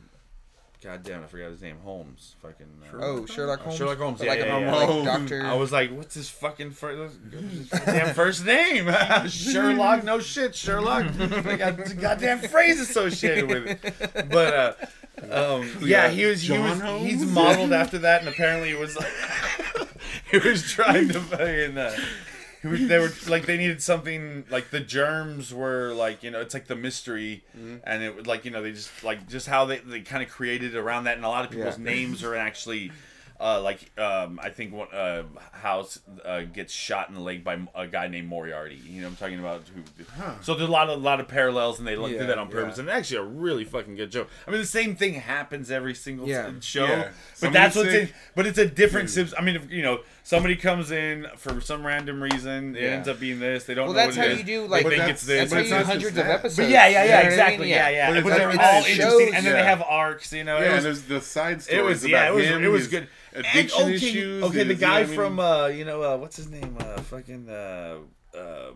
God 0.81 1.03
damn, 1.03 1.23
I 1.23 1.27
forgot 1.27 1.51
his 1.51 1.61
name. 1.61 1.77
Holmes. 1.83 2.37
Fucking. 2.41 2.67
Uh, 2.93 2.97
Oh, 3.01 3.25
Sherlock 3.25 3.59
Holmes. 3.59 3.77
Sherlock 3.77 3.97
Holmes, 3.97 4.21
yeah, 4.21 4.29
like, 4.29 4.39
yeah, 4.39 4.57
a 4.57 4.61
yeah. 4.61 4.75
like. 4.75 5.05
Doctor. 5.05 5.43
I 5.43 5.53
was 5.55 5.73
like, 5.73 5.91
what's 5.91 6.15
his 6.15 6.29
fucking 6.29 6.71
first 6.71 7.17
damn 7.85 8.13
first 8.15 8.45
name? 8.45 8.89
Sherlock? 9.27 10.05
No 10.05 10.19
shit, 10.19 10.55
Sherlock. 10.55 11.05
They 11.17 11.57
got 11.57 11.77
the 11.77 11.95
goddamn 11.95 12.39
phrase 12.39 12.79
associated 12.79 13.49
with 13.49 13.67
it. 13.67 14.29
But 14.29 14.53
uh, 15.31 15.57
um, 15.57 15.69
yeah, 15.81 16.07
he 16.09 16.25
was. 16.25 16.41
He 16.41 16.49
John 16.49 16.79
was. 16.81 17.01
He's 17.01 17.25
modeled 17.25 17.73
after 17.73 17.97
that, 17.99 18.21
and 18.21 18.29
apparently 18.29 18.71
it 18.71 18.79
was. 18.79 18.97
he 20.31 20.37
was 20.37 20.71
trying 20.71 21.09
to 21.09 21.19
fucking. 21.19 21.77
Uh, 21.77 21.91
he 21.91 21.97
was, 21.97 22.07
they 22.63 22.99
were 22.99 23.11
like 23.27 23.45
they 23.45 23.57
needed 23.57 23.81
something 23.81 24.45
like 24.49 24.69
the 24.69 24.79
germs 24.81 25.53
were 25.53 25.93
like 25.93 26.23
you 26.23 26.31
know 26.31 26.41
it's 26.41 26.53
like 26.53 26.67
the 26.67 26.75
mystery. 26.75 27.43
Mm-hmm. 27.57 27.77
And 27.85 28.03
it 28.03 28.15
was 28.15 28.27
like 28.27 28.45
you 28.45 28.51
know 28.51 28.61
they 28.61 28.71
just 28.73 29.03
like 29.03 29.27
just 29.27 29.47
how 29.47 29.65
they, 29.65 29.77
they 29.77 30.01
kind 30.01 30.21
of 30.23 30.29
created 30.29 30.75
around 30.75 31.05
that. 31.05 31.15
And 31.15 31.25
a 31.25 31.29
lot 31.29 31.45
of 31.45 31.51
people's 31.51 31.77
Yeah. 31.77 31.83
names 31.85 32.23
are 32.23 32.35
actually 32.35 32.91
uh, 33.39 33.61
like 33.61 33.89
um, 33.97 34.39
I 34.43 34.49
think 34.49 34.73
one 34.73 34.87
uh, 34.93 35.23
House 35.53 35.99
uh, 36.25 36.41
gets 36.41 36.73
shot 36.73 37.07
in 37.09 37.15
the 37.15 37.21
leg 37.21 37.43
by 37.43 37.57
a 37.73 37.87
guy 37.87 38.07
named 38.07 38.27
Moriarty. 38.27 38.75
You 38.85 39.01
know 39.01 39.07
what 39.07 39.11
I'm 39.11 39.15
talking 39.17 39.39
about? 39.39 39.63
Who, 39.73 40.23
So 40.41 40.55
there's 40.55 40.67
a 40.67 40.71
lot 40.71 40.89
of 40.89 41.01
lot 41.01 41.19
of 41.21 41.27
parallels, 41.27 41.79
and 41.79 41.87
they 41.87 41.95
like, 41.95 42.11
Yeah, 42.13 42.19
did 42.19 42.29
that 42.29 42.37
on 42.37 42.49
purpose, 42.49 42.77
yeah. 42.77 42.81
and 42.81 42.89
actually 42.89 43.17
a 43.17 43.23
really 43.23 43.63
fucking 43.63 43.95
good 43.95 44.11
joke. 44.11 44.29
I 44.47 44.51
mean, 44.51 44.59
the 44.59 44.65
same 44.67 44.95
thing 44.95 45.13
happens 45.13 45.71
every 45.71 45.95
single 45.95 46.27
Yeah. 46.27 46.51
show, 46.59 46.85
Yeah. 46.85 47.03
but 47.03 47.13
Somebody's 47.35 47.53
that's 47.53 47.75
what's 47.75 47.93
in. 47.93 48.09
But 48.35 48.45
it's 48.47 48.57
a 48.57 48.65
different. 48.67 49.07
Dude. 49.07 49.13
Sims. 49.15 49.33
I 49.37 49.41
mean, 49.41 49.55
if, 49.55 49.71
you 49.71 49.83
know, 49.83 50.01
somebody 50.23 50.55
comes 50.57 50.91
in 50.91 51.27
for 51.37 51.61
some 51.61 51.85
random 51.85 52.21
reason, 52.21 52.75
it 52.75 52.83
Yeah. 52.83 52.89
ends 52.89 53.07
up 53.07 53.19
being 53.19 53.39
this. 53.39 53.63
They 53.63 53.73
don't 53.73 53.85
Well, 53.87 53.93
know 53.93 53.99
that's 54.05 54.17
what 54.17 54.27
how 54.27 54.31
it 54.33 54.37
you 54.39 54.43
do 54.43 54.67
like 54.67 54.83
But 54.83 54.89
think 54.93 55.03
it's 55.09 55.23
this. 55.25 55.49
that's 55.49 55.51
but 55.51 55.55
how 55.55 55.61
it's 55.61 55.69
you 55.69 55.75
do 55.75 55.79
just 55.79 55.89
hundreds 55.91 56.15
that. 56.15 56.25
of 56.25 56.31
episodes. 56.31 56.55
But 56.57 56.69
yeah, 56.69 56.87
yeah, 56.87 57.03
yeah, 57.03 57.09
know 57.09 57.09
what 57.09 57.19
I 57.19 57.23
mean? 57.23 57.31
exactly, 57.31 57.69
yeah, 57.69 57.89
yeah. 57.89 58.13
But 58.13 58.23
But, 58.23 58.37
they're 58.37 58.47
all 58.61 58.83
interesting, 58.85 59.35
and 59.35 59.45
then 59.45 59.53
they 59.53 59.63
have 59.63 59.81
arcs. 59.81 60.33
You 60.33 60.43
know, 60.43 60.57
Yeah, 60.59 60.65
it 60.65 60.73
and 60.77 60.85
there's 60.85 61.01
the 61.03 61.21
side 61.21 61.57
it 61.57 61.61
stories 61.63 61.83
was 61.85 62.03
about 62.03 62.11
yeah, 62.11 62.27
it 62.29 62.33
was 62.35 62.45
him, 62.45 62.63
it 62.63 62.67
was 62.67 62.87
good. 62.87 63.07
Addiction 63.33 63.81
and, 63.81 63.95
okay, 63.95 63.95
issues. 63.95 64.43
Okay, 64.43 64.63
the 64.63 64.73
his- 64.73 64.81
you 64.81 64.87
know 64.87 64.93
guy 64.93 64.99
I 64.99 65.05
mean? 65.05 65.15
from 65.15 65.39
uh, 65.39 65.67
you 65.67 65.85
know, 65.85 66.01
uh, 66.03 66.17
what's 66.17 66.35
his 66.37 66.49
name? 66.49 66.75
Uh, 66.79 66.97
fucking 67.01 67.49
uh, 67.49 67.97
uh, 68.35 68.71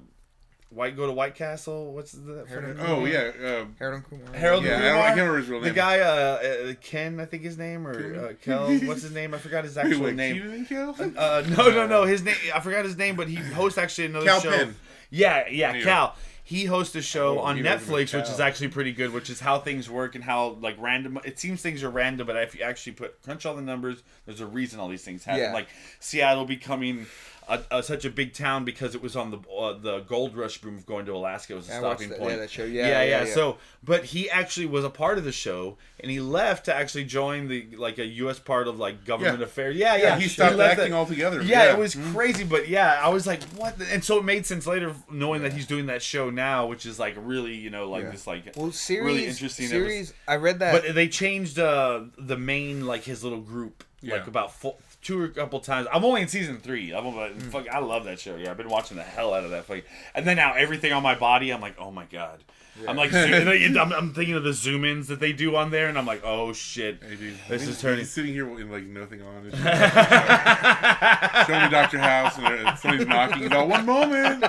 White 0.70 0.96
go 0.96 1.06
to 1.06 1.12
White 1.14 1.36
Castle. 1.36 1.94
What's 1.94 2.14
the 2.14 2.46
Harold 2.50 2.78
fucking- 2.78 2.92
Oh 2.92 3.06
yeah, 3.06 3.32
uh, 3.44 3.66
Harold 3.78 4.04
Kumar. 4.10 4.34
Harold 4.34 4.64
yeah. 4.64 4.78
I, 4.78 4.80
don't, 4.80 4.98
I 4.98 5.02
can't 5.06 5.16
remember 5.18 5.38
his 5.38 5.48
real 5.50 5.60
name. 5.62 5.70
The 5.70 5.76
guy, 5.76 6.00
uh, 6.00 6.04
uh, 6.06 6.74
Ken, 6.82 7.20
I 7.20 7.26
think 7.26 7.44
his 7.44 7.58
name, 7.58 7.86
or 7.88 8.30
uh, 8.30 8.34
Kel, 8.44 8.68
what's 8.88 9.04
his 9.04 9.12
name? 9.14 9.34
I 9.34 9.38
forgot 9.38 9.64
his 9.66 9.78
actual 9.78 10.06
wait, 10.06 10.16
name. 10.16 10.66
Kel? 10.66 10.96
Uh, 11.00 11.44
no, 11.50 11.70
no, 11.70 11.86
no. 11.86 12.04
His 12.06 12.24
name, 12.24 12.36
I 12.54 12.60
forgot 12.60 12.86
his 12.86 12.98
name, 12.98 13.16
but 13.16 13.28
he 13.28 13.36
hosts 13.36 13.78
actually 13.78 14.06
another 14.06 14.26
Kal 14.26 14.40
show. 14.42 14.50
Penn. 14.52 14.76
Yeah, 15.12 15.48
yeah, 15.50 15.74
Yeah. 15.76 15.84
Kal. 15.84 16.16
He 16.54 16.66
hosts 16.66 16.96
a 16.96 17.02
show 17.02 17.40
on 17.40 17.58
he 17.58 17.64
knows 17.64 17.72
him 17.72 17.80
as 17.80 17.88
Netflix, 17.88 18.14
which 18.16 18.30
is 18.30 18.40
actually 18.40 18.68
pretty 18.68 18.92
good, 18.92 19.12
which 19.12 19.32
is 19.32 19.40
how 19.40 19.58
things 19.58 19.90
work 19.90 20.14
and 20.14 20.24
how 20.24 20.50
like 20.62 20.76
random. 20.78 21.18
It 21.26 21.40
seems 21.40 21.64
things 21.64 21.82
are 21.82 21.90
random, 21.90 22.28
but 22.28 22.36
if 22.36 22.54
you 22.54 22.62
actually 22.62 22.92
put 22.92 23.20
crunch 23.24 23.48
all 23.48 23.56
the 23.56 23.64
numbers, 23.64 24.04
there's 24.28 24.40
a 24.40 24.46
reason 24.46 24.80
all 24.80 24.88
these 24.88 25.04
things 25.04 25.24
happen. 25.24 25.42
Yeah. 25.42 25.54
Like 25.54 25.68
Seattle 26.00 26.46
becoming. 26.46 27.08
A, 27.50 27.62
a, 27.80 27.84
such 27.84 28.06
a 28.06 28.10
big 28.10 28.34
town 28.34 28.64
because 28.64 28.96
it 28.96 29.02
was 29.02 29.16
on 29.16 29.32
the 29.32 29.38
uh, 29.50 29.74
the 29.78 30.00
gold 30.02 30.36
rush 30.36 30.60
boom 30.60 30.78
of 30.78 30.86
going 30.86 31.06
to 31.08 31.14
Alaska 31.16 31.54
It 31.54 31.56
was 31.58 31.70
a 31.70 31.76
I 31.76 31.80
watched 31.82 32.00
stopping 32.02 32.10
that- 32.10 32.20
point. 32.20 32.32
yeah, 32.32 32.38
that 32.38 32.50
show. 32.50 32.64
Yeah 32.64 32.82
Yeah, 32.82 32.88
yeah, 32.88 33.04
yeah, 33.04 33.26
yeah. 33.26 33.34
So, 33.34 33.58
but 33.84 34.06
he 34.06 34.30
actually 34.30 34.66
was 34.68 34.86
a 34.86 34.90
part 34.90 35.18
of 35.18 35.24
the 35.26 35.32
show, 35.32 35.78
and 36.00 36.10
he 36.10 36.20
left 36.20 36.66
to 36.66 36.74
actually 36.76 37.04
join 37.06 37.48
the 37.48 37.68
like 37.78 37.98
a 37.98 38.06
U.S. 38.06 38.40
part 38.40 38.68
of 38.68 38.80
like 38.80 39.04
government 39.06 39.40
Yeah. 39.40 39.46
affairs. 39.46 39.76
Yeah, 39.76 39.96
yeah. 39.96 40.04
Yeah, 40.04 40.20
he 40.20 40.28
stopped 40.28 40.56
left 40.56 40.78
acting 40.80 40.92
that- 40.92 40.98
altogether. 40.98 41.42
yeah, 41.42 41.66
Yeah. 41.66 41.74
it 41.74 41.78
was 41.78 41.96
crazy, 42.14 42.44
but 42.44 42.68
yeah, 42.70 43.00
I 43.04 43.10
was 43.10 43.28
like, 43.28 43.44
what? 43.56 43.78
the- 43.78 43.92
And 43.92 44.04
so 44.04 44.18
it 44.20 44.24
made 44.24 44.46
sense 44.46 44.66
later, 44.66 44.94
knowing 45.12 45.42
that 45.44 45.54
he's 45.54 45.68
doing 45.68 45.88
that 45.88 46.02
show 46.02 46.30
now, 46.30 46.68
which 46.68 46.86
is 46.86 46.98
like 47.00 47.16
really, 47.18 47.56
you 47.56 47.70
know, 47.70 47.90
like 47.90 48.04
Yeah. 48.04 48.12
this 48.12 48.26
like. 48.28 48.54
Well, 48.56 48.72
series. 48.72 49.06
Really 49.06 49.26
interesting. 49.28 49.66
It 49.66 49.74
was- 49.74 49.84
Series. 49.84 50.14
I 50.28 50.36
read 50.38 50.60
that. 50.60 50.72
but 50.72 50.96
they 50.96 51.08
changed 51.08 51.60
uh, 51.60 52.02
the 52.18 52.38
main 52.38 52.86
like 52.86 53.04
his 53.04 53.24
little 53.24 53.42
group 53.42 53.84
like 54.02 54.28
about 54.28 54.54
four, 54.54 54.76
two 55.04 55.20
or 55.22 55.26
a 55.26 55.30
couple 55.30 55.60
times. 55.60 55.88
I'm 55.92 56.04
only 56.06 56.22
in 56.22 56.28
season 56.28 56.58
three. 56.60 56.94
I'm 56.94 57.06
only, 57.06 57.34
fuck, 57.52 57.68
I 57.70 57.80
love 57.80 58.06
that 58.06 58.20
show. 58.20 58.36
Yeah, 58.36 58.52
I've 58.52 58.58
been 58.58 58.70
watching 58.70 58.98
the 58.98 59.04
hell 59.04 59.34
out 59.34 59.44
of 59.44 59.52
that. 59.52 59.66
Fuck. 59.66 59.82
And 60.16 60.26
then 60.26 60.38
now 60.38 60.54
everything 60.54 60.92
on 60.94 61.04
my 61.04 61.16
body, 61.16 61.52
I'm 61.52 61.62
like, 61.62 61.76
oh 61.80 61.92
my 61.92 62.06
god. 62.06 62.40
I'm 62.88 62.96
like, 62.98 63.12
zoom- 63.12 63.48
I'm, 63.78 63.94
I'm 63.94 64.14
thinking 64.16 64.34
of 64.34 64.44
the 64.44 64.52
zoom 64.54 64.84
ins 64.84 65.08
that 65.10 65.20
they 65.20 65.32
do 65.32 65.56
on 65.56 65.70
there, 65.70 65.90
and 65.90 65.96
I'm 65.98 66.08
like, 66.08 66.24
oh 66.26 66.54
shit. 66.54 67.04
Hey, 67.08 67.16
dude, 67.16 67.36
This 67.48 67.68
is 67.68 67.80
turning- 67.80 68.04
sitting 68.06 68.34
here 68.34 68.48
with 68.48 68.68
like 68.72 68.86
nothing 68.86 69.22
on. 69.22 69.46
It's 69.46 69.56
just- 69.62 71.48
Show 71.48 71.60
me 71.62 71.70
Doctor 71.70 72.00
House, 72.00 72.38
and 72.40 72.80
somebody's 72.80 73.06
knocking. 73.08 73.44
He's 73.44 73.52
all, 73.52 73.68
one 73.68 73.86
moment, 73.86 74.44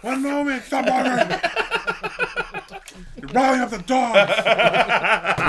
one 0.00 0.22
moment, 0.22 0.62
stop 0.64 0.86
bothering. 0.86 1.40
You're 3.16 3.28
riling 3.32 3.60
up 3.60 3.70
the 3.70 3.78
dogs. 3.78 4.32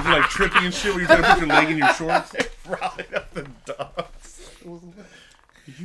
You're 0.05 0.13
like 0.19 0.29
tripping 0.29 0.65
and 0.65 0.73
shit 0.73 0.91
when 0.93 0.99
you're 0.99 1.07
trying 1.07 1.23
to 1.23 1.29
put 1.29 1.39
your 1.39 1.47
leg 1.47 1.69
in 1.69 1.77
your 1.77 1.93
shorts. 1.93 2.33
Rallying 2.67 3.13
up 3.15 3.33
the 3.33 3.47
dogs. 3.65 4.02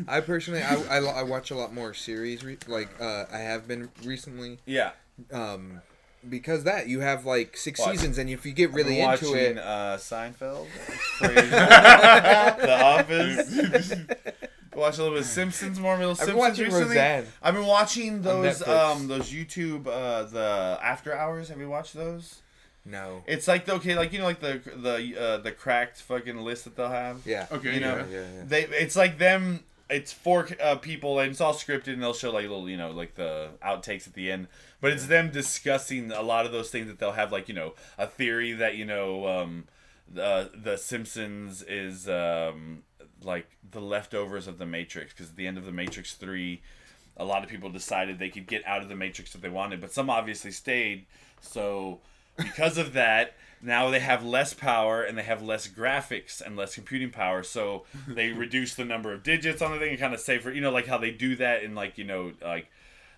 I 0.08 0.20
personally, 0.20 0.62
I, 0.62 0.74
I, 0.88 0.98
I 0.98 1.22
watch 1.22 1.50
a 1.50 1.54
lot 1.54 1.72
more 1.74 1.94
series. 1.94 2.44
Re- 2.44 2.58
like 2.66 2.88
uh, 3.00 3.24
I 3.32 3.38
have 3.38 3.66
been 3.68 3.90
recently. 4.04 4.58
Yeah. 4.66 4.90
Um, 5.32 5.80
because 6.28 6.64
that 6.64 6.88
you 6.88 7.00
have 7.00 7.24
like 7.24 7.56
six 7.56 7.78
What? 7.80 7.90
seasons, 7.92 8.18
and 8.18 8.28
if 8.28 8.44
you 8.44 8.52
get 8.52 8.72
really 8.72 9.02
I've 9.02 9.20
into 9.22 9.32
watching, 9.32 9.56
it, 9.56 9.58
Uh, 9.58 9.96
Seinfeld, 9.98 10.66
The 11.20 12.78
Office. 12.82 13.94
Watch 14.74 14.98
a 14.98 15.02
little 15.02 15.14
bit 15.16 15.22
of 15.22 15.26
Simpsons, 15.26 15.80
more 15.80 15.96
little 15.96 16.12
I've 16.20 16.26
been 16.26 16.36
watching 16.36 16.64
recently. 16.66 16.86
Roseanne. 16.88 17.26
I've 17.42 17.54
been 17.54 17.66
watching 17.66 18.22
those 18.22 18.66
um 18.66 19.08
those 19.08 19.32
YouTube 19.32 19.86
uh 19.88 20.24
the 20.24 20.78
After 20.82 21.12
Hours. 21.16 21.48
Have 21.48 21.58
you 21.58 21.68
watched 21.68 21.94
those? 21.94 22.42
No. 22.84 23.22
It's 23.26 23.48
like 23.48 23.68
okay, 23.68 23.96
like 23.96 24.12
you 24.12 24.18
know, 24.20 24.24
like 24.24 24.40
the 24.40 24.60
the 24.76 25.20
uh, 25.20 25.36
the 25.38 25.50
cracked 25.52 26.00
fucking 26.02 26.36
list 26.38 26.64
that 26.64 26.76
they'll 26.76 26.88
have. 26.90 27.22
Yeah. 27.26 27.46
Okay, 27.50 27.74
You 27.74 27.80
know, 27.80 27.96
yeah. 27.96 28.04
Yeah, 28.20 28.26
yeah. 28.36 28.42
They 28.46 28.62
it's 28.66 28.94
like 28.96 29.18
them. 29.18 29.64
It's 29.90 30.12
four 30.12 30.48
uh, 30.62 30.76
people 30.76 31.18
and 31.18 31.30
it's 31.30 31.40
all 31.40 31.54
scripted 31.54 31.94
and 31.94 32.02
they'll 32.02 32.12
show 32.12 32.30
like 32.30 32.42
little 32.42 32.68
you 32.68 32.76
know 32.76 32.90
like 32.90 33.14
the 33.14 33.50
outtakes 33.64 34.06
at 34.06 34.14
the 34.14 34.30
end. 34.30 34.48
But 34.80 34.92
it's 34.92 35.06
them 35.06 35.30
discussing 35.30 36.12
a 36.12 36.22
lot 36.22 36.46
of 36.46 36.52
those 36.52 36.70
things 36.70 36.88
that 36.88 36.98
they'll 36.98 37.12
have 37.12 37.32
like 37.32 37.48
you 37.48 37.54
know 37.54 37.74
a 37.96 38.06
theory 38.06 38.52
that 38.52 38.76
you 38.76 38.84
know 38.84 39.26
um, 39.26 39.64
the 40.12 40.50
the 40.54 40.76
Simpsons 40.76 41.62
is 41.62 42.08
um, 42.08 42.82
like 43.22 43.46
the 43.70 43.80
leftovers 43.80 44.46
of 44.46 44.58
the 44.58 44.66
Matrix 44.66 45.12
because 45.12 45.30
at 45.30 45.36
the 45.36 45.46
end 45.46 45.58
of 45.58 45.64
the 45.64 45.72
Matrix 45.72 46.14
three, 46.14 46.62
a 47.16 47.24
lot 47.24 47.42
of 47.42 47.50
people 47.50 47.70
decided 47.70 48.18
they 48.18 48.28
could 48.28 48.46
get 48.46 48.66
out 48.66 48.82
of 48.82 48.88
the 48.88 48.94
Matrix 48.94 49.34
if 49.34 49.40
they 49.40 49.48
wanted, 49.48 49.80
but 49.80 49.92
some 49.92 50.10
obviously 50.10 50.50
stayed. 50.50 51.06
So 51.40 52.00
because 52.38 52.78
of 52.78 52.92
that, 52.94 53.34
now 53.60 53.90
they 53.90 54.00
have 54.00 54.24
less 54.24 54.54
power 54.54 55.02
and 55.02 55.18
they 55.18 55.22
have 55.24 55.42
less 55.42 55.66
graphics 55.68 56.40
and 56.40 56.56
less 56.56 56.74
computing 56.74 57.10
power. 57.10 57.42
So 57.42 57.84
they 58.06 58.30
reduce 58.32 58.74
the 58.74 58.84
number 58.84 59.12
of 59.12 59.22
digits 59.22 59.60
on 59.60 59.72
the 59.72 59.78
thing 59.78 59.90
and 59.90 59.98
kind 59.98 60.14
of 60.14 60.20
save 60.20 60.42
for 60.42 60.50
you 60.52 60.60
know 60.60 60.70
like 60.70 60.86
how 60.86 60.98
they 60.98 61.10
do 61.10 61.36
that 61.36 61.62
in 61.62 61.74
like 61.74 61.98
you 61.98 62.04
know 62.04 62.32
like 62.42 62.70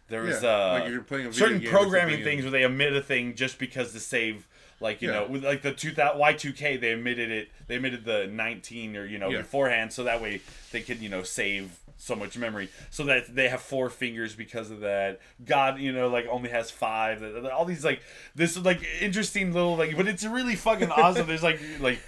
there 0.09 0.23
was 0.23 0.43
Yeah, 0.43 0.49
uh, 0.49 0.73
like 0.81 0.91
you're 0.93 1.03
playing 1.03 1.27
a 1.27 1.31
video 1.31 1.49
certain 1.49 1.63
programming 1.63 2.25
things 2.25 2.43
where 2.43 2.51
they 2.51 2.65
omit 2.65 2.95
a 2.95 3.01
thing 3.03 3.35
just 3.35 3.59
because 3.59 3.93
to 3.93 4.01
save 4.01 4.47
like 4.81 5.03
you 5.03 5.09
Yeah. 5.09 5.21
know 5.21 5.27
with 5.29 5.45
like 5.45 5.63
the 5.63 5.73
2000 5.73 6.19
Y2K 6.21 6.81
they 6.81 6.93
omitted 6.95 7.31
it 7.31 7.51
they 7.69 7.77
omitted 7.77 8.05
the 8.05 8.27
19 8.27 8.97
or 8.97 9.05
you 9.05 9.19
know 9.19 9.31
Yeah. 9.31 9.39
beforehand 9.39 9.93
so 9.93 10.05
that 10.05 10.21
way 10.23 10.41
they 10.73 10.81
could 10.81 11.01
you 11.01 11.09
know 11.09 11.23
save 11.23 11.79
so 12.01 12.17
much 12.17 12.37
memory 12.39 12.69
so 12.91 13.05
that 13.05 13.35
they 13.35 13.49
have 13.49 13.61
four 13.61 13.91
fingers 13.91 14.35
because 14.35 14.71
of 14.71 14.81
that 14.81 15.21
god 15.45 15.79
you 15.79 15.93
know 15.93 16.09
like 16.09 16.27
only 16.29 16.49
has 16.49 16.71
five 16.71 17.23
all 17.53 17.65
these 17.65 17.85
like 17.85 18.01
this 18.35 18.57
like 18.59 18.81
interesting 19.01 19.53
little 19.53 19.77
like 19.77 19.97
but 19.97 20.09
it's 20.09 20.25
really 20.25 20.57
fucking 20.57 20.91
awesome 20.91 21.27
there's 21.27 21.43
like 21.43 21.61
like 21.81 21.99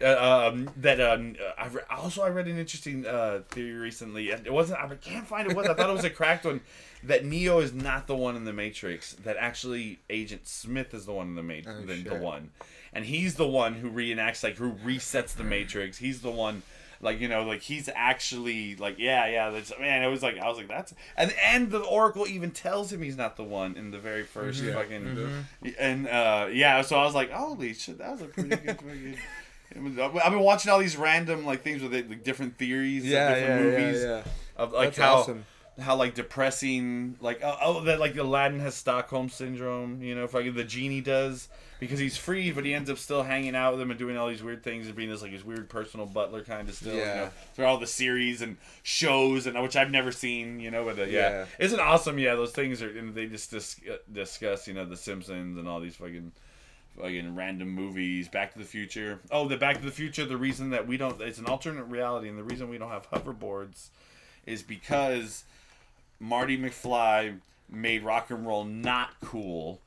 uh, 0.00 0.50
um, 0.52 0.70
that 0.76 1.00
um, 1.00 1.34
I 1.56 1.66
re- 1.66 1.82
also 1.90 2.22
I 2.22 2.28
read 2.28 2.46
an 2.46 2.58
interesting 2.58 3.04
uh, 3.04 3.40
theory 3.48 3.72
recently. 3.72 4.30
and 4.30 4.46
It 4.46 4.52
wasn't. 4.52 4.80
I 4.80 4.94
can't 4.94 5.26
find 5.26 5.50
it. 5.50 5.56
Was 5.56 5.68
I 5.68 5.74
thought 5.74 5.90
it 5.90 5.92
was 5.92 6.04
a 6.04 6.10
cracked 6.10 6.44
one. 6.44 6.60
That 7.02 7.24
Neo 7.24 7.58
is 7.60 7.72
not 7.72 8.06
the 8.06 8.14
one 8.14 8.36
in 8.36 8.44
the 8.44 8.52
Matrix. 8.52 9.14
That 9.14 9.36
actually 9.38 9.98
Agent 10.08 10.46
Smith 10.46 10.94
is 10.94 11.06
the 11.06 11.12
one 11.12 11.28
in 11.28 11.34
the 11.34 11.42
Matrix. 11.42 11.80
Oh, 11.82 11.86
the, 11.86 12.02
the 12.02 12.14
one, 12.14 12.50
and 12.92 13.04
he's 13.04 13.34
the 13.34 13.46
one 13.48 13.74
who 13.74 13.90
reenacts 13.90 14.44
like 14.44 14.56
who 14.56 14.72
resets 14.72 15.34
the 15.34 15.44
Matrix. 15.44 15.98
He's 15.98 16.22
the 16.22 16.30
one. 16.30 16.62
Like 17.00 17.20
you 17.20 17.28
know, 17.28 17.44
like 17.44 17.60
he's 17.62 17.88
actually 17.94 18.74
like 18.76 18.98
yeah, 18.98 19.26
yeah. 19.28 19.50
That's 19.50 19.72
man. 19.78 20.02
It 20.02 20.08
was 20.08 20.22
like 20.22 20.38
I 20.38 20.48
was 20.48 20.58
like 20.58 20.68
that's 20.68 20.92
and 21.16 21.32
and 21.44 21.70
the 21.70 21.80
Oracle 21.80 22.26
even 22.26 22.50
tells 22.50 22.92
him 22.92 23.02
he's 23.02 23.16
not 23.16 23.36
the 23.36 23.44
one 23.44 23.76
in 23.76 23.90
the 23.92 23.98
very 23.98 24.24
1st 24.24 24.62
Yeah. 24.66 24.72
fucking 24.74 25.44
and 25.78 26.08
uh 26.08 26.48
yeah. 26.52 26.82
So 26.82 26.98
I 26.98 27.04
was 27.04 27.14
like, 27.14 27.30
holy 27.30 27.74
shit, 27.74 27.98
that 27.98 28.10
was 28.10 28.22
a 28.22 28.26
pretty 28.26 28.50
good 28.56 28.66
fucking. 28.80 29.16
I've 29.76 30.32
been 30.32 30.40
watching 30.40 30.72
all 30.72 30.78
these 30.78 30.96
random 30.96 31.44
like 31.44 31.62
things 31.62 31.82
with 31.82 31.94
it, 31.94 32.08
like 32.08 32.24
different 32.24 32.56
theories, 32.58 33.04
Yeah, 33.04 33.34
different 33.34 33.60
yeah, 33.64 33.70
yeah, 33.70 33.78
movies 33.86 34.02
yeah. 34.02 34.22
of 34.56 34.72
like 34.72 34.86
That's 34.94 34.98
how 34.98 35.14
awesome. 35.18 35.44
How 35.80 35.94
like 35.96 36.14
depressing 36.14 37.16
like 37.20 37.40
oh, 37.42 37.56
oh 37.62 37.80
that 37.84 38.00
like 38.00 38.16
Aladdin 38.16 38.60
has 38.60 38.74
Stockholm 38.74 39.28
syndrome, 39.28 40.02
you 40.02 40.14
know, 40.14 40.24
if 40.24 40.34
like 40.34 40.52
the 40.54 40.64
genie 40.64 41.00
does 41.00 41.48
because 41.80 42.00
he's 42.00 42.16
freed, 42.16 42.56
but 42.56 42.64
he 42.64 42.74
ends 42.74 42.90
up 42.90 42.98
still 42.98 43.22
hanging 43.22 43.54
out 43.54 43.72
with 43.72 43.80
him 43.80 43.90
and 43.90 43.98
doing 43.98 44.16
all 44.16 44.28
these 44.28 44.42
weird 44.42 44.64
things 44.64 44.88
and 44.88 44.96
being 44.96 45.08
this 45.08 45.22
like 45.22 45.30
his 45.30 45.44
weird 45.44 45.68
personal 45.68 46.06
butler 46.06 46.42
kind 46.42 46.68
of 46.68 46.74
still, 46.74 46.94
you 46.94 46.98
Yeah. 47.00 47.14
know, 47.14 47.30
through 47.54 47.66
all 47.66 47.78
the 47.78 47.86
series 47.86 48.42
and 48.42 48.56
shows 48.82 49.46
and 49.46 49.60
which 49.62 49.76
I've 49.76 49.90
never 49.92 50.10
seen, 50.10 50.58
you 50.58 50.70
know, 50.72 50.84
but 50.84 50.98
uh, 50.98 51.02
yeah. 51.04 51.30
Yeah. 51.30 51.44
isn't 51.60 51.78
awesome. 51.78 52.18
Yeah, 52.18 52.34
those 52.34 52.50
things 52.52 52.82
are 52.82 52.88
and 52.98 53.14
they 53.14 53.26
just 53.26 53.50
dis- 53.52 53.80
uh, 53.88 53.98
discuss, 54.12 54.66
you 54.66 54.74
know, 54.74 54.84
the 54.84 54.96
Simpsons 54.96 55.56
and 55.56 55.68
all 55.68 55.78
these 55.78 55.94
fucking 55.94 56.32
fucking 56.98 57.36
random 57.36 57.68
movies. 57.68 58.28
Back 58.28 58.52
to 58.54 58.58
the 58.58 58.64
Future. 58.64 59.20
Oh, 59.30 59.46
the 59.46 59.56
Back 59.56 59.76
to 59.78 59.84
the 59.84 59.92
Future. 59.92 60.24
The 60.24 60.36
reason 60.36 60.70
that 60.70 60.88
we 60.88 60.96
don't, 60.96 61.20
it's 61.20 61.38
an 61.38 61.46
alternate 61.46 61.84
reality, 61.84 62.28
and 62.28 62.36
the 62.36 62.42
reason 62.42 62.68
we 62.68 62.78
don't 62.78 62.90
have 62.90 63.08
hoverboards 63.12 63.90
is 64.46 64.64
because 64.64 65.44
Marty 66.20 66.58
McFly 66.58 67.38
made 67.70 68.02
rock 68.02 68.30
and 68.30 68.46
roll 68.46 68.64
not 68.64 69.10
cool 69.20 69.80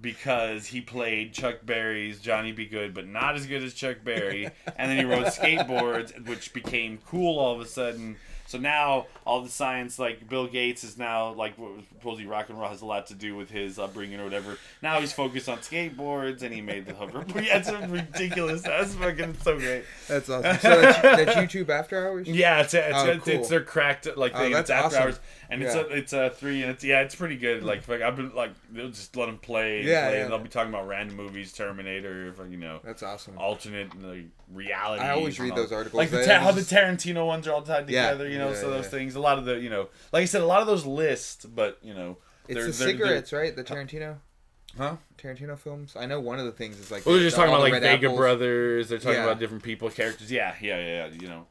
because 0.00 0.66
he 0.66 0.80
played 0.80 1.32
Chuck 1.32 1.60
Berry's 1.64 2.20
Johnny 2.20 2.52
B. 2.52 2.66
Goode, 2.66 2.92
but 2.94 3.06
not 3.06 3.34
as 3.34 3.46
good 3.46 3.62
as 3.62 3.72
Chuck 3.74 3.98
Berry. 4.04 4.48
and 4.76 4.90
then 4.90 4.98
he 4.98 5.04
rode 5.04 5.26
skateboards, 5.26 6.26
which 6.26 6.52
became 6.52 6.98
cool 7.06 7.38
all 7.38 7.54
of 7.54 7.60
a 7.60 7.66
sudden. 7.66 8.16
So 8.46 8.58
now 8.58 9.06
all 9.26 9.42
the 9.42 9.48
science, 9.48 9.98
like 9.98 10.28
Bill 10.28 10.46
Gates, 10.46 10.84
is 10.84 10.96
now 10.96 11.32
like 11.32 11.58
what 11.58 11.74
was 11.76 11.84
supposedly 11.92 12.26
rock 12.26 12.48
and 12.48 12.58
roll 12.58 12.68
has 12.68 12.80
a 12.82 12.86
lot 12.86 13.06
to 13.08 13.14
do 13.14 13.34
with 13.36 13.50
his 13.50 13.78
upbringing 13.78 14.20
or 14.20 14.24
whatever. 14.24 14.56
Now 14.82 15.00
he's 15.00 15.12
focused 15.12 15.48
on 15.48 15.58
skateboards, 15.58 16.42
and 16.42 16.54
he 16.54 16.60
made 16.60 16.86
the 16.86 16.92
hoverboard. 16.92 17.34
Yeah, 17.46 17.58
it's 17.58 17.70
ridiculous. 17.90 18.62
That's 18.62 18.94
fucking 18.94 19.36
so 19.42 19.58
great. 19.58 19.84
That's 20.08 20.28
awesome. 20.30 20.58
So 20.58 20.80
that's, 20.80 21.02
that's 21.02 21.34
YouTube 21.36 21.68
After 21.68 22.06
Hours. 22.06 22.28
Yeah, 22.28 22.60
it's 22.60 22.72
it's, 22.74 22.86
Oh, 22.96 23.06
it's, 23.10 23.24
cool. 23.24 23.34
it's 23.34 23.48
their 23.48 23.62
cracked 23.62 24.16
like 24.16 24.32
Oh, 24.34 24.38
thing. 24.38 24.52
that's 24.52 24.70
it's 24.70 24.78
after 24.78 24.86
awesome. 24.96 25.02
hours, 25.02 25.20
and 25.50 25.62
it's 25.62 25.74
a 25.74 25.80
it's 25.88 26.12
a 26.12 26.30
three, 26.30 26.62
and 26.62 26.70
it's 26.70 26.84
yeah, 26.84 27.00
it's 27.02 27.14
pretty 27.14 27.36
good. 27.36 27.62
Like 27.64 27.88
I've 27.90 28.16
been 28.16 28.34
like 28.34 28.52
they'll 28.72 28.88
just 28.90 29.16
let 29.16 29.26
them 29.26 29.38
play, 29.38 29.80
and 29.80 29.88
Yeah, 29.88 30.06
play, 30.08 30.16
yeah. 30.18 30.22
and 30.24 30.32
they'll 30.32 30.38
be 30.38 30.48
talking 30.48 30.72
about 30.72 30.86
random 30.88 31.16
movies, 31.16 31.52
Terminator, 31.52 32.32
you 32.48 32.56
know, 32.56 32.80
That's 32.84 33.02
awesome. 33.02 33.36
alternate 33.38 34.00
like 34.02 34.26
reality. 34.52 35.02
I 35.02 35.10
always 35.10 35.38
read 35.40 35.54
those 35.56 35.72
articles. 35.72 35.98
Like 35.98 36.10
the 36.10 36.24
ta- 36.24 36.38
how 36.40 36.52
the 36.52 36.60
Tarantino 36.60 37.26
ones 37.26 37.48
are 37.48 37.52
all 37.52 37.62
tied 37.62 37.88
Yeah, 37.90 38.10
together, 38.10 38.28
you 38.28 38.38
know. 38.38 38.45
Yeah, 38.54 38.60
so 38.60 38.70
those 38.70 38.84
yeah. 38.84 38.90
things, 38.90 39.14
a 39.14 39.20
lot 39.20 39.38
of 39.38 39.44
the, 39.44 39.58
you 39.60 39.70
know, 39.70 39.88
like 40.12 40.22
I 40.22 40.26
said, 40.26 40.40
a 40.40 40.46
lot 40.46 40.60
of 40.60 40.66
those 40.66 40.84
lists, 40.86 41.44
but 41.44 41.78
you 41.82 41.94
know, 41.94 42.18
It's 42.48 42.54
they're, 42.54 42.66
the 42.66 42.72
they're- 42.72 42.72
cigarettes, 42.72 43.32
right? 43.32 43.54
The 43.56 43.64
Tarantino. 43.64 44.16
Huh? 44.76 44.96
Tarantino 45.16 45.58
films. 45.58 45.96
I 45.98 46.04
know 46.04 46.20
one 46.20 46.38
of 46.38 46.44
the 46.44 46.52
things 46.52 46.78
is 46.78 46.90
like. 46.90 47.06
Well, 47.06 47.14
they're 47.14 47.24
just 47.24 47.36
the- 47.36 47.42
talking 47.42 47.54
about 47.54 47.62
like 47.62 47.72
red 47.72 47.82
Vega 47.82 48.06
apples. 48.08 48.18
Brothers. 48.18 48.88
They're 48.90 48.98
talking 48.98 49.14
Yeah. 49.18 49.24
about 49.24 49.38
different 49.38 49.62
people, 49.62 49.88
characters. 49.90 50.30
Yeah, 50.30 50.54
yeah, 50.60 50.78
yeah. 50.78 51.06
You 51.18 51.28
know. 51.28 51.46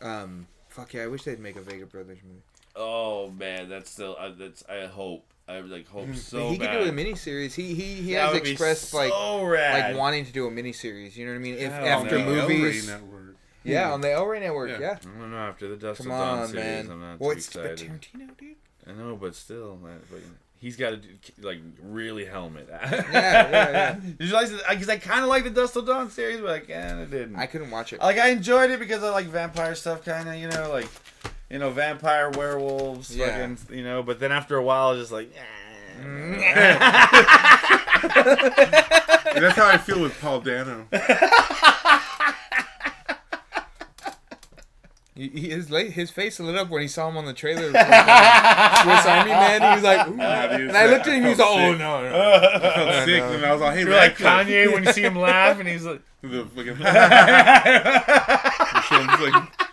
Um, 0.00 0.46
fuck 0.68 0.94
yeah! 0.94 1.02
I 1.02 1.06
wish 1.08 1.24
they'd 1.24 1.40
make 1.40 1.56
a 1.56 1.60
Vega 1.62 1.86
Brothers 1.86 2.18
movie. 2.24 2.42
Oh 2.76 3.30
man, 3.30 3.68
that's 3.68 3.90
still 3.90 4.16
uh, 4.18 4.30
that's 4.38 4.62
I 4.68 4.86
hope 4.86 5.24
I 5.48 5.58
like 5.60 5.88
hope 5.88 6.14
so 6.14 6.38
Mm-hmm. 6.38 6.52
he 6.52 6.58
bad. 6.58 6.78
could 6.78 6.84
do 6.84 6.90
a 6.90 6.92
miniseries. 7.04 7.54
He 7.54 7.74
he 7.74 7.94
he 7.94 8.12
That 8.14 8.26
has 8.26 8.34
would 8.34 8.44
be 8.44 8.50
expressed 8.52 8.94
like 8.94 9.10
so 9.10 9.42
rad. 9.44 9.90
like 9.90 9.98
wanting 9.98 10.24
to 10.26 10.32
do 10.32 10.46
a 10.46 10.50
miniseries. 10.50 11.16
You 11.16 11.26
know 11.26 11.32
what 11.32 11.38
I 11.38 11.40
mean? 11.40 11.54
If 11.54 11.72
Hell 11.72 11.86
after 12.04 12.18
no. 12.20 12.24
movies, 12.24 12.86
Network. 12.86 13.17
Yeah, 13.68 13.92
on 13.92 14.00
the 14.00 14.10
El 14.12 14.26
Rey 14.26 14.40
Network, 14.40 14.70
Yeah. 14.70 14.78
yeah. 14.80 14.98
I 15.02 15.18
don't 15.20 15.30
know 15.30 15.36
after 15.36 15.68
the 15.68 15.76
Dust 15.76 16.02
Come 16.02 16.10
of 16.12 16.18
Dawn 16.18 16.38
on, 16.40 16.48
series. 16.48 16.64
man. 16.64 16.90
I'm 16.90 17.00
not 17.00 17.20
Well, 17.20 17.30
too 17.32 17.36
it's 17.38 17.52
but 17.52 17.64
excited. 17.72 18.00
Tarantino, 18.02 18.36
dude. 18.38 18.56
I 18.86 18.92
know, 18.92 19.16
but 19.16 19.34
still, 19.34 19.76
man, 19.76 20.00
but 20.10 20.20
he's 20.58 20.76
got 20.76 20.90
to 20.90 20.96
do, 20.96 21.08
like 21.42 21.58
really 21.82 22.24
helmet. 22.24 22.66
Yeah, 22.70 22.90
yeah, 23.12 23.50
yeah. 23.70 23.94
Because 24.18 24.88
I 24.88 24.96
kind 24.96 25.22
of 25.22 25.28
like 25.28 25.44
the 25.44 25.50
Dust 25.50 25.76
of 25.76 25.86
Dawn 25.86 26.10
series, 26.10 26.40
but 26.40 26.50
I 26.50 26.58
kind 26.60 27.00
of 27.00 27.10
didn't. 27.10 27.36
I 27.36 27.46
couldn't 27.46 27.70
watch 27.70 27.92
it. 27.92 28.00
like 28.00 28.18
I 28.18 28.30
enjoyed 28.30 28.70
it 28.70 28.78
because 28.80 29.02
I 29.04 29.10
like 29.10 29.26
vampire 29.26 29.74
stuff, 29.74 30.04
kind 30.04 30.28
of. 30.28 30.34
You 30.36 30.48
know, 30.48 30.70
like 30.70 30.88
you 31.50 31.58
know, 31.58 31.70
vampire 31.70 32.30
werewolves, 32.30 33.14
Yeah. 33.14 33.26
fucking, 33.54 33.76
you 33.76 33.84
know. 33.84 34.02
But 34.02 34.20
then 34.20 34.32
after 34.32 34.56
a 34.56 34.62
while, 34.62 34.88
I 34.88 34.92
was 34.92 35.00
just 35.00 35.12
like. 35.12 35.30
Mm. 36.00 36.38
And 36.40 36.80
that's 39.42 39.56
how 39.56 39.66
I 39.66 39.78
feel 39.78 40.00
with 40.00 40.18
Paul 40.20 40.40
Dano. 40.40 40.86
He, 45.18 45.28
he- 45.30 45.48
his 45.50 45.68
la- 45.68 45.80
his 45.80 46.10
face 46.12 46.38
lit 46.38 46.54
up 46.54 46.70
when 46.70 46.80
he 46.80 46.86
saw 46.86 47.08
him 47.08 47.16
on 47.16 47.24
the 47.24 47.32
trailer. 47.32 47.62
for 47.72 47.72
Swiss 47.72 49.06
Army 49.06 49.30
Man. 49.32 49.60
He 49.62 49.68
was 49.74 49.82
like, 49.82 50.06
Ooh. 50.06 50.16
Yeah, 50.16 50.56
dude, 50.56 50.68
and 50.68 50.76
I 50.76 50.86
looked 50.86 51.08
at 51.08 51.12
him. 51.14 51.24
He 51.24 51.28
was 51.30 51.38
like, 51.40 51.48
Oh 51.50 51.56
sick. 51.72 51.78
no, 51.80 52.02
no. 52.08 52.08
I 52.30 52.74
felt 52.74 53.04
sick, 53.08 53.20
no. 53.24 53.32
and 53.32 53.44
I 53.44 53.52
was 53.52 53.60
like, 53.60 53.74
"Hey, 53.74 53.80
You're 53.82 53.90
like 53.96 54.16
Kanye 54.16 54.72
when 54.72 54.84
you 54.84 54.92
see 54.92 55.02
him 55.02 55.16
laugh, 55.16 55.58
and 55.58 55.68
he's 55.68 55.84
like, 55.84 56.00
The 56.22 56.44
fucking. 56.54 56.78
Like, 58.90 59.67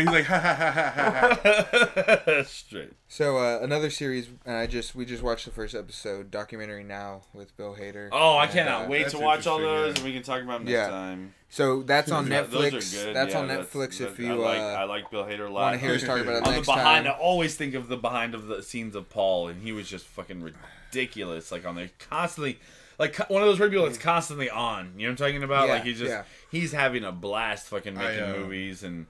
he's 0.00 0.06
like, 0.08 0.24
ha 0.24 0.38
ha 0.38 0.54
ha 0.54 0.70
ha 0.70 0.90
ha. 0.90 2.22
ha. 2.26 2.42
straight. 2.46 2.92
So 3.08 3.36
uh, 3.38 3.60
another 3.62 3.90
series, 3.90 4.28
and 4.46 4.56
I 4.56 4.66
just 4.66 4.94
we 4.94 5.04
just 5.04 5.22
watched 5.22 5.44
the 5.44 5.50
first 5.50 5.74
episode, 5.74 6.30
documentary 6.30 6.84
now 6.84 7.22
with 7.34 7.56
Bill 7.56 7.76
Hader. 7.78 8.08
Oh, 8.12 8.36
I 8.36 8.44
And, 8.44 8.52
cannot 8.52 8.86
uh, 8.86 8.88
wait 8.88 9.08
to 9.08 9.18
watch 9.18 9.46
all 9.46 9.58
those, 9.58 9.94
yeah. 9.94 10.02
and 10.02 10.04
we 10.04 10.12
can 10.14 10.22
talk 10.22 10.42
about 10.42 10.60
them 10.60 10.68
Yeah. 10.68 10.78
next 10.80 10.90
time. 10.90 11.34
So 11.48 11.82
that's 11.82 12.10
on 12.10 12.28
Those 12.28 12.46
Netflix. 12.48 12.70
those 12.70 12.94
are 13.02 13.04
good, 13.06 13.16
That's 13.16 13.34
yeah, 13.34 13.40
on 13.40 13.48
Netflix 13.48 14.00
if 14.00 14.18
I 14.18 14.22
you 14.22 14.34
like, 14.36 14.58
uh, 14.58 14.62
I 14.62 14.84
like 14.84 15.10
Bill 15.10 15.24
Hader 15.24 15.40
a 15.48 15.52
lot. 15.52 15.60
want 15.62 15.80
to 15.80 15.86
hear 15.86 15.94
us 15.94 16.02
talk 16.02 16.18
about 16.20 16.34
it 16.36 16.36
on 16.38 16.44
the 16.44 16.50
next 16.52 16.66
behind, 16.66 17.06
I 17.06 17.10
always 17.10 17.54
think 17.56 17.74
of 17.74 17.88
the 17.88 17.96
behind 17.98 18.34
of 18.34 18.46
the 18.46 18.62
scenes 18.62 18.94
of 18.94 19.10
Paul, 19.10 19.48
and 19.48 19.62
he 19.62 19.72
was 19.72 19.88
just 19.88 20.06
fucking 20.06 20.42
ridiculous. 20.42 21.52
Like 21.52 21.66
on 21.66 21.74
there, 21.74 21.90
constantly, 21.98 22.58
like 22.98 23.16
one 23.28 23.42
of 23.42 23.48
those 23.48 23.58
weird 23.58 23.72
people 23.72 23.84
that's 23.86 23.98
constantly 23.98 24.48
on. 24.48 24.94
You 24.96 25.06
know 25.06 25.12
what 25.12 25.20
I'm 25.20 25.26
talking 25.28 25.42
about? 25.42 25.66
Yeah, 25.68 25.74
like 25.74 25.84
he's 25.84 25.98
just 25.98 26.10
yeah. 26.10 26.22
he's 26.50 26.72
having 26.72 27.04
a 27.04 27.12
blast 27.12 27.66
fucking 27.66 27.98
I, 27.98 28.02
making 28.02 28.24
uh, 28.24 28.36
movies 28.38 28.82
and 28.82 29.06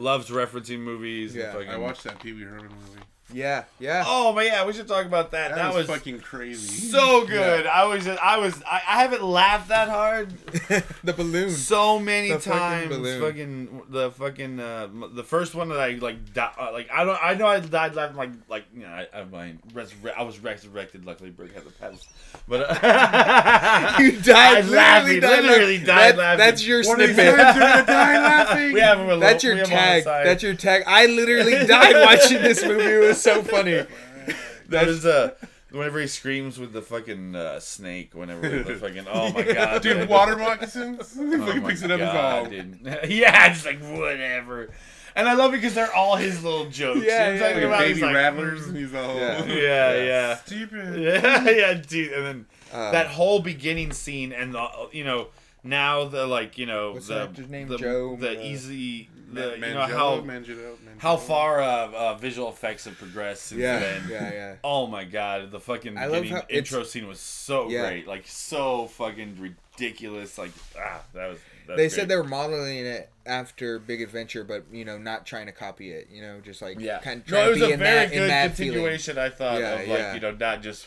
loves 0.00 0.30
referencing 0.30 0.80
movies. 0.80 1.34
Yeah, 1.34 1.44
and 1.44 1.52
fucking, 1.52 1.68
I 1.70 1.76
watched 1.76 2.04
that 2.04 2.20
Pee 2.20 2.32
Wee 2.32 2.42
Herman 2.42 2.68
movie. 2.68 3.02
Yeah, 3.32 3.64
yeah. 3.78 4.02
Oh 4.06 4.32
man, 4.32 4.46
yeah, 4.46 4.66
we 4.66 4.72
should 4.72 4.88
talk 4.88 5.06
about 5.06 5.30
that. 5.30 5.50
That, 5.50 5.56
That, 5.56 5.74
was, 5.74 5.86
was, 5.88 5.98
fucking 5.98 6.20
crazy. 6.20 6.88
so 6.90 7.24
good. 7.26 7.66
I 7.66 7.84
was, 7.84 8.04
just, 8.04 8.20
I 8.20 8.38
was, 8.38 8.60
I, 8.64 8.76
I 8.88 9.02
haven't 9.02 9.22
laughed 9.22 9.68
that 9.68 9.88
hard 9.88 10.30
the 11.04 11.12
balloon. 11.12 11.50
so 11.50 11.98
many 12.00 12.30
The 12.30 12.40
fucking 12.40 12.58
times. 12.60 12.88
balloon. 12.88 13.20
Fucking 13.20 13.82
the 13.90 14.10
fucking 14.10 14.58
uh, 14.60 14.88
the 15.12 15.22
first 15.22 15.54
one 15.54 15.68
that 15.68 15.78
I 15.78 15.90
like, 15.92 16.32
di- 16.34 16.52
uh, 16.58 16.70
like 16.72 16.90
I 16.92 17.04
don't, 17.04 17.18
I 17.22 17.34
know 17.34 17.46
I 17.46 17.60
died 17.60 17.94
laughing 17.94 18.16
like 18.16 18.30
like 18.48 18.64
you 18.74 18.82
know 18.82 18.88
I 18.88 19.06
I, 19.14 19.54
resurre- 19.72 20.14
I 20.16 20.22
was 20.22 20.38
resurrected. 20.40 21.04
Luckily, 21.04 21.30
Brooke 21.30 21.52
had 21.54 21.64
the 21.64 21.70
pads, 21.70 22.06
but 22.48 22.66
uh, 22.68 23.96
you 24.00 24.12
died. 24.20 24.64
I 24.64 24.68
laughing, 24.68 25.20
died 25.20 25.44
literally 25.44 25.78
died 25.78 25.86
That- 25.86 26.18
laughing. 26.18 26.38
That's 26.38 26.66
your 26.66 26.82
snippet. 26.82 27.16
times 27.16 27.28
you're 27.28 27.36
gonna 27.36 27.86
die 27.86 28.18
laughing. 28.22 28.72
we 28.72 28.80
have 28.80 28.98
him. 28.98 29.06
alone- 29.06 29.20
That's 29.20 29.44
your 29.44 29.56
have 29.56 29.68
him 29.68 29.78
on 29.78 29.96
the 29.96 30.02
tag. 30.02 30.24
That's 30.24 30.42
your 30.42 30.54
tag. 30.54 30.82
I 30.86 31.06
literally 31.06 31.64
died 31.66 31.94
watching 32.04 32.42
this 32.42 32.64
movie. 32.64 32.82
It 32.84 32.98
was 33.06 33.19
so 33.22 33.42
funny. 33.42 33.84
That 34.68 34.86
is 34.88 35.04
uh 35.04 35.34
whenever 35.72 36.00
he 36.00 36.06
screams 36.06 36.58
with 36.58 36.72
the 36.72 36.82
fucking 36.82 37.34
uh, 37.34 37.58
snake. 37.58 38.14
Whenever 38.14 38.48
the 38.62 38.76
fucking 38.76 39.06
oh 39.10 39.32
my 39.32 39.42
god, 39.52 39.82
Dude, 39.82 40.08
water 40.08 40.36
moccasins. 40.36 41.12
He 41.16 41.34
Oh 41.34 41.46
fucking 41.46 41.62
picks 41.64 41.82
it 41.82 41.90
up 41.90 41.98
God, 41.98 42.52
and 42.52 42.84
dude. 42.84 43.10
yeah, 43.10 43.48
just 43.52 43.66
like 43.66 43.80
whatever. 43.80 44.70
And 45.16 45.28
I 45.28 45.34
love 45.34 45.52
it 45.52 45.56
because 45.56 45.74
they're 45.74 45.92
all 45.92 46.14
his 46.14 46.44
little 46.44 46.66
jokes. 46.66 47.00
Yeah, 47.04 47.32
You 47.32 47.40
know 47.40 47.46
what 47.46 47.52
I'm 47.56 47.60
yeah, 47.62 47.66
about? 47.66 47.78
baby 47.80 48.00
like, 48.02 48.14
rattlers, 48.14 48.60
mm. 48.62 48.68
and 48.68 48.76
he's 48.76 48.94
all 48.94 49.16
Yeah. 49.16 49.44
Yeah, 49.44 49.94
yeah. 50.04 50.36
stupid. 50.36 51.00
Yeah, 51.02 51.50
yeah, 51.50 51.74
dude. 51.74 52.12
And 52.12 52.26
then 52.26 52.46
Uh, 52.72 52.92
that 52.92 53.08
whole 53.08 53.40
beginning 53.40 53.92
scene 53.92 54.32
and 54.32 54.54
the 54.54 54.88
you 54.92 55.02
know 55.02 55.26
now 55.64 56.04
the 56.04 56.26
like 56.28 56.58
you 56.58 56.66
know 56.66 56.92
What's 56.92 57.08
the 57.08 57.28
the 57.34 57.42
name? 57.48 57.66
the, 57.66 57.76
Joe, 57.78 58.16
the 58.16 58.38
uh, 58.38 58.42
easy 58.42 59.08
the 59.32 59.56
Man- 59.58 59.70
you 59.70 59.74
know 59.74 59.80
Mangello, 59.80 59.88
how 59.88 60.20
Mangello, 60.20 60.76
how 60.98 61.16
far 61.16 61.60
uh, 61.60 61.90
uh, 61.92 62.14
visual 62.14 62.48
effects 62.48 62.84
have 62.84 62.96
progressed 62.98 63.44
since 63.44 63.60
yeah, 63.60 63.78
then. 63.78 64.02
yeah, 64.10 64.32
yeah. 64.32 64.54
Oh 64.64 64.86
my 64.86 65.04
god, 65.04 65.50
the 65.50 65.60
fucking 65.60 65.96
I 65.96 66.06
love 66.06 66.24
how 66.26 66.44
intro 66.48 66.82
scene 66.82 67.06
was 67.06 67.20
so 67.20 67.68
Yeah. 67.68 67.88
great, 67.88 68.06
like 68.06 68.26
so 68.26 68.86
fucking 68.88 69.36
ridiculous. 69.38 70.38
Like 70.38 70.52
ah, 70.78 71.02
that 71.14 71.28
was. 71.30 71.38
That's 71.66 71.76
They 71.76 71.82
great. 71.84 71.92
said 71.92 72.08
they 72.08 72.16
were 72.16 72.24
modeling 72.24 72.78
it 72.84 73.10
after 73.26 73.78
Big 73.78 74.02
Adventure, 74.02 74.42
but 74.42 74.64
you 74.72 74.84
know, 74.84 74.98
not 74.98 75.24
trying 75.24 75.46
to 75.46 75.52
copy 75.52 75.92
it. 75.92 76.08
You 76.10 76.20
know, 76.22 76.40
just 76.40 76.60
like 76.62 76.80
Yeah, 76.80 76.98
kind 76.98 77.20
of 77.22 77.30
no, 77.30 77.46
it 77.46 77.48
was 77.50 77.58
to 77.58 77.66
be 77.66 77.70
a 77.70 77.74
in 77.74 77.78
very 77.78 77.94
that 78.06 78.12
in 78.12 78.18
good 78.18 78.30
that 78.30 78.54
feeling. 78.56 78.72
continuation. 78.72 79.18
I 79.18 79.28
thought 79.30 79.60
Yeah, 79.60 79.72
of 79.74 79.78
like 79.80 79.98
yeah. 79.98 80.14
you 80.14 80.20
know 80.20 80.32
not 80.32 80.62
just 80.62 80.86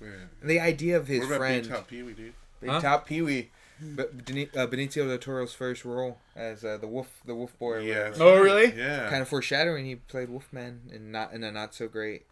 Yeah. 0.00 0.08
The 0.42 0.60
idea 0.60 0.96
of 0.96 1.06
his 1.08 1.20
What 1.20 1.26
about 1.26 1.38
friend, 1.38 1.62
Big 1.62 1.72
Top 1.72 1.88
Pee 1.88 2.02
Wee, 2.02 2.12
dude? 2.14 2.32
Big 2.60 2.70
Huh? 2.70 2.80
Top 2.80 3.06
Pee 3.06 3.20
Wee, 3.22 3.50
but 3.80 4.24
Beni- 4.24 4.50
uh, 4.56 4.66
Benicio 4.66 5.06
del 5.08 5.18
Toro's 5.18 5.52
first 5.52 5.84
role 5.84 6.18
as 6.36 6.64
uh, 6.64 6.76
the 6.78 6.86
wolf, 6.86 7.08
the 7.24 7.34
wolf 7.34 7.56
boy. 7.58 7.80
Yeah. 7.80 8.12
Oh, 8.18 8.38
really? 8.40 8.72
Yeah. 8.76 9.08
Kind 9.08 9.22
of 9.22 9.28
foreshadowing, 9.28 9.86
he 9.86 9.96
played 9.96 10.28
Wolfman 10.30 10.82
and 10.92 11.12
not 11.12 11.32
in 11.32 11.44
a 11.44 11.50
not 11.52 11.74
so 11.74 11.88
great. 11.88 12.26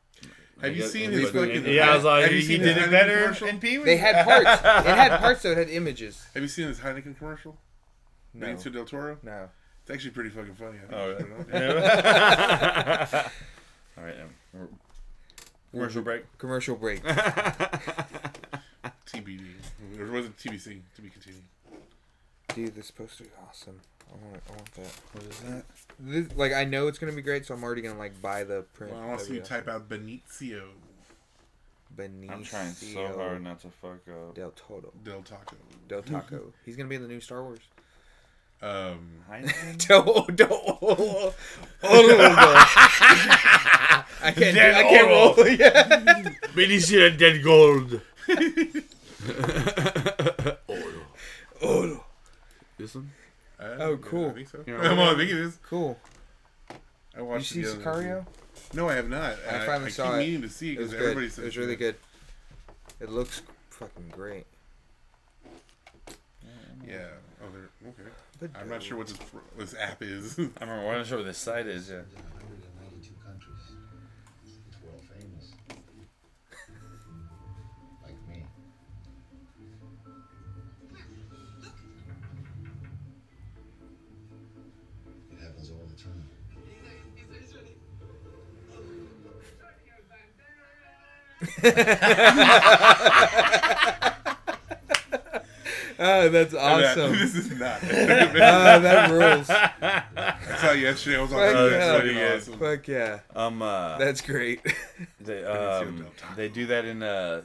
Have 0.61 0.75
you 0.75 0.85
seen 0.85 1.13
yeah, 1.13 1.19
his 1.19 1.31
fucking? 1.31 1.67
yeah. 1.67 1.91
I 1.91 1.95
was 1.95 2.05
like 2.05 2.23
have 2.25 2.33
you 2.33 2.39
he 2.39 2.45
seen 2.47 2.63
did 2.63 2.79
it 2.79 2.91
better 2.91 3.21
commercial? 3.25 3.49
in 3.49 3.61
Pee 3.61 3.77
Wee. 3.79 3.85
They 3.85 3.99
had 3.99 4.25
parts. 4.25 4.49
it 4.49 4.95
had 4.97 5.21
parts 5.21 5.43
though. 5.43 5.51
It 5.53 5.59
had 5.59 5.69
images. 5.69 6.25
Have 6.33 6.43
you 6.43 6.49
seen 6.49 6.67
his 6.69 6.79
Heineken 6.81 7.17
commercial? 7.19 7.59
No, 8.33 8.47
Benicio 8.47 8.73
del 8.73 8.85
Toro. 8.87 9.19
no. 9.23 9.51
It's 9.83 9.91
actually 9.91 10.11
pretty 10.11 10.31
fucking 10.31 10.55
funny. 10.57 10.79
I 10.79 10.81
think. 10.81 10.93
Oh, 10.93 11.03
I 11.03 11.07
really? 11.07 11.75
don't. 13.13 13.27
All 13.99 14.05
right, 14.05 14.17
um, 14.21 14.69
commercial 15.71 16.03
break. 16.03 16.39
Commercial 16.39 16.75
break. 16.77 17.03
TBD. 19.07 19.45
Or 19.99 20.07
was 20.11 20.27
it 20.27 20.37
TBC? 20.37 20.81
To 20.97 21.03
be 21.03 21.09
continued. 21.11 21.43
Dude, 22.55 22.75
this 22.75 22.91
poster 22.91 23.25
is 23.25 23.31
awesome. 23.49 23.81
I 24.09 24.17
want, 24.25 24.43
I 24.49 24.53
want 24.53 24.75
that. 24.75 24.93
What 25.13 25.25
is 25.25 25.41
that? 25.41 25.65
This, 25.99 26.37
like, 26.37 26.53
I 26.53 26.65
know 26.65 26.87
it's 26.87 26.99
gonna 26.99 27.13
be 27.13 27.23
great, 27.23 27.45
so 27.47 27.55
I'm 27.55 27.63
already 27.65 27.83
gonna 27.83 27.99
like 27.99 28.21
buy 28.23 28.45
the 28.45 28.63
print. 28.75 28.93
Well, 28.93 29.03
I 29.03 29.07
want 29.07 29.21
to 29.21 29.27
see 29.27 29.35
you 29.35 29.41
type 29.41 29.69
out 29.69 29.89
Benicio 29.89 30.63
Benicio 31.97 32.31
I'm 32.31 32.45
trying 32.45 32.73
so 32.73 33.07
hard 33.17 33.43
not 33.43 33.61
to 33.61 33.69
fuck 33.69 34.01
up. 34.09 34.35
Del 34.35 34.51
Toro. 34.53 34.93
del 35.03 35.23
Taco. 35.23 35.57
Del 35.89 36.03
Taco. 36.05 36.53
He's 36.65 36.77
gonna 36.77 36.89
be 36.89 36.95
in 36.97 37.03
the 37.03 37.09
new 37.09 37.21
Star 37.21 37.43
Wars. 37.43 37.61
Um, 38.63 39.23
Del 39.79 40.27
Del. 40.35 40.49
Oh, 40.51 41.35
I 44.23 44.33
can't. 44.33 44.37
Do, 44.39 44.53
Del 44.53 44.75
I 44.77 44.83
can't 44.83 45.09
Oro. 45.09 45.35
roll. 45.37 45.49
Yeah. 45.57 46.31
Benicio 46.55 47.17
del 47.19 47.43
Gold. 47.43 48.01
This 52.79 52.95
one? 52.95 53.11
uh, 53.59 53.63
Oh, 53.79 53.91
yeah, 53.93 53.97
cool. 54.03 54.31
I 54.31 54.33
think 54.35 54.49
so. 54.49 54.63
You 54.67 54.75
know, 54.75 54.81
well, 54.81 55.15
I 55.15 55.17
think 55.17 55.31
it 55.31 55.37
is. 55.39 55.59
Cool. 55.63 55.99
I 56.71 56.75
Did 56.75 56.81
you 57.19 57.25
watched 57.25 57.53
see 57.53 57.61
it 57.61 57.65
the 57.65 57.91
other. 57.91 58.03
Sicario? 58.03 58.27
No, 58.75 58.89
I 58.89 58.95
have 58.95 59.09
not. 59.09 59.37
I 59.51 59.63
I, 59.63 59.67
finally 59.67 59.87
I 59.87 59.91
saw 59.91 60.05
keep 60.05 60.15
it. 60.15 60.19
meaning 60.19 60.43
to 60.43 60.49
see 60.51 60.75
It 60.75 60.79
was 60.81 60.91
because 60.91 61.01
good. 61.01 61.11
everybody 61.11 61.27
It 61.27 61.33
says 61.33 61.45
was 61.45 61.57
really 61.57 61.77
good. 61.77 61.97
It 63.01 63.11
looks 63.11 63.43
fucking 63.71 64.09
great. 64.13 64.45
Yeah. 66.87 67.07
Oh, 67.43 67.47
they're 67.53 67.91
okay. 67.91 68.11
But 68.41 68.51
I'm 68.61 68.69
not 68.69 68.83
sure 68.83 68.99
what 68.99 69.07
this 69.09 69.19
this 69.59 69.75
app 69.75 70.03
is. 70.03 70.39
I 70.39 70.43
remember. 70.61 70.89
I'm 70.91 70.99
not 70.99 71.07
sure 71.07 71.19
what 71.19 71.27
this 71.27 71.39
site 71.39 71.67
is. 71.67 71.89
Yeah. 71.91 72.01
Oh, 95.99 96.29
that's 96.29 96.53
awesome. 96.53 97.13
this 97.13 97.35
is 97.35 97.51
not. 97.59 97.81
oh, 97.83 97.87
that 97.89 99.11
rules. 99.11 99.49
I 99.49 100.57
saw 100.61 100.73
it 100.73 100.81
yesterday. 100.81 101.17
I 101.17 101.21
was 101.23 101.31
Fuck 101.31 101.39
like, 101.41 101.57
oh, 101.57 101.69
yeah. 101.69 101.79
that's 101.79 102.01
Pretty 102.01 102.15
fucking 102.15 102.29
good. 102.29 102.37
awesome. 102.37 102.59
Fuck 102.59 102.89
yeah. 102.89 103.19
Um. 103.35 103.63
Uh, 103.63 103.97
That's 103.99 104.21
great. 104.21 104.61
they 105.21 105.43
um 105.45 106.07
they 106.37 106.49
do 106.51 106.67
that 106.67 106.85
in 106.85 107.03
uh 107.03 107.43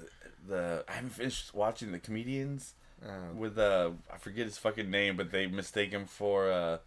the 0.49 0.83
I 0.89 0.91
haven't 0.93 1.11
finished 1.11 1.53
watching 1.53 1.93
the 1.93 1.99
comedians 1.99 2.73
Um, 3.07 3.37
with 3.39 3.57
uh 3.57 3.91
I 4.13 4.17
forget 4.17 4.45
his 4.47 4.57
fucking 4.57 4.89
name, 4.91 5.15
but 5.15 5.31
they 5.31 5.47
mistake 5.47 5.91
him 5.91 6.05
for 6.05 6.51
uh 6.51 6.79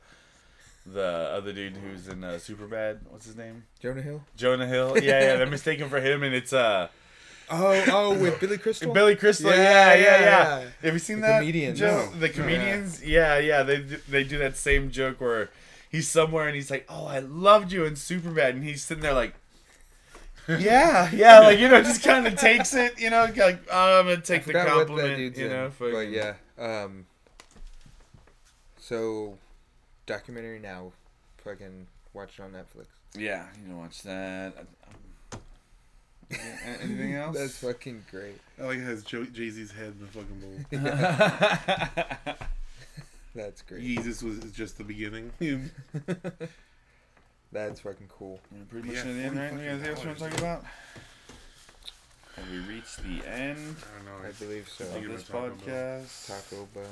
the 0.84 1.02
other 1.32 1.54
dude 1.54 1.78
who's 1.78 2.08
in 2.08 2.22
uh, 2.24 2.32
Superbad. 2.32 2.98
What's 3.08 3.24
his 3.24 3.36
name? 3.36 3.64
Jonah 3.80 4.02
Hill. 4.02 4.22
Jonah 4.36 4.66
Hill. 4.66 4.98
Yeah, 4.98 5.18
yeah. 5.20 5.36
They're 5.36 5.46
mistaken 5.46 5.88
for 5.88 5.98
him, 6.00 6.22
and 6.22 6.34
it's 6.34 6.52
uh 6.52 6.88
Oh, 7.50 7.84
oh, 7.88 8.14
with 8.18 8.40
Billy 8.40 8.58
Crystal. 8.58 8.92
Billy 8.92 9.16
Crystal. 9.16 9.50
Yeah, 9.50 9.56
Yeah, 9.56 9.94
yeah, 9.94 9.94
yeah. 9.94 10.20
yeah, 10.20 10.60
yeah. 10.60 10.68
Have 10.82 10.92
you 10.94 10.98
seen 10.98 11.20
The 11.20 11.26
that? 11.26 11.38
comedians. 11.40 11.78
Joe? 11.78 12.08
No. 12.12 12.18
The 12.18 12.28
comedians. 12.30 13.04
Yeah, 13.04 13.38
yeah. 13.38 13.62
They 13.62 13.78
do- 13.78 14.00
they 14.08 14.24
do 14.24 14.38
that 14.38 14.56
same 14.56 14.90
joke 14.90 15.20
where 15.20 15.50
he's 15.90 16.08
somewhere 16.08 16.46
and 16.46 16.54
he's 16.56 16.70
like, 16.70 16.86
"Oh, 16.88 17.06
I 17.06 17.18
loved 17.20 17.70
you 17.72 17.84
in 17.84 17.94
Superbad," 17.94 18.50
and 18.50 18.64
he's 18.64 18.82
sitting 18.84 19.02
there 19.02 19.12
like. 19.14 19.34
Yeah, 20.46 21.10
yeah, 21.10 21.38
like 21.40 21.58
you 21.58 21.68
know, 21.68 21.82
just 21.82 22.04
kind 22.04 22.26
of 22.26 22.36
takes 22.36 22.74
it, 22.74 23.00
you 23.00 23.08
know, 23.08 23.24
like 23.34 23.60
oh, 23.72 24.00
I'm 24.00 24.04
gonna 24.04 24.20
take 24.20 24.42
the 24.44 24.52
Forgot 24.52 24.66
what 24.66 24.74
that 24.74 24.86
compliment, 24.88 25.16
dude's 25.16 25.38
you 25.38 25.46
in, 25.46 25.52
know. 25.52 25.70
but 25.78 26.00
yeah. 26.10 26.34
Um. 26.58 27.06
So, 28.78 29.38
documentary 30.06 30.58
now. 30.58 30.92
Fucking 31.38 31.86
watch 32.12 32.38
it 32.38 32.42
on 32.42 32.52
Netflix. 32.52 32.86
yeah, 33.16 33.46
you 33.62 33.68
know, 33.72 33.78
watch 33.78 34.02
that. 34.02 34.52
Um, 34.58 34.66
anything 36.82 37.14
else? 37.16 37.36
That's 37.36 37.58
fucking 37.58 38.04
great. 38.10 38.38
I 38.60 38.64
like 38.64 38.78
it 38.78 38.82
has 38.84 39.02
Jay 39.02 39.50
Z's 39.50 39.70
head 39.72 39.94
in 39.98 40.00
the 40.00 40.06
fucking 40.06 40.40
bowl. 40.40 42.36
That's 43.34 43.62
great. 43.62 43.80
Jesus 43.82 44.22
was 44.22 44.38
just 44.52 44.78
the 44.78 44.84
beginning. 44.84 45.32
That's 47.52 47.80
fucking 47.80 48.08
cool. 48.08 48.40
We're 48.52 48.64
pretty 48.64 48.88
much 48.88 48.96
Yeah, 48.96 49.02
at 49.02 49.06
the 49.16 49.22
end, 49.22 49.36
right? 49.38 49.50
40 49.50 49.64
You 49.64 49.70
guys 49.70 49.88
else 49.88 50.04
want 50.04 50.18
to 50.18 50.24
talk 50.30 50.38
about? 50.38 50.64
Have 52.36 52.50
we 52.50 52.58
reached 52.74 52.96
the 53.04 53.28
end 53.28 53.76
I 53.78 53.96
don't 53.96 54.06
know. 54.22 54.28
I 54.28 54.32
believe 54.32 54.68
so. 54.68 54.84
of 54.84 54.90
this 55.04 55.22
gonna 55.28 55.50
talk 55.50 55.58
podcast? 55.66 56.26
Taco 56.26 56.68
Bell. 56.74 56.84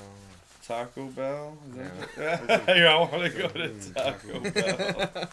Taco 0.65 1.07
Bell? 1.07 1.57
Is 1.71 1.77
Yeah. 1.77 2.37
that 2.47 2.77
yeah, 2.77 2.95
I 2.95 2.99
want 2.99 3.11
to 3.33 3.39
go 3.39 3.49
to 3.49 3.69
Mm, 3.69 3.95
Taco 3.95 4.41
Taco 4.41 4.51
Bell. 4.51 5.29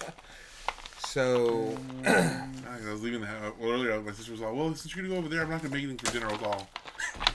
So, 1.00 1.78
I 2.06 2.48
was 2.92 3.02
leaving 3.02 3.22
the 3.22 3.28
house 3.28 3.54
well, 3.60 3.72
earlier. 3.72 4.00
My 4.02 4.12
sister 4.12 4.32
was 4.32 4.42
like, 4.42 4.54
"Well, 4.54 4.74
since 4.76 4.96
you're 4.96 5.04
gonna 5.04 5.16
go 5.16 5.20
over 5.20 5.30
there, 5.30 5.44
I'm 5.44 5.50
not 5.50 5.62
gonna 5.62 5.74
make 5.74 5.84
anything 5.84 5.98
for 5.98 6.12
dinner." 6.12 6.28
I 6.28 6.34
was 6.34 6.44
all, 6.44 6.68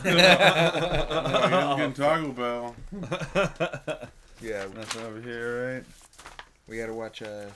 "I'm 1.73 1.77
getting 1.79 1.93
Taco 1.95 2.33
Bell." 2.33 2.77
yeah, 4.43 4.67
Nothing 4.75 5.03
over 5.03 5.21
here, 5.21 5.75
right? 5.77 5.85
we 6.69 6.77
gotta 6.77 6.95
watch. 6.95 7.23
Uh, 7.23 7.47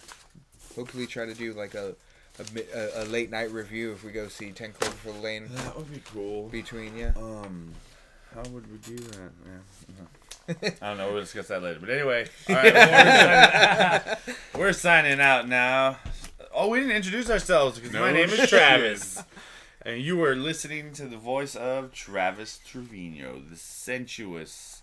hopefully, 0.74 1.06
try 1.06 1.26
to 1.26 1.34
do 1.34 1.52
like 1.52 1.74
a 1.74 1.94
a, 2.38 2.44
a, 2.74 3.02
a 3.02 3.04
late 3.04 3.30
night 3.30 3.50
review 3.50 3.92
if 3.92 4.04
we 4.04 4.10
go 4.12 4.28
see 4.28 4.50
Ten 4.52 4.72
Cloverfield 4.72 5.22
Lane 5.22 5.48
That 5.50 5.76
would 5.76 5.92
be 5.92 6.02
cool. 6.12 6.48
between 6.48 6.96
yeah. 6.96 7.12
Um, 7.16 7.72
how 8.34 8.42
would 8.50 8.70
we 8.70 8.78
do 8.78 8.96
that? 8.96 9.30
Yeah. 9.46 10.04
I 10.80 10.88
don't 10.88 10.98
know. 10.98 11.12
We'll 11.12 11.20
discuss 11.20 11.48
that 11.48 11.62
later. 11.62 11.78
But 11.80 11.90
anyway, 11.90 12.26
all 12.48 12.54
right, 12.54 12.72
well, 12.74 12.88
we're, 12.90 14.02
signing, 14.02 14.16
we're 14.54 14.72
signing 14.72 15.20
out 15.20 15.48
now. 15.48 15.98
Oh, 16.54 16.68
we 16.68 16.80
didn't 16.80 16.96
introduce 16.96 17.30
ourselves 17.30 17.78
because 17.78 17.92
No 17.92 18.00
my 18.00 18.12
name 18.12 18.30
is. 18.30 18.48
Travis. 18.48 19.22
And 19.82 20.00
you 20.00 20.16
were 20.16 20.34
listening 20.34 20.92
to 20.94 21.04
the 21.04 21.16
voice 21.16 21.54
of 21.54 21.92
Travis 21.92 22.60
Trevino, 22.66 23.40
the 23.48 23.56
sensuous. 23.56 24.82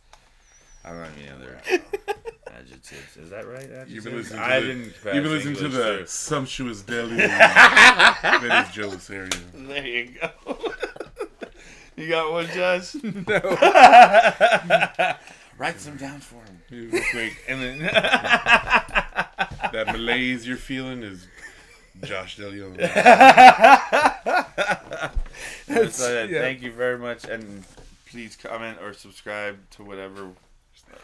I 0.83 0.89
don't 0.89 0.99
have 0.99 1.17
any 1.17 1.29
other 1.29 1.59
uh, 1.71 1.77
adjectives. 2.51 3.17
Is 3.17 3.29
that 3.31 3.47
right? 3.47 3.63
Adjectives? 3.63 3.91
You've 3.91 4.03
been 4.03 4.17
listening 4.17 4.39
to 4.39 4.45
I 4.45 4.59
the, 4.59 4.67
didn't. 4.67 4.83
You've 4.85 5.23
been 5.23 5.31
listening 5.31 5.55
to 5.55 5.67
the 5.67 6.03
sumptuous 6.05 6.81
deli 6.83 7.15
that 7.17 8.65
is 8.67 8.75
Joe 8.75 8.91
Serio. 8.97 9.29
There 9.53 9.85
you 9.85 10.15
go. 10.21 10.31
you 11.95 12.07
got 12.09 12.31
one, 12.31 12.47
Josh? 12.47 12.95
No. 13.03 13.39
Write 15.57 15.79
some 15.79 15.95
down 15.97 16.19
for 16.19 16.35
him. 16.43 16.59
You 16.69 16.89
look 16.91 17.13
like 17.13 17.43
And 17.47 17.61
then 17.61 17.79
that 19.71 19.87
malaise 19.91 20.45
you're 20.47 20.57
feeling 20.57 21.01
is 21.03 21.27
Josh 22.03 22.37
DeLeon. 22.37 22.75
so, 25.91 26.21
uh, 26.23 26.27
yeah. 26.27 26.39
thank 26.41 26.61
you 26.61 26.71
very 26.71 26.97
much, 26.97 27.25
and 27.25 27.63
please 28.09 28.35
comment 28.35 28.77
or 28.81 28.93
subscribe 28.93 29.57
to 29.71 29.83
whatever 29.83 30.23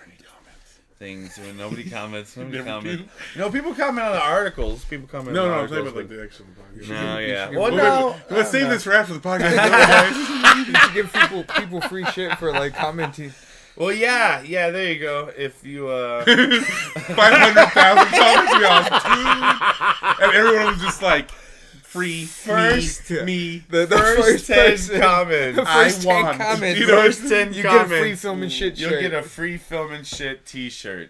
any 0.06 0.18
comments. 0.18 0.80
things. 0.98 1.38
When 1.38 1.58
nobody 1.58 1.90
comments, 1.90 2.36
nobody 2.36 2.64
comments. 2.64 3.04
do. 3.34 3.40
No, 3.40 3.50
people 3.50 3.74
comment 3.74 4.06
on 4.08 4.12
the 4.14 4.22
articles. 4.22 4.84
People 4.86 5.08
comment. 5.08 5.34
No, 5.34 5.44
on 5.46 5.50
no, 5.50 5.56
the 5.56 5.62
I'm 5.62 5.68
talking 5.70 5.88
about 5.88 5.96
like 5.96 6.10
the 6.10 6.24
actual 6.24 6.46
podcast. 6.46 6.90
No, 6.90 7.18
yeah. 7.20 7.48
should- 7.48 7.56
Well, 7.58 7.72
We're 7.72 7.78
no. 7.78 7.84
gonna- 8.12 8.24
Let's 8.38 8.52
save 8.52 8.64
no. 8.64 8.70
this 8.70 8.84
for 8.84 8.92
after 8.94 9.14
the 9.14 9.20
podcast. 9.20 10.28
You 10.52 10.76
should 10.76 10.94
give 10.94 11.14
people 11.14 11.44
people 11.46 11.82
free 11.82 12.06
shit 12.06 12.38
for 12.38 12.52
like 12.52 12.74
commenting. 12.76 13.34
Well, 13.76 13.92
yeah, 13.92 14.42
yeah. 14.42 14.70
There 14.70 14.92
you 14.92 15.00
go. 15.00 15.32
If 15.38 15.66
you, 15.66 15.88
uh, 15.88 16.24
500,000 16.26 18.20
comments, 18.20 18.58
we 18.58 18.66
all 18.66 18.84
dude. 18.84 20.22
And 20.22 20.34
everyone 20.34 20.74
was 20.74 20.82
just 20.82 21.02
like, 21.02 21.32
free, 21.32 22.26
First- 22.26 23.10
me, 23.12 23.24
me. 23.24 23.64
The, 23.70 23.86
the 23.86 23.98
first, 23.98 24.18
first, 24.22 24.48
ten 24.48 24.72
person, 24.72 25.02
comments, 25.02 25.58
the 25.58 25.66
first 25.66 26.00
I 26.08 26.12
10 26.14 26.24
won. 26.24 26.38
comments, 26.38 26.80
You 26.80 26.88
know, 26.88 27.02
first 27.02 27.28
ten 27.28 27.54
you 27.54 27.64
comments, 27.64 27.90
get 27.92 28.00
a 28.00 28.02
free 28.02 28.16
film 28.16 28.44
and 28.44 28.52
shit 28.52 28.78
you'll 28.80 28.90
shirt. 28.92 29.02
get 29.02 29.14
a 29.14 29.24
free 29.24 29.58
film 29.58 29.92
and 29.94 30.06
shit 30.08 30.46
T-shirt. 30.46 31.10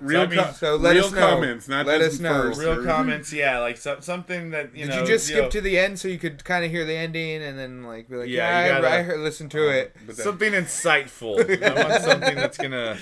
Real, 0.00 0.22
I 0.22 0.26
mean, 0.26 0.38
co- 0.38 0.52
so 0.52 0.76
let 0.76 0.94
real 0.94 1.04
us 1.04 1.12
know. 1.12 1.18
comments, 1.20 1.68
not 1.68 1.84
Let 1.86 2.00
just 2.00 2.14
us 2.14 2.20
know. 2.20 2.42
first. 2.44 2.60
Real 2.60 2.80
or- 2.80 2.84
comments, 2.84 3.32
yeah, 3.32 3.58
like 3.58 3.76
some, 3.76 4.00
something 4.00 4.50
that 4.50 4.74
you 4.74 4.86
Did 4.86 4.90
know. 4.94 5.00
you 5.00 5.06
just 5.06 5.26
skip 5.26 5.44
know, 5.44 5.48
to 5.50 5.60
the 5.60 5.78
end 5.78 5.98
so 5.98 6.08
you 6.08 6.18
could 6.18 6.42
kind 6.44 6.64
of 6.64 6.70
hear 6.70 6.84
the 6.86 6.94
ending 6.96 7.42
and 7.42 7.58
then 7.58 7.82
like 7.84 8.08
be 8.08 8.16
like, 8.16 8.28
Yeah, 8.28 8.48
yeah, 8.66 8.78
I- 8.78 8.80
gotta- 8.80 8.94
I, 8.94 9.02
heard, 9.02 9.20
listen 9.20 9.48
to 9.50 9.66
oh, 9.66 9.70
it. 9.70 9.96
But 10.06 10.16
that- 10.16 10.22
something 10.22 10.52
insightful. 10.54 11.38
I 11.62 11.84
want 11.90 12.02
something 12.10 12.36
that's 12.36 12.56
gonna 12.56 12.96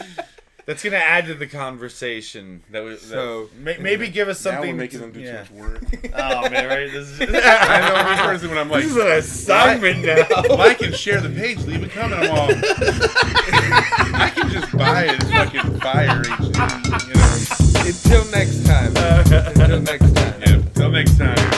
that's 0.67 0.83
gonna 0.85 0.97
add 0.97 1.25
to 1.27 1.35
the 1.35 1.47
conversation. 1.47 2.63
That, 2.73 2.83
we, 2.85 2.91
that 2.91 3.01
So- 3.01 3.49
may, 3.57 3.79
maybe 3.79 4.09
give 4.09 4.29
us 4.29 4.45
now 4.45 4.51
something. 4.53 4.73
we're 4.73 4.83
making 4.83 5.01
them 5.01 5.13
do 5.13 5.21
yeah. 5.21 5.45
too 5.45 5.55
much 5.55 5.63
work. 5.71 5.83
Oh 6.15 6.51
man, 6.51 6.67
right? 6.69 6.91
This 6.93 7.09
is, 7.09 7.21
I 7.23 7.25
know 7.25 8.11
me 8.11 8.17
personally 8.29 8.49
when 8.55 8.59
I'm 8.59 8.69
like, 8.71 8.83
this 8.83 8.91
is 8.91 8.97
an 8.99 9.07
assignment 9.13 10.05
now. 10.05 10.57
like 10.57 10.81
and 10.83 10.95
share 10.95 11.21
the 11.21 11.31
page, 11.31 11.59
leave 11.65 11.83
a 11.85 11.89
comment. 11.89 12.23
I'm 12.23 12.31
all, 12.31 12.49
I 14.21 14.31
can 14.31 14.51
just 14.51 14.77
buy 14.77 15.05
it 15.05 15.23
and 15.23 15.33
fucking 15.33 15.81
fire 15.81 16.21
each 16.21 16.27
HD. 16.27 17.09
You 17.09 17.15
know? 17.15 17.87
Until 17.87 18.25
next 18.33 18.67
time. 18.67 18.93
Until 18.97 19.81
next 19.81 20.13
time. 20.15 20.41
Yeah, 20.41 20.55
until 20.55 20.91
next 20.91 21.17
time. 21.19 21.39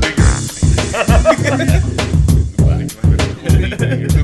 Bigger. 0.00 0.16
Bigger. 3.76 4.22